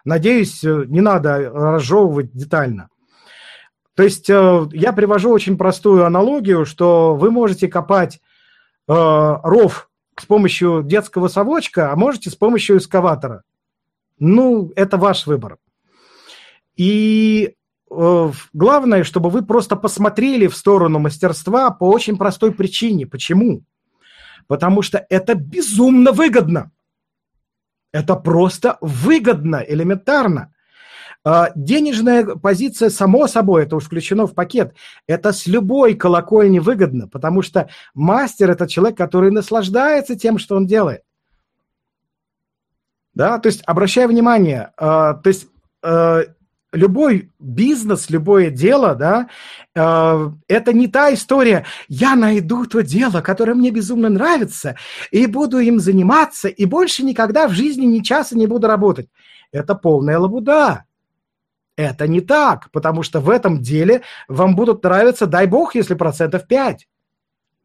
Надеюсь, 0.06 0.64
э, 0.66 0.84
не 0.88 1.02
надо 1.02 1.50
разжевывать 1.50 2.32
детально. 2.34 2.90
То 3.96 4.04
есть 4.04 4.28
я 4.28 4.94
привожу 4.94 5.30
очень 5.30 5.56
простую 5.56 6.06
аналогию, 6.06 6.66
что 6.66 7.16
вы 7.16 7.30
можете 7.30 7.68
копать 7.68 8.22
ров 8.88 9.90
с 10.20 10.26
помощью 10.26 10.82
детского 10.84 11.28
совочка, 11.28 11.92
а 11.92 11.96
можете 11.96 12.32
с 12.32 12.36
помощью 12.36 12.80
эскаватора. 12.80 13.44
Ну, 14.26 14.72
это 14.78 14.96
ваш 14.96 15.28
выбор. 15.28 15.58
И 16.78 17.56
э, 17.92 18.32
главное, 18.54 19.04
чтобы 19.04 19.30
вы 19.30 19.42
просто 19.46 19.76
посмотрели 19.76 20.48
в 20.48 20.56
сторону 20.56 21.00
мастерства 21.00 21.72
по 21.72 21.90
очень 21.90 22.16
простой 22.18 22.54
причине. 22.54 23.06
Почему? 23.06 23.66
Потому 24.48 24.82
что 24.82 25.06
это 25.10 25.36
безумно 25.36 26.14
выгодно. 26.14 26.72
Это 27.92 28.16
просто 28.16 28.78
выгодно, 28.80 29.58
элементарно. 29.58 30.54
А, 31.26 31.52
денежная 31.54 32.24
позиция, 32.24 32.90
само 32.90 33.28
собой, 33.28 33.64
это 33.64 33.76
уж 33.76 33.84
включено 33.84 34.26
в 34.26 34.34
пакет. 34.34 34.74
Это 35.06 35.34
с 35.34 35.48
любой 35.48 35.96
колокольни 35.96 36.60
выгодно, 36.60 37.10
потому 37.10 37.42
что 37.42 37.68
мастер– 37.94 38.52
это 38.52 38.70
человек, 38.70 38.98
который 38.98 39.32
наслаждается 39.32 40.16
тем, 40.16 40.38
что 40.38 40.56
он 40.56 40.66
делает. 40.66 41.02
Да, 43.16 43.40
то 43.40 43.48
есть, 43.48 43.62
обращая 43.66 44.08
внимание, 44.08 44.72
а, 44.78 45.14
то 45.14 45.30
есть, 45.30 45.48
а, 45.84 46.24
любой 46.74 47.32
бизнес, 47.40 48.10
любое 48.10 48.50
дело, 48.50 48.96
да, 48.96 49.30
э, 49.76 50.32
это 50.48 50.74
не 50.74 50.88
та 50.88 51.14
история, 51.14 51.66
я 51.88 52.16
найду 52.16 52.66
то 52.66 52.82
дело, 52.82 53.22
которое 53.22 53.54
мне 53.54 53.70
безумно 53.70 54.10
нравится, 54.10 54.76
и 55.12 55.28
буду 55.28 55.60
им 55.60 55.80
заниматься, 55.80 56.48
и 56.48 56.66
больше 56.66 57.04
никогда 57.04 57.48
в 57.48 57.52
жизни 57.52 57.86
ни 57.86 58.00
часа 58.00 58.36
не 58.36 58.48
буду 58.48 58.68
работать. 58.68 59.08
Это 59.52 59.76
полная 59.76 60.18
лабуда. 60.18 60.86
Это 61.76 62.08
не 62.08 62.22
так, 62.22 62.70
потому 62.72 63.04
что 63.04 63.20
в 63.20 63.30
этом 63.30 63.62
деле 63.62 64.02
вам 64.28 64.56
будут 64.56 64.84
нравиться, 64.84 65.26
дай 65.26 65.48
бог, 65.48 65.76
если 65.76 65.96
процентов 65.96 66.48
5 66.48 66.88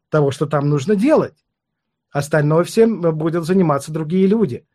того, 0.09 0.31
что 0.31 0.47
там 0.47 0.69
нужно 0.69 0.95
делать. 0.95 1.35
Остальное 2.11 2.63
всем 2.63 3.01
будут 3.01 3.45
заниматься 3.45 3.91
другие 3.91 4.25
люди. 4.25 4.65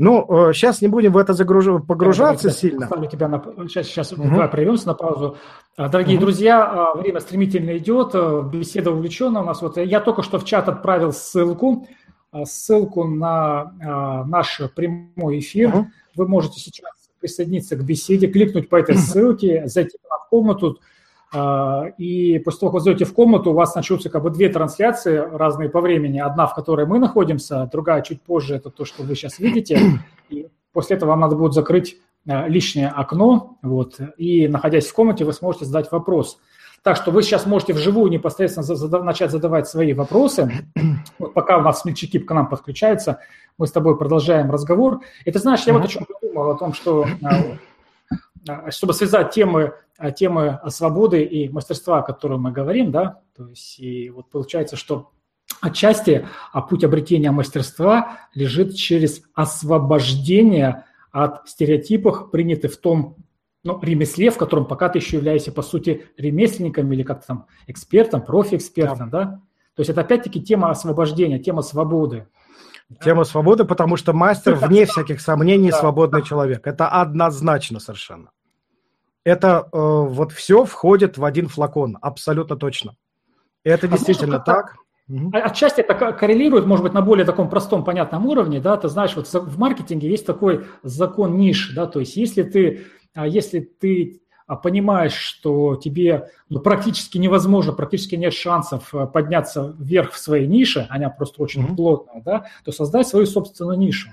Ну, 0.00 0.26
сейчас 0.54 0.80
э, 0.80 0.86
не 0.86 0.88
будем 0.88 1.12
в 1.12 1.18
это 1.18 1.34
загруж... 1.34 1.66
погружаться 1.86 2.48
я, 2.48 2.54
сильно. 2.54 2.86
Ставлю 2.86 3.06
тебя 3.06 3.28
на... 3.28 3.42
Сейчас, 3.68 3.86
сейчас 3.86 4.12
угу. 4.12 4.22
давай 4.22 4.48
прервемся 4.48 4.86
на 4.86 4.94
паузу. 4.94 5.36
А, 5.76 5.90
дорогие 5.90 6.16
угу. 6.16 6.24
друзья, 6.24 6.64
а, 6.64 6.94
время 6.96 7.20
стремительно 7.20 7.76
идет, 7.76 8.12
э, 8.14 8.42
беседа 8.50 8.92
увлеченная 8.92 9.42
у 9.42 9.44
нас. 9.44 9.60
Вот 9.60 9.76
я 9.76 10.00
только 10.00 10.22
что 10.22 10.38
в 10.38 10.46
чат 10.46 10.70
отправил 10.70 11.12
ссылку, 11.12 11.86
а, 12.32 12.46
ссылку 12.46 13.04
на 13.04 14.24
наш 14.26 14.62
прямой 14.74 15.40
эфир. 15.40 15.68
Угу. 15.68 15.86
Вы 16.16 16.28
можете 16.28 16.60
сейчас 16.60 16.92
присоединиться 17.20 17.76
к 17.76 17.84
беседе, 17.84 18.26
кликнуть 18.26 18.70
по 18.70 18.76
этой 18.76 18.94
ссылке, 18.96 19.66
зайти 19.66 19.98
в 19.98 20.30
комнату, 20.30 20.80
и 21.98 22.38
после 22.44 22.60
того, 22.60 22.72
как 22.72 22.74
вы 22.74 22.80
зайдете 22.80 23.04
в 23.04 23.14
комнату, 23.14 23.50
у 23.50 23.54
вас 23.54 23.74
начнутся 23.74 24.10
как 24.10 24.22
бы 24.22 24.30
две 24.30 24.48
трансляции 24.48 25.16
разные 25.16 25.68
по 25.68 25.80
времени. 25.80 26.18
Одна, 26.18 26.46
в 26.46 26.54
которой 26.54 26.86
мы 26.86 26.98
находимся, 26.98 27.68
другая 27.70 28.02
чуть 28.02 28.20
позже, 28.20 28.56
это 28.56 28.70
то, 28.70 28.84
что 28.84 29.04
вы 29.04 29.14
сейчас 29.14 29.38
видите. 29.38 30.00
И 30.28 30.48
после 30.72 30.96
этого 30.96 31.10
вам 31.10 31.20
надо 31.20 31.36
будет 31.36 31.52
закрыть 31.52 31.96
а, 32.28 32.48
лишнее 32.48 32.88
окно, 32.88 33.56
вот, 33.62 33.98
и 34.18 34.46
находясь 34.46 34.86
в 34.86 34.94
комнате, 34.94 35.24
вы 35.24 35.32
сможете 35.32 35.64
задать 35.64 35.90
вопрос. 35.90 36.38
Так 36.82 36.96
что 36.96 37.10
вы 37.10 37.22
сейчас 37.22 37.46
можете 37.46 37.72
вживую 37.74 38.10
непосредственно 38.10 38.64
зада- 38.64 39.02
начать 39.02 39.30
задавать 39.30 39.68
свои 39.68 39.92
вопросы. 39.92 40.50
Вот 41.18 41.34
пока 41.34 41.58
у 41.58 41.62
нас 41.62 41.80
смельчаки 41.80 42.18
к 42.18 42.32
нам 42.32 42.48
подключаются, 42.48 43.20
мы 43.58 43.66
с 43.66 43.72
тобой 43.72 43.98
продолжаем 43.98 44.50
разговор. 44.50 45.00
Ты 45.24 45.38
знаешь, 45.38 45.62
я 45.66 45.72
вот 45.74 45.84
о 45.84 45.88
чем 45.88 46.04
подумал, 46.04 46.50
о 46.50 46.56
том, 46.56 46.72
что 46.72 47.06
а, 47.22 47.28
чтобы 48.70 48.94
связать 48.94 49.32
темы, 49.32 49.74
а, 49.98 50.10
темы 50.10 50.60
свободы 50.68 51.22
и 51.22 51.48
мастерства, 51.48 51.98
о 51.98 52.02
которых 52.02 52.38
мы 52.40 52.52
говорим, 52.52 52.90
да, 52.90 53.20
то 53.36 53.48
есть 53.48 53.78
и 53.78 54.10
вот 54.10 54.30
получается, 54.30 54.76
что 54.76 55.10
отчасти 55.60 56.26
а 56.52 56.62
путь 56.62 56.84
обретения 56.84 57.30
мастерства 57.30 58.18
лежит 58.34 58.74
через 58.74 59.22
освобождение 59.34 60.84
от 61.12 61.48
стереотипов, 61.48 62.30
принятых 62.30 62.72
в 62.72 62.78
том 62.78 63.16
ну, 63.62 63.78
ремесле, 63.82 64.30
в 64.30 64.38
котором 64.38 64.66
пока 64.66 64.88
ты 64.88 64.98
еще 64.98 65.16
являешься, 65.16 65.52
по 65.52 65.62
сути, 65.62 66.06
ремесленником 66.16 66.90
или 66.92 67.02
как-то 67.02 67.26
там 67.26 67.46
экспертом, 67.66 68.22
профи-экспертом, 68.22 69.10
да. 69.10 69.24
да? 69.24 69.42
То 69.74 69.80
есть 69.80 69.90
это 69.90 70.00
опять-таки 70.00 70.42
тема 70.42 70.70
освобождения, 70.70 71.38
тема 71.38 71.62
свободы. 71.62 72.26
Тема 73.02 73.24
свободы, 73.24 73.64
потому 73.64 73.96
что 73.96 74.12
мастер, 74.12 74.54
вне 74.60 74.86
всяких 74.86 75.20
сомнений, 75.20 75.70
свободный 75.70 76.22
человек. 76.24 76.66
Это 76.66 76.88
однозначно 76.88 77.80
совершенно. 77.80 78.30
Это 79.24 79.68
э, 79.72 79.76
вот 79.76 80.32
все 80.32 80.64
входит 80.64 81.18
в 81.18 81.24
один 81.24 81.48
флакон, 81.48 81.98
абсолютно 82.00 82.56
точно. 82.56 82.96
Это 83.64 83.86
а 83.86 83.90
действительно 83.90 84.42
знаешь, 84.44 84.64
так. 84.64 84.76
Угу. 85.08 85.30
Отчасти 85.34 85.80
это 85.80 86.12
коррелирует, 86.12 86.66
может 86.66 86.82
быть, 86.82 86.94
на 86.94 87.02
более 87.02 87.26
таком 87.26 87.50
простом, 87.50 87.84
понятном 87.84 88.26
уровне, 88.26 88.60
да, 88.60 88.76
ты 88.76 88.88
знаешь, 88.88 89.14
вот 89.14 89.28
в 89.32 89.58
маркетинге 89.58 90.08
есть 90.08 90.24
такой 90.24 90.66
закон 90.82 91.36
ниш, 91.36 91.72
да, 91.74 91.86
то 91.86 92.00
есть 92.00 92.16
если 92.16 92.42
ты, 92.42 92.86
а, 93.12 93.26
если 93.26 93.60
ты 93.60 94.22
а 94.29 94.29
понимаешь, 94.56 95.14
что 95.14 95.76
тебе 95.76 96.30
ну, 96.48 96.60
практически 96.60 97.18
невозможно, 97.18 97.72
практически 97.72 98.16
нет 98.16 98.32
шансов 98.32 98.94
э, 98.94 99.06
подняться 99.06 99.74
вверх 99.78 100.12
в 100.12 100.18
своей 100.18 100.46
нише, 100.46 100.86
она 100.90 101.10
просто 101.10 101.42
очень 101.42 101.64
mm-hmm. 101.64 101.76
плотная, 101.76 102.22
да, 102.22 102.46
то 102.64 102.72
создай 102.72 103.04
свою 103.04 103.26
собственную 103.26 103.78
нишу. 103.78 104.10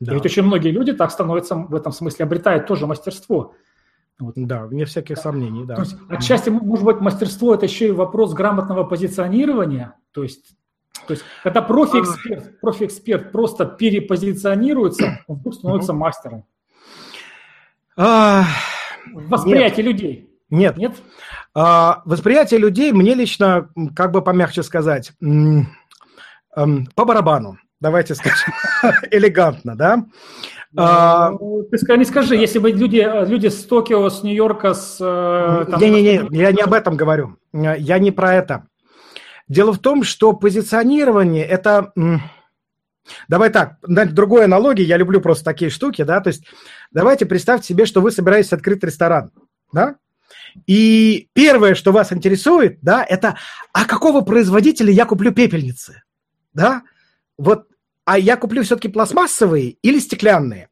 Да. 0.00 0.12
И 0.12 0.14
ведь 0.14 0.26
очень 0.26 0.42
многие 0.42 0.70
люди 0.70 0.92
так 0.92 1.10
становятся 1.10 1.54
в 1.54 1.74
этом 1.74 1.92
смысле, 1.92 2.24
обретают 2.24 2.66
тоже 2.66 2.86
мастерство. 2.86 3.54
Вот. 4.18 4.34
Да, 4.36 4.66
вне 4.66 4.84
всяких 4.84 5.16
да. 5.16 5.22
сомнений, 5.22 5.64
да. 5.64 5.76
То 5.76 5.82
есть, 5.82 5.96
отчасти, 6.08 6.50
может 6.50 6.84
быть, 6.84 7.00
мастерство– 7.00 7.54
это 7.56 7.66
еще 7.66 7.88
и 7.88 7.92
вопрос 7.92 8.34
грамотного 8.34 8.84
позиционирования, 8.84 9.94
то 10.12 10.22
есть 10.22 10.54
то 11.06 11.12
есть, 11.12 11.24
когда 11.42 11.62
профи-эксперт, 11.62 12.60
профи-эксперт 12.60 13.32
просто 13.32 13.64
перепозиционируется, 13.64 15.24
он 15.26 15.36
вдруг 15.36 15.54
становится 15.54 15.94
мастером. 15.94 16.44
Восприятие 19.14 19.84
Нет. 19.84 19.94
людей. 19.94 20.30
Нет. 20.50 20.76
Нет? 20.76 20.92
А, 21.54 22.02
восприятие 22.04 22.60
людей 22.60 22.92
мне 22.92 23.14
лично, 23.14 23.68
как 23.94 24.12
бы 24.12 24.22
помягче 24.22 24.62
сказать, 24.62 25.12
эм, 25.20 25.66
по 26.94 27.04
барабану. 27.04 27.58
Давайте 27.80 28.14
скажем 28.14 28.52
элегантно, 29.10 29.76
да? 29.76 30.04
А, 30.76 31.30
ну, 31.30 31.64
ты 31.70 31.96
не 31.96 32.04
скажи, 32.04 32.36
если 32.36 32.58
бы 32.58 32.70
люди, 32.70 33.06
люди 33.26 33.48
с 33.48 33.64
Токио, 33.64 34.08
с 34.08 34.22
Нью-Йорка, 34.22 34.74
с... 34.74 34.98
Э, 35.00 35.64
Не-не-не, 35.80 36.28
я 36.30 36.52
не 36.52 36.62
об 36.62 36.74
этом 36.74 36.96
говорю. 36.96 37.36
Я 37.52 37.98
не 37.98 38.10
про 38.10 38.34
это. 38.34 38.66
Дело 39.48 39.72
в 39.72 39.78
том, 39.78 40.02
что 40.02 40.34
позиционирование– 40.34 41.44
это 41.46 41.92
Давай 43.28 43.50
так, 43.50 43.76
другой 43.82 44.44
аналогии, 44.44 44.84
я 44.84 44.96
люблю 44.96 45.20
просто 45.20 45.44
такие 45.44 45.70
штуки, 45.70 46.02
да, 46.02 46.20
то 46.20 46.28
есть 46.28 46.44
давайте 46.90 47.26
представьте 47.26 47.68
себе, 47.68 47.86
что 47.86 48.00
вы 48.00 48.10
собираетесь 48.10 48.52
открыть 48.52 48.82
ресторан, 48.84 49.30
да, 49.72 49.96
и 50.66 51.28
первое, 51.32 51.74
что 51.74 51.92
вас 51.92 52.12
интересует, 52.12 52.78
да, 52.82 53.04
это, 53.04 53.36
а 53.72 53.84
какого 53.84 54.20
производителя 54.20 54.92
я 54.92 55.04
куплю 55.06 55.32
пепельницы, 55.32 56.02
да, 56.52 56.82
вот, 57.36 57.68
а 58.04 58.18
я 58.18 58.36
куплю 58.36 58.62
все-таки 58.62 58.88
пластмассовые 58.88 59.76
или 59.82 59.98
стеклянные? 59.98 60.68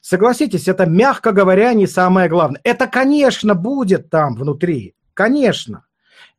Согласитесь, 0.00 0.66
это, 0.66 0.86
мягко 0.86 1.32
говоря, 1.32 1.74
не 1.74 1.86
самое 1.86 2.28
главное. 2.28 2.60
Это, 2.64 2.86
конечно, 2.86 3.54
будет 3.54 4.08
там 4.08 4.34
внутри, 4.34 4.94
конечно. 5.12 5.84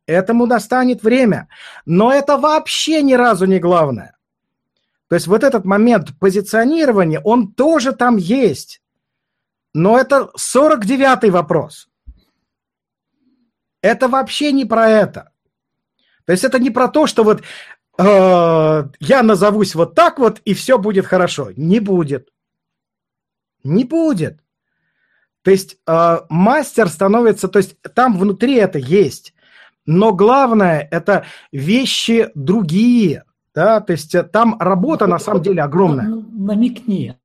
Этому 0.04 0.48
достанет 0.48 1.04
время. 1.04 1.48
Но 1.86 2.12
это 2.12 2.38
вообще 2.38 3.02
ни 3.02 3.14
разу 3.14 3.46
не 3.46 3.60
главное. 3.60 4.16
То 5.12 5.16
есть 5.16 5.26
вот 5.26 5.44
этот 5.44 5.66
момент 5.66 6.18
позиционирования, 6.18 7.20
он 7.20 7.52
тоже 7.52 7.92
там 7.92 8.16
есть. 8.16 8.80
Но 9.74 9.98
это 9.98 10.30
49-й 10.38 11.28
вопрос. 11.28 11.90
Это 13.82 14.08
вообще 14.08 14.52
не 14.52 14.64
про 14.64 14.88
это. 14.88 15.30
То 16.24 16.32
есть 16.32 16.44
это 16.44 16.58
не 16.58 16.70
про 16.70 16.88
то, 16.88 17.06
что 17.06 17.24
вот 17.24 17.42
э, 17.98 18.84
я 19.00 19.22
назовусь 19.22 19.74
вот 19.74 19.94
так 19.94 20.18
вот, 20.18 20.40
и 20.46 20.54
все 20.54 20.78
будет 20.78 21.04
хорошо. 21.04 21.50
Не 21.56 21.78
будет. 21.78 22.30
Не 23.64 23.84
будет. 23.84 24.40
То 25.42 25.50
есть 25.50 25.76
э, 25.86 26.20
мастер 26.30 26.88
становится, 26.88 27.48
то 27.48 27.58
есть 27.58 27.76
там 27.94 28.16
внутри 28.16 28.54
это 28.54 28.78
есть. 28.78 29.34
Но 29.84 30.14
главное, 30.14 30.88
это 30.90 31.26
вещи 31.52 32.30
другие– 32.34 33.24
да, 33.54 33.80
то 33.80 33.92
есть 33.92 34.14
э, 34.14 34.22
там 34.22 34.56
работа 34.58 35.06
на 35.06 35.18
самом 35.18 35.42
деле 35.42 35.62
огромная. 35.62 36.08
Намекни. 36.08 37.16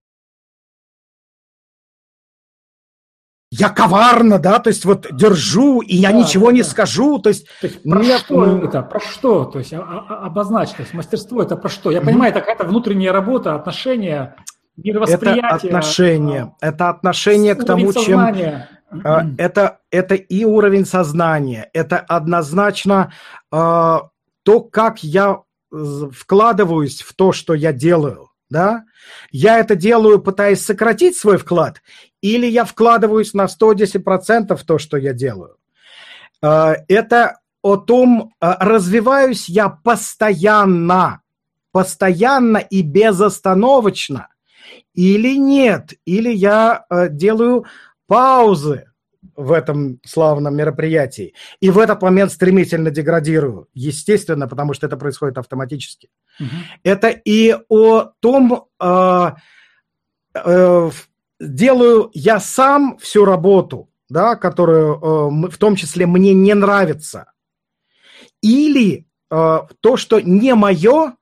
Я 3.50 3.70
коварно, 3.70 4.40
да, 4.40 4.60
то 4.60 4.68
есть 4.68 4.84
вот 4.84 5.08
держу, 5.12 5.80
и 5.80 5.96
я 5.96 6.12
да, 6.12 6.18
ничего 6.18 6.48
да. 6.48 6.54
не 6.54 6.64
скажу, 6.64 7.18
то 7.20 7.30
есть... 7.30 7.48
То 7.62 7.68
есть 7.68 7.82
про 7.82 8.00
нет, 8.00 8.20
что 8.20 8.46
ну... 8.46 8.62
это, 8.64 8.82
про 8.82 9.00
что? 9.00 9.46
То 9.46 9.60
есть 9.60 9.74
а, 9.74 9.80
а, 9.80 10.26
обозначь, 10.26 10.72
то 10.72 10.82
есть 10.82 10.94
мастерство 10.94 11.42
это 11.42 11.56
про 11.56 11.70
что? 11.70 11.90
Я 11.90 12.02
понимаю, 12.02 12.32
это 12.32 12.42
какая-то 12.42 12.66
внутренняя 12.66 13.14
работа, 13.14 13.56
отношения, 13.56 14.36
мировосприятие. 14.76 15.48
Это 15.48 15.56
отношение, 15.56 16.54
а, 16.60 16.68
это 16.68 16.90
отношение 16.90 17.56
к 17.56 17.66
тому, 17.66 17.94
сознания. 17.94 18.70
чем... 18.92 19.36
Это, 19.38 19.80
это 19.92 20.16
и 20.16 20.44
уровень 20.44 20.86
сознания, 20.86 21.70
это 21.74 22.00
однозначно 22.00 23.12
э, 23.52 23.56
то, 23.56 24.62
как 24.62 25.04
я 25.04 25.42
вкладываюсь 25.72 27.02
в 27.02 27.14
то, 27.14 27.32
что 27.32 27.54
я 27.54 27.74
делаю, 27.74 28.32
да, 28.50 28.86
я 29.32 29.60
это 29.60 29.76
делаю, 29.76 30.20
пытаясь 30.20 30.64
сократить 30.64 31.18
свой 31.18 31.38
вклад, 31.38 31.82
или 32.22 32.48
я 32.48 32.66
вкладываюсь 32.66 33.34
на 33.34 33.46
110% 33.46 34.56
в 34.56 34.64
то, 34.64 34.78
что 34.78 34.98
я 34.98 35.14
делаю. 35.14 35.58
А, 36.42 36.76
это 36.88 37.40
о 37.62 37.78
том, 37.78 38.34
а, 38.40 38.58
развиваюсь 38.64 39.50
я 39.50 39.70
постоянно, 39.70 41.22
постоянно 41.72 42.58
и 42.58 42.82
безостановочно, 42.82 44.30
или 44.94 45.36
нет, 45.36 45.94
или 46.06 46.32
я 46.32 46.86
а, 46.90 47.08
делаю 47.08 47.66
паузы, 48.08 48.87
в 49.38 49.52
этом 49.52 50.00
славном 50.04 50.56
мероприятии. 50.56 51.34
И 51.62 51.70
в 51.70 51.78
этот 51.78 52.02
момент 52.02 52.32
стремительно 52.32 52.90
деградирую, 52.90 53.70
естественно, 53.74 54.48
потому 54.48 54.74
что 54.74 54.88
это 54.88 54.98
происходит 54.98 55.38
автоматически. 55.38 56.10
Угу. 56.40 56.50
Это 56.84 57.10
и 57.10 57.56
о 57.70 58.12
том, 58.20 58.66
э, 58.82 59.32
э, 60.34 60.92
делаю 61.40 62.10
я 62.14 62.40
сам 62.40 62.98
всю 62.98 63.26
работу, 63.26 63.90
да, 64.10 64.36
которую 64.36 64.96
э, 64.96 65.50
в 65.50 65.58
том 65.58 65.76
числе 65.76 66.08
мне 66.08 66.34
не 66.34 66.56
нравится, 66.56 67.32
или 68.42 69.06
э, 69.30 69.60
то, 69.82 69.98
что 69.98 70.20
не 70.20 70.56
мое, 70.56 71.16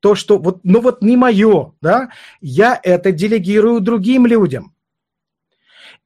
то, 0.00 0.14
что 0.14 0.38
вот, 0.38 0.60
ну 0.64 0.80
вот 0.80 1.02
не 1.02 1.16
мое, 1.16 1.74
да, 1.82 2.08
я 2.40 2.80
это 2.82 3.12
делегирую 3.12 3.80
другим 3.80 4.26
людям. 4.26 4.74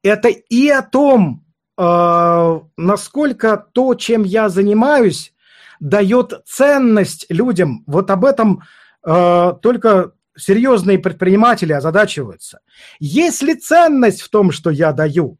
Это 0.06 0.28
и 0.28 0.68
о 0.68 0.82
том, 0.82 1.44
э, 1.76 2.60
насколько 2.76 3.56
то, 3.56 3.94
чем 3.94 4.22
я 4.22 4.48
занимаюсь, 4.48 5.34
дает 5.80 6.42
ценность 6.46 7.26
людям. 7.28 7.82
Вот 7.88 8.10
об 8.10 8.24
этом 8.24 8.62
э, 9.04 9.52
только 9.60 10.12
серьезные 10.36 11.00
предприниматели 11.00 11.72
озадачиваются. 11.72 12.60
Есть 13.00 13.42
ли 13.42 13.56
ценность 13.56 14.22
в 14.22 14.28
том, 14.28 14.52
что 14.52 14.70
я 14.70 14.92
даю, 14.92 15.38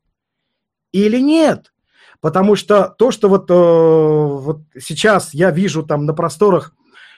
или 0.91 1.19
нет? 1.19 1.73
Потому 2.21 2.57
что 2.57 2.89
то, 2.89 3.13
что 3.13 3.29
вот, 3.29 3.49
э, 3.49 3.55
вот 3.55 4.63
сейчас 4.81 5.33
я 5.33 5.53
вижу 5.53 5.85
там 5.85 6.07
на 6.07 6.13
просторах 6.13 6.75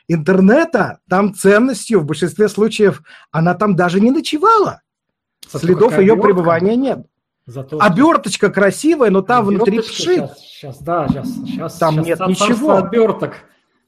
интернета, 0.07 1.01
там 1.09 1.35
ценностью 1.35 2.01
в 2.01 2.05
большинстве 2.05 2.49
случаев 2.49 3.03
она 3.31 3.55
там 3.55 3.75
даже 3.75 4.01
не 4.01 4.11
ночевала. 4.11 4.83
Зато 5.51 5.67
Следов 5.67 5.99
ее 5.99 6.15
пребывания 6.17 6.77
нет. 6.77 7.07
Зато... 7.49 7.79
Оберточка 7.81 8.51
красивая, 8.51 9.09
но 9.09 9.23
там 9.23 9.49
Оберточка 9.49 9.71
внутри 9.71 9.89
пши. 9.89 10.15
Сейчас, 10.17 10.39
сейчас, 10.39 10.79
да, 10.83 11.09
сейчас, 11.09 11.29
сейчас. 11.29 11.79
Там 11.79 11.95
сейчас 11.95 12.07
нет 12.07 12.29
ничего. 12.29 12.73
Оберток, 12.73 13.37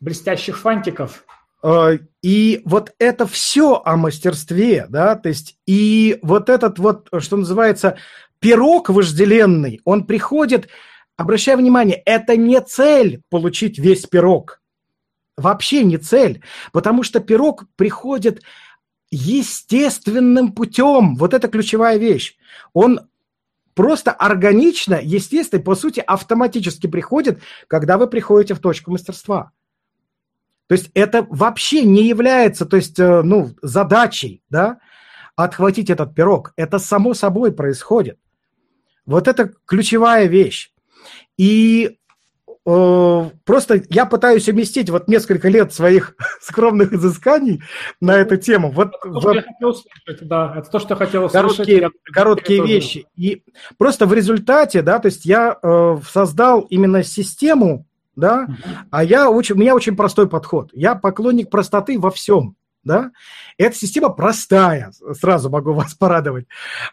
блестящих 0.01 0.59
фантиков. 0.59 1.27
Э, 1.63 1.99
и 2.23 2.63
вот 2.65 2.95
это 2.99 3.27
все 3.27 3.83
о 3.85 3.99
мастерстве, 3.99 4.87
да, 4.89 5.15
то 5.15 5.29
есть 5.29 5.59
и 5.67 6.19
вот 6.23 6.49
этот 6.49 6.79
вот, 6.79 7.09
что 7.19 7.37
называется, 7.37 7.99
пирог 8.39 8.89
вожделенный, 8.89 9.83
он 9.85 10.07
приходит, 10.07 10.69
обращая 11.19 11.59
внимание, 11.59 12.03
это 12.07 12.39
не 12.39 12.59
цель 12.63 13.21
получить 13.29 13.79
весь 13.79 14.07
пирог, 14.07 14.63
вообще 15.37 15.85
не 15.85 15.99
цель, 15.99 16.43
потому 16.73 17.03
что 17.03 17.21
пирог 17.21 17.67
приходит 17.77 18.41
естественным 19.11 20.53
путем, 20.53 21.17
вот 21.17 21.35
это 21.35 21.49
ключевая 21.49 21.99
вещь, 21.99 22.39
он 22.73 23.01
просто 23.81 24.13
органично, 24.13 25.01
естественно, 25.03 25.63
по 25.63 25.75
сути, 25.75 26.01
автоматически 26.07 26.87
приходит, 26.87 27.41
когда 27.67 27.97
вы 27.97 28.09
приходите 28.09 28.53
в 28.53 28.59
точку 28.59 28.91
мастерства. 28.91 29.53
То 30.67 30.75
есть 30.75 30.91
это 30.93 31.27
вообще 31.31 31.85
не 31.85 32.07
является, 32.07 32.67
то 32.67 32.77
есть, 32.77 32.99
э, 32.99 33.23
ну, 33.23 33.55
задачей, 33.63 34.43
да, 34.51 34.81
отхватить 35.35 35.89
этот 35.89 36.15
пирог. 36.15 36.53
Это 36.57 36.79
само 36.79 37.15
собой 37.15 37.53
происходит. 37.53 38.19
Вот 39.07 39.29
это 39.29 39.51
ключевая 39.65 40.27
вещь. 40.27 40.75
И 41.39 41.99
э, 42.67 43.31
просто 43.45 43.83
я 43.91 44.07
пытаюсь 44.07 44.49
уместить 44.49 44.91
вот 44.91 45.09
несколько 45.09 45.49
лет 45.49 45.73
своих 45.73 46.15
скромных 46.41 46.93
изысканий 46.93 47.63
на 48.01 48.17
эту 48.17 48.37
тему. 48.37 48.71
Вот, 48.71 48.89
это 48.89 48.99
то, 49.03 49.21
вот, 49.21 49.35
я 49.35 49.43
хотел 49.43 49.69
услышать, 49.69 50.29
да, 50.29 50.55
это 50.57 50.71
то, 50.71 50.79
что 50.79 50.95
я 50.95 50.97
хотел. 50.97 51.29
Короткие, 51.29 51.91
короткие 52.05 52.67
вещи. 52.67 53.07
И 53.17 53.43
просто 53.79 54.07
в 54.07 54.15
результате, 54.15 54.83
да, 54.83 54.99
то 54.99 55.07
есть 55.07 55.25
я 55.25 55.59
э, 55.63 55.97
создал 56.11 56.61
именно 56.61 57.03
систему 57.03 57.87
да, 58.17 58.49
а 58.91 59.03
я 59.03 59.31
очень, 59.31 59.57
у 59.57 59.59
меня 59.59 59.75
очень 59.75 59.97
простой 59.97 60.29
подход. 60.29 60.71
Я 60.73 60.95
поклонник 60.95 61.51
простоты 61.51 61.99
во 61.99 62.11
всем, 62.11 62.57
да. 62.85 63.11
Эта 63.59 63.77
система 63.77 64.11
простая, 64.11 64.93
сразу 65.19 65.51
могу 65.51 65.73
вас 65.75 65.95
порадовать. 65.95 66.47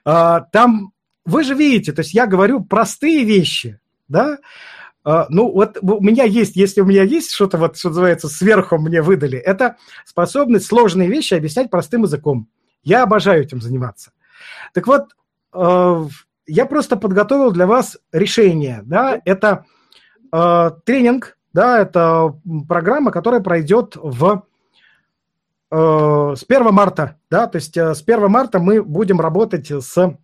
А, 0.05 0.41
там, 0.41 0.93
вы 1.25 1.43
же 1.43 1.53
видите, 1.53 1.91
то 1.91 2.01
есть 2.01 2.13
я 2.13 2.25
говорю 2.25 2.63
простые 2.63 3.23
вещи, 3.23 3.79
да, 4.07 4.37
ну, 5.29 5.51
вот 5.51 5.77
у 5.81 6.03
меня 6.03 6.25
есть, 6.25 6.55
если 6.55 6.81
у 6.81 6.85
меня 6.85 7.03
есть 7.03 7.31
что-то, 7.31 7.57
вот, 7.57 7.77
что 7.77 7.89
называется, 7.89 8.27
сверху 8.27 8.77
мне 8.77 9.01
выдали, 9.01 9.37
это 9.37 9.77
способность 10.05 10.65
сложные 10.65 11.07
вещи 11.07 11.33
объяснять 11.33 11.69
простым 11.69 12.03
языком. 12.03 12.49
Я 12.83 13.03
обожаю 13.03 13.43
этим 13.43 13.61
заниматься. 13.61 14.11
Так 14.73 14.85
вот, 14.87 15.15
а, 15.53 16.05
я 16.45 16.65
просто 16.65 16.97
подготовил 16.97 17.51
для 17.51 17.67
вас 17.67 17.97
решение, 18.11 18.81
да, 18.83 19.21
это 19.23 19.65
Э, 20.31 20.71
тренинг, 20.85 21.37
да, 21.53 21.79
это 21.79 22.35
программа, 22.67 23.11
которая 23.11 23.41
пройдет 23.41 23.95
в 23.95 24.43
э, 25.71 25.75
с 26.35 26.43
1 26.47 26.73
марта, 26.73 27.17
да, 27.29 27.47
то 27.47 27.57
есть 27.57 27.77
э, 27.77 27.95
с 27.95 28.01
1 28.01 28.29
марта 28.29 28.59
мы 28.59 28.83
будем 28.83 29.21
работать 29.21 29.71
с 29.71 30.17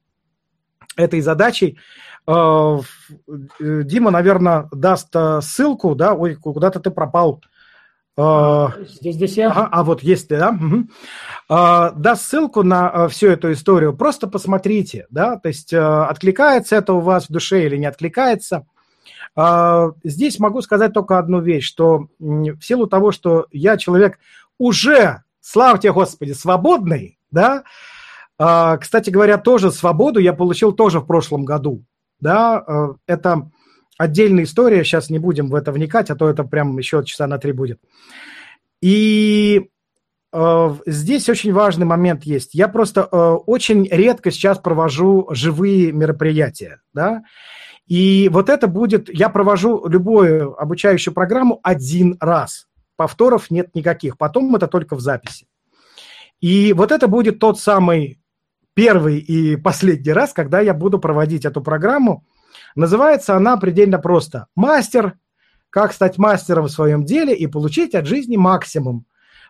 этой 0.95 1.21
задачей. 1.21 1.79
Дима, 2.27 4.11
наверное, 4.11 4.69
даст 4.71 5.13
ссылку, 5.41 5.95
да, 5.95 6.13
ой, 6.13 6.35
куда-то 6.35 6.79
ты 6.79 6.91
пропал. 6.91 7.41
Здесь, 8.15 9.15
здесь 9.15 9.37
я. 9.37 9.49
Ага, 9.49 9.69
а 9.71 9.83
вот 9.83 10.03
есть, 10.03 10.29
да. 10.29 10.51
Угу. 10.51 10.87
Даст 11.49 12.21
ссылку 12.21 12.63
на 12.63 13.07
всю 13.07 13.27
эту 13.27 13.51
историю. 13.51 13.95
Просто 13.95 14.27
посмотрите, 14.27 15.07
да, 15.09 15.37
то 15.37 15.49
есть 15.49 15.73
откликается 15.73 16.75
это 16.75 16.93
у 16.93 16.99
вас 16.99 17.27
в 17.27 17.31
душе 17.31 17.65
или 17.65 17.75
не 17.75 17.87
откликается. 17.87 18.65
А, 19.35 19.91
здесь 20.03 20.39
могу 20.39 20.61
сказать 20.61 20.93
только 20.93 21.17
одну 21.17 21.41
вещь, 21.41 21.65
что 21.65 22.07
в 22.19 22.61
силу 22.61 22.87
того, 22.87 23.11
что 23.11 23.47
я 23.51 23.77
человек 23.77 24.19
уже, 24.57 25.23
славьте 25.41 25.91
Господи, 25.91 26.33
свободный, 26.33 27.17
да, 27.31 27.63
а, 28.37 28.77
кстати 28.77 29.09
говоря, 29.09 29.37
тоже 29.37 29.71
свободу 29.71 30.19
я 30.19 30.33
получил 30.33 30.71
тоже 30.71 30.99
в 30.99 31.05
прошлом 31.05 31.45
году, 31.45 31.83
да, 32.23 32.57
а, 32.57 32.95
это 33.05 33.51
отдельная 33.97 34.45
история, 34.45 34.83
сейчас 34.83 35.11
не 35.11 35.19
будем 35.19 35.49
в 35.49 35.55
это 35.55 35.71
вникать, 35.71 36.09
а 36.09 36.15
то 36.15 36.27
это 36.27 36.43
прям 36.43 36.77
еще 36.79 37.03
часа 37.03 37.27
на 37.27 37.37
три 37.37 37.51
будет. 37.51 37.79
И 38.81 39.69
здесь 40.87 41.29
очень 41.29 41.53
важный 41.53 41.85
момент 41.85 42.23
есть. 42.23 42.55
Я 42.55 42.67
просто 42.67 43.03
очень 43.03 43.87
редко 43.87 44.31
сейчас 44.31 44.57
провожу 44.57 45.27
живые 45.29 45.91
мероприятия, 45.91 46.81
да, 46.91 47.21
и 47.85 48.29
вот 48.31 48.49
это 48.49 48.67
будет, 48.67 49.13
я 49.13 49.29
провожу 49.29 49.87
любую 49.87 50.59
обучающую 50.59 51.13
программу 51.13 51.59
один 51.63 52.17
раз. 52.19 52.67
Повторов 52.95 53.51
нет 53.51 53.75
никаких. 53.75 54.17
Потом 54.17 54.55
это 54.55 54.67
только 54.67 54.95
в 54.95 55.01
записи. 55.01 55.47
И 56.39 56.73
вот 56.73 56.91
это 56.91 57.07
будет 57.07 57.39
тот 57.39 57.59
самый 57.59 58.19
первый 58.73 59.19
и 59.19 59.55
последний 59.55 60.11
раз, 60.11 60.33
когда 60.33 60.59
я 60.59 60.73
буду 60.73 60.99
проводить 60.99 61.45
эту 61.45 61.61
программу. 61.61 62.25
Называется 62.75 63.35
она 63.35 63.57
предельно 63.57 63.99
просто 63.99 64.47
«Мастер. 64.55 65.13
Как 65.69 65.91
стать 65.91 66.17
мастером 66.17 66.65
в 66.65 66.71
своем 66.71 67.03
деле 67.03 67.35
и 67.35 67.47
получить 67.47 67.95
от 67.95 68.05
жизни 68.05 68.37
максимум». 68.37 69.05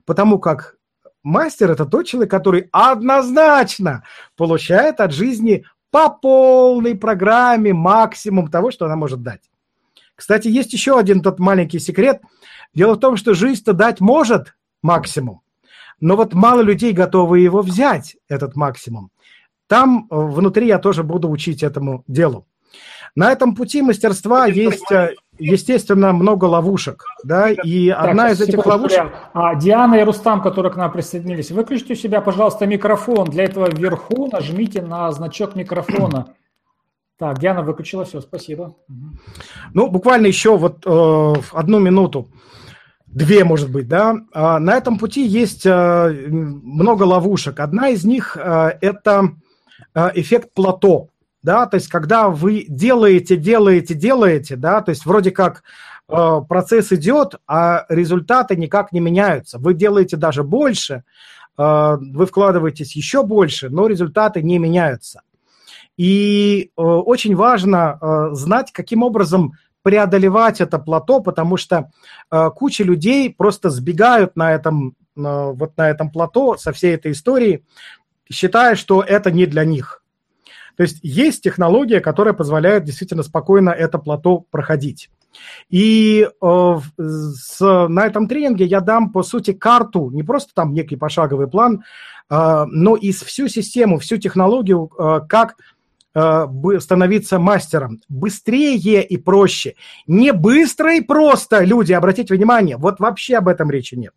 Потому 0.05 0.39
как 0.39 0.75
мастер– 1.21 1.71
это 1.71 1.85
тот 1.85 2.05
человек, 2.05 2.31
который 2.31 2.69
однозначно 2.71 4.03
получает 4.35 4.99
от 4.99 5.13
жизни 5.13 5.65
по 5.91 6.09
полной 6.09 6.95
программе 6.95 7.73
максимум 7.73 8.49
того, 8.49 8.71
что 8.71 8.85
она 8.85 8.95
может 8.95 9.21
дать. 9.21 9.41
Кстати, 10.15 10.47
есть 10.47 10.73
еще 10.73 10.97
один 10.97 11.21
тот 11.21 11.39
маленький 11.39 11.79
секрет. 11.79 12.21
Дело 12.73 12.95
в 12.95 12.99
том, 12.99 13.17
что 13.17 13.33
жизнь-то 13.33 13.73
дать 13.73 13.99
может 14.01 14.55
максимум, 14.81 15.41
но 15.99 16.15
вот 16.15 16.33
мало 16.33 16.61
людей 16.61 16.91
готовы 16.91 17.39
его 17.39 17.61
взять, 17.61 18.17
этот 18.27 18.55
максимум. 18.55 19.11
Там 19.73 20.05
э, 20.11 20.15
внутри 20.15 20.67
я 20.67 20.77
тоже 20.77 21.01
буду 21.01 21.31
учить 21.31 21.63
этому 21.63 22.03
делу. 22.07 22.45
На 23.15 23.31
этом 23.31 23.55
пути 23.55 23.81
мастерства 23.81 24.45
есть, 24.45 24.91
э, 24.91 25.15
естественно, 25.39 26.13
много 26.13 26.45
ловушек, 26.45 27.03
да, 27.23 27.49
и 27.49 27.89
так, 27.89 28.05
одна 28.05 28.29
из 28.29 28.39
этих 28.39 28.63
ловушек... 28.63 29.11
А, 29.33 29.55
Диана 29.55 29.95
и 29.95 30.03
Рустам, 30.03 30.43
которые 30.43 30.71
к 30.71 30.75
нам 30.75 30.91
присоединились, 30.91 31.49
выключите 31.49 31.93
у 31.93 31.95
себя, 31.95 32.21
пожалуйста, 32.21 32.67
микрофон. 32.67 33.31
Для 33.31 33.45
этого 33.45 33.67
вверху 33.67 34.29
нажмите 34.31 34.83
на 34.83 35.11
значок 35.11 35.55
микрофона. 35.55 36.27
Так, 37.19 37.39
Диана 37.39 37.61
выключила, 37.61 38.05
все, 38.05 38.21
спасибо. 38.21 38.75
Ну, 39.73 39.89
буквально 39.89 40.27
еще 40.27 40.57
вот 40.57 40.83
э, 40.85 41.33
одну 41.51 41.79
минуту 41.79 42.27
две, 43.05 43.43
может 43.43 43.71
быть, 43.71 43.87
да. 43.87 44.17
А, 44.33 44.59
на 44.59 44.75
этом 44.75 44.97
пути 44.99 45.25
есть 45.25 45.65
э, 45.65 46.09
много 46.09 47.03
ловушек. 47.03 47.59
Одна 47.59 47.89
из 47.89 48.03
них 48.03 48.35
это 48.35 49.29
эффект 49.95 50.53
плато 50.53 51.09
да, 51.43 51.65
то 51.65 51.75
есть 51.75 51.89
когда 51.89 52.29
вы 52.29 52.65
делаете, 52.67 53.35
делаете, 53.35 53.93
делаете, 53.93 54.55
да, 54.55 54.81
то 54.81 54.89
есть 54.89 55.05
вроде 55.05 55.31
как 55.31 55.63
э, 56.07 56.41
процесс 56.47 56.93
идет, 56.93 57.35
а 57.47 57.85
результаты 57.89 58.55
никак 58.55 58.93
не 58.93 59.01
меняются. 59.01 59.59
Вы 59.59 59.73
делаете 59.73 60.15
даже 60.15 60.43
больше, 60.43 61.03
э, 61.57 61.97
вы 61.99 62.25
вкладываетесь 62.25 62.95
еще 62.95 63.23
больше, 63.23 63.69
но 63.69 63.87
результаты 63.87 64.41
не 64.41 64.57
меняются. 64.57 65.21
И 65.97 66.71
э, 66.75 66.81
очень 66.81 67.35
важно 67.35 67.99
э, 68.01 68.29
знать, 68.35 68.71
каким 68.71 69.03
образом 69.03 69.53
преодолевать 69.81 70.61
это 70.61 70.79
плато, 70.79 71.19
потому 71.19 71.57
что 71.57 71.91
э, 72.31 72.49
куча 72.55 72.85
людей 72.85 73.29
просто 73.29 73.69
сбегают 73.69 74.37
на 74.37 74.53
этом, 74.53 74.95
э, 75.17 75.21
вот 75.21 75.75
на 75.75 75.89
этом 75.89 76.09
плато 76.09 76.55
со 76.55 76.71
всей 76.71 76.95
этой 76.95 77.11
историей, 77.11 77.65
считая, 78.33 78.75
что 78.75 79.01
это 79.01 79.31
не 79.31 79.45
для 79.45 79.63
них 79.63 80.03
То 80.75 80.83
есть 80.83 80.99
есть 81.03 81.43
технология, 81.43 82.01
которая 82.01 82.33
позволяет 82.33 82.83
действительно 82.83 83.23
спокойно 83.23 83.69
это 83.69 83.99
плато 83.99 84.39
проходить. 84.51 85.09
И 85.69 86.27
э, 86.27 86.79
с, 86.97 87.59
на 87.87 88.05
этом 88.05 88.27
тренинге 88.27 88.65
я 88.65 88.81
дам, 88.81 89.11
по 89.11 89.23
сути, 89.23 89.53
карту, 89.53 90.09
не 90.11 90.23
просто 90.23 90.53
там 90.53 90.73
некий 90.73 90.95
пошаговый 90.95 91.47
план, 91.47 91.83
э, 92.29 92.65
но 92.67 92.95
и 92.95 93.11
всю 93.11 93.47
систему, 93.47 93.97
всю 93.97 94.17
технологию, 94.17 94.91
э, 94.97 95.21
как 95.27 95.55
э, 96.15 96.47
становиться 96.79 97.39
мастером. 97.39 98.01
Быстрее 98.09 99.03
и 99.03 99.17
проще. 99.17 99.75
Не 100.05 100.33
быстро 100.33 100.95
и 100.95 101.01
просто, 101.01 101.63
люди, 101.63 101.93
обратите 101.93 102.35
внимание, 102.35 102.77
вот 102.77 102.99
вообще 102.99 103.37
об 103.37 103.47
этом 103.47 103.71
речи 103.71 103.95
нет 103.95 104.13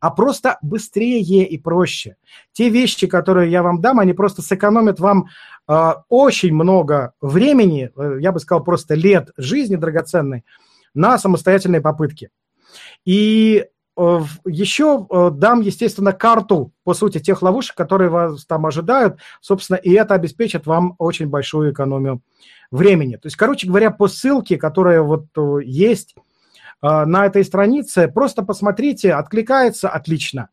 а 0.00 0.10
просто 0.10 0.58
быстрее 0.62 1.44
и 1.46 1.58
проще. 1.58 2.16
Те 2.52 2.68
вещи, 2.68 3.06
которые 3.06 3.50
я 3.50 3.62
вам 3.62 3.80
дам, 3.80 4.00
они 4.00 4.12
просто 4.12 4.42
сэкономят 4.42 5.00
вам 5.00 5.26
э, 5.68 5.92
очень 6.08 6.54
много 6.54 7.12
времени, 7.20 7.90
э, 7.96 8.18
я 8.20 8.32
бы 8.32 8.40
сказал, 8.40 8.64
просто 8.64 8.94
лет 8.94 9.30
жизни 9.36 9.76
драгоценной 9.76 10.44
на 10.94 11.18
самостоятельные 11.18 11.80
попытки. 11.80 12.30
И 13.04 13.64
э, 13.96 14.20
еще 14.46 15.06
э, 15.08 15.30
дам, 15.32 15.60
естественно, 15.60 16.12
карту, 16.12 16.72
по 16.84 16.94
сути, 16.94 17.18
тех 17.18 17.42
ловушек, 17.42 17.76
которые 17.76 18.10
вас 18.10 18.44
там 18.46 18.66
ожидают, 18.66 19.18
собственно, 19.40 19.76
и 19.76 19.92
это 19.92 20.14
обеспечит 20.14 20.66
вам 20.66 20.94
очень 20.98 21.28
большую 21.28 21.72
экономию 21.72 22.22
времени. 22.70 23.16
То 23.16 23.26
есть, 23.26 23.36
короче 23.36 23.66
говоря, 23.66 23.90
по 23.90 24.08
ссылке, 24.08 24.56
которая 24.56 25.02
вот 25.02 25.26
э, 25.36 25.58
есть 25.64 26.14
на 27.06 27.26
этой 27.26 27.44
странице. 27.44 28.08
Просто 28.08 28.42
посмотрите, 28.42 29.14
откликается 29.14 29.88
отлично. 29.88 30.50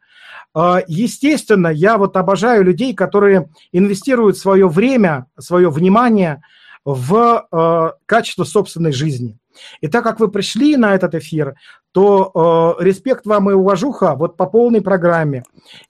А, 0.53 0.81
естественно, 0.87 1.67
я 1.67 1.97
вот 1.97 2.17
обожаю 2.17 2.63
людей, 2.63 2.93
которые 2.93 3.49
инвестируют 3.71 4.37
свое 4.37 4.67
время, 4.67 5.27
свое 5.39 5.69
внимание 5.69 6.41
в 6.83 7.47
а, 7.51 7.93
качество 8.05 8.43
собственной 8.43 8.91
жизни. 8.91 9.37
И 9.81 9.87
так 9.87 10.03
как 10.03 10.19
вы 10.19 10.29
пришли 10.29 10.77
на 10.77 10.95
этот 10.95 11.15
эфир, 11.15 11.55
то 11.91 12.77
э, 12.79 12.83
респект 12.85 13.25
вам 13.25 13.49
и 13.49 13.53
уважуха 13.53 14.15
вот 14.15 14.37
по 14.37 14.45
полной 14.45 14.81
программе. 14.81 15.43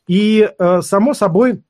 И, 0.08 0.50
э, 0.58 0.82
само 0.82 1.14
собой, 1.14 1.62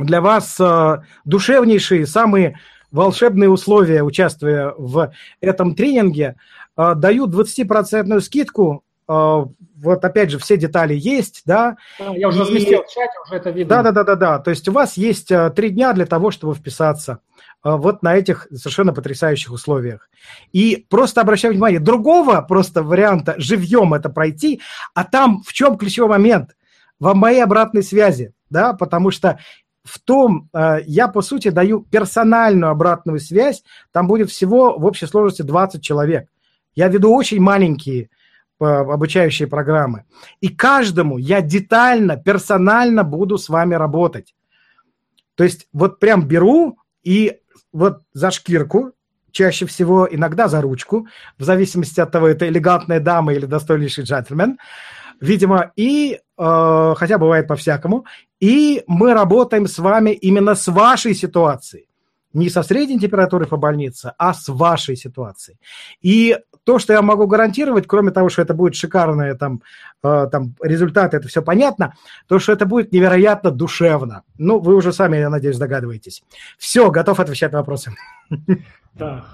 для 0.00 0.20
вас 0.20 0.58
э, 0.58 0.98
душевнейшие, 1.24 2.06
самые 2.06 2.58
волшебные 2.96 3.50
условия 3.50 4.02
участия 4.02 4.74
в 4.76 5.12
этом 5.40 5.74
тренинге– 5.74 6.36
а, 6.76 6.94
дают 6.94 7.34
20% 7.34 8.20
скидку, 8.20 8.84
а, 9.08 9.46
вот 9.76 10.04
опять 10.04 10.30
же, 10.30 10.38
все 10.38 10.56
детали 10.56 10.94
есть, 10.94 11.42
да. 11.46 11.76
Я 11.98 12.28
уже 12.28 12.40
разместил 12.42 12.82
в 12.82 12.88
чате, 12.88 13.12
уже 13.24 13.36
это 13.36 13.50
видно. 13.50 13.76
Да, 13.76 13.82
да, 13.82 13.92
да, 13.92 14.04
да, 14.04 14.14
да. 14.16 14.38
То 14.38 14.50
есть 14.50 14.68
у 14.68 14.72
вас 14.72 14.96
есть 14.96 15.32
а, 15.32 15.50
три 15.50 15.70
дня 15.70 15.94
для 15.94 16.06
того, 16.06 16.30
чтобы 16.30 16.54
вписаться 16.54 17.20
вот 17.64 18.02
на 18.02 18.14
этих 18.14 18.46
совершенно 18.54 18.92
потрясающих 18.92 19.50
условиях. 19.50 20.08
И 20.52 20.86
просто 20.88 21.20
обращаю 21.20 21.52
внимание, 21.52 21.80
другого 21.80 22.40
просто 22.42 22.84
варианта 22.84 23.34
живьем 23.38 23.92
это 23.92 24.08
пройти, 24.08 24.60
а 24.94 25.02
там 25.02 25.42
в 25.42 25.52
чем 25.52 25.76
ключевой 25.76 26.10
момент? 26.10 26.54
В 27.00 27.12
моей 27.14 27.42
обратной 27.42 27.82
связи, 27.82 28.32
да, 28.50 28.72
потому 28.72 29.10
что 29.10 29.40
в 29.86 30.00
том, 30.00 30.50
я, 30.86 31.08
по 31.08 31.22
сути, 31.22 31.48
даю 31.48 31.80
персональную 31.80 32.70
обратную 32.70 33.20
связь, 33.20 33.62
там 33.92 34.08
будет 34.08 34.30
всего 34.30 34.78
в 34.78 34.84
общей 34.84 35.06
сложности 35.06 35.42
20 35.42 35.82
человек. 35.82 36.28
Я 36.76 36.88
веду 36.88 37.12
очень 37.14 37.40
маленькие 37.40 38.10
э, 38.60 38.64
обучающие 38.64 39.48
программы. 39.48 40.04
И 40.40 40.48
каждому 40.48 41.16
я 41.16 41.40
детально, 41.40 42.16
персонально 42.16 43.02
буду 43.02 43.38
с 43.38 43.48
вами 43.48 43.74
работать. 43.74 44.34
То 45.34 45.44
есть 45.44 45.68
вот 45.72 45.98
прям 45.98 46.28
беру 46.28 46.78
и 47.02 47.38
вот 47.72 48.02
за 48.12 48.30
шкирку, 48.30 48.92
чаще 49.32 49.66
всего 49.66 50.06
иногда 50.10 50.48
за 50.48 50.60
ручку, 50.60 51.08
в 51.38 51.44
зависимости 51.44 51.98
от 52.00 52.12
того, 52.12 52.28
это 52.28 52.46
элегантная 52.46 53.00
дама 53.00 53.32
или 53.32 53.46
достойнейший 53.46 54.04
джентльмен, 54.04 54.58
видимо, 55.20 55.72
и 55.76 56.20
э, 56.38 56.94
хотя 56.96 57.18
бывает 57.18 57.48
по-всякому, 57.48 58.04
и 58.40 58.82
мы 58.86 59.14
работаем 59.14 59.66
с 59.66 59.78
вами 59.78 60.10
именно 60.10 60.54
с 60.54 60.68
вашей 60.68 61.14
ситуацией 61.14 61.86
не 62.36 62.50
со 62.50 62.62
средней 62.62 62.98
температурой 63.00 63.48
по 63.48 63.56
больнице, 63.56 64.12
а 64.18 64.34
с 64.34 64.48
вашей 64.48 64.94
ситуацией. 64.96 65.58
И 66.02 66.38
то, 66.64 66.78
что 66.78 66.92
я 66.92 67.00
могу 67.00 67.26
гарантировать, 67.26 67.86
кроме 67.86 68.10
того, 68.10 68.28
что 68.28 68.42
это 68.42 68.52
будет 68.52 68.74
шикарные 68.74 69.34
там, 69.34 69.62
э, 70.02 70.26
там 70.30 70.54
результаты, 70.60 71.16
это 71.16 71.28
все 71.28 71.40
понятно, 71.40 71.94
то, 72.26 72.38
что 72.38 72.52
это 72.52 72.66
будет 72.66 72.92
невероятно 72.92 73.50
душевно. 73.50 74.22
Ну, 74.36 74.58
вы 74.58 74.74
уже 74.74 74.92
сами, 74.92 75.16
я 75.16 75.30
надеюсь, 75.30 75.56
догадываетесь. 75.56 76.22
Все, 76.58 76.90
готов 76.90 77.20
отвечать 77.20 77.52
на 77.52 77.58
вопросы. 77.58 77.92
Да, 78.92 79.24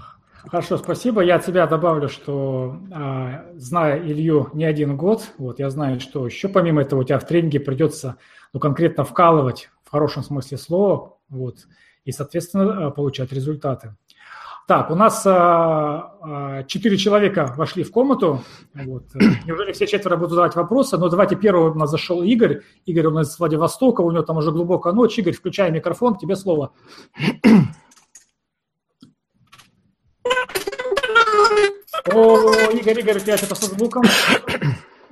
Хорошо, 0.49 0.77
спасибо. 0.77 1.23
Я 1.23 1.37
от 1.37 1.45
себя 1.45 1.67
добавлю, 1.67 2.09
что 2.09 2.79
а, 2.93 3.47
зная 3.55 3.99
Илью 3.99 4.51
не 4.53 4.65
один 4.65 4.97
год, 4.97 5.33
вот 5.39 5.59
я 5.59 5.71
знаю, 5.71 6.01
что 6.01 6.27
еще 6.27 6.49
помимо 6.49 6.83
этого 6.83 7.01
у 7.01 7.05
тебя 7.05 7.19
в 7.19 7.27
тренинге 7.27 7.61
придется 7.61 8.17
ну, 8.53 8.61
конкретно 8.61 9.05
вкалывать 9.05 9.71
в 9.85 9.91
хорошем 9.91 10.23
смысле 10.23 10.59
слова, 10.59 11.17
вот, 11.29 11.67
и, 12.05 12.13
соответственно, 12.13 12.89
э, 12.89 12.91
получать 12.91 13.33
результаты. 13.33 13.95
Так, 14.69 14.91
у 14.91 14.95
нас 14.95 15.23
а, 15.27 16.17
а, 16.21 16.63
четыре 16.65 16.97
человека 16.97 17.53
вошли 17.57 17.83
в 17.83 17.91
комнату. 17.91 18.43
Вот. 18.75 19.05
Неужели 19.45 19.73
все 19.73 19.87
четверо 19.87 20.17
будут 20.17 20.31
задавать 20.31 20.55
вопросы? 20.55 20.97
Но 20.97 21.05
ну, 21.05 21.11
давайте 21.11 21.35
первый 21.35 21.71
у 21.71 21.75
нас 21.75 21.91
зашел 21.91 22.23
Игорь. 22.23 22.63
Игорь 22.87 23.07
у 23.07 23.11
нас 23.11 23.35
с 23.35 23.39
Владивостока, 23.39 24.03
у 24.03 24.11
него 24.11 24.23
там 24.23 24.37
уже 24.37 24.53
глубокая 24.53 24.93
ночь. 24.93 25.19
Игорь, 25.19 25.35
включай 25.35 25.71
микрофон, 25.71 26.17
тебе 26.17 26.37
слово. 26.37 26.73
О, 32.07 32.71
Игорь, 32.73 33.01
Игорь, 33.01 33.19
опять 33.19 33.43
это 33.43 33.55
со 33.55 33.67
звуком. 33.67 34.03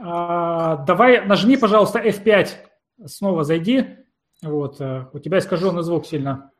А, 0.03 0.77
давай 0.77 1.27
нажми, 1.27 1.59
пожалуйста, 1.59 1.99
F5. 1.99 2.49
Снова 3.05 3.45
зайди. 3.45 3.99
Вот, 4.43 4.81
э, 4.81 5.07
у 5.13 5.19
тебя 5.19 5.41
искаженный 5.41 5.83
звук 5.83 6.07
сильно. 6.07 6.53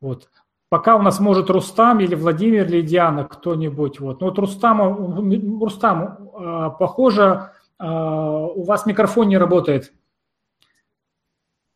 Вот. 0.00 0.30
Пока 0.70 0.96
у 0.96 1.02
нас 1.02 1.20
может 1.20 1.50
Рустам 1.50 2.00
или 2.00 2.14
Владимир 2.14 2.64
или 2.64 2.80
Диана 2.80 3.24
кто-нибудь. 3.24 4.00
Вот. 4.00 4.20
Но 4.20 4.28
вот 4.28 4.38
Рустам, 4.38 5.60
Рустам 5.60 6.30
э, 6.34 6.70
похоже, 6.78 7.52
э, 7.78 7.84
у 7.86 8.62
вас 8.64 8.86
микрофон 8.86 9.28
не 9.28 9.36
работает, 9.36 9.92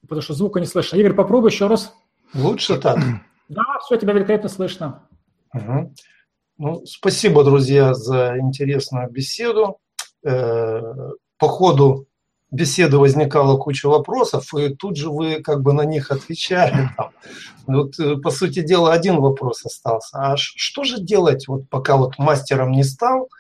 потому 0.01 0.23
что 0.23 0.33
звука 0.33 0.61
не 0.61 0.67
слышно. 0.67 0.97
Игорь, 0.97 1.13
попробуй 1.13 1.51
еще 1.51 1.67
раз. 1.67 1.95
Лучше 2.33 2.79
так? 2.79 2.99
Да, 3.51 3.63
все, 3.85 3.97
тебя 3.97 4.15
великолепно 4.15 4.49
слышно. 4.49 5.07
Угу. 5.53 5.93
Ну, 6.63 6.85
спасибо, 6.85 7.43
друзья, 7.43 7.95
за 7.95 8.37
интересную 8.39 9.11
беседу. 9.11 9.79
Э, 10.23 10.83
по 11.39 11.49
ходу 11.49 12.07
беседы 12.51 12.99
возникала 12.99 13.57
куча 13.57 13.89
вопросов, 13.89 14.53
и 14.53 14.69
тут 14.69 14.99
же 14.99 15.09
вы 15.09 15.41
как 15.41 15.63
бы 15.63 15.73
на 15.73 15.87
них 15.87 16.11
отвечали. 16.11 16.91
Там. 16.99 17.13
Вот, 17.67 17.99
э, 17.99 18.17
по 18.17 18.31
сути 18.31 18.61
дела, 18.61 18.93
один 18.93 19.23
вопрос 19.23 19.65
остался. 19.65 20.19
А 20.19 20.37
что 20.37 20.85
же 20.85 21.01
делать, 21.01 21.49
вот 21.49 21.67
пока 21.71 21.97
вот 21.97 22.19
мастером 22.19 22.73
не 22.73 22.85
стал, 22.85 23.31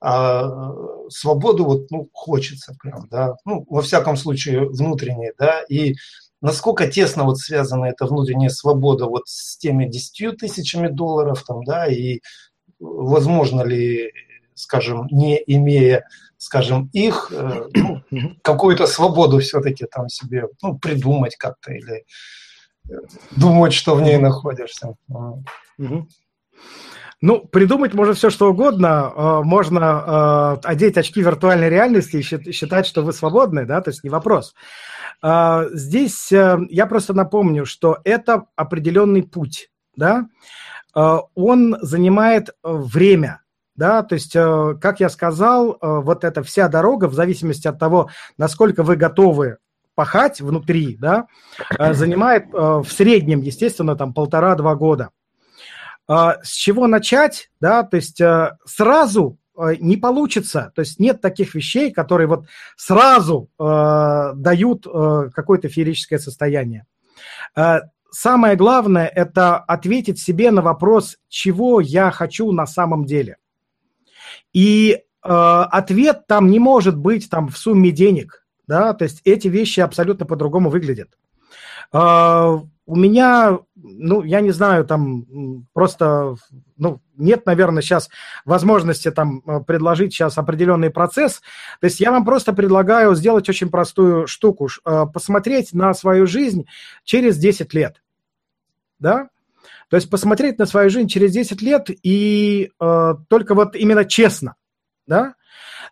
а 0.00 0.72
свободу 1.10 1.66
вот, 1.66 1.90
ну, 1.90 2.08
хочется 2.14 2.74
прям, 2.82 3.06
да, 3.10 3.36
ну, 3.44 3.66
во 3.68 3.82
всяком 3.82 4.16
случае, 4.16 4.66
внутренней, 4.66 5.32
да, 5.38 5.60
и 5.68 5.94
насколько 6.40 6.86
тесно 6.86 7.24
вот 7.24 7.38
связана 7.38 7.86
эта 7.86 8.06
внутренняя 8.06 8.50
свобода 8.50 9.06
вот 9.06 9.24
с 9.26 9.58
теми 9.58 9.86
десятью 9.86 10.32
тысячами 10.32 10.88
долларов, 10.88 11.42
там, 11.46 11.64
да, 11.64 11.86
и 11.86 12.20
возможно 12.78 13.62
ли, 13.62 14.12
скажем, 14.54 15.06
не 15.10 15.42
имея 15.46 16.04
скажем, 16.38 16.90
их 16.92 17.32
э, 17.32 17.68
ну, 17.74 18.02
какую-то 18.42 18.86
свободу 18.86 19.40
все-таки 19.40 19.86
там 19.86 20.08
себе 20.08 20.48
ну, 20.62 20.78
придумать 20.78 21.36
как-то 21.36 21.72
или 21.72 22.04
э, 22.88 22.94
думать, 23.36 23.72
что 23.72 23.94
в 23.94 24.02
ней 24.02 24.18
находишься. 24.18 24.94
Ну, 27.22 27.40
придумать 27.40 27.94
можно 27.94 28.12
все, 28.12 28.28
что 28.28 28.50
угодно. 28.50 29.12
Э, 29.14 29.40
можно 29.42 30.52
одеть 30.62 30.98
очки 30.98 31.22
виртуальной 31.22 31.70
реальности 31.70 32.16
и 32.16 32.22
считать, 32.22 32.86
что 32.86 33.02
вы 33.02 33.12
свободны, 33.12 33.64
да, 33.64 33.80
то 33.80 33.90
есть 33.90 34.04
не 34.04 34.10
вопрос. 34.10 34.54
Здесь 35.72 36.30
я 36.30 36.86
просто 36.86 37.14
напомню, 37.14 37.64
что 37.64 37.98
это 38.04 38.44
определенный 38.54 39.22
путь, 39.22 39.70
да, 39.96 40.28
он 40.96 41.76
занимает 41.82 42.56
время– 42.62 43.42
да, 43.76 44.02
то 44.02 44.14
есть, 44.14 44.34
э, 44.34 44.74
как 44.80 45.00
я 45.00 45.08
сказал, 45.08 45.72
э, 45.72 45.76
вот 45.80 46.24
эта 46.24 46.42
вся 46.42 46.68
дорога, 46.68 47.08
в 47.08 47.14
зависимости 47.14 47.68
от 47.68 47.78
того, 47.78 48.08
насколько 48.38 48.82
вы 48.82 48.96
готовы 48.96 49.58
пахать 49.94 50.40
внутри, 50.40 50.96
да, 50.96 51.26
э, 51.78 51.92
занимает 51.94 52.46
в 52.52 52.86
среднем, 52.88 53.42
естественно, 53.42 53.96
там 53.96 54.14
полтора-два 54.14 54.74
года. 54.74 55.10
С 56.08 56.50
чего 56.50 56.86
начать, 56.86 57.50
да, 57.60 57.82
то 57.82 57.96
есть 57.96 58.22
сразу 58.64 59.38
не 59.56 59.96
получится, 59.96 60.70
то 60.76 60.80
есть 60.82 61.00
нет 61.00 61.20
таких 61.20 61.56
вещей, 61.56 61.90
которые 61.90 62.28
вот 62.28 62.46
сразу 62.76 63.50
дают 63.58 64.84
какое-то 64.84 65.68
феерическое 65.68 66.20
состояние 66.20 66.86
самое 68.16 68.56
главное– 68.56 69.06
это 69.14 69.58
ответить 69.58 70.18
себе 70.18 70.50
на 70.50 70.62
вопрос, 70.62 71.18
чего 71.28 71.80
я 71.80 72.10
хочу 72.10 72.50
на 72.52 72.66
самом 72.66 73.04
деле. 73.04 73.36
И 74.52 74.92
э, 74.92 75.28
ответ 75.28 76.26
там 76.26 76.50
не 76.50 76.58
может 76.58 76.96
быть 76.96 77.28
там 77.28 77.48
в 77.48 77.58
сумме 77.58 77.90
денег, 77.90 78.46
да, 78.66 78.94
то 78.94 79.04
есть 79.04 79.20
эти 79.24 79.48
вещи 79.48 79.80
абсолютно 79.80 80.24
по-другому 80.24 80.70
выглядят. 80.70 81.10
Э, 81.92 82.58
у 82.88 82.94
меня, 82.94 83.58
ну, 83.74 84.22
я 84.22 84.40
не 84.40 84.52
знаю, 84.52 84.86
там 84.86 85.66
просто, 85.72 86.36
ну, 86.76 87.00
нет, 87.16 87.44
наверное, 87.44 87.82
сейчас 87.82 88.08
возможности 88.44 89.10
там 89.10 89.42
э, 89.44 89.60
предложить 89.60 90.12
сейчас 90.12 90.38
определенный 90.38 90.90
процесс. 90.90 91.42
То 91.80 91.86
есть 91.86 91.98
я 91.98 92.12
вам 92.12 92.24
просто 92.24 92.52
предлагаю 92.52 93.14
сделать 93.16 93.48
очень 93.48 93.70
простую 93.70 94.28
штуку, 94.28 94.68
э, 94.68 95.04
посмотреть 95.12 95.72
на 95.72 95.94
свою 95.94 96.26
жизнь 96.26 96.66
через 97.02 97.36
10 97.38 97.74
лет, 97.74 98.02
да? 98.98 99.28
То 99.88 99.96
есть 99.96 100.10
посмотреть 100.10 100.58
на 100.58 100.66
свою 100.66 100.90
жизнь 100.90 101.08
через 101.08 101.32
10 101.32 101.62
лет 101.62 101.90
и 102.02 102.70
э, 102.80 103.14
только 103.28 103.54
вот 103.54 103.76
именно 103.76 104.04
честно, 104.04 104.56
да? 105.06 105.34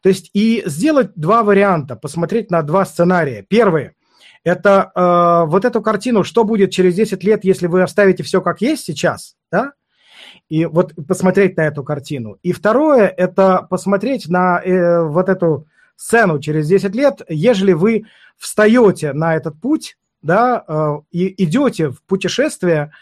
То 0.03 0.09
есть 0.09 0.31
и 0.35 0.63
сделать 0.67 1.13
два 1.15 1.43
варианта, 1.43 1.97
посмотреть 1.97 2.51
на 2.51 2.63
два 2.63 2.85
сценария. 2.85 3.43
Первый– 3.49 3.93
это 4.45 4.93
э, 4.95 5.51
вот 5.51 5.65
эту 5.65 5.81
картину, 5.81 6.25
что 6.25 6.45
будет 6.45 6.71
через 6.71 6.95
10 6.95 7.25
лет, 7.25 7.45
если 7.45 7.67
вы 7.67 7.83
оставите 7.83 8.23
все 8.23 8.41
как 8.41 8.61
есть 8.61 8.85
сейчас, 8.85 9.37
да, 9.51 9.73
и 10.49 10.67
вот 10.67 10.93
посмотреть 11.09 11.57
на 11.57 11.63
эту 11.63 11.83
картину. 11.83 12.39
И 12.43 12.53
второе, 12.53 13.09
это 13.09 13.67
посмотреть 13.69 14.29
на 14.29 14.61
э, 14.61 15.03
вот 15.05 15.29
эту 15.29 15.67
сцену 15.97 16.39
через 16.41 16.69
10 16.69 16.95
лет, 16.95 17.23
ежели 17.29 17.73
вы 17.73 18.05
встаете 18.37 19.13
на 19.13 19.37
этот 19.37 19.61
путь, 19.61 19.97
да, 20.25 20.65
э, 20.67 20.95
и 21.13 21.45
идете 21.45 21.91
в 21.91 22.03
путешествие, 22.03 22.93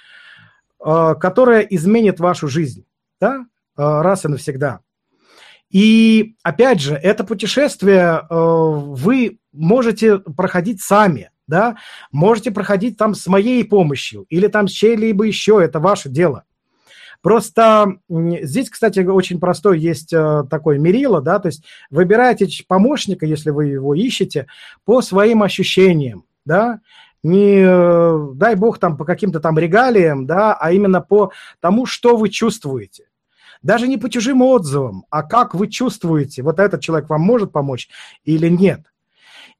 э, 0.84 1.14
которое 1.18 1.60
изменит 1.60 2.20
вашу 2.20 2.48
жизнь, 2.48 2.84
да, 3.20 3.36
э, 3.38 3.42
раз 3.76 4.24
и 4.24 4.28
навсегда. 4.28 4.80
И 5.70 6.34
опять 6.42 6.80
же, 6.80 6.94
это 6.94 7.24
путешествие 7.24 8.26
вы 8.28 9.38
можете 9.52 10.18
проходить 10.18 10.82
сами 10.82 11.30
да, 11.48 11.76
можете 12.12 12.50
проходить 12.50 12.96
там 12.96 13.14
с 13.14 13.26
моей 13.26 13.64
помощью 13.64 14.26
или 14.28 14.46
там 14.46 14.68
с 14.68 14.70
чьей-либо 14.70 15.24
еще, 15.24 15.60
это 15.62 15.80
ваше 15.80 16.08
дело. 16.08 16.44
Просто 17.20 17.98
здесь, 18.08 18.70
кстати, 18.70 19.00
очень 19.00 19.40
простой 19.40 19.78
есть 19.80 20.10
такой 20.50 20.78
мерило, 20.78 21.20
да, 21.20 21.40
то 21.40 21.48
есть 21.48 21.64
выбирайте 21.90 22.48
помощника, 22.66 23.26
если 23.26 23.50
вы 23.50 23.66
его 23.66 23.94
ищете, 23.94 24.46
по 24.84 25.02
своим 25.02 25.42
ощущениям, 25.42 26.24
да, 26.44 26.80
не 27.22 27.62
э, 27.64 28.28
дай 28.34 28.54
бог 28.54 28.78
там 28.78 28.96
по 28.96 29.04
каким-то 29.04 29.40
там 29.40 29.58
регалиям, 29.58 30.26
да, 30.26 30.54
а 30.54 30.72
именно 30.72 31.00
по 31.00 31.32
тому, 31.60 31.86
что 31.86 32.16
вы 32.16 32.28
чувствуете. 32.28 33.08
Даже 33.62 33.86
не 33.86 33.96
по 33.96 34.10
чужим 34.10 34.42
отзывам, 34.42 35.04
а 35.10 35.22
как 35.22 35.54
вы 35.54 35.68
чувствуете, 35.68 36.42
вот 36.42 36.58
этот 36.58 36.80
человек 36.80 37.08
вам 37.08 37.20
может 37.20 37.52
помочь 37.52 37.88
или 38.24 38.48
нет. 38.48 38.80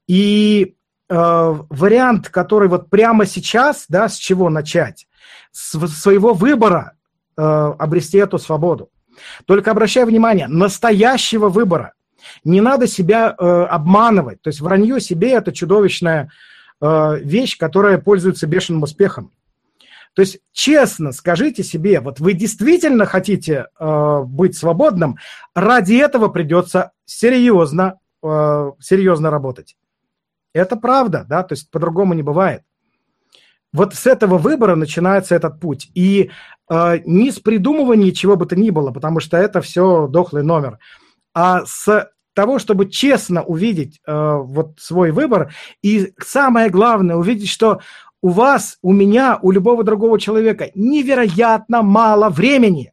И 0.08 0.74
Э, 1.14 1.58
вариант, 1.68 2.30
который 2.30 2.68
вот 2.68 2.88
прямо 2.88 3.26
сейчас, 3.26 3.84
да, 3.90 4.08
с 4.08 4.16
чего 4.16 4.48
начать? 4.48 5.06
С 5.50 5.78
своего 5.88 6.32
выбора 6.32 6.94
э, 7.36 7.42
обрести 7.42 8.16
эту 8.16 8.38
свободу. 8.38 8.88
Только 9.44 9.72
обращай 9.72 10.06
внимание, 10.06 10.48
настоящего 10.48 11.50
выбора. 11.50 11.92
Не 12.44 12.62
надо 12.62 12.86
себя 12.86 13.36
э, 13.38 13.44
обманывать. 13.44 14.40
То 14.40 14.48
есть 14.48 14.62
вранье 14.62 15.02
себе– 15.02 15.32
это 15.34 15.52
чудовищная 15.52 16.30
вещь, 16.82 17.56
которая 17.56 17.98
пользуется 17.98 18.46
бешеным 18.46 18.82
успехом. 18.82 19.32
То 20.14 20.20
есть 20.20 20.40
честно 20.52 21.12
скажите 21.12 21.62
себе, 21.62 22.00
вот 22.00 22.20
вы 22.20 22.34
действительно 22.34 23.06
хотите 23.06 23.66
э, 23.78 24.22
быть 24.24 24.56
свободным, 24.56 25.16
ради 25.54 25.94
этого 25.94 26.28
придется 26.28 26.92
серьезно, 27.06 27.98
э, 28.22 28.72
серьезно 28.78 29.30
работать. 29.30 29.76
Это 30.52 30.76
правда, 30.76 31.24
да, 31.26 31.42
то 31.42 31.54
есть 31.54 31.70
по-другому 31.70 32.12
не 32.12 32.22
бывает. 32.22 32.62
Вот 33.72 33.94
с 33.94 34.06
этого 34.06 34.36
выбора 34.36 34.74
начинается 34.74 35.34
этот 35.34 35.60
путь. 35.60 35.90
И 35.94 36.30
э, 36.68 36.98
не 37.06 37.30
с 37.30 37.40
придумывания 37.40 38.12
чего 38.12 38.36
бы 38.36 38.44
то 38.44 38.54
ни 38.54 38.68
было, 38.68 38.90
потому 38.90 39.18
что 39.20 39.38
это 39.38 39.62
все 39.62 40.08
дохлый 40.08 40.42
номер, 40.42 40.78
а 41.32 41.64
с 41.64 42.10
того, 42.34 42.58
чтобы 42.58 42.88
честно 42.88 43.42
увидеть 43.42 44.00
э, 44.06 44.36
вот 44.36 44.78
свой 44.78 45.10
выбор. 45.10 45.54
И 45.82 46.12
самое 46.18 46.70
главное, 46.70 47.16
увидеть, 47.16 47.48
что 47.48 47.80
у 48.20 48.28
вас, 48.28 48.78
у 48.82 48.92
меня, 48.92 49.38
у 49.42 49.50
любого 49.50 49.84
другого 49.84 50.18
человека 50.18 50.70
невероятно 50.74 51.82
мало 51.82 52.28
времени. 52.28 52.92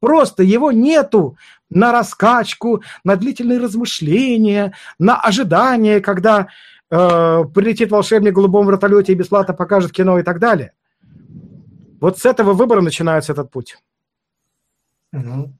Просто 0.00 0.42
его 0.42 0.70
нету 0.70 1.36
на 1.70 1.92
раскачку, 1.92 2.82
на 3.04 3.16
длительные 3.16 3.58
размышления, 3.58 4.74
на 4.98 5.18
ожидание, 5.18 6.00
когда 6.00 6.48
э, 6.90 7.44
прилетит 7.54 7.90
волшебник 7.90 8.32
в 8.32 8.36
голубом 8.36 8.68
вертолете 8.68 9.12
и 9.12 9.16
бесплатно 9.16 9.54
покажет 9.54 9.92
кино 9.92 10.18
и 10.18 10.22
так 10.22 10.38
далее. 10.38 10.72
Вот 12.00 12.18
с 12.18 12.26
этого 12.26 12.52
выбора 12.52 12.80
начинается 12.80 13.32
этот 13.32 13.50
путь. 13.50 13.78
Ну, 15.10 15.52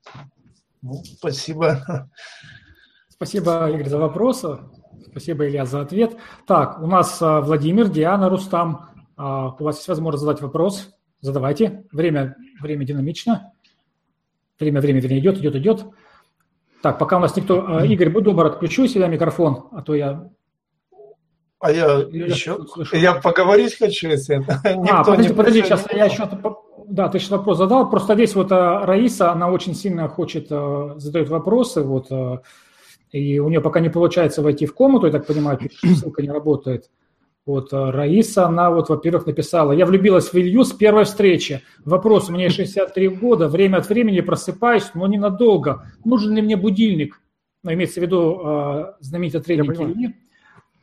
спасибо. 1.18 2.08
Спасибо, 3.14 3.70
Игорь, 3.70 3.88
за 3.88 3.98
вопросы. 3.98 4.58
Спасибо, 5.06 5.46
Илья, 5.46 5.64
за 5.66 5.82
ответ. 5.82 6.16
Так, 6.48 6.82
у 6.82 6.86
нас 6.88 7.22
а, 7.22 7.40
Владимир, 7.40 7.88
Диана, 7.88 8.28
Рустам. 8.28 8.90
А, 9.16 9.54
у 9.56 9.62
вас 9.62 9.76
есть 9.76 9.86
возможность 9.86 10.24
задать 10.24 10.42
вопрос. 10.42 10.90
Задавайте. 11.20 11.84
Время, 11.92 12.36
время 12.60 12.84
динамично. 12.84 13.52
Время, 14.58 14.80
время, 14.80 15.00
время 15.00 15.20
идет, 15.20 15.38
идет, 15.38 15.54
идет. 15.54 15.86
Так, 16.82 16.98
пока 16.98 17.18
у 17.18 17.20
нас 17.20 17.36
никто... 17.36 17.64
А, 17.66 17.86
Игорь, 17.86 18.10
будь 18.10 18.24
добр, 18.24 18.46
отключу 18.46 18.88
себя 18.88 19.06
микрофон, 19.06 19.68
а 19.70 19.82
то 19.82 19.94
я 19.94 20.30
а 21.60 21.70
я 21.70 22.00
Или 22.02 22.28
еще, 22.28 22.58
слышу. 22.66 22.94
я 22.96 23.14
поговорить 23.14 23.78
хочу, 23.78 24.08
если 24.08 24.42
это 24.42 24.60
а, 24.90 25.02
подожди, 25.02 25.30
не 25.30 25.34
подожди, 25.34 25.62
сейчас 25.62 25.86
я 25.90 26.04
еще, 26.04 26.28
да, 26.88 27.08
ты 27.08 27.18
сейчас 27.18 27.30
вопрос 27.30 27.56
задал, 27.56 27.88
просто 27.88 28.14
здесь 28.14 28.34
вот 28.34 28.52
Раиса, 28.52 29.32
она 29.32 29.50
очень 29.50 29.74
сильно 29.74 30.08
хочет, 30.08 30.48
задает 30.48 31.30
вопросы, 31.30 31.80
вот, 31.82 32.10
и 33.14 33.38
у 33.38 33.48
нее 33.48 33.60
пока 33.60 33.78
не 33.78 33.90
получается 33.90 34.42
войти 34.42 34.66
в 34.66 34.74
комнату, 34.74 35.06
я 35.06 35.12
так 35.12 35.24
понимаю, 35.26 35.60
ссылка 35.82 36.20
не 36.20 36.30
работает. 36.30 36.90
Вот 37.46 37.72
Раиса, 37.72 38.46
она 38.46 38.70
вот, 38.70 38.88
во-первых, 38.88 39.26
написала, 39.26 39.70
я 39.70 39.86
влюбилась 39.86 40.32
в 40.32 40.34
Илью 40.34 40.64
с 40.64 40.72
первой 40.72 41.04
встречи. 41.04 41.62
Вопрос, 41.84 42.28
мне 42.28 42.48
63 42.48 43.08
года, 43.08 43.48
время 43.48 43.76
от 43.76 43.88
времени 43.88 44.20
просыпаюсь, 44.20 44.90
но 44.94 45.06
ненадолго. 45.06 45.84
Нужен 46.04 46.34
ли 46.34 46.42
мне 46.42 46.56
будильник? 46.56 47.20
Ну, 47.62 47.72
имеется 47.72 48.00
в 48.00 48.02
виду 48.02 48.94
знаменитый 48.98 49.42
тренинг 49.42 49.78
Ильи. 49.78 50.16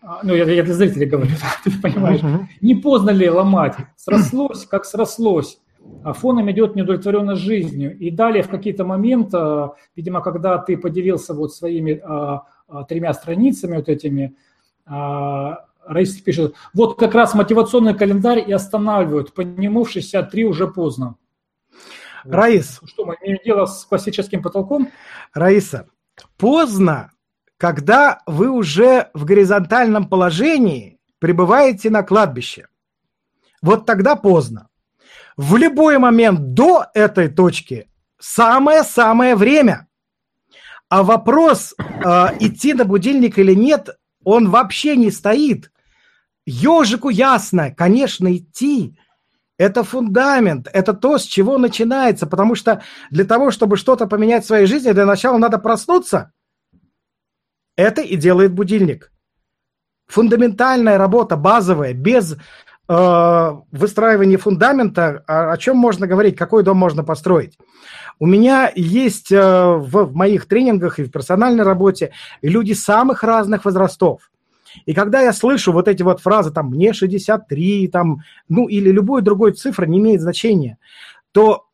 А, 0.01 0.21
ну, 0.23 0.33
я, 0.33 0.45
я 0.45 0.63
для 0.63 0.73
зрителей 0.73 1.07
говорю, 1.07 1.31
ты 1.65 1.71
понимаешь, 1.81 2.21
uh-huh. 2.21 2.45
не 2.61 2.75
поздно 2.75 3.11
ли 3.11 3.29
ломать, 3.29 3.75
срослось, 3.97 4.65
как 4.65 4.85
срослось, 4.85 5.59
а 6.03 6.13
фоном 6.13 6.49
идет 6.51 6.75
неудовлетворенность 6.75 7.41
жизнью. 7.41 7.97
И 7.97 8.11
далее 8.11 8.43
в 8.43 8.49
какие-то 8.49 8.85
моменты, 8.85 9.71
видимо, 9.95 10.21
когда 10.21 10.57
ты 10.57 10.77
поделился 10.77 11.33
вот 11.33 11.53
своими 11.53 12.01
а, 12.03 12.43
а, 12.67 12.83
тремя 12.83 13.13
страницами 13.13 13.75
вот 13.75 13.89
этими, 13.89 14.35
а, 14.85 15.65
Раиса 15.85 16.23
пишет, 16.23 16.55
вот 16.73 16.97
как 16.97 17.15
раз 17.15 17.33
мотивационный 17.33 17.95
календарь 17.95 18.43
и 18.47 18.51
останавливают, 18.51 19.33
по 19.33 19.41
нему 19.41 19.83
в 19.83 19.89
63 19.89 20.45
уже 20.45 20.67
поздно. 20.67 21.15
Раис. 22.23 22.79
Что, 22.85 23.05
мы 23.05 23.17
имеем 23.21 23.39
дело 23.43 23.65
с 23.65 23.83
классическим 23.85 24.43
потолком? 24.43 24.89
Раиса, 25.33 25.87
поздно 26.37 27.11
когда 27.61 28.23
вы 28.25 28.49
уже 28.49 29.11
в 29.13 29.23
горизонтальном 29.23 30.09
положении 30.09 30.99
пребываете 31.19 31.91
на 31.91 32.01
кладбище. 32.01 32.65
Вот 33.61 33.85
тогда 33.85 34.15
поздно. 34.15 34.67
В 35.37 35.55
любой 35.55 35.97
момент 35.97 36.53
до 36.53 36.85
этой 36.93 37.29
точки 37.29 37.89
самое-самое 38.19 39.35
время. 39.35 39.87
А 40.89 41.03
вопрос, 41.03 41.73
э, 41.77 41.83
идти 42.39 42.73
на 42.73 42.85
будильник 42.85 43.39
или 43.39 43.53
нет, 43.53 43.89
он 44.23 44.49
вообще 44.49 44.95
не 44.95 45.09
стоит. 45.09 45.71
Ежику 46.45 47.09
ясно, 47.09 47.71
конечно, 47.71 48.35
идти. 48.35 48.97
Это 49.57 49.83
фундамент, 49.83 50.67
это 50.73 50.93
то, 50.93 51.17
с 51.17 51.23
чего 51.23 51.57
начинается, 51.57 52.27
потому 52.27 52.55
что 52.55 52.83
для 53.09 53.25
того, 53.25 53.51
чтобы 53.51 53.77
что-то 53.77 54.07
поменять 54.07 54.43
в 54.43 54.47
своей 54.47 54.65
жизни, 54.65 54.91
для 54.91 55.05
начала 55.05 55.37
надо 55.37 55.59
проснуться– 55.59 56.31
это 57.75 58.01
и 58.01 58.15
делает 58.15 58.53
будильник. 58.53 59.11
Фундаментальная 60.07 60.97
работа, 60.97 61.37
базовая, 61.37 61.93
без 61.93 62.37
э, 62.91 63.57
выстраивания 63.71 64.37
фундамента, 64.37 65.23
о, 65.25 65.55
чем 65.57 65.77
можно 65.77 66.07
говорить, 66.07 66.35
какой 66.35 66.63
дом 66.63 66.77
можно 66.77 67.03
построить. 67.03 67.57
У 68.19 68.25
меня 68.25 68.71
есть 68.75 69.31
э, 69.31 69.41
в, 69.41 70.13
моих 70.13 70.45
тренингах 70.45 70.99
и 70.99 71.03
в 71.03 71.11
персональной 71.11 71.63
работе 71.63 72.11
люди 72.41 72.73
самых 72.73 73.23
разных 73.23 73.65
возрастов. 73.65 74.29
И 74.85 74.93
когда 74.93 75.21
я 75.21 75.33
слышу 75.33 75.71
вот 75.71 75.87
эти 75.87 76.03
вот 76.03 76.21
фразы, 76.21 76.51
там, 76.51 76.69
мне 76.69 76.93
63, 76.93 77.87
там, 77.87 78.23
ну, 78.49 78.67
или 78.67 78.91
любой 78.91 79.21
другой 79.21 79.53
цифры, 79.53 79.87
не 79.87 79.99
имеет 79.99 80.21
значения, 80.21 80.77
то 81.31 81.65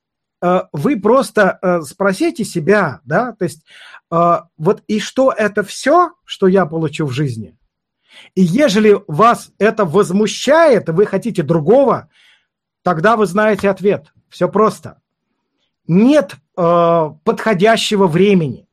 э, 0.42 0.62
вы 0.72 1.00
просто 1.00 1.58
э, 1.62 1.82
спросите 1.82 2.44
себя, 2.44 3.02
да, 3.06 3.34
то 3.34 3.44
есть 3.44 3.66
э, 4.12 4.38
вот 4.58 4.84
и 4.88 5.00
что 5.00 5.34
это 5.36 5.64
все, 5.64 6.12
что 6.26 6.48
я 6.48 6.68
получу 6.68 7.08
в 7.08 7.12
жизни? 7.12 7.57
И 8.36 8.42
ежели 8.42 8.98
вас 9.08 9.52
это 9.58 9.86
возмущает, 9.86 10.90
и 10.90 10.92
вы 10.92 11.06
хотите 11.06 11.44
другого, 11.44 12.10
тогда 12.84 13.16
вы 13.16 13.26
знаете 13.26 13.70
ответ. 13.70 14.14
Все 14.30 14.48
просто. 14.50 15.02
Нет 15.88 16.36
э, 16.58 17.10
подходящего 17.24 18.08
времени. 18.08 18.68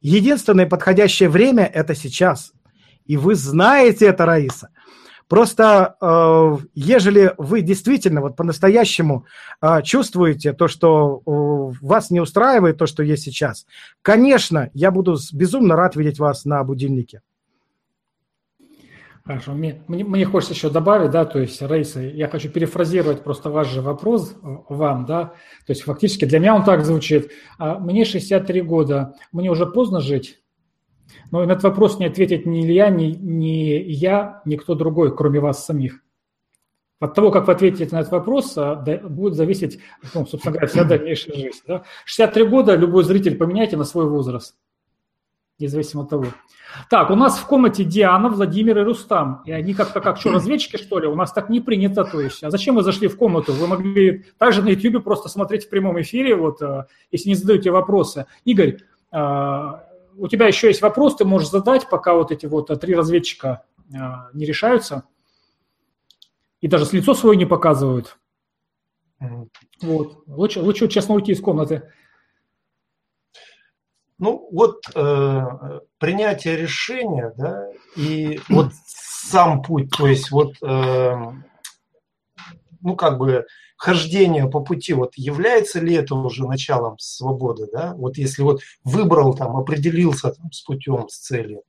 Единственное 0.00 0.66
подходящее 0.66 1.28
время– 1.28 1.64
это 1.74 1.94
сейчас. 1.94 2.52
И 3.06 3.16
вы 3.16 3.34
знаете 3.34 4.06
это, 4.06 4.26
Раиса. 4.26 4.70
Просто, 5.28 5.96
э, 5.98 6.58
ежели 6.74 7.32
вы 7.38 7.62
действительно 7.62 8.20
вот 8.20 8.36
по-настоящему 8.36 9.24
э, 9.62 9.80
чувствуете 9.82 10.52
то, 10.52 10.68
что 10.68 11.22
э, 11.24 11.78
вас 11.80 12.10
не 12.10 12.20
устраивает 12.20 12.76
то, 12.76 12.86
что 12.86 13.02
есть 13.02 13.22
сейчас, 13.22 13.64
конечно, 14.02 14.68
я 14.74 14.90
буду 14.90 15.16
безумно 15.32 15.74
рад 15.74 15.96
видеть 15.96 16.18
вас 16.18 16.44
на 16.44 16.62
будильнике. 16.64 17.22
Хорошо, 19.24 19.52
мне, 19.52 19.84
мне, 19.86 20.02
мне 20.02 20.24
хочется 20.24 20.52
еще 20.52 20.68
добавить, 20.68 21.12
да, 21.12 21.24
то 21.24 21.38
есть, 21.38 21.62
Раиса, 21.62 22.00
я 22.00 22.26
хочу 22.26 22.48
перефразировать 22.48 23.22
просто 23.22 23.50
ваш 23.50 23.68
же 23.68 23.80
вопрос 23.80 24.34
вам, 24.42 25.06
да, 25.06 25.26
то 25.64 25.70
есть 25.70 25.82
фактически 25.82 26.24
для 26.24 26.40
меня 26.40 26.56
он 26.56 26.64
так 26.64 26.84
звучит, 26.84 27.30
а 27.56 27.78
мне 27.78 28.04
63 28.04 28.62
года, 28.62 29.14
мне 29.30 29.48
уже 29.48 29.66
поздно 29.66 30.00
жить, 30.00 30.42
но 31.30 31.44
на 31.44 31.52
этот 31.52 31.62
вопрос 31.62 32.00
не 32.00 32.06
ответит 32.06 32.46
ни 32.46 32.64
Илья, 32.64 32.88
ни, 32.88 33.12
ни 33.12 33.84
я, 33.92 34.42
ни 34.44 34.56
кто 34.56 34.74
другой, 34.74 35.14
кроме 35.14 35.38
вас 35.38 35.64
самих. 35.64 36.02
От 36.98 37.14
того, 37.14 37.30
как 37.30 37.46
вы 37.46 37.52
ответите 37.52 37.94
на 37.94 38.00
этот 38.00 38.12
вопрос, 38.12 38.56
а, 38.56 38.76
будет 38.76 39.34
зависеть, 39.34 39.80
ну, 40.14 40.24
собственно 40.26 40.52
говоря, 40.52 40.68
вся 40.68 40.84
дальнейшая 40.84 41.34
жизнь. 41.34 41.60
Да? 41.66 41.82
63 42.04 42.44
года 42.44 42.76
любой 42.76 43.02
зритель 43.04 43.36
поменяйте 43.36 43.76
на 43.76 43.84
свой 43.84 44.08
возраст, 44.08 44.56
независимо 45.62 46.02
от 46.02 46.10
того. 46.10 46.26
Так, 46.88 47.10
у 47.10 47.14
нас 47.14 47.38
в 47.38 47.46
комнате 47.46 47.84
Диана, 47.84 48.28
Владимир 48.28 48.78
и 48.78 48.82
Рустам. 48.82 49.42
И 49.44 49.52
они 49.52 49.74
как-то 49.74 50.00
как 50.00 50.18
что, 50.18 50.32
разведчики, 50.32 50.76
что 50.76 50.98
ли? 50.98 51.06
У 51.06 51.14
нас 51.14 51.32
так 51.32 51.48
не 51.50 51.60
принято, 51.60 52.04
то 52.04 52.20
есть. 52.20 52.42
А 52.42 52.50
зачем 52.50 52.76
вы 52.76 52.82
зашли 52.82 53.08
в 53.08 53.16
комнату? 53.16 53.52
Вы 53.52 53.66
могли 53.66 54.24
также 54.38 54.62
на 54.62 54.68
YouTube 54.68 55.04
просто 55.04 55.28
смотреть 55.28 55.66
в 55.66 55.70
прямом 55.70 56.00
эфире, 56.00 56.34
вот, 56.34 56.62
э, 56.62 56.86
если 57.10 57.28
не 57.28 57.34
задаете 57.34 57.70
вопросы. 57.70 58.26
Игорь, 58.44 58.78
э, 59.12 59.72
у 60.16 60.28
тебя 60.28 60.46
еще 60.46 60.68
есть 60.68 60.82
вопрос, 60.82 61.16
ты 61.16 61.24
можешь 61.24 61.50
задать, 61.50 61.88
пока 61.88 62.14
вот 62.14 62.32
эти 62.32 62.46
вот 62.46 62.68
три 62.80 62.94
разведчика 62.94 63.64
э, 63.92 63.96
не 64.32 64.46
решаются. 64.46 65.04
И 66.60 66.68
даже 66.68 66.86
с 66.86 66.92
лицо 66.92 67.14
свое 67.14 67.36
не 67.36 67.46
показывают. 67.46 68.16
Вот. 69.80 70.22
Лучше, 70.26 70.60
лучше 70.60 70.88
честно 70.88 71.14
уйти 71.14 71.32
из 71.32 71.40
комнаты. 71.40 71.90
Ну, 74.22 74.48
вот 74.52 74.84
э, 74.94 75.80
принятие 75.98 76.56
решения, 76.56 77.34
да, 77.36 77.66
и 77.96 78.38
вот 78.48 78.68
сам 78.86 79.62
путь, 79.62 79.90
то 79.90 80.06
есть 80.06 80.30
вот, 80.30 80.54
э, 80.62 81.16
ну, 82.82 82.94
как 82.94 83.18
бы 83.18 83.46
хождение 83.76 84.48
по 84.48 84.60
пути, 84.60 84.92
вот 84.92 85.14
является 85.16 85.80
ли 85.80 85.94
это 85.94 86.14
уже 86.14 86.46
началом 86.46 87.00
свободы, 87.00 87.66
да, 87.72 87.94
вот 87.96 88.16
если 88.16 88.42
вот 88.42 88.60
выбрал 88.84 89.34
там, 89.34 89.56
определился 89.56 90.30
там 90.30 90.52
с 90.52 90.62
путем, 90.62 91.08
с 91.08 91.18
целью. 91.18 91.64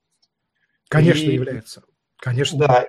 Конечно, 0.89 1.31
и, 1.31 1.33
является. 1.33 1.81
Конечно. 2.17 2.59
Да. 2.59 2.87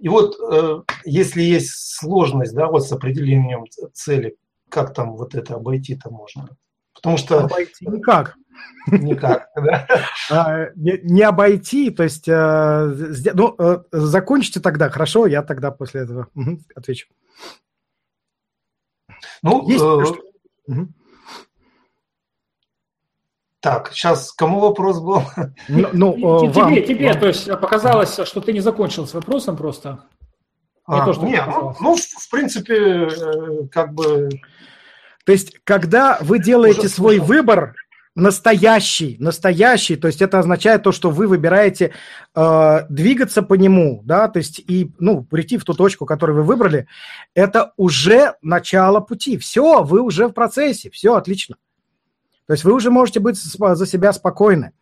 И 0.00 0.08
вот 0.08 0.34
э, 0.50 0.80
если 1.04 1.42
есть 1.42 1.74
сложность, 1.94 2.54
да, 2.54 2.68
вот 2.68 2.86
с 2.86 2.92
определением 2.92 3.66
цели, 3.92 4.38
как 4.70 4.94
там 4.94 5.14
вот 5.14 5.34
это 5.34 5.56
обойти-то 5.56 6.08
можно? 6.08 6.56
Потому 6.94 7.18
что... 7.18 7.44
Обойти 7.44 7.86
никак. 7.86 8.34
Никак, 8.86 9.50
да? 9.56 9.86
А, 10.30 10.70
не, 10.76 10.98
не 11.02 11.22
обойти, 11.22 11.90
то 11.90 12.02
есть, 12.02 12.28
э, 12.28 12.94
ну, 13.34 13.54
э, 13.58 13.82
закончите 13.92 14.60
тогда, 14.60 14.90
хорошо, 14.90 15.26
я 15.26 15.42
тогда 15.42 15.70
после 15.70 16.02
этого 16.02 16.28
отвечу. 16.74 17.08
Ну, 19.42 19.68
Есть 19.68 19.82
э, 19.82 20.72
угу. 20.72 20.88
Так, 23.60 23.90
сейчас 23.92 24.32
кому 24.32 24.60
вопрос 24.60 25.00
был? 25.00 25.22
Ну, 25.68 25.88
ну 25.92 26.40
тебе, 26.40 26.62
вам, 26.62 26.74
тебе, 26.74 27.08
вам. 27.08 27.20
то 27.20 27.26
есть 27.26 27.46
показалось, 27.60 28.20
что 28.24 28.40
ты 28.40 28.52
не 28.52 28.60
закончил 28.60 29.06
с 29.06 29.14
вопросом 29.14 29.56
просто. 29.56 30.04
Не 30.86 31.00
а, 31.00 31.04
то, 31.04 31.12
что 31.12 31.26
нет, 31.26 31.44
ну, 31.46 31.74
ну, 31.80 31.96
в 31.96 32.30
принципе, 32.30 33.08
как 33.70 33.92
бы... 33.92 34.30
То 35.26 35.32
есть, 35.32 35.58
когда 35.64 36.16
вы 36.22 36.38
делаете 36.38 36.80
Уже 36.80 36.88
свой 36.88 37.16
слышал. 37.16 37.26
выбор, 37.26 37.74
настоящий, 38.18 39.16
настоящий, 39.20 39.96
то 39.96 40.08
есть 40.08 40.20
это 40.20 40.40
означает 40.40 40.82
то, 40.82 40.92
что 40.92 41.10
вы 41.10 41.28
выбираете 41.28 41.92
э, 42.34 42.80
двигаться 42.88 43.42
по 43.42 43.54
нему, 43.54 44.02
да, 44.04 44.28
то 44.28 44.38
есть 44.38 44.58
и, 44.58 44.92
ну, 44.98 45.22
прийти 45.22 45.56
в 45.56 45.64
ту 45.64 45.72
точку, 45.72 46.04
которую 46.04 46.38
вы 46.38 46.42
выбрали, 46.42 46.88
это 47.34 47.72
уже 47.76 48.34
начало 48.42 49.00
пути. 49.00 49.38
Все, 49.38 49.82
вы 49.84 50.02
уже 50.02 50.26
в 50.26 50.32
процессе, 50.32 50.90
все 50.90 51.14
отлично. 51.14 51.56
То 52.46 52.54
есть 52.54 52.64
вы 52.64 52.72
уже 52.72 52.90
можете 52.90 53.20
быть 53.20 53.36
за 53.36 53.86
себя 53.86 54.12
спокойны. 54.12 54.72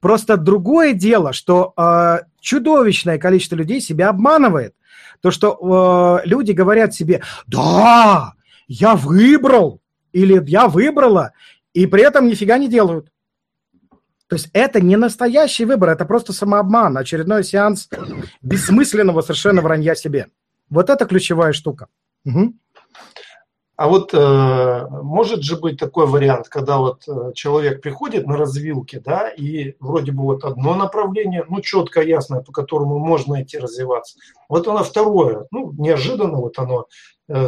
Просто 0.00 0.36
другое 0.36 0.94
дело, 0.94 1.32
что 1.32 1.74
э, 1.76 2.20
чудовищное 2.40 3.18
количество 3.18 3.56
людей 3.56 3.80
себя 3.80 4.08
обманывает. 4.08 4.74
То, 5.20 5.30
что 5.30 6.20
э, 6.24 6.26
люди 6.26 6.52
говорят 6.52 6.94
себе, 6.94 7.22
да, 7.46 8.32
я 8.66 8.94
выбрал, 8.94 9.80
или 10.12 10.42
я 10.46 10.68
выбрала, 10.68 11.32
и 11.78 11.86
при 11.86 12.02
этом 12.02 12.26
нифига 12.26 12.58
не 12.58 12.68
делают. 12.68 13.12
То 14.26 14.34
есть 14.34 14.50
это 14.52 14.80
не 14.80 14.96
настоящий 14.96 15.64
выбор, 15.64 15.90
это 15.90 16.04
просто 16.04 16.32
самообман, 16.32 16.98
очередной 16.98 17.44
сеанс 17.44 17.88
бессмысленного 18.42 19.20
совершенно 19.22 19.62
вранья 19.62 19.94
себе. 19.94 20.26
Вот 20.70 20.90
это 20.90 21.06
ключевая 21.06 21.52
штука. 21.52 21.86
Угу. 22.24 22.52
А 23.76 23.88
вот 23.88 24.12
э, 24.12 24.86
может 24.90 25.44
же 25.44 25.56
быть 25.56 25.78
такой 25.78 26.08
вариант, 26.08 26.48
когда 26.48 26.78
вот 26.78 27.04
э, 27.06 27.32
человек 27.34 27.80
приходит 27.80 28.26
на 28.26 28.36
развилке, 28.36 28.98
да, 28.98 29.28
и 29.28 29.76
вроде 29.78 30.10
бы 30.10 30.24
вот 30.24 30.44
одно 30.44 30.74
направление, 30.74 31.44
ну, 31.48 31.60
четко, 31.60 32.02
ясное, 32.02 32.40
по 32.40 32.50
которому 32.50 32.98
можно 32.98 33.40
идти 33.40 33.56
развиваться. 33.56 34.18
Вот 34.48 34.66
оно 34.66 34.82
второе, 34.82 35.46
ну, 35.52 35.72
неожиданно 35.78 36.38
вот 36.38 36.58
оно 36.58 36.88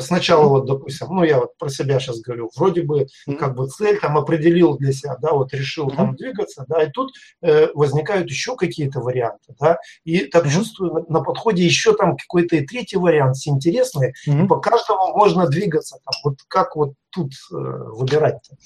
сначала 0.00 0.46
вот, 0.48 0.66
допустим, 0.66 1.08
ну 1.10 1.22
я 1.22 1.38
вот 1.38 1.56
про 1.58 1.68
себя 1.68 1.98
сейчас 1.98 2.20
говорю, 2.20 2.50
вроде 2.56 2.82
бы 2.82 3.06
как 3.38 3.54
бы 3.54 3.66
цель 3.68 3.98
там 3.98 4.18
определил 4.18 4.76
для 4.76 4.92
себя, 4.92 5.16
да, 5.20 5.32
вот 5.32 5.52
решил 5.54 5.90
там 5.90 6.14
двигаться, 6.16 6.64
да, 6.68 6.82
и 6.82 6.90
тут 6.90 7.12
э, 7.42 7.68
возникают 7.74 8.28
еще 8.28 8.56
какие-то 8.56 9.00
варианты, 9.00 9.54
да, 9.58 9.78
и 10.04 10.26
так 10.26 10.48
чувствую 10.48 10.92
на, 10.92 11.18
на 11.18 11.24
подходе 11.24 11.64
еще 11.64 11.94
там 11.94 12.16
какой-то 12.16 12.56
и 12.56 12.66
третий 12.66 12.96
вариант 12.96 13.36
интересный, 13.46 14.14
и 14.26 14.46
по 14.46 14.56
каждому 14.56 15.16
можно 15.16 15.46
двигаться, 15.46 15.98
там, 16.04 16.14
вот 16.24 16.38
как 16.48 16.76
вот 16.76 16.94
тут 17.10 17.32
э, 17.52 17.54
выбирать-то? 17.54 18.56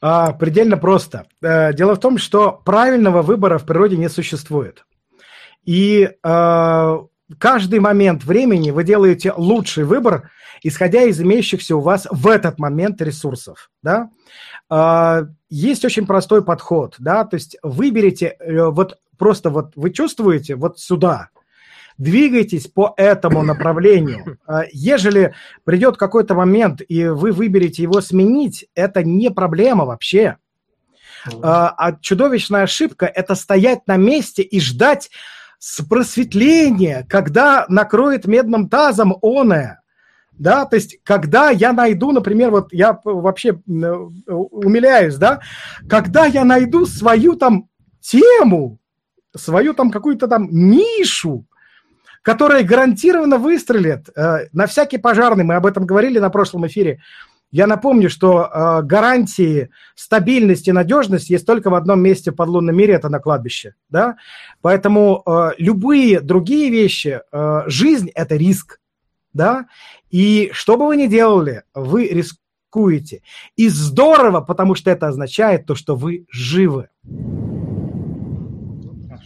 А, 0.00 0.32
предельно 0.32 0.76
просто. 0.76 1.26
Э, 1.42 1.72
дело 1.72 1.94
в 1.94 2.00
том, 2.00 2.18
что 2.18 2.52
правильного 2.52 3.22
выбора 3.22 3.58
в 3.58 3.64
природе 3.64 3.96
не 3.96 4.08
существует. 4.08 4.84
И 5.64 6.10
э, 6.22 6.98
каждый 7.38 7.80
момент 7.80 8.24
времени 8.24 8.70
вы 8.70 8.84
делаете 8.84 9.32
лучший 9.36 9.84
выбор, 9.84 10.30
исходя 10.62 11.02
из 11.02 11.20
имеющихся 11.20 11.76
у 11.76 11.80
вас 11.80 12.06
в 12.10 12.26
этот 12.28 12.58
момент 12.58 13.00
ресурсов. 13.02 13.70
Да? 13.82 14.10
А, 14.68 15.22
есть 15.48 15.84
очень 15.84 16.06
простой 16.06 16.44
подход, 16.44 16.96
да, 16.98 17.24
то 17.24 17.34
есть 17.34 17.56
выберите, 17.62 18.36
э, 18.38 18.68
вот 18.68 18.98
просто 19.18 19.50
вот 19.50 19.72
вы 19.76 19.90
чувствуете 19.90 20.56
вот 20.56 20.78
сюда, 20.78 21.28
двигайтесь 21.98 22.66
по 22.66 22.94
этому 22.96 23.42
направлению. 23.42 24.38
А, 24.46 24.64
ежели 24.72 25.34
придет 25.64 25.96
какой-то 25.96 26.34
момент, 26.34 26.82
и 26.86 27.06
вы 27.06 27.32
выберете 27.32 27.82
его 27.82 28.00
сменить, 28.02 28.66
это 28.74 29.02
не 29.02 29.30
проблема 29.30 29.86
вообще. 29.86 30.36
А, 31.42 31.74
а 31.76 31.92
чудовищная 31.98 32.64
ошибка– 32.64 33.06
это 33.14 33.34
стоять 33.34 33.86
на 33.86 33.96
месте 33.96 34.42
и 34.42 34.60
ждать, 34.60 35.10
с 35.64 35.82
просветления, 35.82 37.06
когда 37.08 37.64
накроет 37.70 38.26
медным 38.26 38.68
тазом 38.68 39.16
оное. 39.22 39.80
Да, 40.32 40.66
то 40.66 40.76
есть, 40.76 40.98
когда 41.02 41.48
я 41.48 41.72
найду, 41.72 42.12
например, 42.12 42.50
вот 42.50 42.70
я 42.70 43.00
вообще 43.02 43.50
э, 43.50 43.52
умиляюсь, 43.54 45.14
да, 45.14 45.40
когда 45.88 46.26
я 46.26 46.44
найду 46.44 46.84
свою 46.84 47.36
там 47.36 47.70
тему, 48.00 48.78
свою 49.34 49.72
там 49.72 49.90
какую-то 49.90 50.28
там 50.28 50.48
нишу, 50.50 51.46
которая 52.20 52.62
гарантированно 52.62 53.38
выстрелит. 53.38 54.10
Э, 54.14 54.48
на 54.52 54.66
всякий 54.66 54.98
пожарный, 54.98 55.44
мы 55.44 55.54
об 55.54 55.64
этом 55.64 55.86
говорили 55.86 56.18
на 56.18 56.28
прошлом 56.28 56.66
эфире, 56.66 57.00
Я 57.54 57.68
напомню, 57.68 58.10
что 58.10 58.50
э, 58.52 58.82
гарантии 58.82 59.70
стабильности 59.94 60.70
и 60.70 60.72
надежности 60.72 61.34
есть 61.34 61.46
только 61.46 61.70
в 61.70 61.74
одном 61.74 62.00
месте 62.00 62.32
в 62.32 62.34
подлунном 62.34 62.76
мире, 62.76 62.94
это 62.94 63.08
на 63.08 63.20
кладбище. 63.20 63.76
Да? 63.88 64.16
Поэтому 64.60 65.22
э, 65.24 65.50
любые 65.58 66.20
другие 66.20 66.68
вещи, 66.68 67.20
э, 67.30 67.62
жизнь– 67.66 68.10
это 68.16 68.34
риск. 68.34 68.80
Да? 69.32 69.66
И 70.10 70.50
что 70.52 70.76
бы 70.76 70.88
вы 70.88 70.96
ни 70.96 71.06
делали, 71.06 71.62
вы 71.74 72.08
рискуете. 72.08 73.22
И 73.54 73.68
здорово, 73.68 74.40
потому 74.40 74.74
что 74.74 74.90
это 74.90 75.06
означает 75.06 75.64
то, 75.64 75.76
что 75.76 75.94
вы 75.94 76.26
живы. 76.32 76.88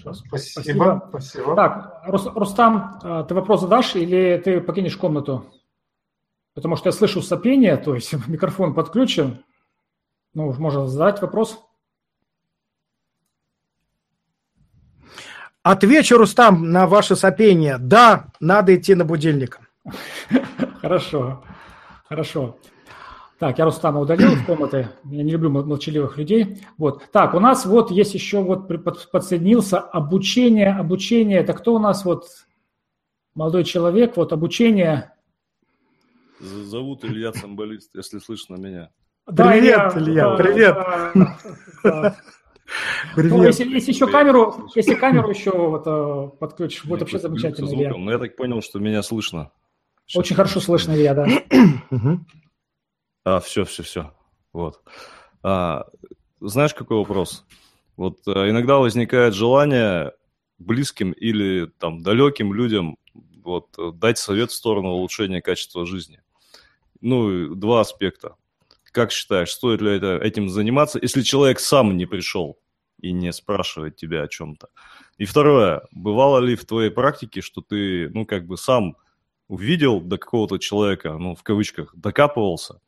Спасибо. 0.03 0.37
Спасибо. 0.37 1.07
Спасибо. 1.09 1.57
Так, 1.57 2.03
Рустам, 2.07 3.01
э, 3.03 3.25
ты 3.27 3.35
вопрос 3.35 3.63
задашь 3.63 3.97
или 3.97 4.39
ты 4.45 4.61
покинешь 4.61 4.99
комнату? 4.99 5.47
Потому 6.55 6.77
что 6.77 6.89
я 6.89 6.93
слышу 6.93 7.23
сопение, 7.23 7.77
то 7.77 7.95
есть 7.95 8.13
микрофон 8.29 8.75
подключен. 8.75 9.45
Ну, 10.35 10.53
можно 10.53 10.87
задать 10.87 11.23
вопрос. 11.23 11.59
Отвечу, 15.63 16.17
Рустам, 16.17 16.71
на 16.71 16.87
ваше 16.87 17.17
сопение. 17.17 17.79
Да, 17.79 18.33
надо 18.41 18.75
идти 18.75 18.95
на 18.95 19.05
будильник. 19.05 19.61
Хорошо, 20.81 21.43
хорошо. 22.05 22.57
Так, 23.39 23.59
я 23.59 23.65
Рустама 23.65 24.01
удалил 24.01 24.33
из 24.33 24.45
комнаты. 24.45 24.89
Я 25.05 25.23
не 25.23 25.31
люблю 25.31 25.51
молчаливых 25.51 26.19
людей. 26.19 26.63
Вот. 26.77 27.05
Так, 27.13 27.35
у 27.35 27.41
нас 27.41 27.67
вот 27.67 27.91
есть 27.93 28.15
еще 28.15 28.43
вот 28.43 28.67
подсоединился 29.13 29.79
обучение. 29.79 30.73
Обучение. 30.73 31.39
Это 31.39 31.53
кто 31.53 31.75
у 31.75 31.79
нас 31.79 32.05
вот 32.05 32.27
молодой 33.35 33.63
человек? 33.63 34.17
Вот 34.17 34.33
обучение. 34.33 35.13
Зовут 36.41 37.05
Илья 37.05 37.33
Цимбалист, 37.33 37.95
если 37.95 38.19
слышно 38.19 38.57
меня. 38.57 38.91
Да, 39.27 39.51
привет, 39.51 39.97
Илья, 39.97 40.25
Илья 40.25 40.37
привет. 40.37 42.15
Привет. 43.15 43.33
Ну, 43.33 43.45
если, 43.45 43.65
если 43.65 43.93
еще 43.93 44.07
камеру, 44.07 44.69
если 44.75 44.95
камеру 44.95 45.31
еще 45.31 45.51
вот, 45.53 45.85
э, 45.87 46.37
подключишь, 46.39 46.85
будет 46.85 47.01
вообще 47.01 47.19
замечательно. 47.19 47.67
Илья. 47.67 47.95
Ну, 47.97 48.11
я 48.11 48.19
так 48.19 48.37
понял, 48.37 48.61
что 48.61 48.79
меня 48.79 49.03
слышно. 49.03 49.51
Очень 50.15 50.37
хорошо 50.37 50.61
слышно, 50.61 50.93
Илья, 50.93 51.15
да. 51.15 51.27
А, 53.25 53.41
все, 53.41 53.65
все, 53.65 53.83
все. 53.83 54.15
Вот. 54.55 54.83
А, 55.43 55.87
знаешь, 56.41 56.73
какой 56.73 56.97
вопрос? 56.99 57.45
Вот 57.97 58.21
а, 58.27 58.49
иногда 58.49 58.79
возникает 58.79 59.35
желание 59.35 60.13
близким 60.59 61.13
или 61.13 61.67
там 61.79 62.03
далеким 62.03 62.55
людям 62.55 62.97
вот 63.43 63.69
дать 63.99 64.19
совет 64.19 64.51
в 64.51 64.55
сторону 64.55 64.91
улучшения 64.91 65.43
качества 65.43 65.85
жизни. 65.85 66.21
Ну, 67.01 67.55
два 67.55 67.81
аспекта. 67.81 68.35
Как 68.93 69.13
считаешь, 69.13 69.51
стоит 69.51 69.81
ли 69.81 69.97
это, 69.97 70.17
этим 70.17 70.49
заниматься, 70.49 70.99
если 71.01 71.23
человек 71.23 71.61
сам 71.61 71.97
не 71.97 72.07
пришел 72.07 72.59
и 73.01 73.13
не 73.13 73.33
спрашивает 73.33 73.97
тебя 73.97 74.23
о 74.23 74.29
чем-то? 74.29 74.69
И 75.19 75.25
второе, 75.25 75.83
бывало 75.93 76.39
ли 76.39 76.57
в 76.57 76.65
твоей 76.65 76.91
практике, 76.91 77.41
что 77.41 77.61
ты, 77.61 78.09
ну, 78.11 78.25
как 78.25 78.47
бы 78.47 78.57
сам 78.57 78.97
увидел 79.47 80.01
до 80.01 80.19
какого-то 80.19 80.59
человека, 80.59 81.17
ну, 81.19 81.35
в 81.35 81.43
кавычках, 81.43 81.95
докапывался, 81.97 82.81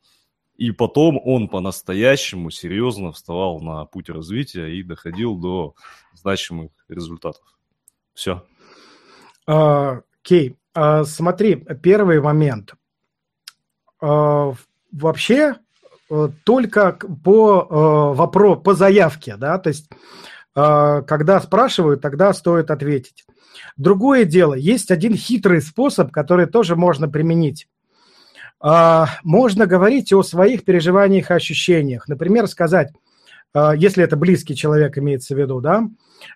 и 0.55 0.71
потом 0.71 1.19
он 1.23 1.47
по-настоящему 1.47 2.51
серьезно 2.51 3.11
вставал 3.11 3.61
на 3.61 3.85
путь 3.85 4.09
развития 4.09 4.67
и 4.67 4.83
доходил 4.83 5.35
до 5.35 5.73
значимых 6.13 6.71
результатов. 6.87 7.43
Все. 8.13 8.43
А, 9.47 10.01
окей. 10.21 10.57
Uh, 10.73 11.01
uh, 11.01 11.03
смотри, 11.03 11.55
первый 11.81 12.21
момент. 12.21 12.75
Uh, 14.01 14.55
вообще 14.91 15.55
э, 16.09 16.29
только 16.43 16.97
по 17.23 17.61
э, 17.61 18.17
вопросу, 18.17 18.61
по 18.61 18.73
заявке, 18.73 19.37
да, 19.37 19.57
то 19.57 19.69
есть 19.69 19.89
когда 20.53 21.39
спрашивают, 21.39 22.01
тогда 22.01 22.33
стоит 22.33 22.71
ответить. 22.71 23.23
Другое 23.77 24.25
дело, 24.25 24.53
есть 24.53 24.91
один 24.91 25.15
хитрый 25.15 25.61
способ, 25.61 26.11
который 26.11 26.45
тоже 26.45 26.75
можно 26.75 27.07
применить. 27.07 27.67
А, 28.59 29.07
можно 29.23 29.65
говорить 29.65 30.13
о 30.13 30.21
своих 30.21 30.63
переживаниях 30.63 31.31
и 31.31 31.33
ощущениях. 31.33 32.07
Например, 32.07 32.47
сказать, 32.47 32.93
а, 33.53 33.75
если 33.75 34.03
это 34.03 34.15
близкий 34.15 34.55
человек 34.55 34.97
имеется 34.97 35.33
в 35.33 35.39
виду, 35.39 35.61
да, 35.61 35.87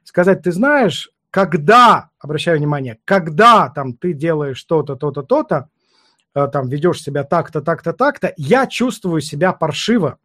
сказать, 0.04 0.42
ты 0.42 0.52
знаешь, 0.52 1.12
когда, 1.30 2.10
обращаю 2.20 2.58
внимание, 2.58 2.98
когда 3.06 3.70
там 3.70 3.94
ты 3.94 4.14
делаешь 4.14 4.58
что-то, 4.58 4.96
то-то, 4.96 5.22
то-то, 5.22 5.56
а, 5.56 5.68
там 6.36 6.68
ведешь 6.68 7.02
себя 7.02 7.24
так-то, 7.24 7.62
так-то, 7.62 7.94
так-то, 7.94 8.34
я 8.38 8.68
чувствую 8.68 9.22
себя 9.22 9.53
паршиво. 9.53 10.20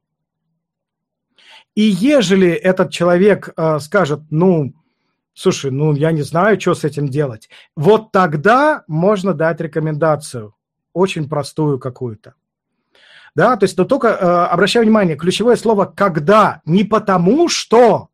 И 1.74 1.82
ежели 1.82 2.50
этот 2.50 2.90
человек 2.90 3.50
э, 3.56 3.78
скажет, 3.78 4.20
ну, 4.30 4.74
слушай, 5.34 5.70
ну, 5.70 5.94
я 5.94 6.12
не 6.12 6.22
знаю, 6.22 6.60
что 6.60 6.74
с 6.74 6.84
этим 6.84 7.08
делать, 7.08 7.48
вот 7.76 8.12
тогда 8.12 8.84
можно 8.88 9.34
дать 9.34 9.60
рекомендацию 9.60 10.54
очень 10.92 11.28
простую 11.28 11.78
какую-то. 11.78 12.34
Да, 13.36 13.56
то 13.56 13.64
есть, 13.64 13.78
но 13.78 13.84
только 13.84 14.08
э, 14.08 14.12
обращаю 14.52 14.84
внимание, 14.84 15.16
ключевое 15.16 15.54
слово 15.54 15.84
«когда», 15.84 16.60
не 16.64 16.82
потому 16.82 17.48
что, 17.48 18.08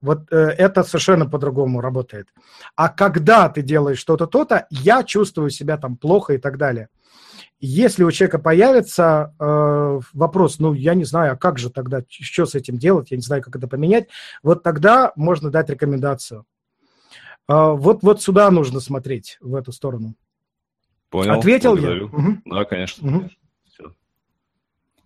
вот 0.00 0.32
э, 0.32 0.36
это 0.36 0.82
совершенно 0.82 1.26
по-другому 1.26 1.80
работает, 1.80 2.28
а 2.74 2.88
когда 2.88 3.48
ты 3.48 3.62
делаешь 3.62 3.98
что-то 3.98 4.26
то-то, 4.26 4.66
я 4.70 5.04
чувствую 5.04 5.50
себя 5.50 5.76
там 5.76 5.96
плохо 5.96 6.34
и 6.34 6.38
так 6.38 6.58
далее. 6.58 6.88
Если 7.58 8.04
у 8.04 8.10
человека 8.10 8.38
появится 8.38 9.34
э, 9.38 10.00
вопрос, 10.12 10.58
ну, 10.58 10.74
я 10.74 10.94
не 10.94 11.04
знаю, 11.04 11.32
а 11.32 11.36
как 11.36 11.58
же 11.58 11.70
тогда, 11.70 12.02
что 12.08 12.44
с 12.44 12.54
этим 12.54 12.76
делать, 12.76 13.10
я 13.10 13.16
не 13.16 13.22
знаю, 13.22 13.42
как 13.42 13.56
это 13.56 13.66
поменять, 13.66 14.08
вот 14.42 14.62
тогда 14.62 15.12
можно 15.16 15.50
дать 15.50 15.70
рекомендацию. 15.70 16.44
Э, 17.48 17.72
вот, 17.72 18.02
вот 18.02 18.22
сюда 18.22 18.50
нужно 18.50 18.80
смотреть, 18.80 19.38
в 19.40 19.54
эту 19.54 19.72
сторону. 19.72 20.14
Понял. 21.08 21.32
Ответил 21.32 21.72
благодарю. 21.72 22.10
я? 22.12 22.18
Угу. 22.18 22.36
Да, 22.44 22.64
конечно. 22.64 23.08
Угу. 23.08 23.30
Все. 23.68 23.94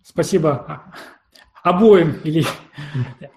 Спасибо 0.03 0.83
обоим 1.63 2.19
или 2.23 2.45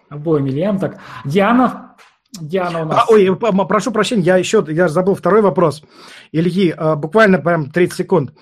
обоим 0.09 0.47
Ильям. 0.47 0.79
Так, 0.79 0.99
Диана, 1.25 1.97
Диана 2.33 2.83
у 2.83 2.85
нас. 2.87 2.99
А, 2.99 3.13
ой, 3.13 3.37
прошу 3.69 3.93
прощения, 3.93 4.23
я 4.23 4.37
еще, 4.37 4.65
я 4.69 4.89
забыл 4.89 5.15
второй 5.15 5.43
вопрос. 5.43 5.83
Ильи, 6.33 6.75
а, 6.77 6.97
буквально 6.97 7.39
прям 7.39 7.71
30 7.71 7.97
секунд. 7.97 8.33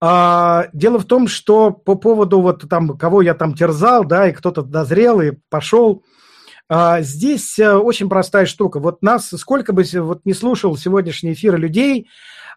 А, 0.00 0.66
дело 0.72 0.98
в 0.98 1.04
том, 1.04 1.28
что 1.28 1.70
по 1.70 1.94
поводу 1.94 2.40
вот 2.40 2.68
там, 2.68 2.96
кого 2.96 3.22
я 3.22 3.34
там 3.34 3.54
терзал, 3.54 4.04
да, 4.04 4.28
и 4.28 4.32
кто-то 4.32 4.62
дозрел 4.62 5.20
и 5.20 5.32
пошел, 5.48 6.04
здесь 7.00 7.58
э, 7.58 7.74
очень 7.74 8.08
простая 8.08 8.46
штука. 8.46 8.80
Вот 8.80 9.02
нас, 9.02 9.28
сколько 9.36 9.74
бы 9.74 9.84
вот 10.00 10.22
не 10.24 10.32
слушал 10.32 10.76
сегодняшний 10.78 11.34
эфир 11.34 11.58
людей, 11.58 12.08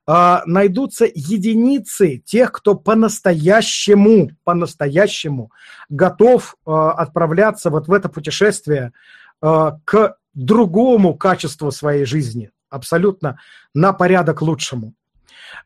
а, 0.10 0.44
найдутся 0.46 1.06
единицы 1.06 2.24
тех, 2.26 2.54
кто 2.54 2.76
по-настоящему, 2.76 4.32
по-настоящему 4.46 5.52
готов 5.90 6.56
а, 6.66 6.92
отправляться 6.94 7.70
вот 7.70 7.90
в 7.90 7.94
это 7.94 8.08
путешествие 8.08 8.94
а, 9.42 9.80
к 9.84 10.16
другому 10.34 11.18
качеству 11.18 11.72
своей 11.72 12.06
жизни, 12.06 12.52
абсолютно 12.70 13.38
на 13.74 13.92
порядок 13.92 14.42
лучшему. 14.42 14.94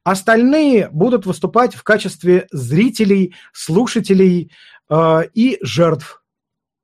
Остальные 0.04 0.90
будут 0.92 1.26
выступать 1.26 1.76
в 1.76 1.84
качестве 1.84 2.48
зрителей, 2.52 3.36
слушателей 3.54 4.52
э, 4.90 5.22
и 5.34 5.58
жертв. 5.62 6.24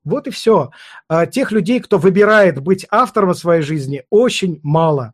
Вот 0.04 0.28
и 0.28 0.32
все. 0.32 0.72
Тех 1.32 1.52
людей, 1.52 1.82
кто 1.82 1.98
выбирает 1.98 2.62
быть 2.62 2.88
автором 2.90 3.34
своей 3.34 3.62
жизни, 3.62 4.06
очень 4.10 4.62
мало. 4.64 5.14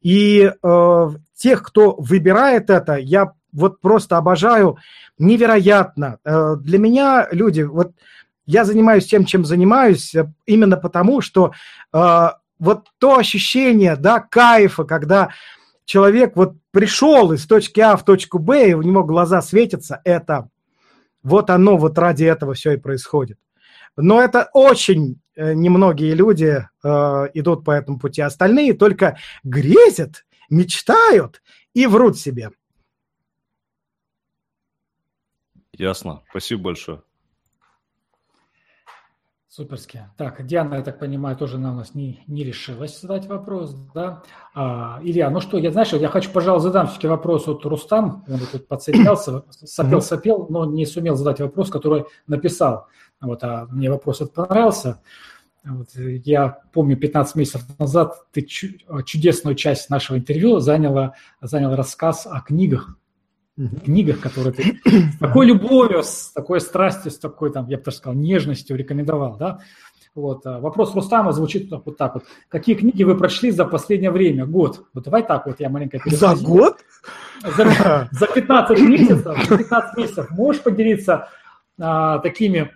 И 0.00 0.52
э, 0.60 1.08
тех, 1.36 1.62
кто 1.62 1.94
выбирает 1.98 2.68
это, 2.68 2.96
я 2.96 3.32
вот 3.54 3.80
просто 3.80 4.16
обожаю 4.16 4.76
невероятно. 5.18 6.18
Э, 6.24 6.56
для 6.60 6.78
меня 6.78 7.28
люди, 7.30 7.62
вот 7.62 7.92
я 8.46 8.64
занимаюсь 8.64 9.06
тем, 9.06 9.24
чем 9.24 9.44
занимаюсь, 9.44 10.14
э, 10.14 10.30
именно 10.46 10.76
потому, 10.76 11.20
что 11.20 11.52
э, 11.92 12.28
вот 12.58 12.88
то 12.98 13.16
ощущение, 13.16 13.96
да, 13.96 14.20
кайфа, 14.20 14.84
когда 14.84 15.30
человек 15.84 16.36
вот 16.36 16.54
пришел 16.70 17.32
из 17.32 17.46
точки 17.46 17.80
А 17.80 17.96
в 17.96 18.04
точку 18.04 18.38
Б, 18.38 18.70
и 18.70 18.74
у 18.74 18.82
него 18.82 19.04
глаза 19.04 19.42
светятся, 19.42 20.00
это 20.04 20.48
вот 21.22 21.50
оно, 21.50 21.76
вот 21.76 21.98
ради 21.98 22.24
этого 22.24 22.54
все 22.54 22.72
и 22.72 22.76
происходит. 22.76 23.38
Но 23.96 24.20
это 24.20 24.50
очень 24.52 25.20
Э, 25.36 25.52
немногие 25.52 26.14
люди 26.14 26.68
э, 26.84 26.88
идут 27.34 27.64
по 27.64 27.72
этому 27.72 27.98
пути, 27.98 28.22
остальные 28.22 28.74
только 28.74 29.18
грезят, 29.42 30.24
мечтают 30.48 31.42
и 31.72 31.86
врут 31.86 32.18
себе. 32.18 32.50
Ясно. 35.72 36.22
Спасибо 36.30 36.64
большое. 36.64 37.02
Суперски. 39.56 40.00
Так, 40.16 40.44
Диана, 40.46 40.74
я 40.74 40.82
так 40.82 40.98
понимаю, 40.98 41.36
тоже 41.36 41.58
на 41.58 41.72
нас 41.72 41.94
не, 41.94 42.24
не 42.26 42.42
решилась 42.42 43.00
задать 43.00 43.26
вопрос, 43.26 43.72
да? 43.94 44.24
А, 44.52 44.98
Илья, 45.00 45.30
ну 45.30 45.40
что, 45.40 45.58
я, 45.58 45.70
знаешь, 45.70 45.92
я 45.92 46.08
хочу, 46.08 46.32
пожалуй, 46.32 46.60
задам 46.60 46.88
все-таки 46.88 47.06
вопрос 47.06 47.46
от 47.46 47.64
Рустам. 47.64 48.24
Он 48.26 48.40
тут 48.50 48.66
подсоединялся, 48.66 49.44
сопел-сопел, 49.64 50.48
но 50.50 50.64
не 50.64 50.84
сумел 50.86 51.14
задать 51.14 51.38
вопрос, 51.38 51.70
который 51.70 52.04
написал. 52.26 52.88
Вот, 53.20 53.44
а 53.44 53.68
мне 53.70 53.90
вопрос 53.90 54.22
этот 54.22 54.34
понравился. 54.34 55.00
Вот, 55.64 55.90
я 55.94 56.58
помню, 56.72 56.96
15 56.96 57.36
месяцев 57.36 57.62
назад 57.78 58.26
ты 58.32 58.42
чудесную 58.42 59.54
часть 59.54 59.88
нашего 59.88 60.18
интервью 60.18 60.58
заняла, 60.58 61.14
занял 61.40 61.76
рассказ 61.76 62.26
о 62.28 62.40
книгах, 62.40 62.98
книгах, 63.56 64.20
которые 64.20 64.52
ты 64.52 64.80
с 65.14 65.18
такой 65.18 65.46
любовью, 65.46 66.02
с 66.02 66.32
такой 66.32 66.60
страстью, 66.60 67.10
с 67.10 67.18
такой, 67.18 67.52
там, 67.52 67.68
я 67.68 67.78
бы 67.78 67.84
даже 67.84 67.98
сказал, 67.98 68.18
нежностью 68.18 68.76
рекомендовал, 68.76 69.36
да? 69.36 69.60
Вот. 70.14 70.46
А 70.46 70.60
вопрос 70.60 70.94
Рустама 70.94 71.32
звучит 71.32 71.70
вот 71.70 71.96
так 71.96 72.14
вот. 72.14 72.24
Какие 72.48 72.76
книги 72.76 73.02
вы 73.02 73.16
прочли 73.16 73.50
за 73.50 73.64
последнее 73.64 74.12
время? 74.12 74.46
Год. 74.46 74.84
Вот 74.94 75.04
давай 75.04 75.24
так 75.24 75.46
вот, 75.46 75.58
я 75.58 75.68
маленько 75.68 75.98
За 76.06 76.36
год? 76.36 76.78
За, 77.42 78.08
за 78.12 78.26
15 78.26 78.80
месяцев, 78.88 79.48
за 79.48 79.58
15 79.58 79.96
месяцев 79.96 80.30
можешь 80.30 80.62
поделиться 80.62 81.28
а, 81.80 82.18
такими, 82.20 82.70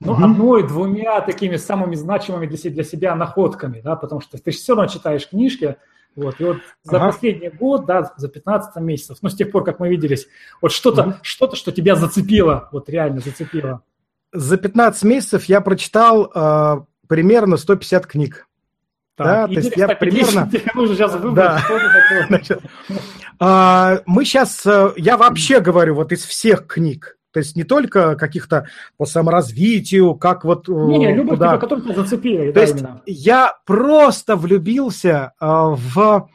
ну, 0.00 0.12
угу. 0.12 0.24
одной, 0.24 0.68
двумя 0.68 1.20
такими 1.22 1.56
самыми 1.56 1.94
значимыми 1.94 2.46
для 2.46 2.70
для 2.70 2.84
себя 2.84 3.14
находками, 3.14 3.80
да, 3.80 3.96
потому 3.96 4.20
что 4.20 4.36
ты 4.36 4.50
все 4.50 4.74
равно 4.74 4.92
читаешь 4.92 5.28
книжки, 5.28 5.76
вот, 6.16 6.40
и 6.40 6.44
вот 6.44 6.56
за 6.82 6.96
ага. 6.96 7.06
последний 7.06 7.50
год, 7.50 7.84
да, 7.84 8.12
за 8.16 8.28
15 8.28 8.76
месяцев, 8.82 9.18
ну, 9.20 9.28
с 9.28 9.34
тех 9.34 9.52
пор, 9.52 9.64
как 9.64 9.78
мы 9.78 9.88
виделись, 9.88 10.26
вот 10.62 10.72
что-то, 10.72 11.02
угу. 11.02 11.14
что-то, 11.22 11.56
что 11.56 11.72
тебя 11.72 11.94
зацепило, 11.94 12.68
вот 12.72 12.88
реально 12.88 13.20
зацепило. 13.20 13.82
За 14.32 14.56
15 14.56 15.02
месяцев 15.04 15.44
я 15.44 15.60
прочитал 15.60 16.30
э, 16.34 16.80
примерно 17.06 17.58
150 17.58 18.06
книг. 18.06 18.48
Так, 19.14 19.26
да, 19.26 19.46
то 19.46 19.60
есть 19.60 19.76
я 19.76 19.88
примерно... 19.88 20.50
Нужно 20.74 20.94
сейчас 20.94 21.14
выбрать, 21.14 21.34
да. 21.34 21.58
что 21.58 21.76
это 21.76 21.88
такое. 21.90 22.26
Значит, 22.28 22.60
а, 23.38 24.00
мы 24.06 24.24
сейчас, 24.24 24.64
э, 24.66 24.92
я 24.96 25.16
вообще 25.16 25.60
говорю, 25.60 25.94
вот 25.94 26.12
из 26.12 26.24
всех 26.24 26.66
книг, 26.66 27.15
то 27.36 27.40
есть 27.40 27.54
не 27.54 27.64
только 27.64 28.16
каких-то 28.16 28.66
по 28.96 29.04
саморазвитию, 29.04 30.14
как 30.14 30.42
вот... 30.42 30.68
Не, 30.68 30.96
не 30.96 31.12
любовь, 31.12 31.34
куда... 31.34 31.50
типа, 31.50 31.60
которые 31.60 31.94
зацепили. 31.94 32.46
То 32.46 32.54
да, 32.54 32.60
есть 32.62 32.74
именно. 32.76 33.02
я 33.04 33.54
просто 33.66 34.36
влюбился 34.36 35.34
э, 35.38 35.44
в 35.46 36.30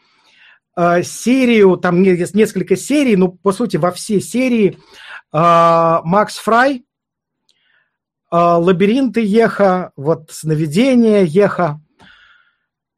э, 0.77 1.01
серию, 1.01 1.77
там 1.77 2.03
есть 2.03 2.35
несколько 2.35 2.75
серий, 2.75 3.15
ну, 3.15 3.31
по 3.31 3.51
сути, 3.51 3.77
во 3.77 3.89
все 3.89 4.21
серии 4.21 4.77
э, 5.33 5.97
Макс 6.03 6.37
Фрай, 6.37 6.85
э, 8.31 8.35
Лабиринты 8.37 9.21
Еха, 9.21 9.93
вот 9.95 10.29
Сновидения 10.29 11.23
Еха. 11.23 11.81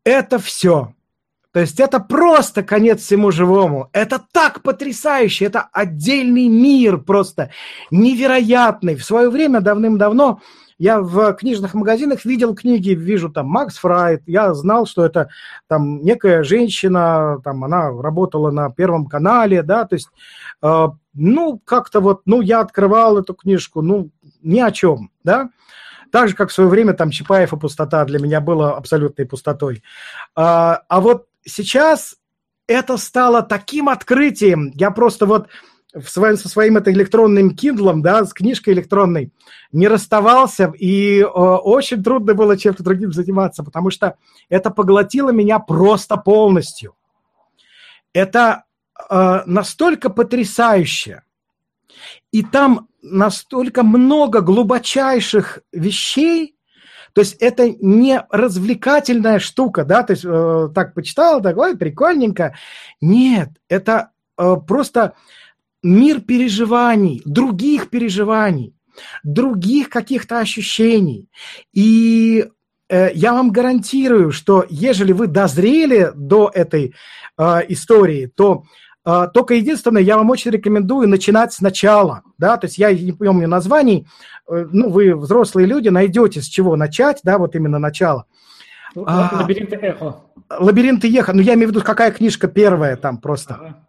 Это 0.04 0.40
все. 0.40 0.94
То 1.54 1.60
есть 1.60 1.80
это 1.80 2.00
просто 2.00 2.64
конец 2.64 3.02
всему 3.02 3.32
живому. 3.32 3.90
Это 3.94 4.20
так 4.32 4.64
потрясающе, 4.64 5.46
это 5.46 5.70
отдельный 5.72 6.48
мир 6.48 6.98
просто 6.98 7.52
невероятный. 7.92 8.96
В 8.96 9.06
свое 9.06 9.30
время 9.30 9.62
давным-давно 9.62 10.42
я 10.80 11.00
в 11.00 11.34
книжных 11.34 11.76
магазинах 11.76 12.26
видел 12.26 12.56
книги, 12.56 12.90
вижу 12.90 13.30
там 13.30 13.46
Макс 13.48 13.78
Фрайт, 13.78 14.24
я 14.26 14.52
знал, 14.56 14.88
что 14.88 15.06
это 15.06 15.30
там 15.68 16.02
некая 16.02 16.44
женщина, 16.44 17.40
там 17.44 17.64
она 17.64 17.90
работала 17.90 18.50
на 18.50 18.72
Первом 18.72 19.06
канале, 19.06 19.62
да, 19.62 19.86
то 19.86 19.94
есть, 19.94 20.10
э, 20.64 20.88
ну, 21.14 21.62
как-то 21.64 22.02
вот, 22.02 22.22
ну, 22.26 22.42
я 22.42 22.62
открывал 22.62 23.20
эту 23.20 23.36
книжку, 23.36 23.84
ну, 23.84 24.10
ни 24.42 24.60
о 24.60 24.72
чем, 24.72 25.12
да, 25.24 25.52
так 26.12 26.30
же, 26.30 26.36
как 26.36 26.50
в 26.50 26.54
свое 26.54 26.70
время 26.70 26.94
там 26.94 27.12
Чапаев 27.12 27.54
и 27.54 27.58
пустота 27.58 28.04
для 28.06 28.20
меня 28.20 28.42
было 28.42 28.76
абсолютной 28.76 29.26
пустотой. 29.26 29.84
А, 30.36 30.82
а 30.88 31.00
вот 31.00 31.28
сейчас 31.46 32.16
это 32.68 32.98
стало 32.98 33.42
таким 33.42 33.90
открытием. 33.90 34.72
Я 34.76 34.92
просто 34.92 35.26
вот 35.26 35.48
в 35.94 36.08
своем, 36.10 36.38
со 36.38 36.50
своим 36.50 36.78
это 36.78 36.92
электронным 36.92 37.52
Kindle, 37.52 38.02
да, 38.02 38.26
с 38.26 38.34
книжкой 38.34 38.74
электронной, 38.74 39.32
не 39.72 39.88
расставался, 39.88 40.74
и 40.78 41.20
э, 41.20 41.26
очень 41.26 42.04
трудно 42.04 42.34
было 42.34 42.58
чем-то 42.58 42.84
другим 42.84 43.14
заниматься, 43.14 43.64
потому 43.64 43.92
что 43.92 44.18
это 44.50 44.72
поглотило 44.72 45.30
меня 45.30 45.60
просто 45.60 46.18
полностью. 46.18 46.96
Это 48.12 48.64
э, 49.10 49.42
настолько 49.46 50.10
потрясающе, 50.10 51.24
и 52.32 52.42
там 52.44 52.88
настолько 53.04 53.84
много 53.84 54.42
глубочайших 54.42 55.60
вещей, 55.72 56.56
то 57.14 57.22
есть 57.22 57.36
это 57.40 57.70
не 57.80 58.26
развлекательная 58.30 59.40
штука, 59.40 59.86
да, 59.86 60.04
то 60.04 60.14
есть 60.14 60.26
э, 60.26 60.70
так 60.74 60.94
почитал, 60.94 61.42
такой 61.42 61.78
прикольненько. 61.78 62.56
Нет, 63.02 63.50
это 63.70 64.10
э, 64.38 64.56
просто 64.68 65.14
мир 65.84 66.22
переживаний, 66.22 67.22
других 67.26 67.90
переживаний, 67.90 68.76
других 69.24 69.90
каких-то 69.90 70.40
ощущений. 70.40 71.30
И 71.72 72.48
э, 72.90 73.12
я 73.14 73.34
вам 73.34 73.52
гарантирую, 73.52 74.32
что 74.32 74.66
ежели 74.70 75.12
вы 75.12 75.28
дозрели 75.28 76.12
до 76.16 76.50
этой 76.52 76.96
э, 77.38 77.60
истории, 77.70 78.26
то 78.26 78.64
только 79.04 79.56
единственное, 79.56 80.02
я 80.02 80.18
вам 80.18 80.30
очень 80.30 80.52
рекомендую 80.52 81.10
начинать 81.10 81.52
сначала, 81.52 82.24
да, 82.38 82.56
то 82.58 82.68
есть 82.68 82.78
я 82.78 82.94
не 82.94 83.12
помню 83.12 83.48
названий, 83.48 84.08
Э, 84.48 84.66
ну, 84.72 84.90
вы 84.90 85.16
взрослые 85.16 85.68
люди, 85.68 85.90
найдете 85.90 86.42
с 86.42 86.46
чего 86.46 86.76
начать, 86.76 87.22
да, 87.24 87.38
вот 87.38 87.56
именно 87.56 87.80
начало. 87.80 88.26
Ну, 88.96 89.06
а, 89.08 89.40
Лабиринты 89.42 89.76
эхо. 89.78 90.22
Лабиринты 90.50 91.18
эхо. 91.18 91.34
Ну, 91.34 91.42
я 91.42 91.54
имею 91.54 91.70
в 91.70 91.72
виду, 91.72 91.82
какая 91.82 92.12
книжка 92.12 92.48
первая 92.48 92.96
там 92.96 93.18
просто. 93.18 93.56
Ага. 93.56 93.88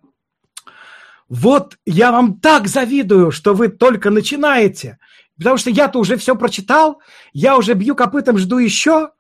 Вот 1.28 1.77
я 1.85 2.12
вам 2.12 2.39
так 2.39 2.69
завидую, 2.69 3.31
что 3.31 3.55
вы 3.55 3.69
только 3.69 4.11
начинаете. 4.11 4.99
Потому 5.36 5.57
что 5.57 5.70
я-то 5.70 5.99
уже 5.99 6.16
все 6.16 6.36
прочитал, 6.36 7.01
я 7.32 7.57
уже 7.57 7.74
бью 7.74 7.97
копытом, 7.97 8.39
жду 8.39 8.59
еще, 8.59 9.11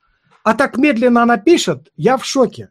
а 0.44 0.54
так 0.54 0.76
медленно 0.76 1.24
она 1.24 1.38
пишет, 1.38 1.90
я 1.96 2.16
в 2.16 2.24
шоке. 2.24 2.70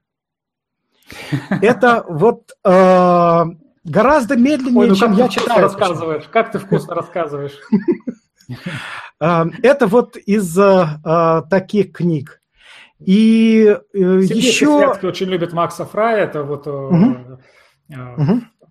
Это 1.62 2.06
вот 2.08 2.52
э, 2.64 3.44
гораздо 3.84 4.36
медленнее, 4.36 4.80
Ой, 4.80 4.90
ну 4.90 4.96
чем 4.96 5.14
я 5.14 5.28
читаю. 5.30 5.64
рассказываешь, 5.64 6.26
как 6.32 6.52
ты 6.52 6.60
вкусно 6.60 6.96
рассказываешь. 6.96 7.58
А, 9.20 9.46
это 9.64 9.88
вот 9.88 10.18
из 10.18 10.58
а, 10.58 11.42
таких 11.50 11.92
книг. 11.92 12.42
И 13.00 13.78
э, 13.94 13.98
еще... 13.98 14.94
Очень 15.02 15.28
любит 15.28 15.54
Макса 15.54 15.86
Фрая, 15.86 16.24
это 16.24 16.44
вот 16.44 16.68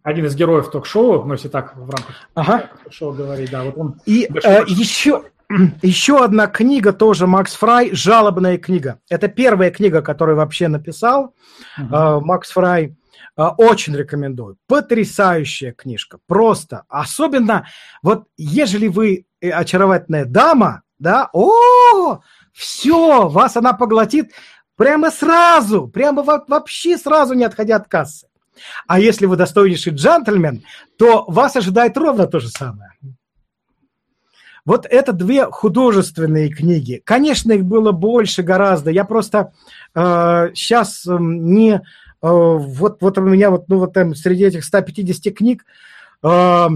один 0.02 0.26
из 0.26 0.34
героев 0.34 0.70
ток-шоу, 0.70 1.24
ну, 1.24 1.34
если 1.34 1.48
так 1.48 1.76
в 1.76 1.88
рамках 1.88 2.28
ага. 2.34 2.70
ток-шоу 2.84 3.12
говорить, 3.12 3.50
да, 3.50 3.62
вот 3.62 3.76
он... 3.76 4.00
И 4.04 4.28
э, 4.42 4.64
еще, 4.66 5.22
еще 5.82 6.24
одна 6.24 6.46
книга 6.46 6.92
тоже 6.92 7.26
Макс 7.26 7.54
Фрай, 7.54 7.90
жалобная 7.92 8.58
книга. 8.58 9.00
Это 9.08 9.28
первая 9.28 9.70
книга, 9.70 10.02
которую 10.02 10.36
вообще 10.36 10.68
написал 10.68 11.34
э, 11.78 11.82
Макс 11.88 12.50
Фрай. 12.50 12.96
А, 13.34 13.50
очень 13.50 13.96
рекомендую. 13.96 14.58
Потрясающая 14.66 15.72
книжка. 15.72 16.18
Просто. 16.26 16.84
Особенно, 16.88 17.66
вот 18.02 18.24
ежели 18.36 18.88
вы 18.88 19.26
э, 19.40 19.50
очаровательная 19.50 20.24
дама, 20.24 20.82
да, 20.98 21.30
о, 21.32 22.20
все, 22.52 23.28
вас 23.28 23.56
она 23.56 23.72
поглотит 23.72 24.32
прямо 24.76 25.10
сразу, 25.10 25.88
прямо 25.88 26.22
вообще 26.22 26.98
сразу 26.98 27.34
не 27.34 27.44
отходя 27.44 27.76
от 27.76 27.88
кассы. 27.88 28.28
А 28.86 29.00
если 29.00 29.26
вы 29.26 29.36
достойнейший 29.36 29.94
джентльмен, 29.94 30.62
то 30.98 31.24
вас 31.26 31.56
ожидает 31.56 31.96
ровно 31.96 32.26
то 32.26 32.38
же 32.38 32.48
самое. 32.48 32.90
Вот 34.64 34.86
это 34.86 35.12
две 35.12 35.46
художественные 35.46 36.48
книги. 36.48 37.02
Конечно, 37.04 37.52
их 37.52 37.64
было 37.64 37.92
больше 37.92 38.42
гораздо. 38.42 38.90
Я 38.90 39.04
просто 39.04 39.52
э, 39.94 40.50
сейчас 40.54 41.04
э, 41.06 41.16
не 41.18 41.82
Э, 42.22 42.28
вот, 42.28 43.02
вот 43.02 43.18
у 43.18 43.20
меня 43.22 43.50
вот, 43.50 43.68
ну, 43.68 43.78
вот 43.78 43.92
там 43.92 44.14
среди 44.14 44.44
этих 44.44 44.64
150 44.64 45.34
книг, 45.34 45.66
э, 46.22 46.68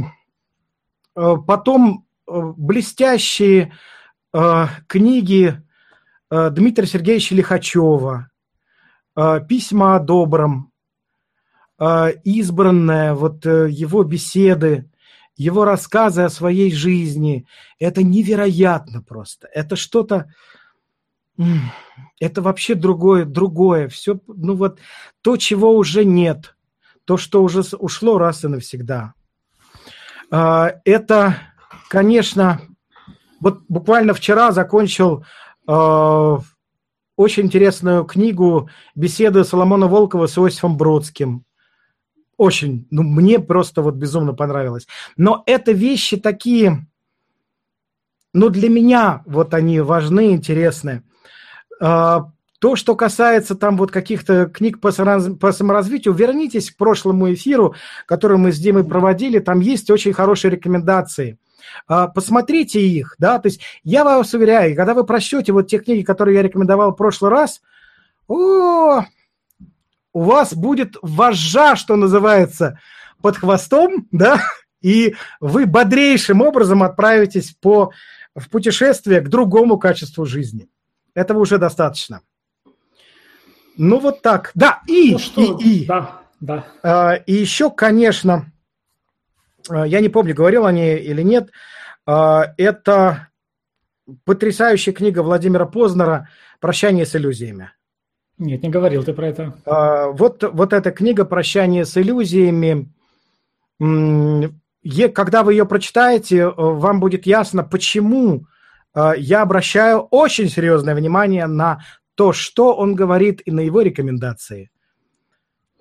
э, 1.16 1.34
потом 1.46 2.04
блестящие 2.28 3.72
книги 4.88 5.62
Дмитрия 6.28 6.86
Сергеевича 6.88 7.36
Лихачева, 7.36 8.30
письма 9.48 9.94
о 9.94 10.00
добром, 10.00 10.72
избранное, 12.24 13.14
вот 13.14 13.46
его 13.46 14.02
беседы, 14.02 14.90
его 15.36 15.64
рассказы 15.64 16.22
о 16.22 16.30
своей 16.30 16.72
жизни. 16.72 17.46
Это 17.78 18.02
невероятно 18.02 19.02
просто. 19.02 19.48
Это 19.52 19.76
что-то 19.76 20.26
это 22.18 22.42
вообще 22.42 22.74
другое, 22.74 23.24
другое. 23.24 23.88
Все, 23.88 24.18
ну 24.26 24.54
вот 24.54 24.78
то, 25.22 25.36
чего 25.36 25.76
уже 25.76 26.04
нет, 26.04 26.56
то, 27.04 27.16
что 27.16 27.42
уже 27.42 27.62
ушло 27.78 28.18
раз 28.18 28.44
и 28.44 28.48
навсегда. 28.48 29.14
А, 30.30 30.72
это, 30.84 31.36
конечно, 31.88 32.60
вот 33.40 33.60
буквально 33.68 34.14
вчера 34.14 34.50
закончил 34.50 35.24
э, 35.68 36.38
очень 37.16 37.44
интересную 37.44 38.04
книгу 38.04 38.70
«Беседы 38.94 39.44
Соломона 39.44 39.86
Волкова 39.86 40.26
с 40.26 40.38
Иосифом 40.38 40.76
Бродским». 40.76 41.45
Очень, 42.36 42.86
ну, 42.90 43.02
мне 43.02 43.38
просто 43.38 43.82
вот 43.82 43.94
безумно 43.94 44.34
понравилось. 44.34 44.86
Но 45.16 45.42
это 45.46 45.72
вещи 45.72 46.16
такие, 46.18 46.86
ну, 48.34 48.50
для 48.50 48.68
меня 48.68 49.22
вот 49.24 49.54
они 49.54 49.80
важны, 49.80 50.32
интересны. 50.32 51.02
А, 51.80 52.30
то, 52.58 52.76
что 52.76 52.94
касается 52.94 53.54
там 53.54 53.76
вот 53.76 53.90
каких-то 53.90 54.46
книг 54.46 54.80
по, 54.80 54.92
саморазвитию, 54.92 56.14
вернитесь 56.14 56.70
к 56.70 56.76
прошлому 56.76 57.32
эфиру, 57.32 57.74
который 58.06 58.38
мы 58.38 58.52
с 58.52 58.58
Димой 58.58 58.84
проводили, 58.84 59.38
там 59.38 59.60
есть 59.60 59.90
очень 59.90 60.12
хорошие 60.12 60.50
рекомендации. 60.50 61.38
А, 61.86 62.08
посмотрите 62.08 62.80
их, 62.80 63.14
да, 63.18 63.38
то 63.38 63.48
есть 63.48 63.60
я 63.82 64.04
вас 64.04 64.32
уверяю, 64.34 64.76
когда 64.76 64.94
вы 64.94 65.04
прочтете 65.04 65.52
вот 65.52 65.68
те 65.68 65.78
книги, 65.78 66.02
которые 66.02 66.36
я 66.36 66.42
рекомендовал 66.42 66.92
в 66.92 66.96
прошлый 66.96 67.30
раз, 67.30 67.60
о, 68.28 69.04
у 70.16 70.22
вас 70.22 70.55
будет 70.55 70.97
вожжа, 71.02 71.76
что 71.76 71.94
называется, 71.94 72.80
под 73.20 73.36
хвостом, 73.36 74.09
да, 74.12 74.40
и 74.80 75.14
вы 75.40 75.66
бодрейшим 75.66 76.40
образом 76.40 76.82
отправитесь 76.82 77.52
по, 77.52 77.93
в 78.34 78.48
путешествие 78.48 79.20
к 79.20 79.28
другому 79.28 79.78
качеству 79.78 80.24
жизни. 80.24 80.70
Этого 81.12 81.40
уже 81.40 81.59
достаточно. 81.59 82.22
Ну, 83.76 83.98
вот 83.98 84.22
так. 84.22 84.52
Да, 84.55 84.80
и, 84.86 85.12
ну, 85.12 85.18
что? 85.18 85.59
и, 85.59 85.82
и. 85.82 85.86
Да, 85.86 86.22
да. 86.40 86.64
А, 86.82 87.12
и 87.12 87.34
еще, 87.34 87.70
конечно, 87.70 88.51
а, 89.68 89.86
я 89.86 90.01
не 90.01 90.09
помню, 90.09 90.34
говорил 90.34 90.64
о 90.64 90.72
ней 90.72 90.97
или 90.97 91.20
нет, 91.20 91.51
а, 92.06 92.55
это 92.56 93.28
потрясающая 94.24 94.94
книга 94.94 95.22
Владимира 95.22 95.66
Познера 95.66 96.30
«Прощание 96.59 97.05
с 97.05 97.14
иллюзиями». 97.14 97.72
Нет, 98.38 98.62
не 98.62 98.68
говорил 98.68 99.02
ты 99.02 99.12
про 99.12 99.28
это. 99.28 99.54
А, 99.64 100.08
вот, 100.08 100.42
вот 100.52 100.72
эта 100.72 100.90
книга 100.90 101.24
«Прощание 101.24 101.84
с 101.84 101.96
иллюзиями», 101.96 102.92
когда 105.14 105.42
вы 105.42 105.52
ее 105.54 105.66
прочитаете, 105.66 106.48
вам 106.48 107.00
будет 107.00 107.26
ясно, 107.26 107.62
почему 107.64 108.46
я 108.94 109.42
обращаю 109.42 110.00
очень 110.10 110.48
серьезное 110.48 110.94
внимание 110.94 111.46
на 111.46 111.80
то, 112.14 112.32
что 112.32 112.74
он 112.74 112.94
говорит 112.94 113.42
и 113.44 113.50
на 113.50 113.60
его 113.60 113.82
рекомендации. 113.82 114.70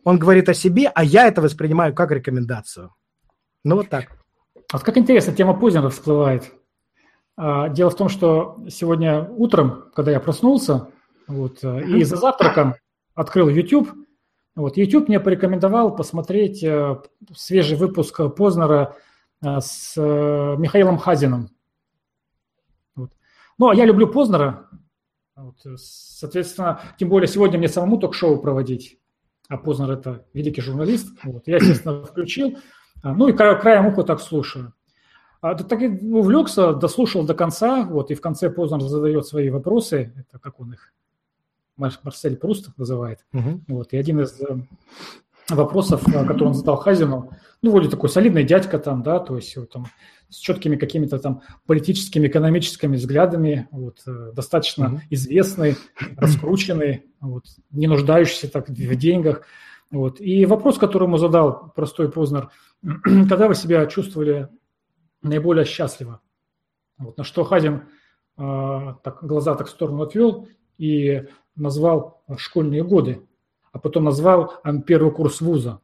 Он 0.03 0.19
говорит 0.19 0.49
о 0.49 0.53
себе, 0.53 0.91
а 0.93 1.03
я 1.03 1.27
это 1.27 1.41
воспринимаю 1.41 1.93
как 1.93 2.11
рекомендацию. 2.11 2.93
Ну 3.63 3.77
вот 3.77 3.89
так. 3.89 4.09
Вот 4.73 4.83
как 4.83 4.97
интересно, 4.97 5.33
тема 5.33 5.53
Познера 5.53 5.89
всплывает. 5.89 6.51
Дело 7.37 7.89
в 7.89 7.95
том, 7.95 8.09
что 8.09 8.57
сегодня 8.69 9.23
утром, 9.29 9.85
когда 9.93 10.11
я 10.11 10.19
проснулся, 10.19 10.89
вот, 11.27 11.63
и 11.63 12.03
за 12.03 12.15
завтраком 12.17 12.75
открыл 13.15 13.49
YouTube. 13.49 13.89
Вот, 14.55 14.77
YouTube 14.77 15.09
мне 15.09 15.19
порекомендовал 15.19 15.95
посмотреть 15.95 16.63
э, 16.63 17.01
свежий 17.33 17.77
выпуск 17.77 18.21
Познера 18.37 18.95
э, 19.41 19.59
с 19.59 19.95
э, 19.97 20.55
Михаилом 20.57 20.97
Хазиным. 20.97 21.49
Вот. 22.95 23.11
Ну, 23.57 23.69
а 23.69 23.75
я 23.75 23.83
люблю 23.83 24.07
Познера. 24.07 24.69
Вот, 25.35 25.57
соответственно, 25.77 26.79
тем 26.97 27.09
более 27.09 27.27
сегодня 27.27 27.57
мне 27.57 27.67
самому 27.67 27.97
ток-шоу 27.97 28.41
проводить. 28.41 28.97
А 29.49 29.57
Познер– 29.57 29.91
это 29.91 30.25
великий 30.33 30.61
журналист. 30.61 31.09
Вот, 31.23 31.47
я, 31.47 31.57
естественно, 31.57 32.03
включил. 32.03 32.57
А, 33.03 33.13
ну 33.13 33.27
и 33.27 33.33
краем 33.33 33.87
уха 33.87 34.03
так 34.03 34.21
слушаю. 34.21 34.73
А, 35.41 35.55
так 35.55 35.81
и 35.81 35.87
увлекся, 35.87 36.73
дослушал 36.73 37.25
до 37.25 37.33
конца, 37.33 37.83
вот, 37.83 38.09
и 38.09 38.15
в 38.15 38.21
конце 38.21 38.49
Познер 38.49 38.81
задает 38.81 39.27
свои 39.27 39.49
вопросы, 39.49 40.13
это 40.15 40.39
как 40.39 40.61
он 40.61 40.73
их 40.73 40.93
Марсель 41.77 42.37
Пруст 42.37 42.69
называет. 42.77 43.25
Угу. 43.33 43.61
Вот, 43.67 43.93
и 43.93 43.97
один 43.97 44.21
из 44.21 44.39
э, 44.41 44.57
вопросов, 45.49 46.07
э, 46.07 46.25
который 46.25 46.49
он 46.49 46.53
задал 46.53 46.77
Хазину, 46.77 47.31
ну, 47.61 47.71
вроде 47.71 47.89
такой 47.89 48.09
солидный 48.09 48.43
дядька 48.43 48.79
там, 48.79 49.03
да, 49.03 49.19
то 49.19 49.35
есть 49.35 49.55
вот, 49.57 49.71
там, 49.71 49.87
с 50.29 50.37
четкими 50.37 50.75
какими-то 50.75 51.19
там 51.19 51.41
политическими, 51.65 52.27
экономическими 52.27 52.95
взглядами, 52.95 53.67
вот, 53.71 54.01
э, 54.07 54.31
достаточно 54.33 54.87
угу. 54.87 55.01
известный, 55.09 55.75
раскрученный, 56.17 57.05
вот, 57.19 57.45
не 57.71 57.87
нуждающийся 57.87 58.51
так 58.51 58.69
в 58.69 58.95
деньгах. 58.95 59.43
Вот. 59.91 60.19
И 60.19 60.45
вопрос, 60.45 60.77
который 60.77 61.05
ему 61.05 61.17
задал 61.17 61.71
простой 61.75 62.11
Познер, 62.11 62.49
когда 63.03 63.47
вы 63.47 63.55
себя 63.55 63.85
чувствовали 63.85 64.49
наиболее 65.21 65.65
счастливо? 65.65 66.21
Вот, 66.97 67.17
на 67.17 67.23
что 67.23 67.43
Хазин 67.43 67.83
э, 68.37 68.93
так, 69.03 69.23
глаза 69.23 69.55
так 69.55 69.67
в 69.67 69.71
сторону 69.71 70.03
отвел 70.03 70.47
и 70.77 71.23
назвал 71.55 72.21
школьные 72.37 72.83
годы, 72.83 73.21
а 73.71 73.79
потом 73.79 74.05
назвал 74.05 74.61
первый 74.85 75.11
курс 75.11 75.41
вуза. 75.41 75.79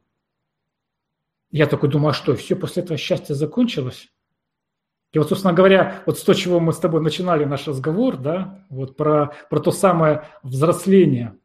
Я 1.52 1.68
такой 1.68 1.90
думаю, 1.90 2.12
а 2.12 2.14
что, 2.14 2.36
все 2.36 2.56
после 2.56 2.84
этого 2.84 2.98
счастье 2.98 3.36
закончилось? 3.36 4.10
И 5.12 5.20
вот, 5.20 5.28
собственно 5.28 5.54
говоря, 5.54 6.02
вот 6.06 6.18
с 6.18 6.24
того, 6.24 6.38
чего 6.38 6.60
мы 6.62 6.72
с 6.72 6.78
тобой 6.78 7.02
начинали 7.02 7.44
наш 7.44 7.68
разговор, 7.68 8.16
да, 8.16 8.66
вот 8.70 8.96
про, 8.96 9.34
про 9.50 9.60
то 9.60 9.72
самое 9.72 10.24
взросление. 10.42 11.36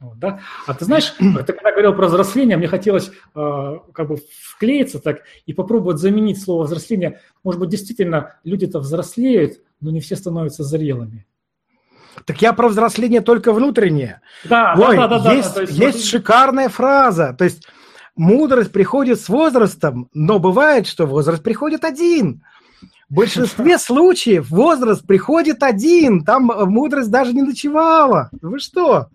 Вот, 0.00 0.18
да? 0.18 0.40
А 0.66 0.74
ты 0.74 0.84
знаешь, 0.84 1.14
ты 1.18 1.52
когда 1.52 1.70
говорил 1.70 1.94
про 1.94 2.08
взросление, 2.08 2.56
мне 2.56 2.66
хотелось 2.66 3.10
э, 3.34 3.78
как 3.92 4.08
бы 4.08 4.18
вклеиться 4.42 4.98
так 4.98 5.22
и 5.46 5.52
попробовать 5.52 5.98
заменить 5.98 6.42
слово 6.42 6.64
взросление. 6.64 7.20
Может 7.44 7.60
быть, 7.60 7.70
действительно, 7.70 8.38
люди-то 8.42 8.80
взрослеют, 8.80 9.60
но 9.80 9.92
не 9.92 10.00
все 10.00 10.16
становятся 10.16 10.64
зрелыми. 10.64 11.26
Так 12.24 12.42
я 12.42 12.52
про 12.52 12.68
взросление 12.68 13.20
только 13.20 13.52
внутреннее. 13.52 14.20
Да, 14.44 14.74
Ой, 14.76 14.96
да, 14.96 15.08
да, 15.08 15.18
да. 15.18 15.32
Есть, 15.32 15.54
да, 15.54 15.60
есть, 15.62 15.72
есть 15.72 16.08
шикарная 16.08 16.68
фраза. 16.68 17.34
То 17.36 17.44
есть 17.44 17.66
мудрость 18.16 18.72
приходит 18.72 19.20
с 19.20 19.28
возрастом, 19.28 20.08
но 20.14 20.38
бывает, 20.38 20.86
что 20.86 21.06
возраст 21.06 21.42
приходит 21.42 21.84
один. 21.84 22.42
В 23.08 23.14
большинстве 23.14 23.78
случаев 23.78 24.50
возраст 24.50 25.06
приходит 25.06 25.62
один. 25.62 26.24
Там 26.24 26.44
мудрость 26.44 27.10
даже 27.10 27.32
не 27.32 27.42
ночевала. 27.42 28.30
Вы 28.40 28.58
что? 28.58 29.08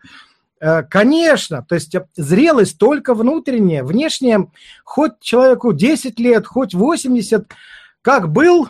Э, 0.61 0.83
конечно, 0.83 1.65
то 1.67 1.75
есть 1.75 1.95
зрелость 2.15 2.77
только 2.77 3.15
внутренняя, 3.15 3.83
внешняя, 3.83 4.47
хоть 4.85 5.19
человеку 5.19 5.73
10 5.73 6.19
лет, 6.19 6.45
хоть 6.45 6.75
80, 6.75 7.47
как 8.03 8.31
был, 8.31 8.69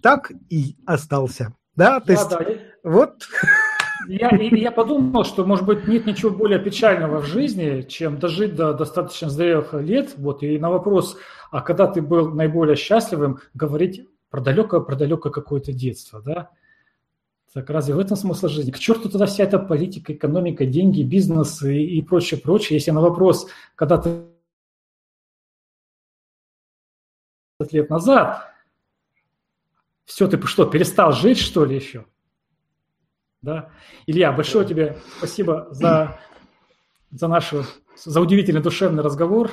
так 0.00 0.30
и 0.50 0.76
остался. 0.86 1.52
Да, 1.74 2.00
то 2.00 2.06
да, 2.06 2.12
есть 2.12 2.28
да. 2.28 2.38
Вот... 2.82 3.28
Я, 4.08 4.30
я 4.30 4.72
подумал, 4.72 5.24
что, 5.24 5.44
может 5.44 5.64
быть, 5.64 5.86
нет 5.86 6.06
ничего 6.06 6.30
более 6.32 6.58
печального 6.58 7.20
в 7.20 7.26
жизни, 7.26 7.82
чем 7.82 8.18
дожить 8.18 8.56
до 8.56 8.74
достаточно 8.74 9.30
зрелых 9.30 9.74
лет. 9.74 10.14
Вот, 10.16 10.42
и 10.42 10.58
на 10.58 10.70
вопрос, 10.70 11.16
а 11.52 11.60
когда 11.60 11.86
ты 11.86 12.02
был 12.02 12.30
наиболее 12.32 12.74
счастливым, 12.74 13.38
говорить 13.54 14.08
про 14.28 14.40
далекое, 14.40 14.80
про 14.80 14.96
далекое 14.96 15.32
какое-то 15.32 15.72
детство, 15.72 16.20
да? 16.20 16.50
Так 17.52 17.68
разве 17.68 17.94
в 17.94 17.98
этом 17.98 18.16
смысл 18.16 18.48
жизни? 18.48 18.70
К 18.70 18.78
черту 18.78 19.10
тогда 19.10 19.26
вся 19.26 19.44
эта 19.44 19.58
политика, 19.58 20.14
экономика, 20.14 20.64
деньги, 20.64 21.02
бизнес 21.02 21.62
и, 21.62 21.98
и 21.98 22.02
прочее, 22.02 22.40
прочее. 22.40 22.78
Если 22.78 22.90
на 22.90 23.02
вопрос, 23.02 23.46
когда 23.74 23.98
ты 23.98 24.24
лет 27.70 27.90
назад, 27.90 28.48
все, 30.06 30.26
ты 30.26 30.40
что, 30.46 30.64
перестал 30.64 31.12
жить, 31.12 31.38
что 31.38 31.64
ли, 31.64 31.76
еще? 31.76 32.06
Да? 33.42 33.70
Илья, 34.06 34.30
большое 34.30 34.64
тебе 34.64 34.96
спасибо 35.18 35.66
за, 35.72 36.16
за 37.10 37.26
нашу, 37.26 37.64
за 37.96 38.20
удивительный 38.20 38.62
душевный 38.62 39.02
разговор, 39.02 39.50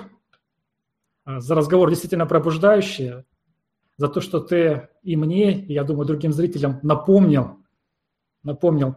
а, 1.25 1.39
за 1.39 1.55
разговор 1.55 1.89
действительно 1.89 2.27
пробуждающий, 2.27 3.25
за 3.97 4.07
то, 4.07 4.21
что 4.21 4.39
ты 4.39 4.89
и 5.01 5.15
мне, 5.15 5.59
и, 5.59 5.73
я 5.73 5.83
думаю, 5.83 6.05
другим 6.05 6.31
зрителям 6.31 6.79
напомнил, 6.83 7.57
напомнил 8.43 8.95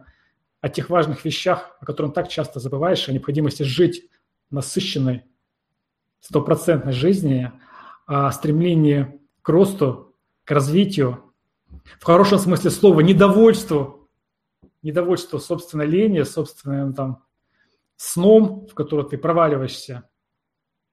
о 0.61 0.69
тех 0.69 0.91
важных 0.91 1.25
вещах, 1.25 1.75
о 1.81 1.85
которых 1.85 2.13
так 2.13 2.29
часто 2.29 2.59
забываешь, 2.59 3.09
о 3.09 3.13
необходимости 3.13 3.63
жить 3.63 4.07
насыщенной, 4.51 5.23
стопроцентной 6.19 6.93
жизни, 6.93 7.51
о 8.05 8.31
стремлении 8.31 9.19
к 9.41 9.49
росту, 9.49 10.15
к 10.45 10.51
развитию, 10.51 11.33
в 11.99 12.05
хорошем 12.05 12.37
смысле 12.37 12.69
слова, 12.69 13.01
недовольству, 13.01 14.02
недовольству 14.83 15.39
собственной 15.39 15.87
лени, 15.87 16.21
собственным 16.23 16.93
там 16.93 17.23
сном, 17.95 18.67
в 18.67 18.73
который 18.73 19.07
ты 19.09 19.17
проваливаешься, 19.17 20.09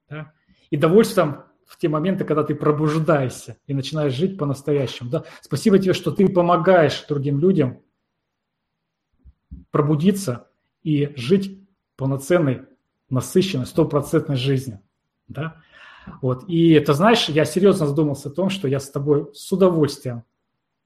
да? 0.09 0.33
и 0.71 0.77
довольством 0.77 1.45
в 1.67 1.77
те 1.77 1.89
моменты, 1.89 2.25
когда 2.25 2.43
ты 2.43 2.55
пробуждаешься 2.55 3.57
и 3.67 3.75
начинаешь 3.75 4.15
жить 4.15 4.39
по-настоящему. 4.39 5.11
Да? 5.11 5.25
Спасибо 5.41 5.79
тебе, 5.79 5.93
что 5.93 6.11
ты 6.11 6.29
помогаешь 6.29 7.05
другим 7.09 7.39
людям 7.39 7.83
пробудиться 9.71 10.49
и 10.83 11.13
жить 11.17 11.61
полноценной, 11.97 12.63
насыщенной, 13.09 13.67
стопроцентной 13.67 14.37
жизнью. 14.37 14.81
Да? 15.29 15.63
Вот. 16.23 16.45
И 16.49 16.79
ты 16.81 16.93
знаешь, 16.93 17.29
я 17.29 17.45
серьезно 17.45 17.87
задумался 17.87 18.31
о 18.31 18.33
том, 18.33 18.51
что 18.51 18.67
я 18.67 18.81
с 18.81 18.91
тобой 18.91 19.31
с 19.35 19.51
удовольствием 19.53 20.25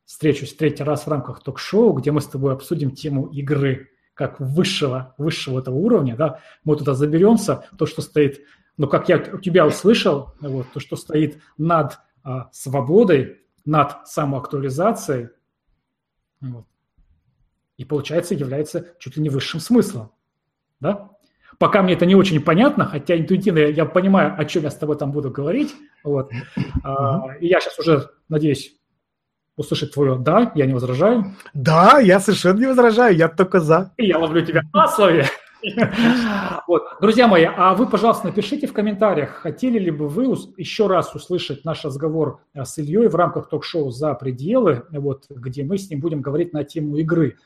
встречусь 0.04 0.54
третий 0.54 0.82
раз 0.82 1.06
в 1.06 1.08
рамках 1.08 1.42
ток-шоу, 1.42 1.92
где 1.92 2.12
мы 2.12 2.20
с 2.20 2.26
тобой 2.26 2.52
обсудим 2.52 2.90
тему 2.90 3.26
игры 3.26 3.90
как 4.14 4.38
высшего, 4.38 5.14
высшего 5.18 5.60
этого 5.60 5.74
уровня, 5.74 6.16
да, 6.16 6.40
мы 6.62 6.76
туда 6.76 6.94
заберемся, 6.94 7.64
то, 7.76 7.84
что 7.84 8.00
стоит, 8.00 8.42
ну, 8.76 8.86
как 8.86 9.08
я 9.08 9.16
у 9.32 9.38
тебя 9.38 9.66
услышал, 9.66 10.34
вот, 10.40 10.70
то, 10.72 10.80
что 10.80 10.96
стоит 10.96 11.42
над 11.58 11.98
а, 12.22 12.48
свободой, 12.52 13.40
над 13.64 14.06
самоактуализацией, 14.06 15.30
вот, 16.40 16.66
и, 17.76 17.84
получается, 17.84 18.34
является 18.34 18.94
чуть 19.00 19.16
ли 19.16 19.22
не 19.22 19.30
высшим 19.30 19.58
смыслом, 19.58 20.12
да? 20.80 21.10
Пока 21.58 21.82
мне 21.82 21.94
это 21.94 22.04
не 22.04 22.16
очень 22.16 22.40
понятно, 22.40 22.84
хотя 22.84 23.16
интуитивно 23.16 23.58
я, 23.58 23.68
я 23.68 23.84
понимаю, 23.84 24.34
о 24.36 24.44
чем 24.44 24.64
я 24.64 24.70
с 24.70 24.76
тобой 24.76 24.96
там 24.96 25.12
буду 25.12 25.30
говорить, 25.30 25.74
вот, 26.04 26.30
а, 26.84 27.36
и 27.40 27.48
я 27.48 27.60
сейчас 27.60 27.78
уже, 27.80 28.10
надеюсь, 28.28 28.76
услышать 29.56 29.92
твое 29.92 30.16
«да», 30.18 30.52
я 30.54 30.66
не 30.66 30.74
возражаю. 30.74 31.34
Да, 31.52 31.98
я 31.98 32.20
совершенно 32.20 32.58
не 32.58 32.66
возражаю, 32.66 33.16
я 33.16 33.28
только 33.28 33.60
за. 33.60 33.92
И 33.96 34.06
я 34.06 34.18
ловлю 34.18 34.44
тебя 34.44 34.62
на 34.72 34.88
слове. 34.88 35.26
Вот. 36.66 36.82
Друзья 37.00 37.26
мои, 37.26 37.44
а 37.44 37.74
вы, 37.74 37.86
пожалуйста, 37.86 38.26
напишите 38.26 38.66
в 38.66 38.72
комментариях, 38.72 39.30
хотели 39.30 39.78
ли 39.78 39.90
бы 39.90 40.08
вы 40.08 40.24
еще 40.56 40.86
раз 40.86 41.14
услышать 41.14 41.64
наш 41.64 41.84
разговор 41.84 42.40
э, 42.52 42.64
с 42.64 42.76
Ильей 42.78 43.08
в 43.08 43.14
рамках 43.14 43.48
ток-шоу 43.48 43.90
«За 43.90 44.14
пределы», 44.14 44.84
вот, 44.90 45.24
где 45.30 45.64
мы 45.64 45.78
с 45.78 45.88
ним 45.88 46.00
будем 46.00 46.20
говорить 46.20 46.52
на 46.52 46.64
тему 46.64 46.96
игры. 46.96 47.36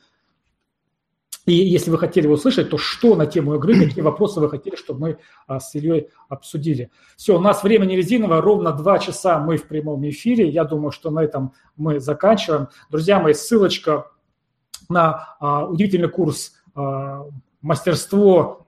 И 1.48 1.54
если 1.54 1.90
вы 1.90 1.96
хотели 1.96 2.26
услышать, 2.26 2.68
то 2.68 2.76
что 2.76 3.16
на 3.16 3.24
тему 3.24 3.54
игры, 3.54 3.86
какие 3.86 4.02
вопросы 4.02 4.38
вы 4.38 4.50
хотели, 4.50 4.76
чтобы 4.76 5.00
мы 5.00 5.18
а, 5.46 5.60
с 5.60 5.74
Ильей 5.74 6.10
обсудили. 6.28 6.90
Все, 7.16 7.36
у 7.36 7.40
нас 7.40 7.62
время 7.62 7.86
не 7.86 7.96
резиновое, 7.96 8.42
ровно 8.42 8.72
два 8.72 8.98
часа 8.98 9.38
мы 9.38 9.56
в 9.56 9.66
прямом 9.66 10.06
эфире. 10.10 10.48
Я 10.48 10.64
думаю, 10.64 10.90
что 10.90 11.10
на 11.10 11.20
этом 11.20 11.54
мы 11.76 12.00
заканчиваем. 12.00 12.68
Друзья 12.90 13.18
мои, 13.18 13.32
ссылочка 13.32 14.10
на 14.90 15.36
а, 15.40 15.66
удивительный 15.66 16.10
курс 16.10 16.52
а, 16.74 17.24
мастерство 17.62 18.66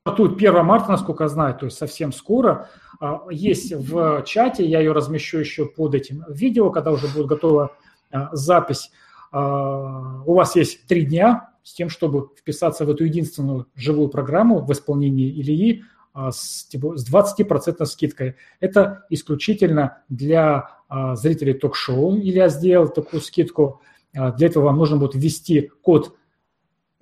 стартует 0.00 0.36
1 0.36 0.64
марта, 0.64 0.90
насколько 0.90 1.22
я 1.22 1.28
знаю, 1.28 1.54
то 1.54 1.66
есть 1.66 1.78
совсем 1.78 2.12
скоро. 2.12 2.68
А, 3.00 3.22
есть 3.30 3.72
в 3.72 4.24
чате, 4.24 4.66
я 4.66 4.80
ее 4.80 4.90
размещу 4.90 5.38
еще 5.38 5.66
под 5.66 5.94
этим 5.94 6.24
видео, 6.28 6.70
когда 6.70 6.90
уже 6.90 7.06
будет 7.06 7.26
готова 7.26 7.76
а, 8.10 8.34
запись. 8.34 8.90
А, 9.34 10.22
у 10.26 10.34
вас 10.34 10.54
есть 10.54 10.86
три 10.86 11.04
дня 11.04 11.50
с 11.64 11.74
тем, 11.74 11.88
чтобы 11.88 12.28
вписаться 12.38 12.84
в 12.84 12.90
эту 12.90 13.04
единственную 13.04 13.66
живую 13.74 14.08
программу 14.08 14.64
в 14.64 14.70
исполнении 14.72 15.28
Ильи 15.28 15.82
а, 16.12 16.30
с 16.30 16.68
20% 16.72 17.84
скидкой. 17.84 18.36
Это 18.60 19.06
исключительно 19.10 20.04
для 20.08 20.78
а, 20.88 21.16
зрителей 21.16 21.54
ток-шоу. 21.54 22.16
Илья 22.16 22.48
сделал 22.48 22.88
такую 22.88 23.20
скидку. 23.20 23.80
Для 24.12 24.46
этого 24.46 24.66
вам 24.66 24.78
нужно 24.78 24.98
будет 24.98 25.16
ввести 25.16 25.68
код 25.82 26.16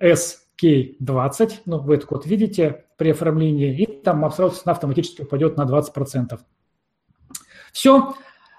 SK20, 0.01 1.51
ну, 1.65 1.77
вы 1.77 1.93
этот 1.93 2.07
код 2.07 2.25
видите 2.25 2.85
при 2.97 3.11
оформлении, 3.11 3.79
и 3.79 3.85
там 3.85 4.25
абсолютно 4.25 4.71
автоматически 4.71 5.21
упадет 5.21 5.55
на 5.55 5.65
20%. 5.65 6.39
Все. 7.71 8.15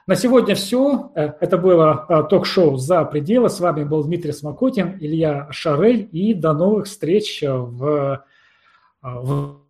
На 0.07 0.17
сегодня 0.17 0.55
все. 0.55 1.11
Э, 1.15 1.33
это 1.41 1.57
было 1.57 2.05
э, 2.09 2.23
ток-шоу 2.29 2.77
«За 2.77 3.05
пределы». 3.05 3.49
С 3.49 3.59
вами 3.61 3.85
был 3.85 4.05
Дмитрий 4.05 4.33
Смокотин, 4.33 4.99
Илья 5.01 5.49
Шарель. 5.51 6.09
И 6.13 6.35
до 6.35 6.53
новых 6.53 6.87
встреч 6.87 7.43
в, 7.43 7.85
э, 7.85 8.19
в 9.03 9.64